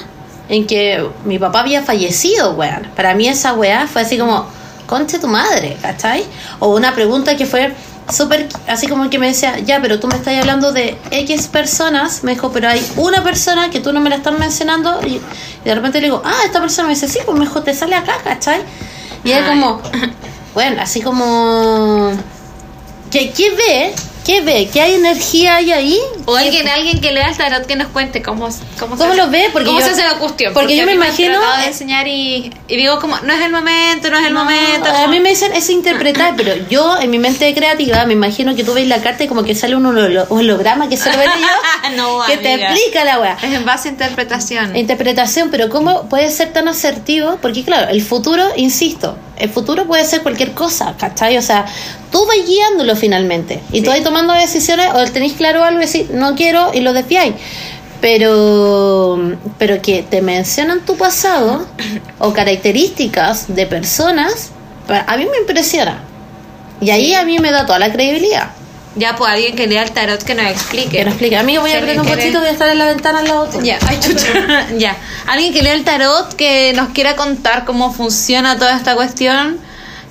en 0.47 0.67
que 0.67 1.03
mi 1.25 1.39
papá 1.39 1.61
había 1.61 1.81
fallecido, 1.81 2.51
weón. 2.51 2.87
Para 2.95 3.15
mí 3.15 3.27
esa 3.27 3.53
weá 3.53 3.87
fue 3.87 4.03
así 4.03 4.19
como, 4.19 4.45
conche 4.85 5.17
tu 5.17 5.27
madre, 5.27 5.77
¿cachai? 5.81 6.23
O 6.59 6.75
una 6.75 6.93
pregunta 6.93 7.35
que 7.35 7.47
fue 7.47 7.73
súper, 8.11 8.49
así 8.67 8.87
como 8.87 9.09
que 9.09 9.19
me 9.19 9.27
decía, 9.27 9.59
ya, 9.59 9.81
pero 9.81 9.99
tú 9.99 10.07
me 10.07 10.15
estás 10.15 10.37
hablando 10.37 10.71
de 10.71 10.97
X 11.11 11.47
personas, 11.47 12.23
me 12.23 12.33
dijo, 12.33 12.51
pero 12.51 12.69
hay 12.69 12.85
una 12.97 13.23
persona 13.23 13.69
que 13.69 13.79
tú 13.79 13.93
no 13.93 13.99
me 13.99 14.09
la 14.09 14.17
estás 14.17 14.37
mencionando, 14.37 14.99
y, 15.05 15.21
de 15.63 15.75
repente 15.75 15.99
le 15.99 16.07
digo, 16.07 16.21
ah, 16.25 16.41
esta 16.45 16.59
persona 16.59 16.87
me 16.87 16.95
dice, 16.95 17.07
sí, 17.07 17.19
pues 17.25 17.37
me 17.37 17.45
dijo, 17.45 17.61
te 17.61 17.73
sale 17.73 17.95
acá, 17.95 18.17
¿cachai? 18.23 18.61
Y 19.23 19.31
es 19.31 19.47
como, 19.47 19.81
bueno, 20.53 20.81
así 20.81 21.01
como, 21.01 22.11
¿qué, 23.11 23.31
qué 23.31 23.51
ve? 23.51 23.93
¿Qué 24.29 24.41
ve? 24.41 24.69
¿Qué 24.71 24.79
hay 24.79 24.93
energía 24.93 25.55
hay 25.55 25.71
ahí? 25.71 25.99
O 26.25 26.35
¿Qué- 26.35 26.41
alguien, 26.43 26.67
alguien 26.67 27.01
que 27.01 27.11
lea 27.11 27.29
el 27.29 27.35
tarot 27.35 27.65
que 27.65 27.75
nos 27.75 27.87
cuente 27.87 28.21
cómo, 28.21 28.47
cómo, 28.79 28.95
¿Cómo 28.95 29.11
se, 29.11 29.17
lo 29.17 29.27
ve? 29.31 29.49
Porque 29.51 29.65
cómo 29.65 29.79
yo- 29.79 29.85
se 29.87 29.91
hace 29.93 30.03
la 30.03 30.19
cuestión. 30.19 30.53
porque 30.53 30.77
yo 30.77 30.85
me 30.85 30.93
imagino- 30.93 31.39
de 31.57 31.65
enseñar 31.65 32.07
y, 32.07 32.51
y 32.67 32.77
digo 32.77 32.99
como, 32.99 33.17
no 33.21 33.33
es 33.33 33.41
el 33.41 33.51
momento, 33.51 34.11
no 34.11 34.19
es 34.19 34.27
el 34.27 34.33
No, 34.35 34.43
momento. 34.43 34.87
A 34.87 35.07
mí 35.07 35.19
me 35.19 35.29
dicen 35.29 35.51
es 35.53 35.67
interpretar, 35.71 36.35
pero 36.37 36.53
yo 36.69 36.99
en 36.99 37.09
mi 37.09 37.17
mente 37.17 37.51
creativa 37.55 38.05
me 38.05 38.13
imagino 38.13 38.55
que 38.55 38.63
tú 38.63 38.73
ves 38.75 38.87
la 38.87 39.01
carta 39.01 39.23
y 39.23 39.27
como 39.27 39.41
que 39.41 39.55
sale 39.55 39.75
un 39.75 39.87
holo- 39.87 40.27
holograma 40.29 40.87
que 40.89 40.97
se 40.97 41.11
lo 41.11 41.17
ven 41.17 41.27
ellos, 41.35 41.49
No, 41.97 42.21
que 42.27 42.37
te 42.37 42.53
explica 42.53 43.03
la 43.05 43.19
weá. 43.19 43.35
Es 43.41 43.51
en 43.51 43.65
base 43.65 43.87
a 43.89 43.91
interpretación. 43.93 44.75
Interpretación, 44.75 45.49
pero 45.49 45.69
¿cómo 45.69 46.07
puede 46.07 46.29
ser 46.29 46.53
tan 46.53 46.67
asertivo? 46.67 47.39
Porque 47.41 47.63
claro, 47.63 47.89
el 47.89 48.03
futuro, 48.03 48.43
insisto, 48.57 49.17
el 49.37 49.49
futuro 49.49 49.87
puede 49.87 50.05
ser 50.05 50.21
cualquier 50.21 50.51
cosa, 50.51 50.93
¿cachai? 50.99 51.35
O 51.37 51.41
sea, 51.41 51.65
tú 52.11 52.25
vas 52.27 52.35
guiándolo 52.45 52.95
finalmente 52.95 53.59
y 53.71 53.81
tú 53.81 53.89
vas 53.89 54.03
tomando 54.03 54.18
decisiones 54.27 54.89
o 54.93 55.03
tenéis 55.05 55.33
claro 55.33 55.63
algo 55.63 55.81
y 55.81 55.85
decís, 55.85 56.09
no 56.11 56.35
quiero 56.35 56.71
y 56.73 56.81
lo 56.81 56.93
desviáis. 56.93 57.35
Pero, 58.01 59.37
pero 59.57 59.81
que 59.81 60.03
te 60.03 60.21
mencionan 60.21 60.85
tu 60.85 60.95
pasado 60.95 61.65
o 62.17 62.33
características 62.33 63.53
de 63.53 63.65
personas, 63.65 64.51
a 64.87 65.17
mí 65.17 65.25
me 65.25 65.37
impresiona. 65.37 66.01
Y 66.81 66.91
ahí 66.91 67.13
a 67.13 67.25
mí 67.25 67.39
me 67.39 67.51
da 67.51 67.65
toda 67.65 67.79
la 67.79 67.91
credibilidad. 67.91 68.51
Ya, 68.95 69.15
pues 69.15 69.31
alguien 69.31 69.55
que 69.55 69.67
lea 69.67 69.83
el 69.83 69.91
tarot 69.91 70.21
que 70.23 70.33
nos 70.33 70.45
explique. 70.47 70.89
Que 70.89 71.03
no 71.03 71.11
explique. 71.11 71.37
Amigo, 71.37 71.61
voy 71.61 71.71
a 71.71 71.77
abrir 71.77 71.99
un 71.99 72.07
poquito, 72.07 72.39
voy 72.39 72.49
a 72.49 72.51
estar 72.51 72.69
en 72.69 72.79
la 72.79 72.85
ventana 72.85 73.19
al 73.19 73.27
lado 73.27 73.45
tuyo. 73.47 73.63
Ya, 73.63 73.79
ay, 73.87 73.99
chucha. 73.99 74.67
ya. 74.77 74.97
Alguien 75.27 75.53
que 75.53 75.61
lea 75.61 75.73
el 75.73 75.83
tarot, 75.83 76.35
que 76.35 76.73
nos 76.73 76.89
quiera 76.89 77.15
contar 77.15 77.65
cómo 77.65 77.93
funciona 77.93 78.57
toda 78.57 78.75
esta 78.75 78.95
cuestión, 78.95 79.59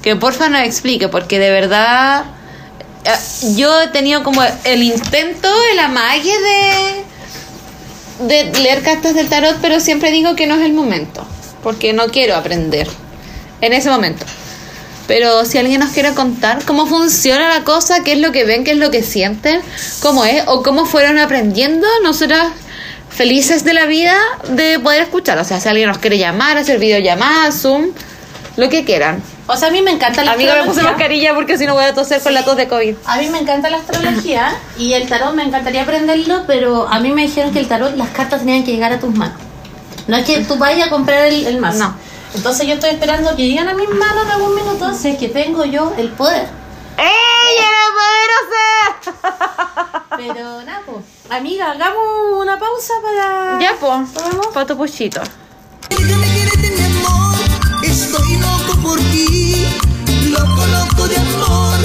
que 0.03 0.15
porfa 0.17 0.49
nos 0.49 0.63
explique, 0.63 1.09
porque 1.09 1.39
de 1.39 1.51
verdad 1.51 2.25
yo 3.57 3.83
he 3.83 3.89
tenido 3.89 4.23
como 4.23 4.43
el 4.65 4.83
intento, 4.83 5.49
el 5.73 5.79
amague 5.79 6.35
de, 8.19 8.27
de 8.27 8.61
leer 8.61 8.83
cartas 8.83 9.15
del 9.15 9.29
tarot, 9.29 9.59
pero 9.61 9.81
siempre 9.81 10.11
digo 10.11 10.37
que 10.37 10.47
no 10.47 10.57
es 10.57 10.63
el 10.63 10.73
momento, 10.73 11.27
porque 11.63 11.93
no 11.93 12.07
quiero 12.09 12.37
aprender 12.37 12.89
en 13.61 13.73
ese 13.73 13.91
momento. 13.91 14.25
Pero 15.07 15.47
si 15.47 15.57
alguien 15.57 15.81
nos 15.81 15.91
quiere 15.93 16.13
contar 16.13 16.65
cómo 16.67 16.87
funciona 16.87 17.49
la 17.49 17.65
cosa, 17.65 18.05
qué 18.05 18.13
es 18.13 18.19
lo 18.19 18.31
que 18.31 18.45
ven, 18.45 18.63
qué 18.63 18.73
es 18.73 18.77
lo 18.77 18.91
que 18.91 19.03
sienten, 19.03 19.61
cómo 20.01 20.25
es, 20.27 20.45
o 20.47 20.63
cómo 20.63 20.85
fueron 20.85 21.19
aprendiendo, 21.19 21.87
nosotras 22.03 22.49
felices 23.09 23.65
de 23.65 23.73
la 23.73 23.87
vida 23.87 24.15
de 24.51 24.79
poder 24.79 25.03
escuchar. 25.03 25.39
O 25.39 25.45
sea, 25.45 25.61
si 25.61 25.69
alguien 25.69 25.89
nos 25.89 25.99
quiere 25.99 26.19
llamar, 26.19 26.59
hacer 26.59 26.79
videollamada, 26.79 27.51
Zoom, 27.53 27.87
lo 28.59 28.69
que 28.69 28.85
quieran. 28.85 29.23
O 29.47 29.57
sea, 29.57 29.69
a 29.69 29.71
mí 29.71 29.83
me 29.83 29.93
encanta 29.93 30.25
la 30.25 30.33
Amiga, 30.33 30.55
me 30.55 30.59
puse 30.65 30.81
astrología. 30.81 30.91
mascarilla 30.91 31.35
porque 31.35 31.57
si 31.57 31.65
no 31.65 31.75
voy 31.75 31.85
a 31.85 31.95
toser 31.95 32.21
con 32.21 32.35
la 32.35 32.45
tos 32.45 32.57
de 32.57 32.67
COVID. 32.67 32.97
A 33.07 33.17
mí 33.19 33.29
me 33.31 33.39
encanta 33.39 33.71
la 33.71 33.77
astrología 33.77 34.53
y 34.77 34.95
el 34.95 35.09
tarot 35.09 35.33
me 35.33 35.45
encantaría 35.45 35.83
aprenderlo, 35.83 36.43
pero 36.47 36.89
a 36.89 36.99
mí 36.99 37.13
me 37.13 37.23
dijeron 37.23 37.53
que 37.53 37.61
el 37.61 37.69
tarot, 37.69 37.97
las 37.97 38.09
cartas 38.09 38.41
tenían 38.41 38.65
que 38.65 38.73
llegar 38.73 38.93
a 38.93 38.99
tus 38.99 39.15
manos. 39.15 39.39
No 40.09 40.17
es 40.17 40.25
que 40.25 40.41
tú 40.41 40.57
vayas 40.57 40.89
a 40.89 40.91
comprar 40.91 41.27
el, 41.27 41.47
el 41.47 41.59
mazo. 41.59 41.79
No. 41.79 41.95
Entonces 42.35 42.67
yo 42.67 42.75
estoy 42.75 42.91
esperando 42.91 43.37
que 43.37 43.47
lleguen 43.47 43.69
a 43.69 43.75
mis 43.75 43.89
manos 43.89 44.25
en 44.25 44.31
algún 44.33 44.55
minuto, 44.57 44.93
si 44.93 45.11
es 45.11 45.19
que 45.19 45.29
tengo 45.29 45.65
yo 45.65 45.93
el 45.97 46.09
poder. 46.09 46.49
¡Ey, 46.99 47.07
era 47.59 49.13
poderosa! 49.15 50.17
Pero 50.17 50.63
nada, 50.63 50.83
pues. 50.85 50.99
Amiga, 51.31 51.71
hagamos 51.71 52.41
una 52.41 52.59
pausa 52.59 52.95
para... 53.03 53.59
Ya, 53.61 53.77
pues, 53.79 54.11
para 54.53 54.67
tu 54.67 54.77
puchito. 54.77 55.21
Por 58.89 58.99
ti, 59.11 59.67
loco, 60.31 60.67
loco 60.67 61.09
de 61.09 61.17
amor, 61.19 61.79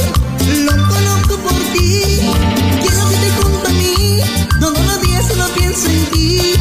loco, 0.68 0.96
loco 1.02 1.38
por 1.44 1.60
ti. 1.74 2.32
Quiero 2.82 3.10
que 3.10 3.18
te 3.18 3.30
junto 3.42 3.68
a 3.68 3.74
mí, 3.74 4.22
no, 4.62 4.72
no 4.72 4.80
lo 4.84 4.98
digas, 5.00 5.28
solo 5.28 5.46
pienso 5.54 5.90
en 5.90 6.06
ti, 6.12 6.54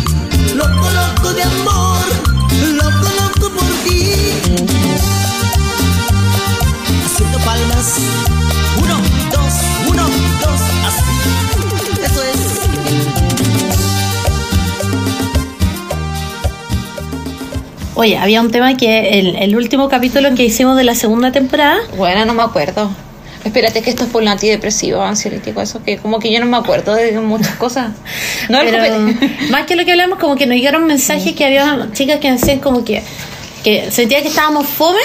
loco, 0.57 0.87
loco 0.99 1.33
de 1.33 1.45
amor, 1.45 2.07
loco, 2.75 3.09
loco 3.21 3.55
por 3.55 3.71
ti. 3.85 4.15
Haciendo 7.07 7.39
palmas, 7.39 8.32
Oye, 17.95 18.17
había 18.17 18.41
un 18.41 18.51
tema 18.51 18.77
que 18.77 19.21
el, 19.21 19.37
el 19.37 19.55
último 19.55 19.89
capítulo 19.89 20.35
que 20.35 20.45
hicimos 20.45 20.77
de 20.77 20.85
la 20.85 20.95
segunda 20.95 21.31
temporada. 21.31 21.79
Bueno, 21.97 22.25
no 22.25 22.33
me 22.33 22.43
acuerdo. 22.43 22.91
Espérate 23.45 23.83
que 23.83 23.91
esto 23.91 24.05
es 24.05 24.11
por 24.11 24.23
un 24.23 24.29
antidepresivo, 24.29 25.03
ansiolítico, 25.03 25.61
eso 25.61 25.83
que 25.83 25.99
como 25.99 26.21
que 26.21 26.33
yo 26.33 26.39
no 26.39 26.47
me 26.47 26.57
acuerdo 26.57 26.95
de 26.95 27.19
muchas 27.19 27.57
cosas. 27.57 27.93
No 28.49 28.61
el 28.61 28.71
Pero 28.71 28.99
más 29.51 29.67
que 29.67 29.75
lo 29.75 29.85
que 29.85 29.93
hablamos, 29.93 30.19
como 30.19 30.37
que 30.37 30.47
nos 30.47 30.57
llegaron 30.57 30.87
mensajes 30.87 31.35
que 31.35 31.45
había 31.45 31.89
chicas 31.93 32.21
que 32.21 32.31
decían 32.31 32.61
como 32.61 32.85
que, 32.85 33.03
que 33.65 33.91
sentía 33.91 34.23
que 34.23 34.29
estábamos 34.29 34.67
fome 34.67 35.03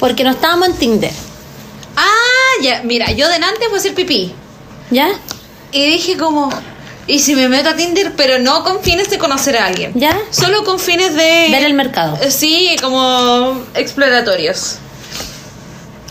porque 0.00 0.24
no 0.24 0.30
estábamos 0.30 0.68
en 0.68 0.74
Tinder. 0.74 1.12
Ah, 1.96 2.62
ya, 2.62 2.82
mira, 2.84 3.12
yo 3.12 3.28
delante 3.28 3.66
fue 3.68 3.78
a 3.78 3.80
hacer 3.80 3.94
pipí. 3.94 4.32
¿Ya? 4.90 5.08
Y 5.70 5.86
dije 5.86 6.16
como, 6.16 6.50
¿y 7.08 7.18
si 7.18 7.34
me 7.34 7.48
meto 7.48 7.70
a 7.70 7.74
Tinder, 7.74 8.12
pero 8.16 8.38
no 8.38 8.62
con 8.62 8.80
fines 8.82 9.10
de 9.10 9.18
conocer 9.18 9.56
a 9.56 9.66
alguien? 9.66 9.92
¿Ya? 9.94 10.16
Solo 10.30 10.62
con 10.64 10.78
fines 10.78 11.14
de... 11.14 11.48
Ver 11.50 11.64
el 11.64 11.74
mercado. 11.74 12.16
Eh, 12.22 12.30
Sí, 12.30 12.76
como 12.80 13.64
exploratorios. 13.74 14.76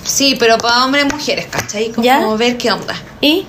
Sí, 0.04 0.36
pero 0.40 0.58
para 0.58 0.86
hombres 0.86 1.06
y 1.06 1.14
mujeres, 1.14 1.46
¿cachai? 1.50 1.92
Como 1.92 2.04
¿Ya? 2.04 2.26
ver 2.36 2.58
qué 2.58 2.72
onda. 2.72 2.96
¿Y? 3.22 3.46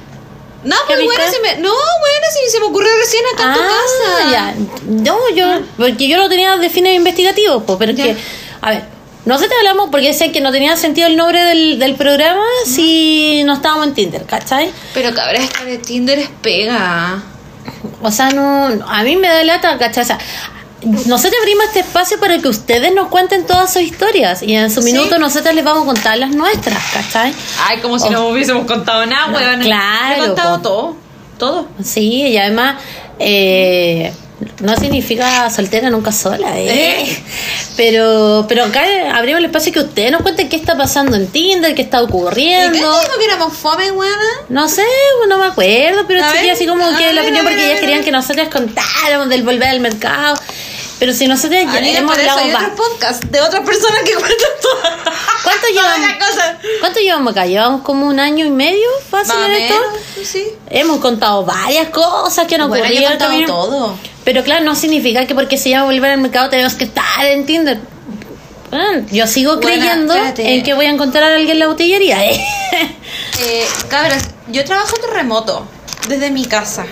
No, 0.64 0.76
¿Qué 0.88 0.94
pues 0.94 1.04
bueno, 1.04 1.24
se 1.30 1.40
me... 1.40 1.54
No, 1.62 1.70
bueno, 1.70 2.26
si 2.32 2.50
se 2.50 2.60
me 2.60 2.66
ocurrió 2.66 2.90
recién 3.00 3.22
acá 3.32 3.44
en 3.46 3.54
tu 3.54 3.60
casa. 3.60 4.04
Ah, 4.18 4.30
ya. 4.30 4.54
No, 4.86 5.16
yo, 5.34 5.60
porque 5.76 6.08
yo 6.08 6.18
lo 6.18 6.28
tenía 6.28 6.56
de 6.56 6.68
fines 6.68 6.96
investigativos, 6.96 7.62
pues, 7.64 7.78
pero 7.78 7.92
es 7.92 7.96
que, 7.96 8.16
a 8.60 8.70
ver, 8.70 8.84
nosotros 9.24 9.52
hablamos 9.58 9.88
porque 9.90 10.08
decían 10.08 10.32
que 10.32 10.40
no 10.40 10.50
tenía 10.50 10.76
sentido 10.76 11.06
el 11.06 11.16
nombre 11.16 11.44
del, 11.44 11.78
del 11.78 11.94
programa 11.94 12.44
si 12.66 13.42
no 13.44 13.54
estábamos 13.54 13.86
en 13.86 13.94
Tinder, 13.94 14.24
¿cachai? 14.24 14.72
Pero 14.94 15.14
cabrón, 15.14 15.42
esta 15.42 15.64
de 15.64 15.78
Tinder 15.78 16.18
es 16.18 16.28
pega. 16.42 17.22
O 18.02 18.10
sea, 18.10 18.30
no, 18.30 18.68
a 18.88 19.02
mí 19.02 19.16
me 19.16 19.28
da 19.28 19.42
lata, 19.44 19.76
¿cachai? 19.78 20.02
O 20.04 20.06
sea, 20.06 20.18
nosotros 20.82 21.34
abrimos 21.40 21.64
este 21.66 21.80
espacio 21.80 22.20
para 22.20 22.38
que 22.38 22.48
ustedes 22.48 22.92
nos 22.94 23.08
cuenten 23.08 23.46
todas 23.46 23.72
sus 23.72 23.82
historias 23.82 24.42
y 24.42 24.54
en 24.54 24.70
su 24.70 24.80
Sí. 24.82 24.92
minuto 24.92 25.18
nosotros 25.18 25.54
les 25.54 25.64
vamos 25.64 25.82
a 25.82 25.86
contar 25.86 26.18
las 26.18 26.30
nuestras, 26.30 26.82
¿cachai? 26.92 27.34
Ay, 27.68 27.80
como 27.80 27.98
si 27.98 28.08
no 28.10 28.28
hubiésemos 28.28 28.64
contado 28.66 29.04
nada, 29.06 29.26
No, 29.28 29.36
weón. 29.38 29.60
claro, 29.60 30.22
He 30.22 30.26
contado 30.26 30.60
todo. 30.60 30.96
Todo. 31.38 31.68
Sí, 31.82 32.28
y 32.28 32.36
además 32.38 32.76
eh, 33.18 34.12
no 34.60 34.76
significa 34.76 35.48
soltera 35.50 35.90
nunca 35.90 36.12
sola, 36.12 36.58
¿eh? 36.58 37.02
¿Eh? 37.02 37.22
Pero, 37.76 38.46
pero 38.48 38.64
acá 38.64 38.82
abrimos 39.14 39.38
el 39.38 39.46
espacio 39.46 39.72
que 39.72 39.80
ustedes 39.80 40.10
nos 40.12 40.22
cuenten 40.22 40.48
qué 40.48 40.56
está 40.56 40.76
pasando 40.76 41.16
en 41.16 41.26
Tinder, 41.28 41.74
qué 41.74 41.82
está 41.82 41.98
¿Y 41.98 42.06
qué 42.06 42.12
ocurriendo. 42.12 43.00
que 43.18 43.24
éramos 43.24 43.52
fome, 43.56 43.90
weona? 43.92 44.16
No 44.48 44.68
sé, 44.68 44.84
no 45.28 45.38
me 45.38 45.46
acuerdo, 45.46 46.04
pero 46.06 46.22
sí 46.32 46.48
así 46.50 46.66
como 46.66 46.84
que 46.96 47.12
la 47.12 47.22
opinión 47.22 47.44
porque 47.44 47.66
ellas 47.66 47.80
querían 47.80 48.02
que 48.04 48.10
nosotros 48.10 48.48
contáramos 48.48 49.28
del 49.28 49.42
volver 49.42 49.68
al 49.68 49.80
mercado. 49.80 50.36
Pero 50.98 51.12
si 51.12 51.28
nosotros 51.28 51.60
ya 51.72 51.78
hemos 51.98 52.18
hablado 52.18 52.40
hay 52.40 52.50
va- 52.50 52.58
otro 52.58 52.74
podcast 52.74 53.22
de 53.26 53.40
otras 53.40 53.64
personas 53.64 54.00
que 54.02 54.14
cuentan 54.14 54.48
todas. 54.60 54.94
¿Cuánto 55.44 55.66
llevamos? 55.68 56.00
las 56.08 56.28
cosas. 56.28 56.56
¿Cuánto 56.80 56.98
llevamos 56.98 57.32
acá? 57.32 57.46
Llevamos 57.46 57.82
como 57.82 58.06
un 58.08 58.18
año 58.18 58.44
y 58.44 58.50
medio 58.50 58.88
fácil 59.08 59.36
esto. 59.56 59.74
sí. 60.24 60.44
Hemos 60.70 60.98
contado 60.98 61.44
varias 61.44 61.90
cosas 61.90 62.48
que 62.48 62.58
nos 62.58 62.68
Bueno, 62.68 62.84
yo 62.86 62.90
he 62.90 63.06
ocurrieron 63.14 63.46
contado 63.46 63.68
todo. 63.68 63.98
Pero 64.28 64.44
claro, 64.44 64.62
no 64.62 64.74
significa 64.74 65.26
que 65.26 65.34
porque 65.34 65.56
se 65.56 65.70
llama 65.70 65.86
volver 65.86 66.10
al 66.10 66.20
mercado 66.20 66.50
tenemos 66.50 66.74
que 66.74 66.84
estar 66.84 67.24
en 67.24 67.46
Tinder. 67.46 67.78
Bueno, 68.68 69.06
yo 69.10 69.26
sigo 69.26 69.56
Bueno, 69.56 69.68
creyendo 69.68 70.12
espérate. 70.12 70.54
en 70.54 70.62
que 70.62 70.74
voy 70.74 70.84
a 70.84 70.90
encontrar 70.90 71.32
a 71.32 71.36
alguien 71.36 71.52
en 71.52 71.60
la 71.60 71.68
botillería. 71.68 72.26
¿eh? 72.26 72.38
Eh, 73.40 73.64
cabras, 73.88 74.28
yo 74.48 74.62
trabajo 74.66 74.96
de 74.98 75.14
remoto, 75.14 75.66
desde 76.08 76.30
mi 76.30 76.44
casa. 76.44 76.84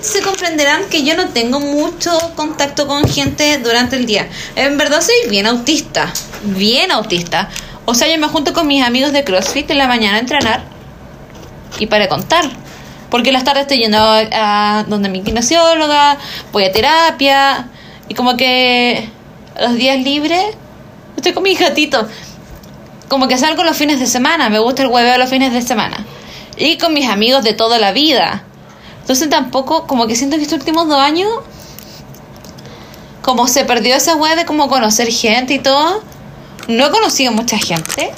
Se 0.00 0.22
comprenderán 0.22 0.84
que 0.88 1.02
yo 1.02 1.16
no 1.16 1.30
tengo 1.30 1.58
mucho 1.58 2.16
contacto 2.36 2.86
con 2.86 3.08
gente 3.08 3.58
durante 3.58 3.96
el 3.96 4.06
día. 4.06 4.28
En 4.54 4.78
verdad 4.78 5.00
soy 5.00 5.28
bien 5.28 5.46
autista, 5.46 6.12
bien 6.44 6.92
autista. 6.92 7.48
O 7.86 7.94
sea, 7.94 8.06
yo 8.06 8.18
me 8.18 8.28
junto 8.28 8.52
con 8.52 8.68
mis 8.68 8.84
amigos 8.84 9.12
de 9.12 9.24
CrossFit 9.24 9.68
en 9.72 9.78
la 9.78 9.88
mañana 9.88 10.18
a 10.18 10.20
entrenar 10.20 10.62
y 11.80 11.86
para 11.86 12.08
contar. 12.08 12.65
Porque 13.16 13.32
las 13.32 13.44
tardes 13.44 13.62
estoy 13.62 13.78
yendo 13.78 13.96
a, 13.98 14.84
donde 14.88 15.08
mi 15.08 15.22
kinesióloga, 15.22 16.18
voy 16.52 16.64
a 16.64 16.70
terapia 16.70 17.66
y 18.08 18.14
como 18.14 18.36
que 18.36 19.08
los 19.58 19.72
días 19.76 19.98
libres 20.04 20.44
estoy 21.16 21.32
con 21.32 21.42
mis 21.42 21.58
gatitos 21.58 22.08
como 23.08 23.26
que 23.26 23.38
salgo 23.38 23.64
los 23.64 23.74
fines 23.74 24.00
de 24.00 24.06
semana, 24.06 24.50
me 24.50 24.58
gusta 24.58 24.82
el 24.82 24.88
hueveo 24.88 25.16
los 25.16 25.30
fines 25.30 25.50
de 25.54 25.62
semana. 25.62 26.04
Y 26.58 26.76
con 26.76 26.92
mis 26.92 27.08
amigos 27.08 27.42
de 27.42 27.54
toda 27.54 27.78
la 27.78 27.92
vida. 27.92 28.44
Entonces 29.00 29.30
tampoco, 29.30 29.86
como 29.86 30.06
que 30.06 30.14
siento 30.14 30.36
que 30.36 30.42
estos 30.42 30.58
últimos 30.58 30.86
dos 30.86 30.98
años, 30.98 31.30
como 33.22 33.48
se 33.48 33.64
perdió 33.64 33.94
esa 33.96 34.14
hueá 34.16 34.36
de 34.36 34.44
como 34.44 34.68
conocer 34.68 35.08
gente 35.10 35.54
y 35.54 35.58
todo, 35.58 36.02
no 36.68 36.84
he 36.84 36.90
conocido 36.90 37.32
mucha 37.32 37.56
gente. 37.56 38.12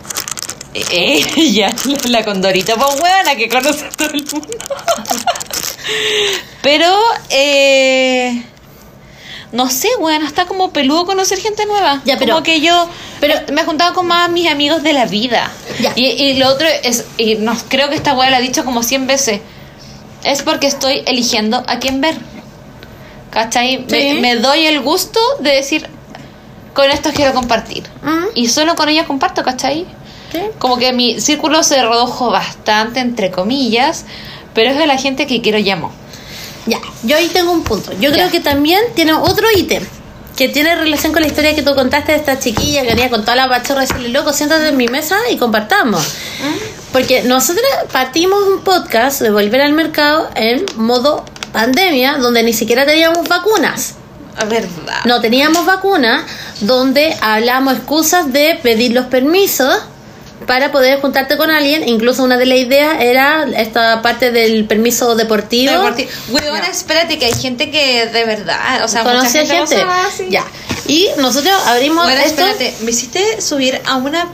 Eh, 0.74 1.24
eh, 1.36 1.74
la, 2.08 2.24
condorita, 2.24 2.76
pues 2.76 3.00
hueona 3.00 3.36
que 3.36 3.48
conoce 3.48 3.86
a 3.86 3.90
todo 3.90 4.08
el 4.10 4.24
mundo. 4.24 4.48
Pero, 6.62 6.94
eh, 7.30 8.42
no 9.52 9.70
sé, 9.70 9.88
weón, 9.98 10.22
está 10.22 10.46
como 10.46 10.72
peludo 10.72 11.06
conocer 11.06 11.38
gente 11.40 11.64
nueva. 11.66 12.02
Ya, 12.04 12.18
pero- 12.18 12.34
como 12.34 12.44
que 12.44 12.60
yo 12.60 12.88
pero- 13.20 13.34
me 13.52 13.62
he 13.62 13.64
juntado 13.64 13.94
con 13.94 14.06
más 14.06 14.30
mis 14.30 14.48
amigos 14.50 14.82
de 14.82 14.92
la 14.92 15.06
vida. 15.06 15.50
Ya. 15.80 15.92
Y, 15.96 16.06
y 16.06 16.34
lo 16.34 16.48
otro 16.48 16.66
es, 16.82 17.04
y 17.16 17.36
no, 17.36 17.56
creo 17.68 17.88
que 17.88 17.94
esta 17.94 18.14
weá 18.14 18.30
la 18.30 18.38
he 18.38 18.42
dicho 18.42 18.64
como 18.64 18.82
100 18.82 19.06
veces, 19.06 19.40
es 20.24 20.42
porque 20.42 20.66
estoy 20.66 21.02
eligiendo 21.06 21.62
a 21.66 21.78
quién 21.78 22.00
ver. 22.00 22.16
¿Cachai? 23.30 23.84
Me, 23.90 24.14
Sí. 24.14 24.20
me 24.20 24.36
doy 24.36 24.66
el 24.66 24.80
gusto 24.80 25.20
de 25.40 25.50
decir, 25.50 25.88
con 26.74 26.90
esto 26.90 27.10
quiero 27.14 27.32
compartir. 27.32 27.84
Mm. 28.02 28.24
Y 28.34 28.48
solo 28.48 28.74
con 28.74 28.88
ellos 28.88 29.06
comparto, 29.06 29.42
¿cachai? 29.42 29.86
Sí. 30.32 30.40
Como 30.58 30.76
que 30.78 30.92
mi 30.92 31.20
círculo 31.20 31.62
se 31.62 31.82
redujo 31.82 32.30
bastante, 32.30 33.00
entre 33.00 33.30
comillas, 33.30 34.04
pero 34.54 34.70
es 34.70 34.78
de 34.78 34.86
la 34.86 34.98
gente 34.98 35.26
que 35.26 35.40
quiero 35.40 35.58
llamo. 35.58 35.92
Ya, 36.66 36.78
yo 37.02 37.16
ahí 37.16 37.28
tengo 37.28 37.52
un 37.52 37.62
punto. 37.64 37.92
Yo 37.94 38.10
Ya. 38.10 38.16
creo 38.16 38.30
que 38.30 38.40
también 38.40 38.80
tiene 38.94 39.12
otro 39.14 39.46
ítem 39.56 39.82
que 40.36 40.48
tiene 40.48 40.76
relación 40.76 41.12
con 41.12 41.22
la 41.22 41.28
historia 41.28 41.54
que 41.56 41.62
tú 41.62 41.74
contaste 41.74 42.12
de 42.12 42.18
esta 42.18 42.38
chiquilla 42.38 42.82
que 42.82 42.88
venía 42.90 43.10
con 43.10 43.22
toda 43.22 43.34
la 43.34 43.48
pachorra 43.48 43.82
y 43.82 43.86
decirle, 43.88 44.10
loco, 44.10 44.32
siéntate 44.32 44.68
en 44.68 44.76
mi 44.76 44.86
mesa 44.86 45.16
y 45.32 45.36
compartamos. 45.36 46.06
Porque 46.92 47.22
nosotros 47.24 47.64
partimos 47.92 48.38
un 48.44 48.60
podcast 48.60 49.20
de 49.20 49.30
volver 49.30 49.60
al 49.62 49.72
mercado 49.72 50.28
en 50.36 50.64
modo 50.76 51.24
pandemia, 51.52 52.18
donde 52.18 52.42
ni 52.44 52.52
siquiera 52.52 52.86
teníamos 52.86 53.26
vacunas. 53.28 53.94
Verdad. 54.48 55.00
No 55.06 55.20
teníamos 55.20 55.66
vacunas, 55.66 56.22
donde 56.60 57.16
hablamos 57.20 57.74
excusas 57.74 58.32
de 58.32 58.60
pedir 58.62 58.92
los 58.92 59.06
permisos 59.06 59.76
para 60.48 60.72
poder 60.72 61.00
juntarte 61.00 61.36
con 61.36 61.50
alguien. 61.52 61.86
Incluso 61.86 62.24
una 62.24 62.36
de 62.38 62.46
las 62.46 62.58
ideas 62.58 62.96
era 63.00 63.44
esta 63.56 64.02
parte 64.02 64.32
del 64.32 64.64
permiso 64.64 65.14
deportivo. 65.14 65.70
Deportivo. 65.72 66.10
Weona, 66.30 66.66
espérate, 66.66 67.18
que 67.18 67.26
hay 67.26 67.34
gente 67.34 67.70
que 67.70 68.06
de 68.06 68.24
verdad, 68.24 68.82
o 68.82 68.88
sea, 68.88 69.04
mucha 69.04 69.14
Conocía 69.18 69.42
gente, 69.46 69.56
gente. 69.76 69.76
sabe, 69.76 70.10
sí. 70.16 70.26
Ya. 70.30 70.44
Y 70.88 71.08
nosotros 71.18 71.54
abrimos 71.66 72.02
Bueno, 72.02 72.20
esto. 72.20 72.44
espérate, 72.44 72.74
me 72.82 72.90
hiciste 72.90 73.40
subir 73.40 73.80
a 73.86 73.96
una, 73.96 74.26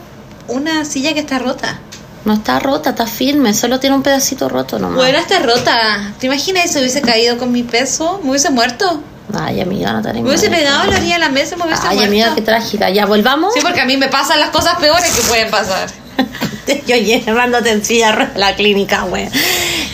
una 0.47 0.85
silla 0.85 1.13
que 1.13 1.19
está 1.19 1.37
rota. 1.37 1.79
No 2.23 2.33
está 2.33 2.57
rota, 2.59 2.91
está 2.91 3.05
firme, 3.05 3.53
solo 3.53 3.79
tiene 3.79 3.95
un 3.95 4.01
pedacito 4.01 4.49
roto 4.49 4.79
nomás. 4.79 4.95
Bueno, 4.97 5.19
está 5.19 5.39
rota. 5.39 6.13
¿Te 6.19 6.25
imaginas 6.25 6.63
si 6.63 6.69
se 6.69 6.79
hubiese 6.79 7.01
caído 7.01 7.37
con 7.37 7.51
mi 7.51 7.61
peso? 7.61 8.19
Me 8.23 8.31
hubiese 8.31 8.49
muerto. 8.49 9.03
Ay, 9.37 9.59
amiga, 9.59 9.91
no 9.91 10.01
te 10.01 10.13
Me 10.13 10.21
hubiese 10.21 10.49
pegado 10.49 10.81
a 10.81 10.85
la 10.85 10.97
orilla 10.97 11.15
de 11.15 11.19
la 11.19 11.29
mesa 11.29 11.55
y 11.55 11.57
me 11.57 11.65
hubiese 11.65 11.81
Ay, 11.83 11.95
muerto. 11.97 12.09
amiga, 12.11 12.35
qué 12.35 12.41
trágica. 12.41 12.89
Ya, 12.89 13.05
volvamos. 13.05 13.53
Sí, 13.53 13.59
porque 13.61 13.81
a 13.81 13.85
mí 13.85 13.97
me 13.97 14.07
pasan 14.07 14.39
las 14.39 14.49
cosas 14.51 14.75
peores 14.75 15.11
que 15.11 15.21
pueden 15.23 15.51
pasar. 15.51 15.89
Yo 16.87 16.95
llevándote 16.95 17.69
en 17.71 17.83
silla 17.83 18.11
de 18.11 18.39
la 18.39 18.55
clínica, 18.55 19.03
güey. 19.03 19.27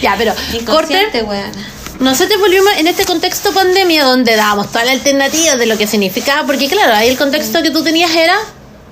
Ya, 0.02 0.16
pero 0.18 0.34
corte. 0.66 1.10
Nosotros 2.00 2.40
volvimos 2.40 2.72
en 2.78 2.88
este 2.88 3.06
contexto 3.06 3.54
pandemia 3.54 4.04
donde 4.04 4.36
dábamos 4.36 4.72
toda 4.72 4.86
la 4.86 4.92
alternativa 4.92 5.56
de 5.56 5.68
lo 5.68 5.78
que 5.78 5.86
significaba, 5.86 6.48
porque 6.48 6.68
claro, 6.68 6.96
ahí 6.96 7.10
el 7.10 7.18
contexto 7.18 7.62
que 7.62 7.70
tú 7.70 7.84
tenías 7.84 8.16
era 8.16 8.36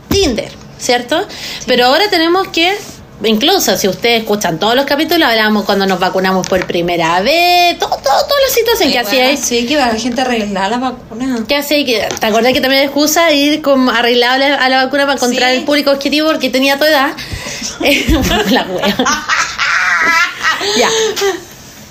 Tinder, 0.10 0.52
¿cierto? 0.78 1.28
Pero 1.66 1.88
ahora 1.88 2.08
tenemos 2.12 2.48
que, 2.50 2.78
incluso 3.24 3.76
si 3.78 3.88
ustedes 3.88 4.22
escuchan 4.22 4.60
todos 4.60 4.76
los 4.76 4.86
capítulos, 4.86 5.28
hablamos 5.30 5.66
cuando 5.66 5.86
nos 5.86 6.00
vacunamos 6.00 6.48
por 6.48 6.66
primera 6.66 7.20
vez, 7.22 7.78
todo, 7.80 7.90
todo, 7.90 8.00
toda 8.02 8.42
la 8.48 8.54
situación 8.54 8.92
que 8.92 9.00
hacía. 9.00 9.38
Sí, 9.38 9.66
que 9.66 9.76
va 9.78 9.88
la 9.88 10.00
gente 10.00 10.22
a 10.22 10.26
arreglar 10.26 10.70
la 10.72 10.78
vacuna. 10.78 11.44
¿Qué? 11.48 11.62
Que, 11.68 12.08
¿Te 12.20 12.26
acordás 12.26 12.54
que 12.54 12.62
también 12.62 12.84
excusa 12.84 13.32
ir 13.32 13.62
con 13.62 13.90
arreglado 13.90 14.36
a 14.36 14.38
la, 14.38 14.56
a 14.56 14.70
la 14.70 14.86
vacuna 14.86 15.04
para 15.06 15.16
encontrar 15.18 15.52
Sí. 15.52 15.58
el 15.58 15.64
público 15.66 15.92
objetivo 15.92 16.28
porque 16.30 16.50
tenía 16.50 16.78
tu 16.78 16.86
edad? 16.86 17.12
la 18.52 18.64
wea. 18.64 18.96
ya. 20.78 20.90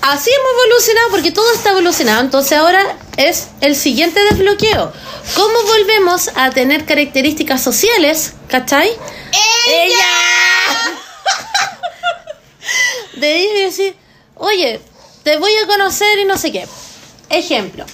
Así 0.01 0.29
hemos 0.31 0.63
evolucionado 0.65 1.09
porque 1.11 1.31
todo 1.31 1.51
está 1.53 1.71
evolucionado. 1.71 2.21
Entonces 2.21 2.57
ahora 2.57 2.81
es 3.17 3.49
el 3.61 3.75
siguiente 3.75 4.19
desbloqueo. 4.31 4.93
¿Cómo 5.35 5.61
volvemos 5.67 6.29
a 6.35 6.49
tener 6.51 6.85
características 6.85 7.61
sociales? 7.61 8.33
¿Cachai? 8.47 8.89
¡Ella! 9.67 9.93
De 13.17 13.37
ir 13.39 13.49
y 13.57 13.61
decir, 13.63 13.95
oye, 14.35 14.79
te 15.23 15.37
voy 15.37 15.51
a 15.63 15.67
conocer 15.67 16.19
y 16.19 16.25
no 16.25 16.37
sé 16.37 16.51
qué. 16.51 16.67
Ejemplo, 17.29 17.85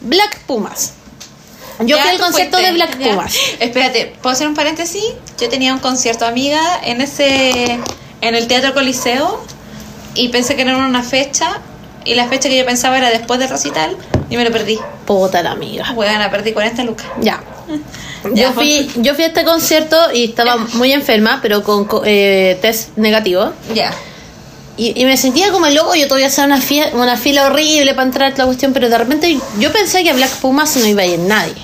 Black 0.00 0.40
Pumas. 0.46 0.92
Yo 1.80 1.96
Ya, 1.96 2.02
fui 2.02 2.10
al 2.12 2.32
fuiste, 2.32 2.56
de 2.62 2.72
Black 2.72 2.98
ya. 2.98 3.10
Pumas. 3.10 3.34
Espérate, 3.58 4.14
¿puedo 4.20 4.32
hacer 4.34 4.46
un 4.46 4.54
paréntesis? 4.54 5.02
Yo 5.40 5.48
tenía 5.48 5.72
un 5.72 5.78
concierto 5.80 6.26
amiga 6.26 6.60
en 6.84 7.00
ese 7.00 7.78
en 8.20 8.34
el 8.34 8.46
Teatro 8.46 8.72
Coliseo 8.74 9.42
y 10.14 10.28
pensé 10.28 10.54
que 10.54 10.62
era 10.62 10.76
una 10.76 11.02
fecha 11.02 11.58
y 12.04 12.14
la 12.14 12.28
fecha 12.28 12.48
que 12.48 12.56
yo 12.58 12.64
pensaba 12.66 12.98
era 12.98 13.10
después 13.10 13.40
del 13.40 13.48
recital 13.48 13.96
y 14.30 14.36
me 14.36 14.44
lo 14.44 14.50
perdí. 14.52 14.78
Puta 15.06 15.42
la 15.42 15.52
amiga. 15.52 15.92
Bueno, 15.92 16.30
perdí 16.30 16.52
40 16.52 16.84
lucas. 16.84 17.06
Ya. 17.20 17.42
Ya, 18.34 18.44
Yo 18.50 18.52
fui, 18.52 18.88
yo 18.98 19.16
fui 19.16 19.24
a 19.24 19.26
este 19.26 19.44
concierto 19.44 19.96
y 20.14 20.26
estaba 20.26 20.56
muy 20.56 20.92
enferma, 20.92 21.40
pero 21.42 21.64
con 21.64 21.86
co- 21.86 22.02
eh, 22.06 22.56
test 22.62 22.96
negativo. 22.96 23.52
Ya. 23.74 23.92
Y, 24.76 24.98
y 25.00 25.04
me 25.04 25.16
sentía 25.18 25.50
como 25.52 25.66
el 25.66 25.74
loco, 25.74 25.94
yo 25.94 26.06
todavía 26.08 26.28
hacía 26.28 26.44
una, 26.44 26.60
fila, 26.60 26.88
una 26.94 27.16
fila 27.16 27.46
horrible 27.46 27.92
para 27.94 28.06
entrar 28.06 28.32
a 28.32 28.36
la 28.36 28.44
cuestión, 28.46 28.72
pero 28.72 28.88
de 28.88 28.96
repente 28.96 29.38
yo 29.58 29.70
pensé 29.72 30.02
que 30.02 30.10
a 30.10 30.14
Black 30.14 30.30
Pumas 30.36 30.74
no 30.76 30.86
iba 30.86 31.02
a 31.02 31.06
ir 31.06 31.18
nadie. 31.18 31.54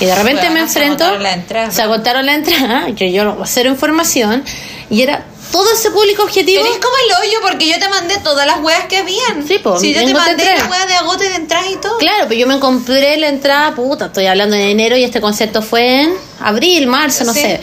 Y 0.00 0.06
de 0.06 0.14
repente 0.14 0.40
Bueno, 0.48 0.54
me 0.54 0.68
se 0.68 0.78
enfrento, 0.80 1.04
agotaron 1.04 1.22
la 1.22 1.32
entrada. 1.34 1.70
se 1.70 1.82
agotaron 1.82 2.26
la 2.26 2.34
entrada, 2.34 2.88
yo, 2.90 3.06
yo 3.06 3.36
cero 3.44 3.68
información, 3.70 4.42
y 4.90 5.02
era 5.02 5.24
todo 5.52 5.70
ese 5.72 5.90
público 5.90 6.22
objetivo. 6.24 6.64
Eres 6.64 6.78
como 6.78 6.94
el 6.96 7.28
hoyo 7.28 7.38
porque 7.42 7.68
yo 7.68 7.78
te 7.78 7.88
mandé 7.88 8.16
todas 8.24 8.44
las 8.46 8.60
weas 8.60 8.86
que 8.86 8.96
habían. 8.96 9.46
Sí, 9.46 9.58
po, 9.58 9.78
Si 9.78 9.92
yo 9.94 10.04
te 10.04 10.12
mandé 10.12 10.32
entrega. 10.32 10.64
la 10.64 10.70
wea 10.70 10.86
de 10.86 10.94
agote 10.94 11.28
de 11.28 11.34
entrada 11.36 11.68
y 11.70 11.76
todo. 11.76 11.98
Claro, 11.98 12.24
pero 12.28 12.40
yo 12.40 12.46
me 12.48 12.58
compré 12.58 13.16
la 13.18 13.28
entrada, 13.28 13.72
puta, 13.74 14.06
estoy 14.06 14.26
hablando 14.26 14.56
de 14.56 14.70
enero 14.70 14.96
y 14.96 15.04
este 15.04 15.20
concierto 15.20 15.62
fue 15.62 16.00
en 16.02 16.14
abril, 16.40 16.86
marzo, 16.88 17.24
no 17.24 17.32
Sí. 17.34 17.40
sé. 17.40 17.60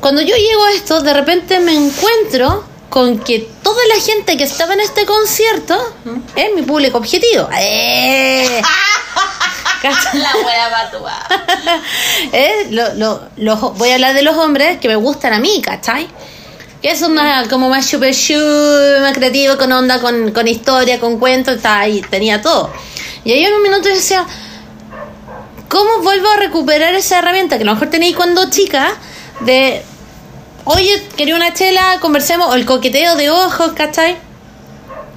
Cuando 0.00 0.22
yo 0.22 0.34
llego 0.34 0.64
a 0.64 0.72
esto, 0.72 1.02
de 1.02 1.12
repente 1.12 1.60
me 1.60 1.74
encuentro 1.74 2.64
con 2.96 3.18
que 3.18 3.40
toda 3.62 3.82
la 3.94 4.00
gente 4.00 4.38
que 4.38 4.44
estaba 4.44 4.72
en 4.72 4.80
este 4.80 5.04
concierto 5.04 5.76
es 6.34 6.46
mi 6.54 6.62
público 6.62 6.96
objetivo. 6.96 7.46
¡Eh! 7.60 8.62
La 10.14 10.32
wea 10.46 10.70
patúa. 10.70 11.18
Eh, 12.32 12.68
lo- 12.70 12.94
lo- 12.94 13.20
los- 13.36 13.76
voy 13.76 13.90
a 13.90 13.94
hablar 13.96 14.14
de 14.14 14.22
los 14.22 14.34
hombres 14.38 14.78
que 14.80 14.88
me 14.88 14.96
gustan 14.96 15.34
a 15.34 15.38
mí, 15.40 15.60
¿cachai? 15.60 16.08
Que 16.80 16.96
son 16.96 17.12
más, 17.12 17.48
como 17.48 17.68
más 17.68 17.84
super 17.84 18.14
shoe, 18.14 19.00
más 19.02 19.12
creativo, 19.12 19.58
con 19.58 19.70
onda, 19.72 20.00
con, 20.00 20.32
con 20.32 20.48
historia, 20.48 20.98
con 20.98 21.18
cuentos, 21.18 21.56
está 21.56 21.80
ahí, 21.80 22.00
tenía 22.08 22.40
todo. 22.40 22.72
Y 23.24 23.32
ahí 23.32 23.44
en 23.44 23.52
un 23.52 23.62
minuto 23.62 23.90
yo 23.90 23.94
decía, 23.94 24.26
¿cómo 25.68 25.98
vuelvo 26.02 26.28
a 26.30 26.36
recuperar 26.38 26.94
esa 26.94 27.18
herramienta 27.18 27.58
que 27.58 27.62
a 27.64 27.66
lo 27.66 27.74
mejor 27.74 27.90
tenéis 27.90 28.16
cuando 28.16 28.48
chica? 28.48 28.94
De, 29.40 29.84
oye, 30.66 31.02
quería 31.16 31.34
una 31.34 31.52
chela, 31.54 31.98
conversemos, 32.00 32.48
o 32.50 32.54
el 32.54 32.66
coqueteo 32.66 33.16
de 33.16 33.30
ojos, 33.30 33.72
¿cachai? 33.74 34.16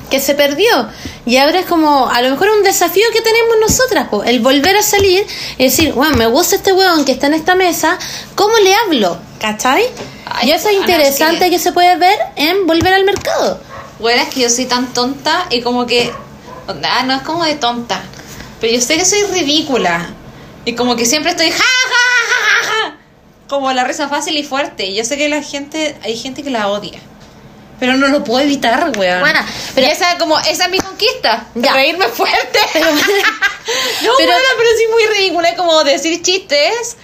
que 0.09 0.19
se 0.19 0.34
perdió. 0.34 0.89
Y 1.27 1.38
ahora 1.38 1.59
es 1.59 1.67
como, 1.67 2.09
a 2.09 2.19
lo 2.23 2.31
mejor 2.31 2.49
un 2.49 2.63
desafío 2.63 3.03
que 3.13 3.21
tenemos 3.21 3.57
nosotras, 3.61 4.07
po, 4.07 4.23
el 4.23 4.39
volver 4.39 4.76
a 4.76 4.81
salir 4.81 5.23
y 5.59 5.63
decir, 5.65 5.93
bueno, 5.93 6.17
me 6.17 6.26
gusta 6.26 6.55
este 6.55 6.73
huevón 6.73 7.05
que 7.05 7.11
está 7.11 7.27
en 7.27 7.35
esta 7.35 7.53
mesa, 7.53 7.95
¿cómo 8.34 8.57
le 8.57 8.73
hablo? 8.73 9.19
¿Cachai? 9.39 9.84
Ay, 10.26 10.49
y 10.49 10.51
eso 10.51 10.69
es 10.69 10.77
interesante 10.77 11.35
es 11.35 11.43
que- 11.43 11.49
que 11.51 11.59
se 11.59 11.73
puede 11.73 11.95
ver 11.97 12.17
en 12.38 12.65
volver 12.65 12.91
al 12.91 13.03
mercado. 13.05 13.61
Bueno, 13.99 14.19
es 14.23 14.30
que 14.34 14.39
yo 14.39 14.49
soy 14.49 14.65
tan 14.65 14.91
tonta 14.93 15.45
y 15.51 15.61
como 15.61 15.85
que. 15.85 16.11
Ah, 16.84 17.03
no 17.03 17.13
es 17.13 17.21
como 17.21 17.43
de 17.43 17.53
tonta. 17.55 18.01
Pero 18.59 18.73
yo 18.73 18.81
sé 18.81 18.97
que 18.97 19.05
soy 19.05 19.21
ridícula. 19.31 20.09
Y 20.65 20.73
como 20.73 20.95
que 20.95 21.05
siempre 21.05 21.31
estoy. 21.31 21.51
Ja, 21.51 21.57
ja, 21.57 21.63
ja, 21.63 21.63
ja, 21.63 21.93
ja. 21.93 22.09
Como 23.49 23.71
la 23.73 23.84
risa 23.84 24.07
fácil 24.07 24.38
y 24.38 24.43
fuerte. 24.43 24.93
Yo 24.93 25.03
sé 25.03 25.17
que 25.17 25.27
la 25.27 25.41
gente. 25.41 25.97
Hay 26.03 26.15
gente 26.15 26.43
que 26.43 26.49
la 26.51 26.69
odia. 26.69 26.99
Pero 27.80 27.95
no 27.97 28.07
lo 28.09 28.23
puedo 28.23 28.41
evitar, 28.41 28.91
weón. 28.97 29.21
Bueno, 29.21 29.39
pero 29.73 29.88
esa 29.88 30.17
como, 30.17 30.38
esa 30.39 30.65
es 30.65 30.69
mi 30.71 30.80
conquista. 30.80 31.47
Ya. 31.55 31.73
Reírme 31.73 32.05
fuerte. 32.09 32.59
Pero- 32.73 32.85
no, 32.91 33.01
pero- 34.01 34.15
pero, 34.17 34.31
pero 34.57 34.69
sí 34.77 34.84
muy 34.91 35.17
ridícula, 35.17 35.55
como 35.55 35.84
decir 35.84 36.21
chistes. 36.21 36.97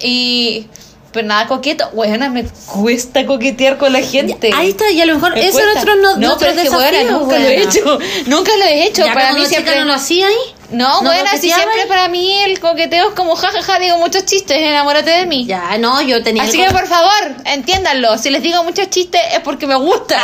Y. 0.00 0.66
Pero 1.12 1.28
nada 1.28 1.46
coqueto. 1.46 1.88
Weona, 1.92 2.28
me 2.28 2.44
cuesta 2.66 3.24
coquetear 3.24 3.78
con 3.78 3.92
la 3.92 4.00
gente. 4.02 4.50
Ahí 4.54 4.70
está, 4.70 4.90
y 4.90 5.00
a 5.00 5.06
lo 5.06 5.14
mejor 5.14 5.32
Me 5.34 5.46
eso 5.46 5.60
es 5.60 5.64
nuestro, 5.66 5.96
no, 5.96 6.16
no, 6.18 6.36
pero 6.38 6.50
es 6.50 6.56
que, 6.58 6.62
desafío. 6.64 6.78
weona, 6.98 7.10
nunca 7.10 7.38
lo 7.38 7.46
he 7.48 7.62
hecho. 7.62 7.98
Nunca 8.26 8.56
lo 8.56 8.64
he 8.64 8.84
hecho. 8.86 9.04
Ya, 9.06 9.14
para 9.14 9.32
mí 9.32 9.46
siempre. 9.46 9.78
no 9.78 9.84
lo 9.86 9.94
hacía 9.94 10.26
ahí. 10.26 10.34
No, 10.70 11.00
¿No 11.02 11.08
bueno, 11.10 11.28
así 11.32 11.48
siempre 11.50 11.86
para 11.86 12.08
mí 12.08 12.32
el 12.42 12.58
coqueteo 12.58 13.10
es 13.10 13.14
como 13.14 13.36
jajaja, 13.36 13.78
digo 13.78 13.98
muchos 13.98 14.24
chistes, 14.24 14.56
enamórate 14.58 15.10
de 15.10 15.26
mí. 15.26 15.46
Ya, 15.46 15.78
no, 15.78 16.02
yo 16.02 16.22
tenía 16.22 16.42
Así 16.42 16.60
el 16.60 16.66
que 16.68 16.72
por 16.74 16.86
favor, 16.88 17.12
entiéndanlo. 17.44 18.18
Si 18.18 18.30
les 18.30 18.42
digo 18.42 18.64
muchos 18.64 18.90
chistes 18.90 19.20
es 19.32 19.40
porque 19.40 19.66
me 19.66 19.76
gustan. 19.76 20.20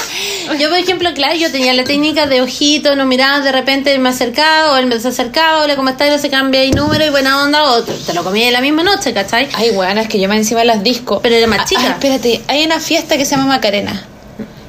Yo, 0.58 0.68
por 0.68 0.78
ejemplo, 0.78 1.12
claro, 1.14 1.34
yo 1.36 1.50
tenía 1.50 1.72
la 1.72 1.84
técnica 1.84 2.26
de 2.26 2.42
ojito, 2.42 2.94
no 2.96 3.06
miraba, 3.06 3.40
de 3.40 3.50
repente 3.50 3.96
me 3.98 4.10
acercaba, 4.10 4.72
o 4.72 4.76
él 4.76 4.86
me 4.86 4.96
acercaba, 4.96 5.62
hola, 5.62 5.74
¿cómo 5.74 5.88
estás? 5.88 6.14
Y 6.14 6.18
se 6.18 6.28
cambia 6.28 6.62
y 6.64 6.70
número 6.70 7.04
y 7.06 7.08
buena 7.10 7.42
onda, 7.42 7.64
o 7.64 7.82
te, 7.82 8.12
lo 8.12 8.22
comía 8.22 8.48
en 8.48 8.52
la 8.52 8.60
misma 8.60 8.82
noche, 8.82 9.14
¿cachai? 9.14 9.48
Ay, 9.54 9.70
weón, 9.70 9.96
es 9.96 10.06
que 10.08 10.20
yo 10.20 10.28
me 10.28 10.36
encima 10.36 10.60
de 10.60 10.66
las 10.66 10.82
discos. 10.82 11.20
Pero 11.22 11.34
era 11.36 11.46
más 11.46 11.60
Ah, 11.60 11.64
chica. 11.66 11.80
ay, 11.82 11.90
espérate, 11.92 12.42
hay 12.46 12.64
una 12.66 12.78
fiesta 12.78 13.16
que 13.16 13.24
se 13.24 13.32
llama 13.36 13.46
Macarena. 13.46 14.06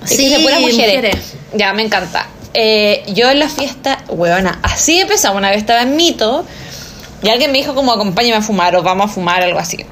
Sí, 0.06 0.16
Sí, 0.16 0.30
de 0.30 0.40
puras 0.40 0.60
mujeres. 0.62 0.96
mujeres. 0.96 1.34
Ya, 1.54 1.74
me 1.74 1.84
encanta. 1.84 2.28
Eh, 2.58 3.04
yo 3.10 3.30
en 3.30 3.40
la 3.40 3.50
fiesta, 3.50 4.00
weona, 4.08 4.60
así 4.64 5.02
empezamos. 5.02 5.38
Una 5.38 5.50
vez 5.50 5.58
estaba 5.58 5.82
en 5.82 5.98
Mito 5.98 6.46
y 7.22 7.30
alguien 7.30 7.52
me 7.52 7.58
dijo 7.58 7.76
como 7.76 7.92
acompáñame 7.92 8.38
a 8.38 8.42
fumar 8.42 8.76
o 8.78 8.82
vamos 8.82 9.12
a 9.12 9.14
fumar, 9.14 9.44
algo 9.44 9.60
así. 9.60 9.86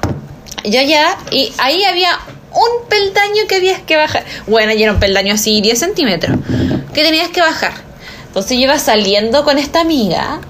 Yo 0.64 0.80
ya, 0.80 1.18
y 1.30 1.52
ahí 1.58 1.84
había 1.84 2.18
un 2.52 2.88
peldaño 2.88 3.46
que 3.46 3.56
habías 3.56 3.80
que 3.82 3.96
bajar. 3.96 4.24
Bueno, 4.46 4.72
y 4.72 4.82
era 4.82 4.92
un 4.92 4.98
peldaño 4.98 5.34
así, 5.34 5.60
10 5.60 5.78
centímetros, 5.78 6.38
que 6.94 7.02
tenías 7.02 7.28
que 7.28 7.42
bajar. 7.42 7.74
Entonces 8.28 8.56
yo 8.56 8.64
iba 8.64 8.78
saliendo 8.78 9.44
con 9.44 9.58
esta 9.58 9.82
amiga, 9.82 10.40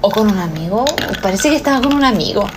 o 0.00 0.10
con 0.10 0.30
un 0.30 0.38
amigo, 0.38 0.86
parece 1.20 1.50
que 1.50 1.56
estaba 1.56 1.82
con 1.82 1.92
un 1.92 2.04
amigo. 2.04 2.48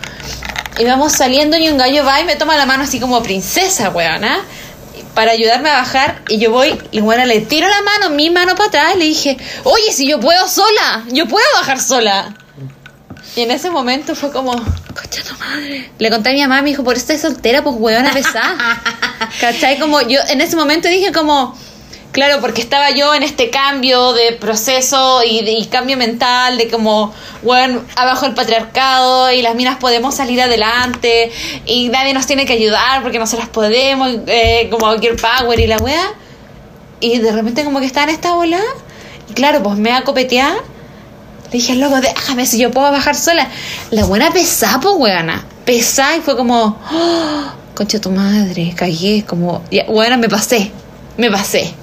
Íbamos 0.80 1.12
saliendo 1.12 1.58
y 1.58 1.68
un 1.68 1.78
gallo 1.78 2.06
va 2.06 2.22
y 2.22 2.24
me 2.24 2.38
toma 2.38 2.56
la 2.56 2.66
mano 2.66 2.84
así 2.84 3.00
como 3.00 3.22
princesa, 3.22 3.90
weona, 3.90 4.40
para 5.14 5.32
ayudarme 5.32 5.70
a 5.70 5.74
bajar. 5.74 6.22
Y 6.30 6.40
yo 6.40 6.52
voy, 6.52 6.80
y 6.92 7.02
bueno, 7.02 7.26
le 7.26 7.42
tiro 7.42 7.68
la 7.68 7.82
mano, 7.82 8.16
mi 8.16 8.30
mano 8.30 8.56
para 8.56 8.68
atrás, 8.68 8.96
y 8.96 9.00
le 9.00 9.06
dije, 9.06 9.38
oye, 9.64 9.92
si 9.92 10.08
yo 10.08 10.20
puedo 10.20 10.48
sola, 10.48 11.04
yo 11.12 11.28
puedo 11.28 11.46
bajar 11.56 11.80
sola. 11.80 12.34
Y 13.36 13.42
en 13.42 13.52
ese 13.52 13.72
momento 13.72 14.16
fue 14.16 14.32
como, 14.32 14.54
concha 14.54 15.24
tu 15.28 15.36
madre. 15.40 15.92
Le 15.98 16.10
conté 16.12 16.30
a 16.30 16.34
mi 16.34 16.42
mamá, 16.42 16.62
me 16.62 16.70
dijo, 16.70 16.84
por 16.84 16.96
eso 16.96 17.18
soltera, 17.18 17.64
pues 17.64 17.76
weona 17.80 18.14
pesada. 18.14 18.82
¿Cachai? 19.42 19.80
Como 19.80 20.02
yo 20.02 20.20
en 20.30 20.42
ese 20.42 20.56
momento 20.56 20.88
dije 20.88 21.12
como, 21.12 21.58
claro, 22.14 22.40
porque 22.40 22.62
estaba 22.62 22.92
yo 22.92 23.14
en 23.14 23.24
este 23.24 23.50
cambio 23.50 24.14
de 24.14 24.34
proceso 24.34 25.22
y, 25.26 25.66
cambio 25.66 25.98
mental 25.98 26.58
de 26.58 26.70
como, 26.70 27.12
bueno, 27.42 27.82
abajo 27.96 28.28
el 28.28 28.36
patriarcado 28.36 29.32
y 29.32 29.42
las 29.42 29.56
minas 29.56 29.78
podemos 29.78 30.16
salir 30.16 30.40
adelante 30.42 31.32
y 31.66 31.90
nadie 31.90 32.14
nos 32.14 32.28
tiene 32.28 32.46
que 32.46 32.54
ayudar 32.54 33.02
porque 33.02 33.20
nosotras 33.20 33.50
podemos, 33.50 34.10
eh, 34.28 34.70
como 34.72 34.88
Gear 35.00 35.16
Power 35.16 35.60
y 35.60 35.68
la 35.68 35.78
wea. 35.78 36.14
Y 37.00 37.18
de 37.18 37.32
repente 37.34 37.66
como 37.66 37.80
que 37.80 37.86
estaba 37.86 38.06
en 38.06 38.12
esta 38.12 38.36
bola 38.36 38.62
y 39.30 39.34
claro, 39.34 39.62
pues 39.64 39.78
me 39.78 39.90
va 39.90 39.98
a 39.98 40.04
copetear. 40.04 40.54
Le 41.46 41.52
dije 41.52 41.76
loco, 41.76 42.00
déjame 42.00 42.46
si 42.46 42.60
yo 42.60 42.72
puedo 42.72 42.92
bajar 42.92 43.16
sola. 43.16 43.50
La 43.90 44.06
buena 44.06 44.32
pesá, 44.32 44.80
pues, 44.82 44.96
weana. 44.98 45.44
Pesá 45.66 46.16
y 46.16 46.22
fue 46.22 46.38
como, 46.38 46.80
oh, 46.92 47.44
concha 47.76 48.00
tu 48.00 48.12
madre, 48.12 48.74
cagué. 48.76 49.26
Como, 49.28 49.64
ya, 49.72 49.86
weona, 49.88 50.18
me 50.18 50.30
pasé. 50.30 50.72
Me 51.18 51.30
pasé. 51.30 51.74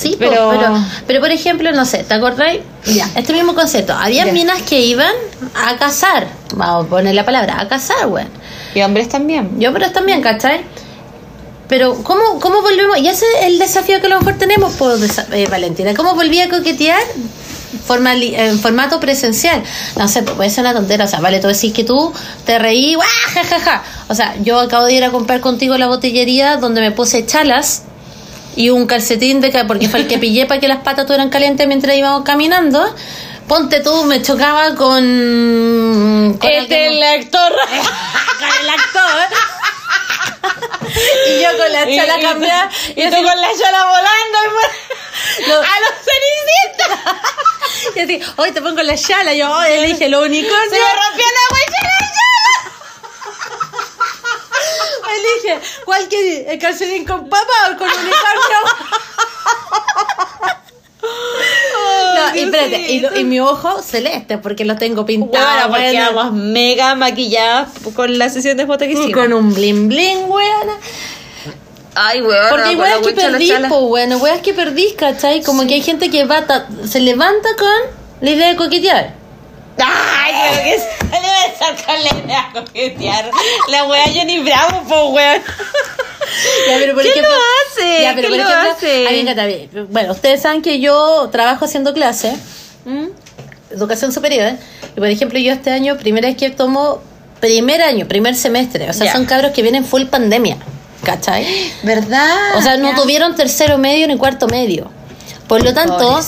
Sí, 0.00 0.16
Pero- 0.18 0.50
pero... 0.50 0.74
pero, 1.06 1.20
por 1.20 1.30
ejemplo, 1.30 1.72
no 1.72 1.84
sé, 1.84 2.04
¿te 2.04 2.14
acordáis? 2.14 2.60
Ya, 2.86 3.08
este 3.16 3.32
mismo 3.34 3.54
concepto. 3.54 3.92
Había 3.92 4.24
Ya. 4.24 4.32
minas 4.32 4.62
que 4.62 4.80
iban 4.80 5.12
a 5.54 5.76
cazar, 5.76 6.26
vamos 6.54 6.86
a 6.86 6.88
poner 6.88 7.14
la 7.14 7.24
palabra, 7.26 7.60
a 7.60 7.68
cazar, 7.68 8.06
weón. 8.06 8.28
Y 8.74 8.80
hombres 8.82 9.08
también. 9.08 9.60
Yo, 9.60 9.72
pero 9.72 9.90
también, 9.92 10.22
¿cachai? 10.22 10.60
Pero, 11.68 12.02
¿cómo, 12.02 12.40
¿cómo 12.40 12.62
volvemos? 12.62 12.98
Y 12.98 13.08
ese 13.08 13.26
es 13.40 13.46
el 13.46 13.58
desafío 13.58 14.00
que 14.00 14.06
a 14.06 14.10
lo 14.10 14.18
mejor 14.20 14.38
tenemos, 14.38 14.72
por 14.74 14.98
Valentina. 15.50 15.92
¿Cómo 15.94 16.14
volví 16.14 16.40
a 16.40 16.48
coquetear 16.48 16.98
formali- 17.86 18.34
en 18.36 18.58
formato 18.58 18.98
presencial? 18.98 19.62
No 19.96 20.08
sé, 20.08 20.22
pues, 20.22 20.34
puede 20.36 20.50
ser 20.50 20.64
una 20.64 20.72
tontera. 20.74 21.04
O 21.04 21.08
sea, 21.08 21.20
vale, 21.20 21.38
tú 21.40 21.46
decís 21.48 21.72
que 21.72 21.84
tú 21.84 22.12
te 22.44 22.58
reí, 22.58 22.94
¡guau! 22.94 23.06
ja, 23.34 23.44
ja, 23.44 23.60
ja. 23.60 23.82
O 24.08 24.14
sea, 24.14 24.34
yo 24.42 24.58
acabo 24.58 24.86
de 24.86 24.94
ir 24.94 25.04
a 25.04 25.10
comprar 25.10 25.40
contigo 25.40 25.76
la 25.78 25.86
botillería 25.86 26.56
donde 26.56 26.80
me 26.80 26.90
puse 26.90 27.24
chalas 27.26 27.82
y 28.56 28.70
un 28.70 28.86
calcetín 28.86 29.40
de 29.40 29.50
ca- 29.50 29.66
porque 29.66 29.88
fue 29.88 30.00
el 30.00 30.08
que 30.08 30.18
pillé 30.18 30.46
para 30.46 30.60
que 30.60 30.68
las 30.68 30.78
patas 30.78 31.00
estuvieran 31.00 31.30
calientes 31.30 31.66
mientras 31.66 31.96
íbamos 31.96 32.22
caminando. 32.24 32.94
Ponte 33.48 33.80
tú, 33.80 34.04
me 34.04 34.22
chocaba 34.22 34.74
con. 34.76 36.36
con 36.40 36.50
Este 36.50 36.86
alguien- 36.86 37.00
lector. 37.00 37.52
con 38.38 38.48
el 38.62 38.68
actor. 38.70 39.26
y 41.28 41.42
yo 41.42 41.48
con 41.58 41.72
la 41.72 41.84
chala 41.84 42.18
y, 42.18 42.22
cambiada. 42.22 42.70
y, 42.96 43.02
tú 43.10 43.16
con 43.16 43.40
la 43.40 43.48
chala 43.60 43.84
volando. 43.86 44.38
No. 45.48 45.54
A 45.60 45.80
los 45.80 45.92
cenicientos. 46.04 47.14
Y 47.96 48.00
así, 48.00 48.20
hoy 48.36 48.52
te 48.52 48.60
pongo 48.60 48.82
la 48.82 48.94
chala. 48.96 49.32
Yo, 49.34 49.48
le 49.62 49.82
dije, 49.86 50.08
lo 50.08 50.20
unicornio. 50.22 50.70
Se 50.70 50.76
me 50.78 50.78
rompió 50.80 51.24
la 51.24 51.56
le 55.18 55.48
dije, 55.48 55.60
¿cuál 55.84 56.08
quieres? 56.08 56.46
¿El 56.48 56.58
calcetín 56.58 57.04
con 57.04 57.28
papa 57.28 57.52
o 57.72 57.76
con 57.78 57.88
unicornio? 57.88 58.58
No, 61.02 62.36
y, 62.36 62.40
espérate, 62.40 62.78
y, 62.92 63.06
y 63.20 63.24
mi 63.24 63.40
ojo 63.40 63.80
celeste, 63.82 64.38
porque 64.38 64.64
lo 64.64 64.76
tengo 64.76 65.06
pintado. 65.06 65.68
Bueno, 65.68 65.68
porque 65.68 65.86
weona. 65.92 66.10
vamos 66.10 66.34
mega 66.34 66.94
maquilladas 66.94 67.68
con 67.94 68.18
la 68.18 68.28
sesión 68.28 68.56
de 68.56 68.66
fotos 68.66 68.86
que 68.86 68.92
hicimos. 68.94 69.12
Con 69.14 69.32
un 69.32 69.54
bling 69.54 69.88
bling, 69.88 70.24
weona. 70.28 70.74
Ay, 71.94 72.20
weón. 72.22 72.48
Porque 72.50 72.68
hay 72.68 72.76
weas 72.76 72.98
que 72.98 73.12
perdís, 73.12 73.52
pues 73.68 73.80
bueno, 73.80 74.18
weas 74.18 74.40
que 74.42 74.52
perdís, 74.52 74.92
¿cachai? 74.94 75.42
Como 75.42 75.66
que 75.66 75.74
hay 75.74 75.82
gente 75.82 76.10
que 76.10 76.24
va 76.24 76.46
ta- 76.46 76.68
se 76.86 77.00
levanta 77.00 77.48
con 77.58 77.68
la 78.20 78.30
idea 78.30 78.48
de 78.50 78.56
coquetear. 78.56 79.14
Ay, 79.78 80.52
creo 80.52 80.64
que 80.64 80.78
se 80.80 80.99
debe 81.18 81.46
estar 81.52 81.74
con 81.84 82.02
la 82.02 82.24
idea 82.24 82.50
de 82.52 82.60
coquetear. 82.60 83.30
La 83.68 83.84
wea 83.86 84.04
Johnny 84.14 84.40
Bravo, 84.40 84.82
po, 84.88 85.08
weón. 85.10 85.42
Ya, 86.68 86.76
pero 86.78 86.94
por 86.94 87.02
¿Qué 87.02 87.10
ejemplo, 87.10 87.32
lo 87.32 87.82
hace? 87.82 88.02
Ya, 88.02 88.14
pero 88.14 88.28
¿Qué 88.28 88.36
por 88.36 88.44
lo 88.44 88.50
ejemplo, 88.50 88.70
hace? 88.72 89.06
a 89.06 89.10
mí 89.10 89.22
me 89.22 89.30
encanta. 89.30 89.86
Bueno, 89.90 90.12
ustedes 90.12 90.42
saben 90.42 90.62
que 90.62 90.80
yo 90.80 91.28
trabajo 91.32 91.64
haciendo 91.64 91.92
clase, 91.92 92.36
¿Mm? 92.84 93.06
educación 93.72 94.12
superior, 94.12 94.52
y 94.96 94.98
por 94.98 95.08
ejemplo, 95.08 95.38
yo 95.38 95.52
este 95.52 95.70
año, 95.70 95.96
primera 95.96 96.28
vez 96.28 96.36
que 96.36 96.50
tomo 96.50 97.00
primer 97.40 97.82
año, 97.82 98.06
primer 98.06 98.36
semestre, 98.36 98.88
o 98.88 98.92
sea, 98.92 99.12
son 99.12 99.24
cabros 99.24 99.52
que 99.52 99.62
vienen 99.62 99.84
full 99.84 100.04
pandemia, 100.04 100.56
¿cachai? 101.04 101.46
¿Verdad? 101.82 102.56
O 102.56 102.62
sea, 102.62 102.76
no 102.76 102.94
tuvieron 102.94 103.34
tercero 103.34 103.78
medio 103.78 104.06
ni 104.06 104.16
cuarto 104.16 104.46
medio. 104.46 104.90
Por 105.50 105.64
lo 105.64 105.74
tanto, 105.74 106.20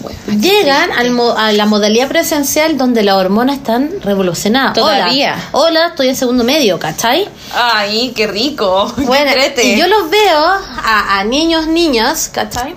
weón. 0.00 0.40
llegan 0.40 0.90
al 0.92 1.10
mo- 1.10 1.36
a 1.36 1.52
la 1.52 1.66
modalidad 1.66 2.08
presencial 2.08 2.78
donde 2.78 3.02
las 3.02 3.14
hormonas 3.16 3.58
están 3.58 3.90
revolucionadas. 4.02 4.72
Todavía. 4.72 5.34
Hola, 5.52 5.66
hola, 5.82 5.86
estoy 5.88 6.08
en 6.08 6.16
segundo 6.16 6.44
medio, 6.44 6.78
¿cachai? 6.78 7.28
Ay, 7.54 8.12
qué 8.16 8.26
rico. 8.26 8.90
Qué 8.96 9.02
Bueno, 9.02 9.26
entrete. 9.30 9.64
y 9.64 9.78
yo 9.78 9.86
los 9.86 10.08
veo 10.08 10.38
a, 10.44 11.18
a 11.18 11.24
niños, 11.24 11.66
niñas, 11.66 12.30
¿cachai? 12.32 12.74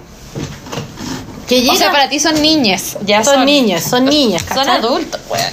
Que 1.47 1.61
llegan, 1.61 1.75
O 1.75 1.80
sea, 1.80 1.91
para 1.93 2.09
ti 2.09 2.19
son 2.19 2.41
niñas. 2.41 2.97
Ya 3.05 3.23
son, 3.23 3.35
son, 3.35 3.45
niños, 3.45 3.81
son 3.84 4.03
niñas, 4.05 4.43
Son 4.53 4.67
adultos, 4.69 5.21
weón. 5.30 5.43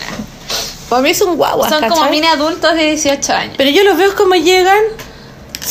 Para 0.88 1.02
mí 1.02 1.14
son 1.14 1.36
guaguas, 1.36 1.70
Son 1.70 1.80
como 1.82 1.94
¿cachai? 1.94 2.10
mini 2.10 2.26
adultos 2.26 2.74
de 2.74 2.86
18 2.86 3.32
años. 3.32 3.54
Pero 3.56 3.70
yo 3.70 3.84
los 3.84 3.96
veo 3.96 4.14
como 4.16 4.34
llegan 4.34 4.80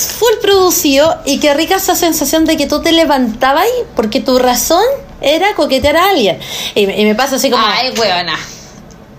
full 0.07 0.33
producido 0.41 1.17
y 1.25 1.39
qué 1.39 1.53
rica 1.53 1.75
esa 1.75 1.95
sensación 1.95 2.45
de 2.45 2.57
que 2.57 2.67
tú 2.67 2.81
te 2.81 2.91
levantabas 2.91 3.65
porque 3.95 4.21
tu 4.21 4.39
razón 4.39 4.83
era 5.21 5.53
coquetear 5.55 5.97
a 5.97 6.09
alguien. 6.09 6.39
Y, 6.75 6.89
y 6.89 7.05
me 7.05 7.15
pasa 7.15 7.35
así 7.35 7.49
como... 7.49 7.65
Ay, 7.65 7.91
weona. 7.97 8.37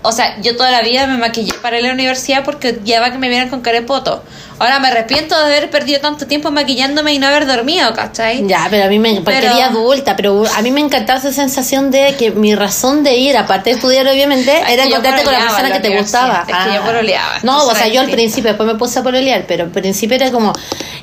O 0.03 0.11
sea, 0.11 0.41
yo 0.41 0.57
toda 0.57 0.71
la 0.71 0.81
vida 0.81 1.05
me 1.05 1.17
maquillé 1.17 1.53
para 1.61 1.77
ir 1.79 1.85
a 1.85 1.87
la 1.89 1.93
universidad 1.93 2.43
porque 2.43 2.79
va 2.99 3.11
que 3.11 3.17
me 3.19 3.29
vieran 3.29 3.49
con 3.49 3.61
cara 3.61 3.81
de 3.81 3.85
poto. 3.85 4.23
Ahora 4.61 4.79
me 4.79 4.89
arrepiento 4.89 5.35
de 5.37 5.43
haber 5.45 5.69
perdido 5.71 5.99
tanto 6.01 6.27
tiempo 6.27 6.51
maquillándome 6.51 7.13
y 7.13 7.19
no 7.19 7.25
haber 7.27 7.47
dormido, 7.47 7.93
¿cachai? 7.93 8.45
Ya, 8.47 8.67
pero 8.69 8.85
a 8.85 8.87
mí 8.87 8.99
me 8.99 9.15
porque 9.21 9.39
Pero- 9.41 9.53
adulta, 9.55 10.15
pero 10.15 10.43
a 10.55 10.61
mí 10.61 10.69
me 10.71 10.81
encantaba 10.81 11.17
esa 11.19 11.31
sensación 11.33 11.89
de 11.89 12.15
que 12.17 12.29
mi 12.31 12.53
razón 12.53 13.03
de 13.03 13.15
ir, 13.15 13.35
aparte 13.37 13.71
de 13.71 13.75
estudiar 13.77 14.07
obviamente, 14.07 14.51
era 14.69 14.83
encontrarte 14.83 15.23
con 15.23 15.33
la 15.33 15.39
persona 15.39 15.71
que 15.73 15.79
te 15.79 15.97
gustaba. 15.97 16.45
es 16.47 16.55
que 16.55 16.73
yo 16.75 16.81
pololeaba, 16.83 17.39
No, 17.43 17.65
o 17.65 17.73
sea, 17.75 17.87
yo 17.87 18.01
al 18.01 18.09
principio, 18.11 18.49
después 18.51 18.67
me 18.67 18.75
puse 18.75 18.99
a 18.99 19.03
pololear, 19.03 19.45
pero 19.47 19.63
al 19.63 19.71
principio 19.71 20.15
era 20.15 20.31
como 20.31 20.53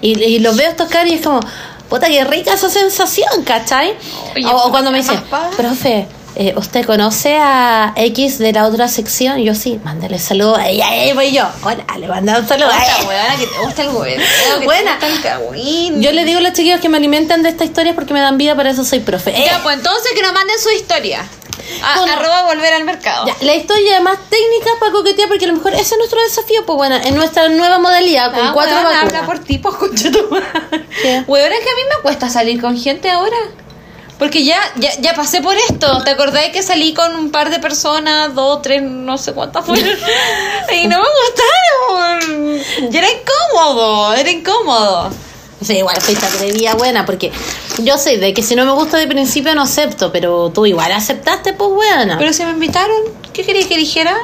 y, 0.01 0.17
y 0.23 0.39
los 0.39 0.57
veo 0.57 0.69
estos 0.71 0.89
caras 0.89 1.11
y 1.11 1.15
es 1.15 1.21
como, 1.23 1.41
puta, 1.89 2.07
qué 2.07 2.23
rica 2.25 2.55
esa 2.55 2.71
sensación, 2.71 3.43
¿cachai? 3.45 3.95
Oye, 4.37 4.47
o, 4.47 4.67
o 4.67 4.71
cuando 4.71 4.91
me 4.93 5.03
padre. 5.03 5.57
profe, 5.57 6.07
eh, 6.39 6.55
¿usted 6.57 6.87
conoce 6.87 7.37
a 7.37 7.93
X 7.97 8.39
de 8.39 8.53
la 8.53 8.67
otra 8.67 8.89
sección? 8.89 9.39
Y 9.41 9.45
yo 9.45 9.55
sí, 9.55 9.79
mándale 9.85 10.19
saludo 10.19 10.57
a 10.57 10.69
ella, 10.69 10.89
ahí 10.89 11.13
voy 11.13 11.33
yo. 11.33 11.45
Hola, 11.63 11.85
le 11.99 12.07
mandé 12.09 12.39
un 12.39 12.47
saludo 12.49 12.71
a 12.71 12.79
Esta 12.79 12.99
ella. 13.01 13.09
weona 13.09 13.37
que 13.37 13.47
te 13.47 13.59
gusta 13.59 13.83
el 13.83 13.89
que 13.89 14.65
Buena. 14.65 14.99
te 14.99 15.11
gusta. 15.11 15.39
Yo 16.01 16.13
le 16.13 16.25
digo 16.25 16.39
a 16.39 16.43
los 16.43 16.53
chiquillos 16.53 16.81
que 16.81 16.89
me 16.89 16.97
alimentan 16.97 17.43
de 17.43 17.49
estas 17.51 17.67
historias 17.69 17.95
porque 17.95 18.15
me 18.15 18.21
dan 18.21 18.39
vida, 18.39 18.55
para 18.57 18.71
eso 18.71 18.85
soy 18.85 19.01
profe. 19.01 19.31
Eh, 19.37 19.45
Ya, 19.47 19.63
pues 19.63 19.77
entonces 19.77 20.13
que 20.15 20.23
nos 20.23 20.33
manden 20.33 20.59
su 20.59 20.71
historia. 20.71 21.27
A, 21.83 21.99
Bueno. 21.99 22.15
arroba 22.15 22.45
volver 22.45 22.73
al 22.73 22.85
mercado. 22.85 23.27
Ya, 23.27 23.37
la 23.41 23.55
historia 23.55 24.01
más 24.01 24.17
técnica 24.31 24.71
para 24.81 24.91
coquetear, 24.93 25.29
porque 25.29 25.45
a 25.45 25.49
lo 25.49 25.55
mejor 25.55 25.75
ese 25.75 25.83
es 25.83 25.99
nuestro 25.99 26.19
desafío, 26.23 26.65
pues 26.65 26.77
bueno, 26.77 26.97
en 27.05 27.15
nuestra 27.15 27.49
nueva 27.51 27.79
modalidad, 27.79 28.33
con 28.33 28.47
Ah, 28.47 28.51
cuatro 28.55 28.75
weona, 28.77 28.89
vacunas. 28.91 29.15
habla 29.15 29.27
por 29.27 29.39
ti, 29.41 29.59
pues 29.59 29.75
concha 29.75 30.11
tu 30.11 30.29
madre. 30.31 30.47
¿Qué? 31.03 31.25
Weona, 31.27 31.55
es 31.55 31.61
que 31.65 31.69
a 31.71 31.75
mí 31.75 31.83
me 31.97 32.03
cuesta 32.03 32.31
salir 32.31 32.61
con 32.61 32.79
gente 32.79 33.11
ahora. 33.11 33.37
Porque 34.19 34.45
ya, 34.45 34.59
ya, 34.77 34.91
ya 35.01 35.15
pasé 35.15 35.41
por 35.41 35.55
esto. 35.57 36.03
¿Te 36.03 36.11
acordás 36.11 36.49
que 36.53 36.63
salí 36.63 36.93
con 36.93 37.15
un 37.15 37.31
par 37.31 37.51
de 37.51 37.61
personas, 37.61 38.35
dos, 38.35 38.63
tres, 38.63 38.83
no 38.83 39.17
sé 39.17 39.33
cuántas 39.33 39.65
fueron? 39.65 39.87
y 40.73 40.89
no 40.89 40.99
me 40.99 41.07
gustaron. 41.23 42.93
Y 42.93 42.97
era 42.97 43.07
incómodo, 43.11 44.15
era 44.15 44.31
incómodo. 44.31 45.11
Sí, 45.61 45.79
igual 45.79 46.01
fuiste 46.01 46.25
atrevida 46.25 46.75
buena, 46.75 47.05
porque 47.05 47.33
yo 47.79 47.99
sé 47.99 48.19
de 48.19 48.33
que 48.33 48.43
si 48.43 48.55
no 48.55 48.65
me 48.65 48.73
gusta 48.73 48.97
de 48.97 49.07
principio 49.09 49.55
no 49.55 49.63
acepto, 49.63 50.13
pero 50.13 50.51
tú 50.51 50.67
igual 50.67 50.93
aceptaste, 50.93 51.53
pues 51.53 51.71
buena. 51.71 52.17
Pero 52.19 52.33
si 52.33 52.45
me 52.45 52.51
invitaron, 52.51 52.97
¿qué 53.33 53.45
querías 53.45 53.67
que 53.67 53.77
dijera? 53.77 54.17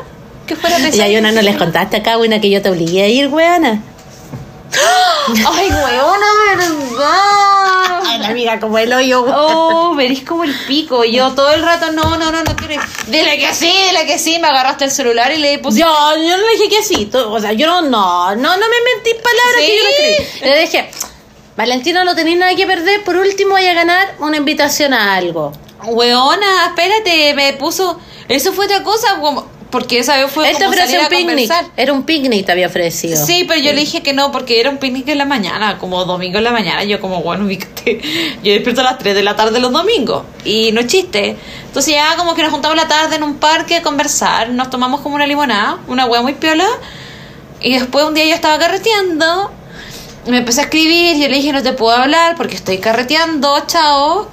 Que 0.47 0.55
fuera 0.55 0.79
y 0.79 0.83
pesado. 0.83 1.05
a 1.05 1.09
Yona 1.09 1.33
no 1.33 1.43
les 1.43 1.57
contaste 1.57 1.97
acá, 1.97 2.17
buena, 2.17 2.41
que 2.41 2.51
yo 2.51 2.63
te 2.63 2.71
obligué 2.71 3.03
a 3.03 3.09
ir, 3.09 3.29
buena. 3.29 3.83
Ay, 5.53 5.69
weona, 5.69 6.27
verdad. 6.57 8.01
Ay, 8.07 8.19
la 8.19 8.29
amiga 8.29 8.61
como 8.61 8.79
el 8.79 8.93
hoyo, 8.93 9.23
weona. 9.23 9.39
Oh, 9.41 9.95
verís 9.95 10.23
como 10.25 10.45
el 10.45 10.55
pico. 10.67 11.05
Yo 11.05 11.33
todo 11.33 11.51
el 11.53 11.63
rato, 11.63 11.93
no, 11.93 12.17
no, 12.17 12.31
no, 12.31 12.43
no 12.43 12.57
quiero. 12.57 12.83
Dile 13.07 13.39
que 13.39 13.55
sí, 13.55 13.73
dile 13.89 14.07
que 14.07 14.19
sí. 14.19 14.39
Me 14.39 14.49
agarraste 14.49 14.85
el 14.85 14.91
celular 14.91 15.33
y 15.33 15.39
le 15.39 15.59
puse. 15.59 15.81
Yo, 15.81 15.87
yo 15.87 16.37
no 16.37 16.45
le 16.45 16.51
dije 16.57 16.69
que 16.69 16.83
sí, 16.83 17.11
o 17.15 17.41
sea, 17.41 17.53
yo 17.53 17.67
no, 17.67 17.83
no, 17.83 18.35
no, 18.37 18.57
no 18.57 18.67
me 18.69 18.77
mentí 18.95 19.11
palabras 19.23 19.61
¿Sí? 19.61 19.67
que 19.67 19.77
yo 19.77 19.83
no 19.83 19.89
escribí. 19.91 20.51
Le 20.51 20.61
dije, 20.61 20.91
Valentina, 21.57 22.05
no 22.05 22.15
tenéis 22.15 22.39
nada 22.39 22.55
que 22.55 22.67
perder, 22.67 23.05
por 23.05 23.17
último 23.17 23.53
vaya 23.55 23.71
a 23.71 23.75
ganar 23.75 24.15
una 24.19 24.37
invitación 24.37 24.93
a 24.93 25.15
algo. 25.17 25.53
Weona, 25.85 26.67
espérate, 26.67 27.35
me 27.35 27.53
puso. 27.55 27.99
Eso 28.29 28.53
fue 28.53 28.65
otra 28.67 28.83
cosa, 28.83 29.19
como- 29.21 29.47
porque 29.75 29.99
esa 29.99 30.17
vez 30.17 30.31
fue 30.31 30.49
Él 30.49 30.57
te 30.57 30.69
ofreció 30.69 31.01
un 31.01 31.09
picnic, 31.09 31.27
conversar. 31.27 31.65
era 31.77 31.93
un 31.93 32.05
picnic 32.05 32.47
te 32.47 32.53
había 32.53 32.69
ofrecido. 32.69 33.27
Sí, 33.27 33.45
pero 33.49 33.59
yo 33.59 33.73
le 33.73 33.81
dije 33.81 34.05
que 34.05 34.13
no, 34.13 34.31
porque 34.31 34.61
era 34.61 34.71
un 34.71 34.77
picnic 34.79 35.09
en 35.09 35.19
la 35.19 35.25
mañana, 35.25 35.79
como 35.79 36.05
domingo 36.05 36.39
en 36.39 36.45
la 36.45 36.53
mañana. 36.53 36.85
Yo 36.85 37.01
como, 37.01 37.23
bueno, 37.23 37.45
ubícate. 37.45 38.01
Yo 38.45 38.53
despierto 38.53 38.83
a 38.83 38.85
las 38.85 38.99
3 38.99 39.17
de 39.17 39.25
la 39.25 39.35
tarde 39.35 39.59
los 39.59 39.73
domingos. 39.73 40.23
Y 40.45 40.71
no 40.71 40.81
es 40.81 40.87
chiste. 40.87 41.37
Entonces 41.67 41.93
ya 41.93 42.15
como 42.15 42.37
que 42.37 42.43
nos 42.43 42.53
juntamos 42.53 42.77
la 42.77 42.87
tarde 42.87 43.17
en 43.17 43.25
un 43.25 43.39
parque 43.39 43.75
a 43.75 43.83
conversar. 43.83 44.51
Nos 44.51 44.71
tomamos 44.71 45.01
como 45.01 45.17
una 45.17 45.27
limonada, 45.27 45.81
una 45.89 46.07
hueá 46.07 46.23
muy 46.23 46.35
piola. 46.35 46.69
Y 47.61 47.77
después 47.77 48.05
un 48.05 48.15
día 48.15 48.27
yo 48.27 48.35
estaba 48.37 48.57
carreteando. 48.61 49.51
y 50.25 50.31
Me 50.31 50.39
empecé 50.39 50.61
a 50.61 50.65
escribir. 50.65 51.17
Yo 51.17 51.27
le 51.27 51.35
dije, 51.35 51.53
no 51.53 51.65
te 51.65 51.73
puedo 51.73 51.97
hablar 51.97 52.37
porque 52.37 52.55
estoy 52.55 52.79
carreteando, 52.79 53.61
chao. 53.67 54.29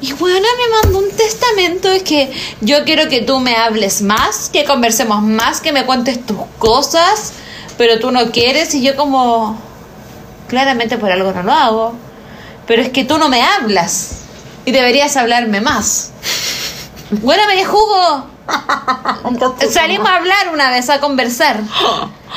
Y 0.00 0.12
bueno, 0.12 0.46
me 0.58 0.82
mandó 0.82 0.98
un 0.98 1.10
testamento. 1.16 1.90
Es 1.90 2.02
que 2.02 2.32
yo 2.60 2.84
quiero 2.84 3.08
que 3.08 3.22
tú 3.22 3.40
me 3.40 3.56
hables 3.56 4.02
más, 4.02 4.50
que 4.52 4.64
conversemos 4.64 5.22
más, 5.22 5.60
que 5.60 5.72
me 5.72 5.84
cuentes 5.84 6.24
tus 6.24 6.38
cosas. 6.58 7.32
Pero 7.78 7.98
tú 7.98 8.10
no 8.10 8.30
quieres. 8.30 8.74
Y 8.74 8.82
yo, 8.82 8.96
como. 8.96 9.58
Claramente 10.48 10.98
por 10.98 11.10
algo 11.10 11.32
no 11.32 11.42
lo 11.42 11.52
hago. 11.52 11.94
Pero 12.66 12.82
es 12.82 12.90
que 12.90 13.04
tú 13.04 13.18
no 13.18 13.28
me 13.28 13.42
hablas. 13.42 14.20
Y 14.64 14.72
deberías 14.72 15.16
hablarme 15.16 15.60
más. 15.60 16.12
Bueno, 17.10 17.42
me 17.46 17.64
jugo. 17.64 18.34
Salimos 19.70 20.08
a 20.08 20.16
hablar 20.16 20.50
una 20.52 20.70
vez, 20.70 20.88
a 20.90 21.00
conversar. 21.00 21.60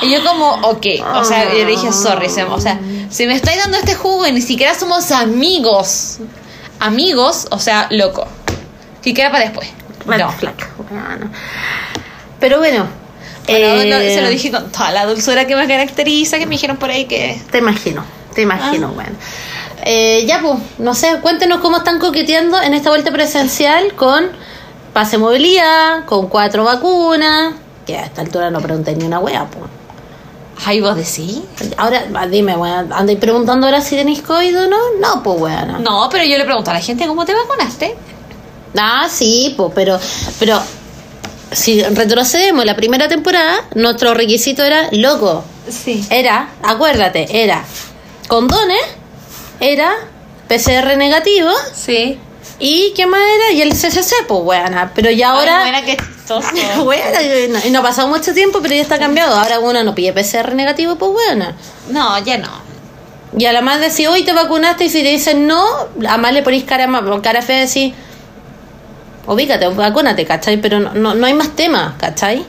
Y 0.02 0.10
yo 0.10 0.24
como, 0.24 0.54
ok, 0.68 0.86
o 1.14 1.24
sea, 1.24 1.44
yo 1.44 1.54
le 1.54 1.66
dije, 1.66 1.92
sorry, 1.92 2.26
o 2.26 2.60
sea, 2.60 2.80
si 3.10 3.26
me 3.26 3.34
estáis 3.34 3.58
dando 3.58 3.76
este 3.78 3.94
jugo 3.94 4.26
y 4.26 4.32
ni 4.32 4.40
siquiera 4.40 4.78
somos 4.78 5.10
amigos, 5.10 6.18
amigos, 6.80 7.46
o 7.50 7.58
sea, 7.58 7.88
loco. 7.90 8.26
Si 9.00 9.14
queda 9.14 9.30
para 9.30 9.44
después. 9.44 9.68
No. 10.06 10.34
Bueno. 10.90 11.30
Pero 12.40 12.58
bueno, 12.58 12.86
Bueno, 13.46 13.66
eh, 13.82 13.90
no, 13.90 13.98
se 13.98 14.22
lo 14.22 14.28
dije 14.28 14.50
con 14.50 14.70
toda 14.70 14.90
la 14.92 15.06
dulzura 15.06 15.46
que 15.46 15.56
me 15.56 15.66
caracteriza, 15.66 16.38
que 16.38 16.46
me 16.46 16.52
dijeron 16.52 16.76
por 16.76 16.90
ahí 16.90 17.06
que... 17.06 17.40
Te 17.50 17.58
imagino, 17.58 18.04
te 18.34 18.42
imagino, 18.42 18.88
Ah. 18.88 18.94
bueno. 18.94 19.12
Eh, 19.84 20.24
ya, 20.26 20.40
pues, 20.40 20.58
no 20.78 20.94
sé, 20.94 21.18
cuéntenos 21.22 21.60
cómo 21.60 21.78
están 21.78 21.98
coqueteando 21.98 22.60
en 22.60 22.74
esta 22.74 22.90
vuelta 22.90 23.10
presencial 23.10 23.94
con 23.94 24.28
pase 24.92 25.18
movilidad, 25.18 26.04
con 26.04 26.28
cuatro 26.28 26.64
vacunas, 26.64 27.54
que 27.86 27.96
a 27.96 28.04
esta 28.04 28.20
altura 28.22 28.50
no 28.50 28.60
pregunté 28.60 28.94
ni 28.96 29.04
una 29.04 29.18
wea, 29.18 29.46
pues. 29.46 29.64
Ay, 30.64 30.80
vos 30.80 30.96
decís. 30.96 31.40
Ahora, 31.76 32.04
dime, 32.30 32.56
weón, 32.56 32.92
¿andáis 32.92 33.18
preguntando 33.18 33.66
ahora 33.66 33.80
si 33.80 33.96
tenéis 33.96 34.22
COVID 34.22 34.64
o 34.64 34.66
no? 34.68 34.76
No, 35.00 35.22
pues, 35.22 35.40
weón. 35.40 35.82
No, 35.82 36.08
pero 36.10 36.24
yo 36.24 36.36
le 36.36 36.44
pregunto 36.44 36.70
a 36.70 36.74
la 36.74 36.80
gente 36.80 37.06
cómo 37.06 37.24
te 37.24 37.34
vacunaste. 37.34 37.96
Ah, 38.76 39.06
sí, 39.10 39.54
pues, 39.56 39.72
pero, 39.74 39.98
pero 40.38 40.60
si 41.52 41.82
retrocedemos 41.82 42.64
la 42.64 42.76
primera 42.76 43.08
temporada, 43.08 43.64
nuestro 43.74 44.14
requisito 44.14 44.62
era 44.64 44.88
loco. 44.92 45.44
Sí. 45.68 46.04
Era, 46.10 46.48
acuérdate, 46.62 47.42
era 47.42 47.64
condones, 48.26 48.80
era 49.60 49.92
PCR 50.48 50.96
negativo 50.96 51.50
Sí. 51.74 52.18
y 52.58 52.92
¿qué 52.94 53.06
más 53.06 53.20
era? 53.20 53.52
Y 53.52 53.62
el 53.62 53.72
CCC, 53.72 54.12
pues, 54.26 54.40
weona. 54.42 54.92
Pero 54.94 55.10
ya 55.10 55.30
ahora... 55.30 55.62
Ay, 55.64 55.70
buena, 55.70 55.84
qué 55.86 55.96
chistoso. 56.28 56.48
Y 56.54 57.48
no- 57.50 57.60
no 57.70 57.78
ha 57.80 57.82
pasado 57.82 58.08
mucho 58.08 58.34
tiempo, 58.34 58.60
pero 58.62 58.74
ya 58.74 58.82
está 58.82 58.98
cambiado. 58.98 59.34
Ahora 59.34 59.58
uno 59.60 59.82
no 59.82 59.94
pide 59.94 60.12
PCR 60.12 60.54
negativo, 60.54 60.96
pues, 60.96 61.10
weona. 61.14 61.54
No, 61.90 62.18
ya 62.24 62.38
no. 62.38 62.68
Y 63.36 63.44
a 63.44 63.52
la 63.52 63.60
más 63.60 63.80
de 63.80 63.90
si 63.90 64.06
hoy 64.06 64.24
te 64.24 64.32
vacunaste 64.32 64.84
y 64.84 64.90
si 64.90 65.02
te 65.02 65.08
dicen 65.10 65.46
no, 65.46 65.64
a 66.08 66.16
más 66.16 66.32
le 66.32 66.42
ponís 66.42 66.64
cara, 66.64 66.88
cara 67.22 67.42
fea 67.42 67.58
y 67.62 67.66
decís, 67.66 67.94
ubícate, 69.26 69.68
vacúnate, 69.68 70.24
¿cachai? 70.24 70.56
Pero 70.56 70.80
no, 70.80 70.94
no, 70.94 71.14
no 71.14 71.26
hay 71.26 71.34
más 71.34 71.54
temas, 71.54 71.94
¿cachai? 71.98 72.44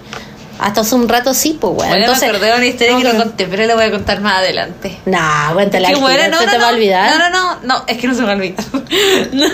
Hasta 0.57 0.81
hace 0.81 0.95
un 0.95 1.07
rato 1.07 1.33
sí, 1.33 1.57
pues, 1.59 1.71
weón. 1.73 1.89
Bueno, 1.89 1.95
Entonces, 2.05 2.23
me 2.23 2.29
acordé 2.35 2.51
de 2.51 2.57
una 2.57 2.65
historia 2.65 2.93
no, 2.93 2.99
que 2.99 3.03
no 3.13 3.23
conté, 3.23 3.47
pero 3.47 3.65
la 3.65 3.75
voy 3.75 3.85
a 3.85 3.91
contar 3.91 4.21
más 4.21 4.37
adelante. 4.39 4.99
Nah, 5.05 5.53
cuéntala, 5.53 5.87
al 5.89 5.95
buena, 5.97 6.25
tiro, 6.25 6.31
no, 6.31 6.39
¿se 6.39 6.45
no, 6.45 6.51
te 6.51 6.57
va 6.57 6.67
a 6.67 6.71
olvidar? 6.71 7.17
No, 7.17 7.29
no, 7.29 7.55
no, 7.55 7.59
no, 7.63 7.83
es 7.87 7.97
que 7.97 8.07
no 8.07 8.13
se 8.13 8.21
me 8.21 8.25
va 8.27 8.33
a 8.33 8.35
olvidar. 8.35 8.65
No. 9.33 9.47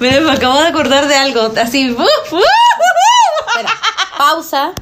Me, 0.00 0.10
acabo 0.32 0.60
de 0.60 0.66
acordar 0.66 1.06
de 1.06 1.14
algo, 1.14 1.52
así. 1.60 1.90
¡uh, 1.90 2.02
uh, 2.02 2.40
pausa. 4.16 4.72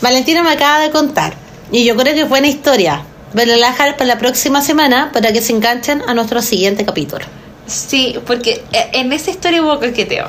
Valentina 0.00 0.42
me 0.42 0.50
acaba 0.50 0.78
de 0.80 0.90
contar. 0.90 1.34
Y 1.72 1.84
yo 1.84 1.96
creo 1.96 2.14
que 2.14 2.22
es 2.22 2.28
buena 2.28 2.46
historia. 2.46 3.02
Pero 3.34 3.56
la 3.56 3.68
dejar 3.72 3.96
para 3.96 4.06
la 4.06 4.18
próxima 4.18 4.62
semana 4.62 5.10
para 5.12 5.32
que 5.32 5.42
se 5.42 5.52
enganchen 5.52 6.02
a 6.08 6.14
nuestro 6.14 6.40
siguiente 6.40 6.84
capítulo. 6.86 7.24
Sí, 7.66 8.18
porque 8.26 8.64
eh, 8.72 8.88
en 8.94 9.12
esa 9.12 9.30
historia 9.30 9.62
hubo 9.62 9.74
coqueteo. 9.78 10.26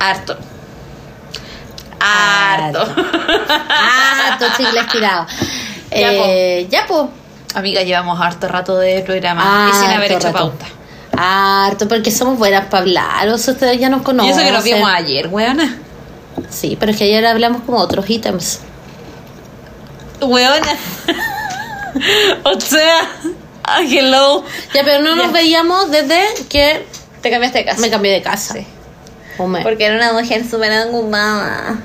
Harto. 0.00 0.36
Harto. 2.00 2.84
Tu 4.38 4.44
chicle 4.62 4.80
estirado. 4.80 5.26
Ya, 5.90 6.10
Eh, 6.12 6.66
ya, 6.70 6.86
po. 6.88 7.08
Amiga, 7.54 7.82
llevamos 7.82 8.20
harto 8.20 8.48
rato 8.48 8.76
de 8.78 9.02
programa 9.02 9.70
y 9.70 9.76
sin 9.76 9.90
haber 9.92 10.12
Harto 10.12 10.26
hecho 10.28 10.32
rato. 10.36 10.50
pauta. 10.58 10.66
Harto, 11.16 11.86
porque 11.86 12.10
somos 12.10 12.36
buenas 12.36 12.66
para 12.66 12.82
hablar. 12.82 13.28
O 13.28 13.38
sea, 13.38 13.54
ustedes 13.54 13.78
ya 13.78 13.88
nos 13.88 14.00
Y 14.00 14.04
conocen. 14.04 14.32
eso 14.32 14.40
que 14.42 14.50
nos 14.50 14.64
vimos 14.64 14.90
ayer, 14.92 15.28
weona. 15.28 15.78
Sí, 16.50 16.76
pero 16.78 16.92
es 16.92 16.98
que 16.98 17.04
ayer 17.04 17.24
hablamos 17.26 17.62
como 17.62 17.78
otros 17.78 18.08
ítems. 18.08 18.60
Weona. 20.20 20.76
o 22.44 22.60
sea, 22.60 23.00
ah, 23.64 23.80
hello. 23.82 24.44
Ya, 24.74 24.82
pero 24.84 25.02
no 25.02 25.14
nos 25.16 25.26
Ya. 25.26 25.32
veíamos 25.32 25.90
desde 25.90 26.20
que 26.48 26.86
Te 27.22 27.30
cambiaste 27.30 27.58
de 27.60 27.64
casa. 27.64 27.80
me 27.80 27.90
cambié 27.90 28.12
de 28.12 28.22
casa. 28.22 28.54
Sí. 28.54 28.66
Hombre. 29.38 29.62
Porque 29.62 29.84
era 29.86 29.96
una 29.96 30.12
mujer 30.12 30.48
súper 30.48 30.72
angumada. 30.72 31.78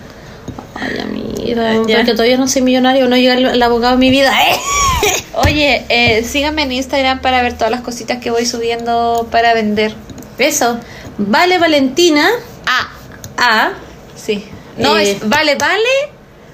Ay, 0.76 1.00
amiga, 1.00 1.74
Ya. 1.88 1.98
porque 1.98 2.12
todavía 2.14 2.38
no 2.38 2.48
soy 2.48 2.62
millonario, 2.62 3.08
no 3.10 3.18
llega 3.18 3.34
el, 3.34 3.46
el 3.46 3.64
abogado 3.64 3.96
en 3.96 4.00
mi 4.00 4.10
vida. 4.12 4.32
¡Eh! 4.50 4.56
Oye, 5.34 5.86
eh, 5.90 6.24
síganme 6.24 6.64
en 6.64 6.72
Instagram 6.72 7.22
para 7.22 7.42
ver 7.42 7.54
todas 7.54 7.72
las 7.72 7.82
cositas 7.82 8.20
que 8.20 8.30
voy 8.32 8.46
subiendo 8.46 9.28
para 9.32 9.54
vender. 9.54 9.94
Eso. 10.38 10.80
Vale 11.18 11.58
Valentina 11.58 12.30
Ah, 12.66 12.90
A. 13.38 13.72
sí. 14.36 14.46
No, 14.78 14.98
Eh. 14.98 15.12
es 15.12 15.28
vale, 15.30 15.56
vale, 15.56 15.90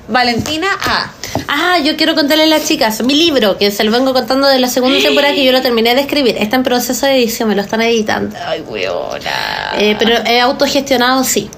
Valentina 0.07 0.67
A. 0.87 1.11
Ah, 1.47 1.79
yo 1.79 1.95
quiero 1.97 2.15
contarle 2.15 2.43
a 2.43 2.47
las 2.47 2.65
chicas. 2.67 3.01
Mi 3.03 3.15
libro, 3.15 3.57
que 3.57 3.71
se 3.71 3.83
lo 3.83 3.91
vengo 3.91 4.13
contando 4.13 4.47
de 4.47 4.59
la 4.59 4.67
segunda 4.67 4.99
temporada 5.01 5.33
que 5.33 5.43
yo 5.43 5.51
lo 5.51 5.61
terminé 5.61 5.95
de 5.95 6.01
escribir. 6.01 6.37
Está 6.37 6.55
en 6.57 6.63
proceso 6.63 7.05
de 7.05 7.13
edición, 7.17 7.49
me 7.49 7.55
lo 7.55 7.61
están 7.61 7.81
editando. 7.81 8.35
Ay, 8.47 8.61
weona. 8.61 9.73
Eh, 9.77 9.95
pero 9.97 10.15
es 10.17 10.41
autogestionado, 10.41 11.23
sí. 11.23 11.49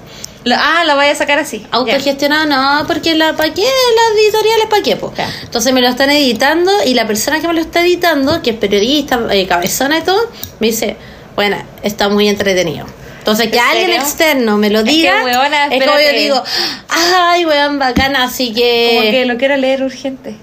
Lo- 0.44 0.54
ah, 0.56 0.82
la 0.86 0.94
voy 0.94 1.06
a 1.06 1.14
sacar 1.14 1.38
así. 1.38 1.66
Autogestionado 1.70 2.46
no, 2.46 2.86
porque 2.86 3.14
la 3.14 3.34
¿para 3.34 3.52
qué? 3.52 3.62
Las 3.62 4.18
editoriales 4.24 4.66
¿para 4.70 4.82
qué? 4.82 4.96
Ya. 5.16 5.30
Entonces 5.42 5.72
me 5.74 5.80
lo 5.82 5.88
están 5.88 6.10
editando 6.10 6.72
y 6.86 6.94
la 6.94 7.06
persona 7.06 7.40
que 7.40 7.48
me 7.48 7.54
lo 7.54 7.60
está 7.60 7.82
editando, 7.82 8.40
que 8.42 8.50
es 8.50 8.56
periodista, 8.56 9.20
eh, 9.30 9.46
cabezona 9.46 9.98
y 9.98 10.02
todo, 10.02 10.20
me 10.60 10.68
dice, 10.68 10.96
bueno, 11.34 11.56
está 11.82 12.08
muy 12.08 12.28
entretenido. 12.28 12.86
Entonces 13.18 13.48
que 13.48 13.58
¿En 13.58 13.64
alguien 13.64 13.86
serio? 13.88 14.02
externo 14.02 14.56
me 14.56 14.70
lo 14.70 14.80
Es 14.80 14.84
que, 14.86 14.90
diga, 14.90 15.24
weona, 15.24 15.66
es 15.66 15.84
como 15.84 15.98
yo 16.00 16.12
digo, 16.12 16.42
ay, 16.88 17.44
weón, 17.44 17.78
bacana, 17.78 18.24
así 18.24 18.52
que... 18.52 18.94
Como 18.96 19.10
que 19.10 19.24
lo 19.26 19.36
quiero 19.36 19.56
leer 19.56 19.82
urgente. 19.82 20.34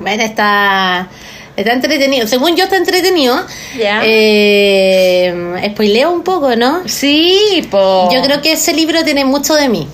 Bueno, 0.00 0.22
está, 0.24 1.08
está 1.56 1.72
entretenido. 1.72 2.26
Según 2.26 2.56
yo 2.56 2.64
está 2.64 2.76
entretenido. 2.76 3.40
Ya. 3.78 4.02
Eh, 4.04 5.70
spoileo 5.72 6.10
un 6.10 6.22
poco, 6.22 6.56
¿no? 6.56 6.82
Sí, 6.86 7.66
po. 7.70 8.08
Yo 8.12 8.22
creo 8.22 8.42
que 8.42 8.52
ese 8.52 8.74
libro 8.74 9.04
tiene 9.04 9.24
mucho 9.24 9.54
de 9.54 9.68
mí. 9.68 9.88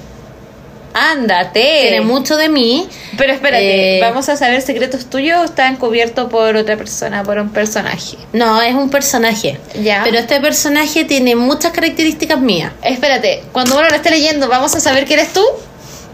Ándate. 0.94 1.60
Tiene 1.88 2.00
mucho 2.00 2.36
de 2.36 2.48
mí. 2.48 2.88
Pero 3.16 3.32
espérate, 3.32 3.98
Eh, 3.98 4.00
¿vamos 4.00 4.28
a 4.28 4.36
saber 4.36 4.60
secretos 4.62 5.06
tuyos 5.06 5.38
o 5.40 5.44
está 5.44 5.68
encubierto 5.68 6.28
por 6.28 6.56
otra 6.56 6.76
persona, 6.76 7.22
por 7.22 7.38
un 7.38 7.50
personaje? 7.50 8.16
No, 8.32 8.60
es 8.60 8.74
un 8.74 8.90
personaje. 8.90 9.58
Ya. 9.80 10.02
Pero 10.04 10.18
este 10.18 10.40
personaje 10.40 11.04
tiene 11.04 11.36
muchas 11.36 11.72
características 11.72 12.40
mías. 12.40 12.72
Espérate, 12.82 13.44
cuando 13.52 13.78
uno 13.78 13.88
lo 13.88 13.94
esté 13.94 14.10
leyendo, 14.10 14.48
¿vamos 14.48 14.74
a 14.74 14.80
saber 14.80 15.04
que 15.04 15.14
eres 15.14 15.32
tú? 15.32 15.44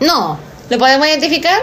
No. 0.00 0.38
¿Lo 0.68 0.78
podemos 0.78 1.06
identificar? 1.06 1.58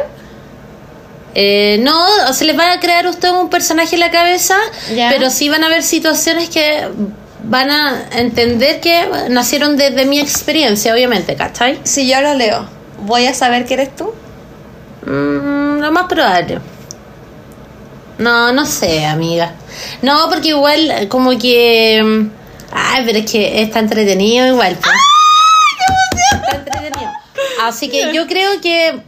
Eh, 1.35 1.79
no, 1.81 2.05
se 2.33 2.45
les 2.45 2.57
va 2.57 2.71
a 2.73 2.79
crear 2.79 3.05
a 3.07 3.09
usted 3.09 3.29
un 3.31 3.49
personaje 3.49 3.95
en 3.95 3.99
la 4.01 4.11
cabeza, 4.11 4.55
Ya. 4.93 5.09
pero 5.09 5.29
sí 5.29 5.49
van 5.49 5.63
a 5.63 5.65
haber 5.67 5.81
situaciones 5.83 6.49
que 6.49 6.87
van 7.43 7.71
a 7.71 8.03
entender 8.15 8.79
que 8.79 9.05
nacieron 9.29 9.75
desde 9.75 10.05
mi 10.05 10.19
experiencia, 10.19 10.93
obviamente, 10.93 11.35
¿cachai? 11.35 11.79
Si 11.83 12.07
yo 12.07 12.21
lo 12.21 12.35
leo, 12.35 12.67
¿voy 13.05 13.25
a 13.27 13.33
saber 13.33 13.65
que 13.65 13.73
eres 13.75 13.95
tú? 13.95 14.11
Mm, 15.05 15.79
lo 15.79 15.91
más 15.91 16.07
probable. 16.07 16.59
No, 18.17 18.51
no 18.53 18.65
sé, 18.65 19.05
amiga. 19.05 19.53
No, 20.01 20.29
porque 20.29 20.49
igual 20.49 21.07
como 21.09 21.37
que... 21.37 22.01
mm, 22.03 22.29
Ay, 22.75 23.03
pero 23.05 23.19
es 23.19 23.31
que 23.31 23.61
está 23.61 23.79
entretenido 23.79 24.47
igual. 24.47 24.77
pues. 24.81 24.95
Está 26.41 26.55
entretenido. 26.57 27.11
Así 27.61 27.89
que 27.89 28.13
yo 28.13 28.25
creo 28.27 28.59
que 28.61 29.01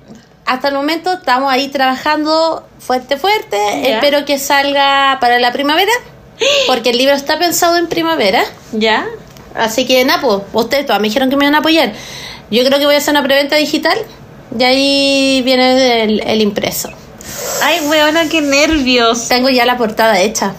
hasta 0.46 0.68
el 0.68 0.76
momento 0.76 1.14
estamos 1.14 1.52
ahí 1.52 1.70
trabajando 1.70 2.68
fuerte, 2.80 3.18
fuerte. 3.18 3.92
Espero 3.92 4.26
que 4.26 4.38
salga 4.38 5.18
para 5.20 5.40
la 5.40 5.52
primavera. 5.52 5.92
Porque 6.68 6.92
el 6.92 6.98
libro 6.98 7.16
está 7.16 7.40
pensado 7.40 7.78
en 7.78 7.88
primavera. 7.88 8.44
¿Ya? 8.74 9.06
Así 9.56 9.86
que, 9.88 10.04
Napo, 10.06 10.46
ustedes 10.54 10.86
todas 10.86 11.02
me 11.02 11.08
dijeron 11.08 11.30
que 11.30 11.38
me 11.38 11.46
iban 11.46 11.56
a 11.56 11.60
apoyar. 11.60 11.94
Yo 12.52 12.64
creo 12.66 12.80
que 12.80 12.86
voy 12.86 12.96
a 12.96 12.98
hacer 13.00 13.12
una 13.12 13.24
preventa 13.24 13.56
digital. 13.56 13.98
Y 14.58 14.64
ahí 14.64 15.42
viene 15.44 16.04
el, 16.04 16.22
el 16.22 16.42
impreso. 16.42 16.90
Ay, 17.64 17.80
weona, 17.88 18.30
qué 18.30 18.42
nervios. 18.42 19.28
Tengo 19.28 19.50
ya 19.50 19.66
la 19.66 19.78
portada 19.78 20.20
hecha. 20.20 20.54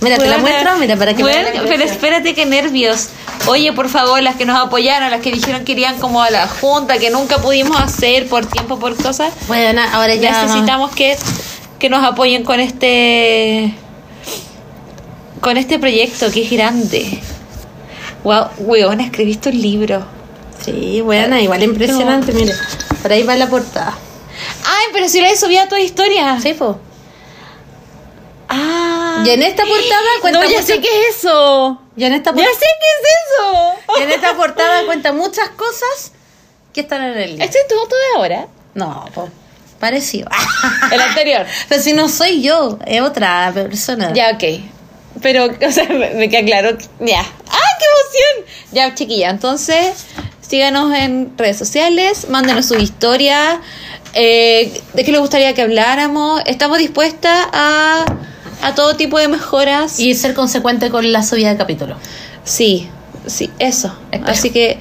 Mira, 0.00 0.16
te 0.16 0.28
la 0.28 0.38
muestro, 0.38 0.76
mira, 0.78 0.96
para 0.96 1.14
que 1.14 1.24
la 1.24 1.62
pero 1.66 1.82
espérate, 1.82 2.34
qué 2.34 2.46
nervios. 2.46 3.08
Oye, 3.46 3.72
por 3.72 3.88
favor, 3.88 4.22
las 4.22 4.36
que 4.36 4.44
nos 4.44 4.56
apoyaron, 4.56 5.10
las 5.10 5.20
que 5.20 5.32
dijeron 5.32 5.64
que 5.64 5.72
irían 5.72 5.98
como 5.98 6.22
a 6.22 6.30
la 6.30 6.46
junta, 6.46 6.98
que 6.98 7.10
nunca 7.10 7.38
pudimos 7.38 7.80
hacer 7.80 8.28
por 8.28 8.46
tiempo, 8.46 8.78
por 8.78 8.96
cosas, 8.96 9.32
Bueno, 9.48 9.80
ahora 9.92 10.14
ya... 10.14 10.44
necesitamos 10.44 10.94
que, 10.94 11.16
que 11.80 11.88
nos 11.88 12.04
apoyen 12.04 12.44
con 12.44 12.60
este 12.60 13.74
con 15.40 15.56
este 15.56 15.78
proyecto 15.78 16.30
que 16.30 16.44
es 16.44 16.50
grande. 16.50 17.20
Wow, 18.22 18.48
weona, 18.58 19.04
escribiste 19.04 19.48
un 19.48 19.60
libro. 19.60 20.17
Sí, 20.70 21.00
bueno, 21.00 21.38
igual 21.38 21.62
impresionante, 21.62 22.32
mire. 22.32 22.52
Por 23.02 23.12
ahí 23.12 23.22
va 23.22 23.36
la 23.36 23.48
portada. 23.48 23.96
Ay, 24.66 24.86
pero 24.92 25.08
si 25.08 25.20
la 25.20 25.30
he 25.30 25.36
subido 25.36 25.62
a 25.62 25.68
tu 25.68 25.76
historia. 25.76 26.38
Sí, 26.40 26.54
po. 26.54 26.78
Ah. 28.48 29.22
Y 29.24 29.30
en 29.30 29.42
esta 29.42 29.64
portada 29.64 30.08
cuenta 30.20 30.38
No, 30.40 30.44
ya 30.44 30.50
muchas- 30.60 30.66
sé 30.66 30.80
qué 30.80 30.88
es 31.08 31.16
eso. 31.18 31.80
Y 31.96 32.04
en 32.04 32.14
esta 32.14 32.30
Ya 32.30 32.36
por- 32.36 32.44
sé 32.44 32.60
qué 32.80 32.86
es 33.00 33.08
eso. 33.24 33.72
y 33.98 34.02
en 34.02 34.10
esta 34.10 34.34
portada 34.36 34.84
cuenta 34.86 35.12
muchas 35.12 35.48
cosas 35.50 36.12
que 36.72 36.80
están 36.80 37.02
en 37.02 37.18
el 37.18 37.30
libro. 37.32 37.44
¿Este 37.44 37.58
es 37.58 37.68
tu 37.68 37.74
foto 37.74 37.94
de 37.96 38.16
ahora? 38.18 38.46
No, 38.74 39.04
po. 39.14 39.28
Parecido. 39.80 40.28
El 40.92 41.00
anterior. 41.00 41.46
Pero 41.68 41.82
si 41.82 41.92
no 41.92 42.08
soy 42.08 42.42
yo, 42.42 42.78
es 42.86 43.00
otra 43.02 43.50
persona. 43.54 44.12
Ya, 44.14 44.30
ok. 44.34 44.60
Pero, 45.20 45.46
o 45.46 45.72
sea, 45.72 45.84
me, 45.88 46.10
me 46.14 46.28
queda 46.28 46.44
claro. 46.44 46.78
que- 46.78 46.86
Ya. 47.04 47.20
¡Ay, 47.20 47.72
qué 47.78 47.84
emoción! 47.92 48.52
Ya, 48.72 48.94
chiquilla, 48.94 49.30
entonces, 49.30 50.04
síganos 50.48 50.94
en 50.94 51.36
redes 51.36 51.58
sociales, 51.58 52.28
mándenos 52.30 52.66
su 52.66 52.74
historia, 52.76 53.60
eh, 54.14 54.80
de 54.94 55.04
qué 55.04 55.12
les 55.12 55.20
gustaría 55.20 55.54
que 55.54 55.62
habláramos. 55.62 56.40
Estamos 56.46 56.78
dispuestas 56.78 57.46
a, 57.52 58.04
a 58.62 58.74
todo 58.74 58.96
tipo 58.96 59.18
de 59.18 59.28
mejoras. 59.28 60.00
Y 60.00 60.14
ser 60.14 60.34
consecuente 60.34 60.90
con 60.90 61.12
la 61.12 61.22
subida 61.22 61.50
de 61.50 61.56
capítulo. 61.56 61.96
Sí, 62.44 62.88
sí, 63.26 63.50
eso. 63.58 63.94
Espero. 64.10 64.32
Así 64.32 64.50
que, 64.50 64.78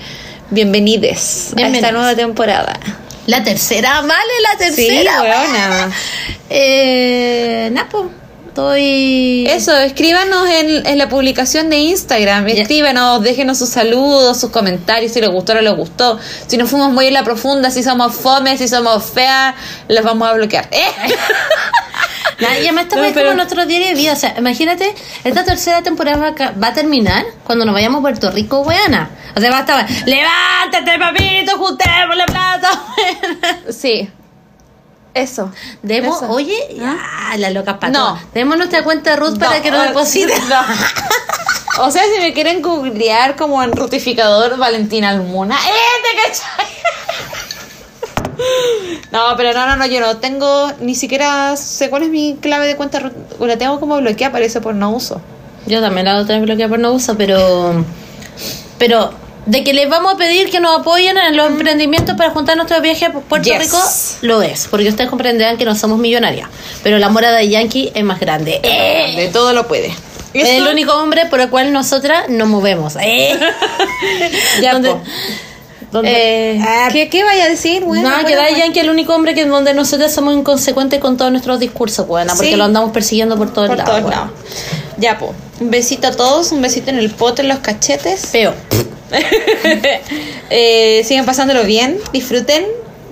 bienvenides, 0.51 1.53
a 1.57 1.67
esta 1.67 1.91
nueva 1.91 2.15
temporada. 2.15 2.79
La 3.25 3.43
tercera, 3.43 3.99
vale, 4.01 4.33
la 4.51 4.57
tercera. 4.57 5.11
Sí, 5.11 5.25
weona. 5.25 5.91
Eh, 6.49 7.69
Napo, 7.73 8.09
estoy. 8.61 9.45
Eso, 9.47 9.75
escríbanos 9.77 10.49
en, 10.49 10.85
en 10.87 10.97
la 10.97 11.07
publicación 11.09 11.69
de 11.69 11.77
Instagram, 11.77 12.47
escríbanos, 12.47 13.21
déjenos 13.21 13.59
sus 13.59 13.69
saludos, 13.69 14.39
sus 14.39 14.49
comentarios, 14.49 15.11
si 15.11 15.21
les 15.21 15.29
gustó 15.29 15.51
o 15.51 15.55
no 15.55 15.61
les 15.61 15.75
gustó, 15.75 16.19
si 16.47 16.57
nos 16.57 16.69
fuimos 16.69 16.91
muy 16.91 17.07
en 17.07 17.13
la 17.13 17.23
profunda, 17.23 17.69
si 17.69 17.83
somos 17.83 18.15
fome, 18.15 18.57
si 18.57 18.67
somos 18.67 19.05
feas, 19.05 19.53
los 19.87 20.03
vamos 20.03 20.27
a 20.27 20.33
bloquear. 20.33 20.67
¿Eh? 20.71 20.83
Nah, 22.39 22.53
y 22.57 22.63
además 22.67 22.83
esta 22.83 22.95
No, 22.97 23.01
pero- 23.13 23.25
como 23.29 23.35
nuestro 23.37 23.65
diario 23.65 23.87
de 23.87 23.95
vida. 23.95 24.13
O 24.13 24.15
sea, 24.15 24.35
imagínate, 24.37 24.93
esta 25.23 25.43
tercera 25.43 25.81
temporada 25.81 26.17
va 26.17 26.27
a, 26.29 26.35
ca- 26.35 26.53
va 26.61 26.67
a 26.67 26.73
terminar 26.73 27.25
cuando 27.43 27.65
nos 27.65 27.73
vayamos 27.73 27.99
a 27.99 28.01
Puerto 28.01 28.29
Rico, 28.31 28.61
weana. 28.61 29.09
O 29.35 29.39
sea, 29.39 29.49
va 29.51 29.57
a 29.57 29.61
estar, 29.61 29.87
levántate, 30.05 30.99
papito, 30.99 31.57
juntemos 31.57 32.15
la 32.15 32.25
plata. 32.25 32.69
Sí, 33.71 34.09
eso. 35.17 35.51
Demos, 35.81 36.17
Eso. 36.17 36.31
oye, 36.31 36.57
ya, 36.75 36.97
la 37.37 37.49
loca. 37.51 37.77
No. 37.89 38.19
Demos 38.33 38.57
nuestra 38.57 38.83
cuenta 38.83 39.15
Ruth 39.15 39.37
para 39.37 39.61
que 39.61 39.71
nos 39.71 39.85
eh, 39.85 39.87
deposite. 39.89 40.33
No. 40.49 40.61
O 41.79 41.91
sea, 41.91 42.01
si 42.11 42.19
me 42.19 42.33
quieren 42.33 42.63
googlear 42.63 43.35
como 43.35 43.61
en 43.61 43.71
rutificador 43.71 44.57
Valentina 44.57 45.09
Almuna, 45.09 45.55
¡eh, 45.55 46.01
te 46.01 46.31
cachai! 46.31 46.65
No, 49.11 49.35
pero 49.37 49.53
no, 49.53 49.65
no, 49.67 49.75
no, 49.77 49.85
yo 49.85 49.99
no 49.99 50.17
tengo, 50.17 50.71
ni 50.79 50.95
siquiera 50.95 51.55
sé 51.57 51.89
cuál 51.89 52.03
es 52.03 52.09
mi 52.09 52.37
clave 52.39 52.67
de 52.67 52.75
cuenta, 52.75 52.99
ru- 52.99 53.13
la 53.45 53.57
tengo 53.57 53.79
como 53.79 53.97
bloqueada, 53.97 54.31
por 54.31 54.41
eso 54.41 54.61
por 54.61 54.75
no 54.75 54.91
uso. 54.91 55.21
Yo 55.65 55.81
también 55.81 56.05
la 56.05 56.25
tengo 56.25 56.45
bloqueada 56.45 56.69
por 56.69 56.79
no 56.79 56.91
uso, 56.91 57.15
pero. 57.17 57.83
Pero. 58.77 59.11
De 59.47 59.63
que 59.63 59.73
les 59.73 59.89
vamos 59.89 60.13
a 60.13 60.17
pedir 60.17 60.49
que 60.51 60.59
nos 60.59 60.79
apoyen 60.79 61.17
en 61.17 61.35
los 61.35 61.47
emprendimientos 61.47 62.15
para 62.17 62.29
juntar 62.31 62.55
nuestro 62.57 62.79
viaje 62.81 63.05
a 63.05 63.11
Puerto 63.13 63.49
Yes. 63.49 63.59
Rico, 63.59 63.79
lo 64.21 64.41
es. 64.41 64.67
Porque 64.69 64.87
ustedes 64.89 65.09
comprenderán 65.09 65.57
que 65.57 65.65
no 65.65 65.73
somos 65.75 65.97
millonarias. 65.99 66.49
Pero 66.83 66.99
la 66.99 67.09
mora 67.09 67.31
de 67.31 67.47
Yankee 67.49 67.91
es 67.95 68.03
más 68.03 68.19
grande. 68.19 68.59
Eh, 68.63 69.13
De 69.15 69.27
todo 69.29 69.53
lo 69.53 69.67
puede. 69.67 69.93
Es 70.33 70.49
el 70.49 70.67
único 70.67 70.93
hombre 70.93 71.25
por 71.25 71.39
el 71.39 71.49
cual 71.49 71.71
nosotras 71.73 72.29
nos 72.29 72.47
movemos. 72.47 72.95
Eh. 73.01 73.39
Ya, 74.61 74.73
donde- 74.73 74.95
Eh, 76.03 76.59
Ah, 76.65 76.89
¿qué, 76.91 77.09
¿Qué 77.09 77.23
vaya 77.23 77.45
a 77.45 77.49
decir? 77.49 77.83
Bueno, 77.85 78.09
no, 78.09 78.17
que 78.25 78.35
Daddy 78.35 78.49
bueno. 78.51 78.57
Yankee 78.65 78.79
es 78.79 78.85
el 78.85 78.91
único 78.91 79.15
hombre 79.15 79.33
que 79.33 79.45
donde 79.45 79.73
nosotros 79.73 80.11
somos 80.11 80.35
inconsecuentes 80.35 80.99
con 80.99 81.15
todos 81.17 81.31
nuestros 81.31 81.59
discursos, 81.59 82.05
buena, 82.07 82.33
porque 82.35 82.51
Sí. 82.51 82.55
lo 82.57 82.65
andamos 82.65 82.91
persiguiendo 82.91 83.37
por 83.37 83.53
todos 83.53 83.69
Por 83.69 83.77
lados. 83.77 83.91
todos 83.91 84.03
weón. 84.03 84.15
lados. 84.15 84.31
Ya, 84.97 85.17
po. 85.17 85.33
Un 85.59 85.71
besito 85.71 86.07
a 86.07 86.11
todos, 86.11 86.51
un 86.51 86.61
besito 86.61 86.89
en 86.89 86.97
el 86.99 87.09
pote, 87.11 87.41
en 87.41 87.47
los 87.47 87.59
cachetes. 87.59 88.25
Feo. 88.27 88.53
Eh, 90.49 91.03
sigan 91.05 91.25
pasándolo 91.25 91.63
bien, 91.63 91.97
disfruten, 92.13 92.65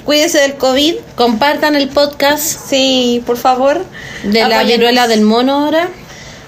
cuídense 0.05 0.39
del 0.39 0.55
COVID. 0.55 0.95
Compartan 1.15 1.75
el 1.75 1.89
podcast 1.89 2.43
Sí, 2.69 3.23
por 3.25 3.37
favor. 3.37 3.85
de 4.23 4.47
la 4.47 4.63
viruela 4.63 5.07
del 5.07 5.21
mono 5.21 5.65
ahora. 5.65 5.89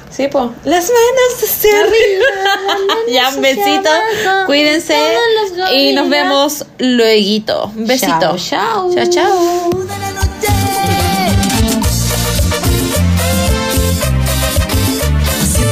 Sí, 0.10 0.28
po. 0.28 0.52
Las 0.64 0.90
manos 0.90 1.44
hacia 1.44 1.80
arriba. 1.82 2.26
ya, 3.12 3.30
un 3.30 3.42
besito. 3.42 3.90
abajo, 3.90 4.46
Cuídense. 4.48 4.98
Y 5.74 5.94
nos 5.94 6.10
vemos 6.10 6.66
luego. 6.80 7.72
Un 7.76 7.86
besito. 7.86 8.20
Chao, 8.20 8.38
chao. 8.38 8.96
Chao, 8.96 9.06
chao. 9.10 9.70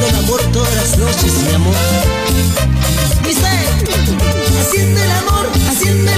El 0.08 0.14
amor 0.16 0.40
todas 0.52 0.74
las 0.76 0.98
noches, 0.98 1.32
mi 1.48 1.54
amor. 1.54 1.74
Dice, 3.24 3.46
haciendo 4.60 5.00
el 5.02 5.10
amor, 5.10 5.48
haciendo 5.68 6.10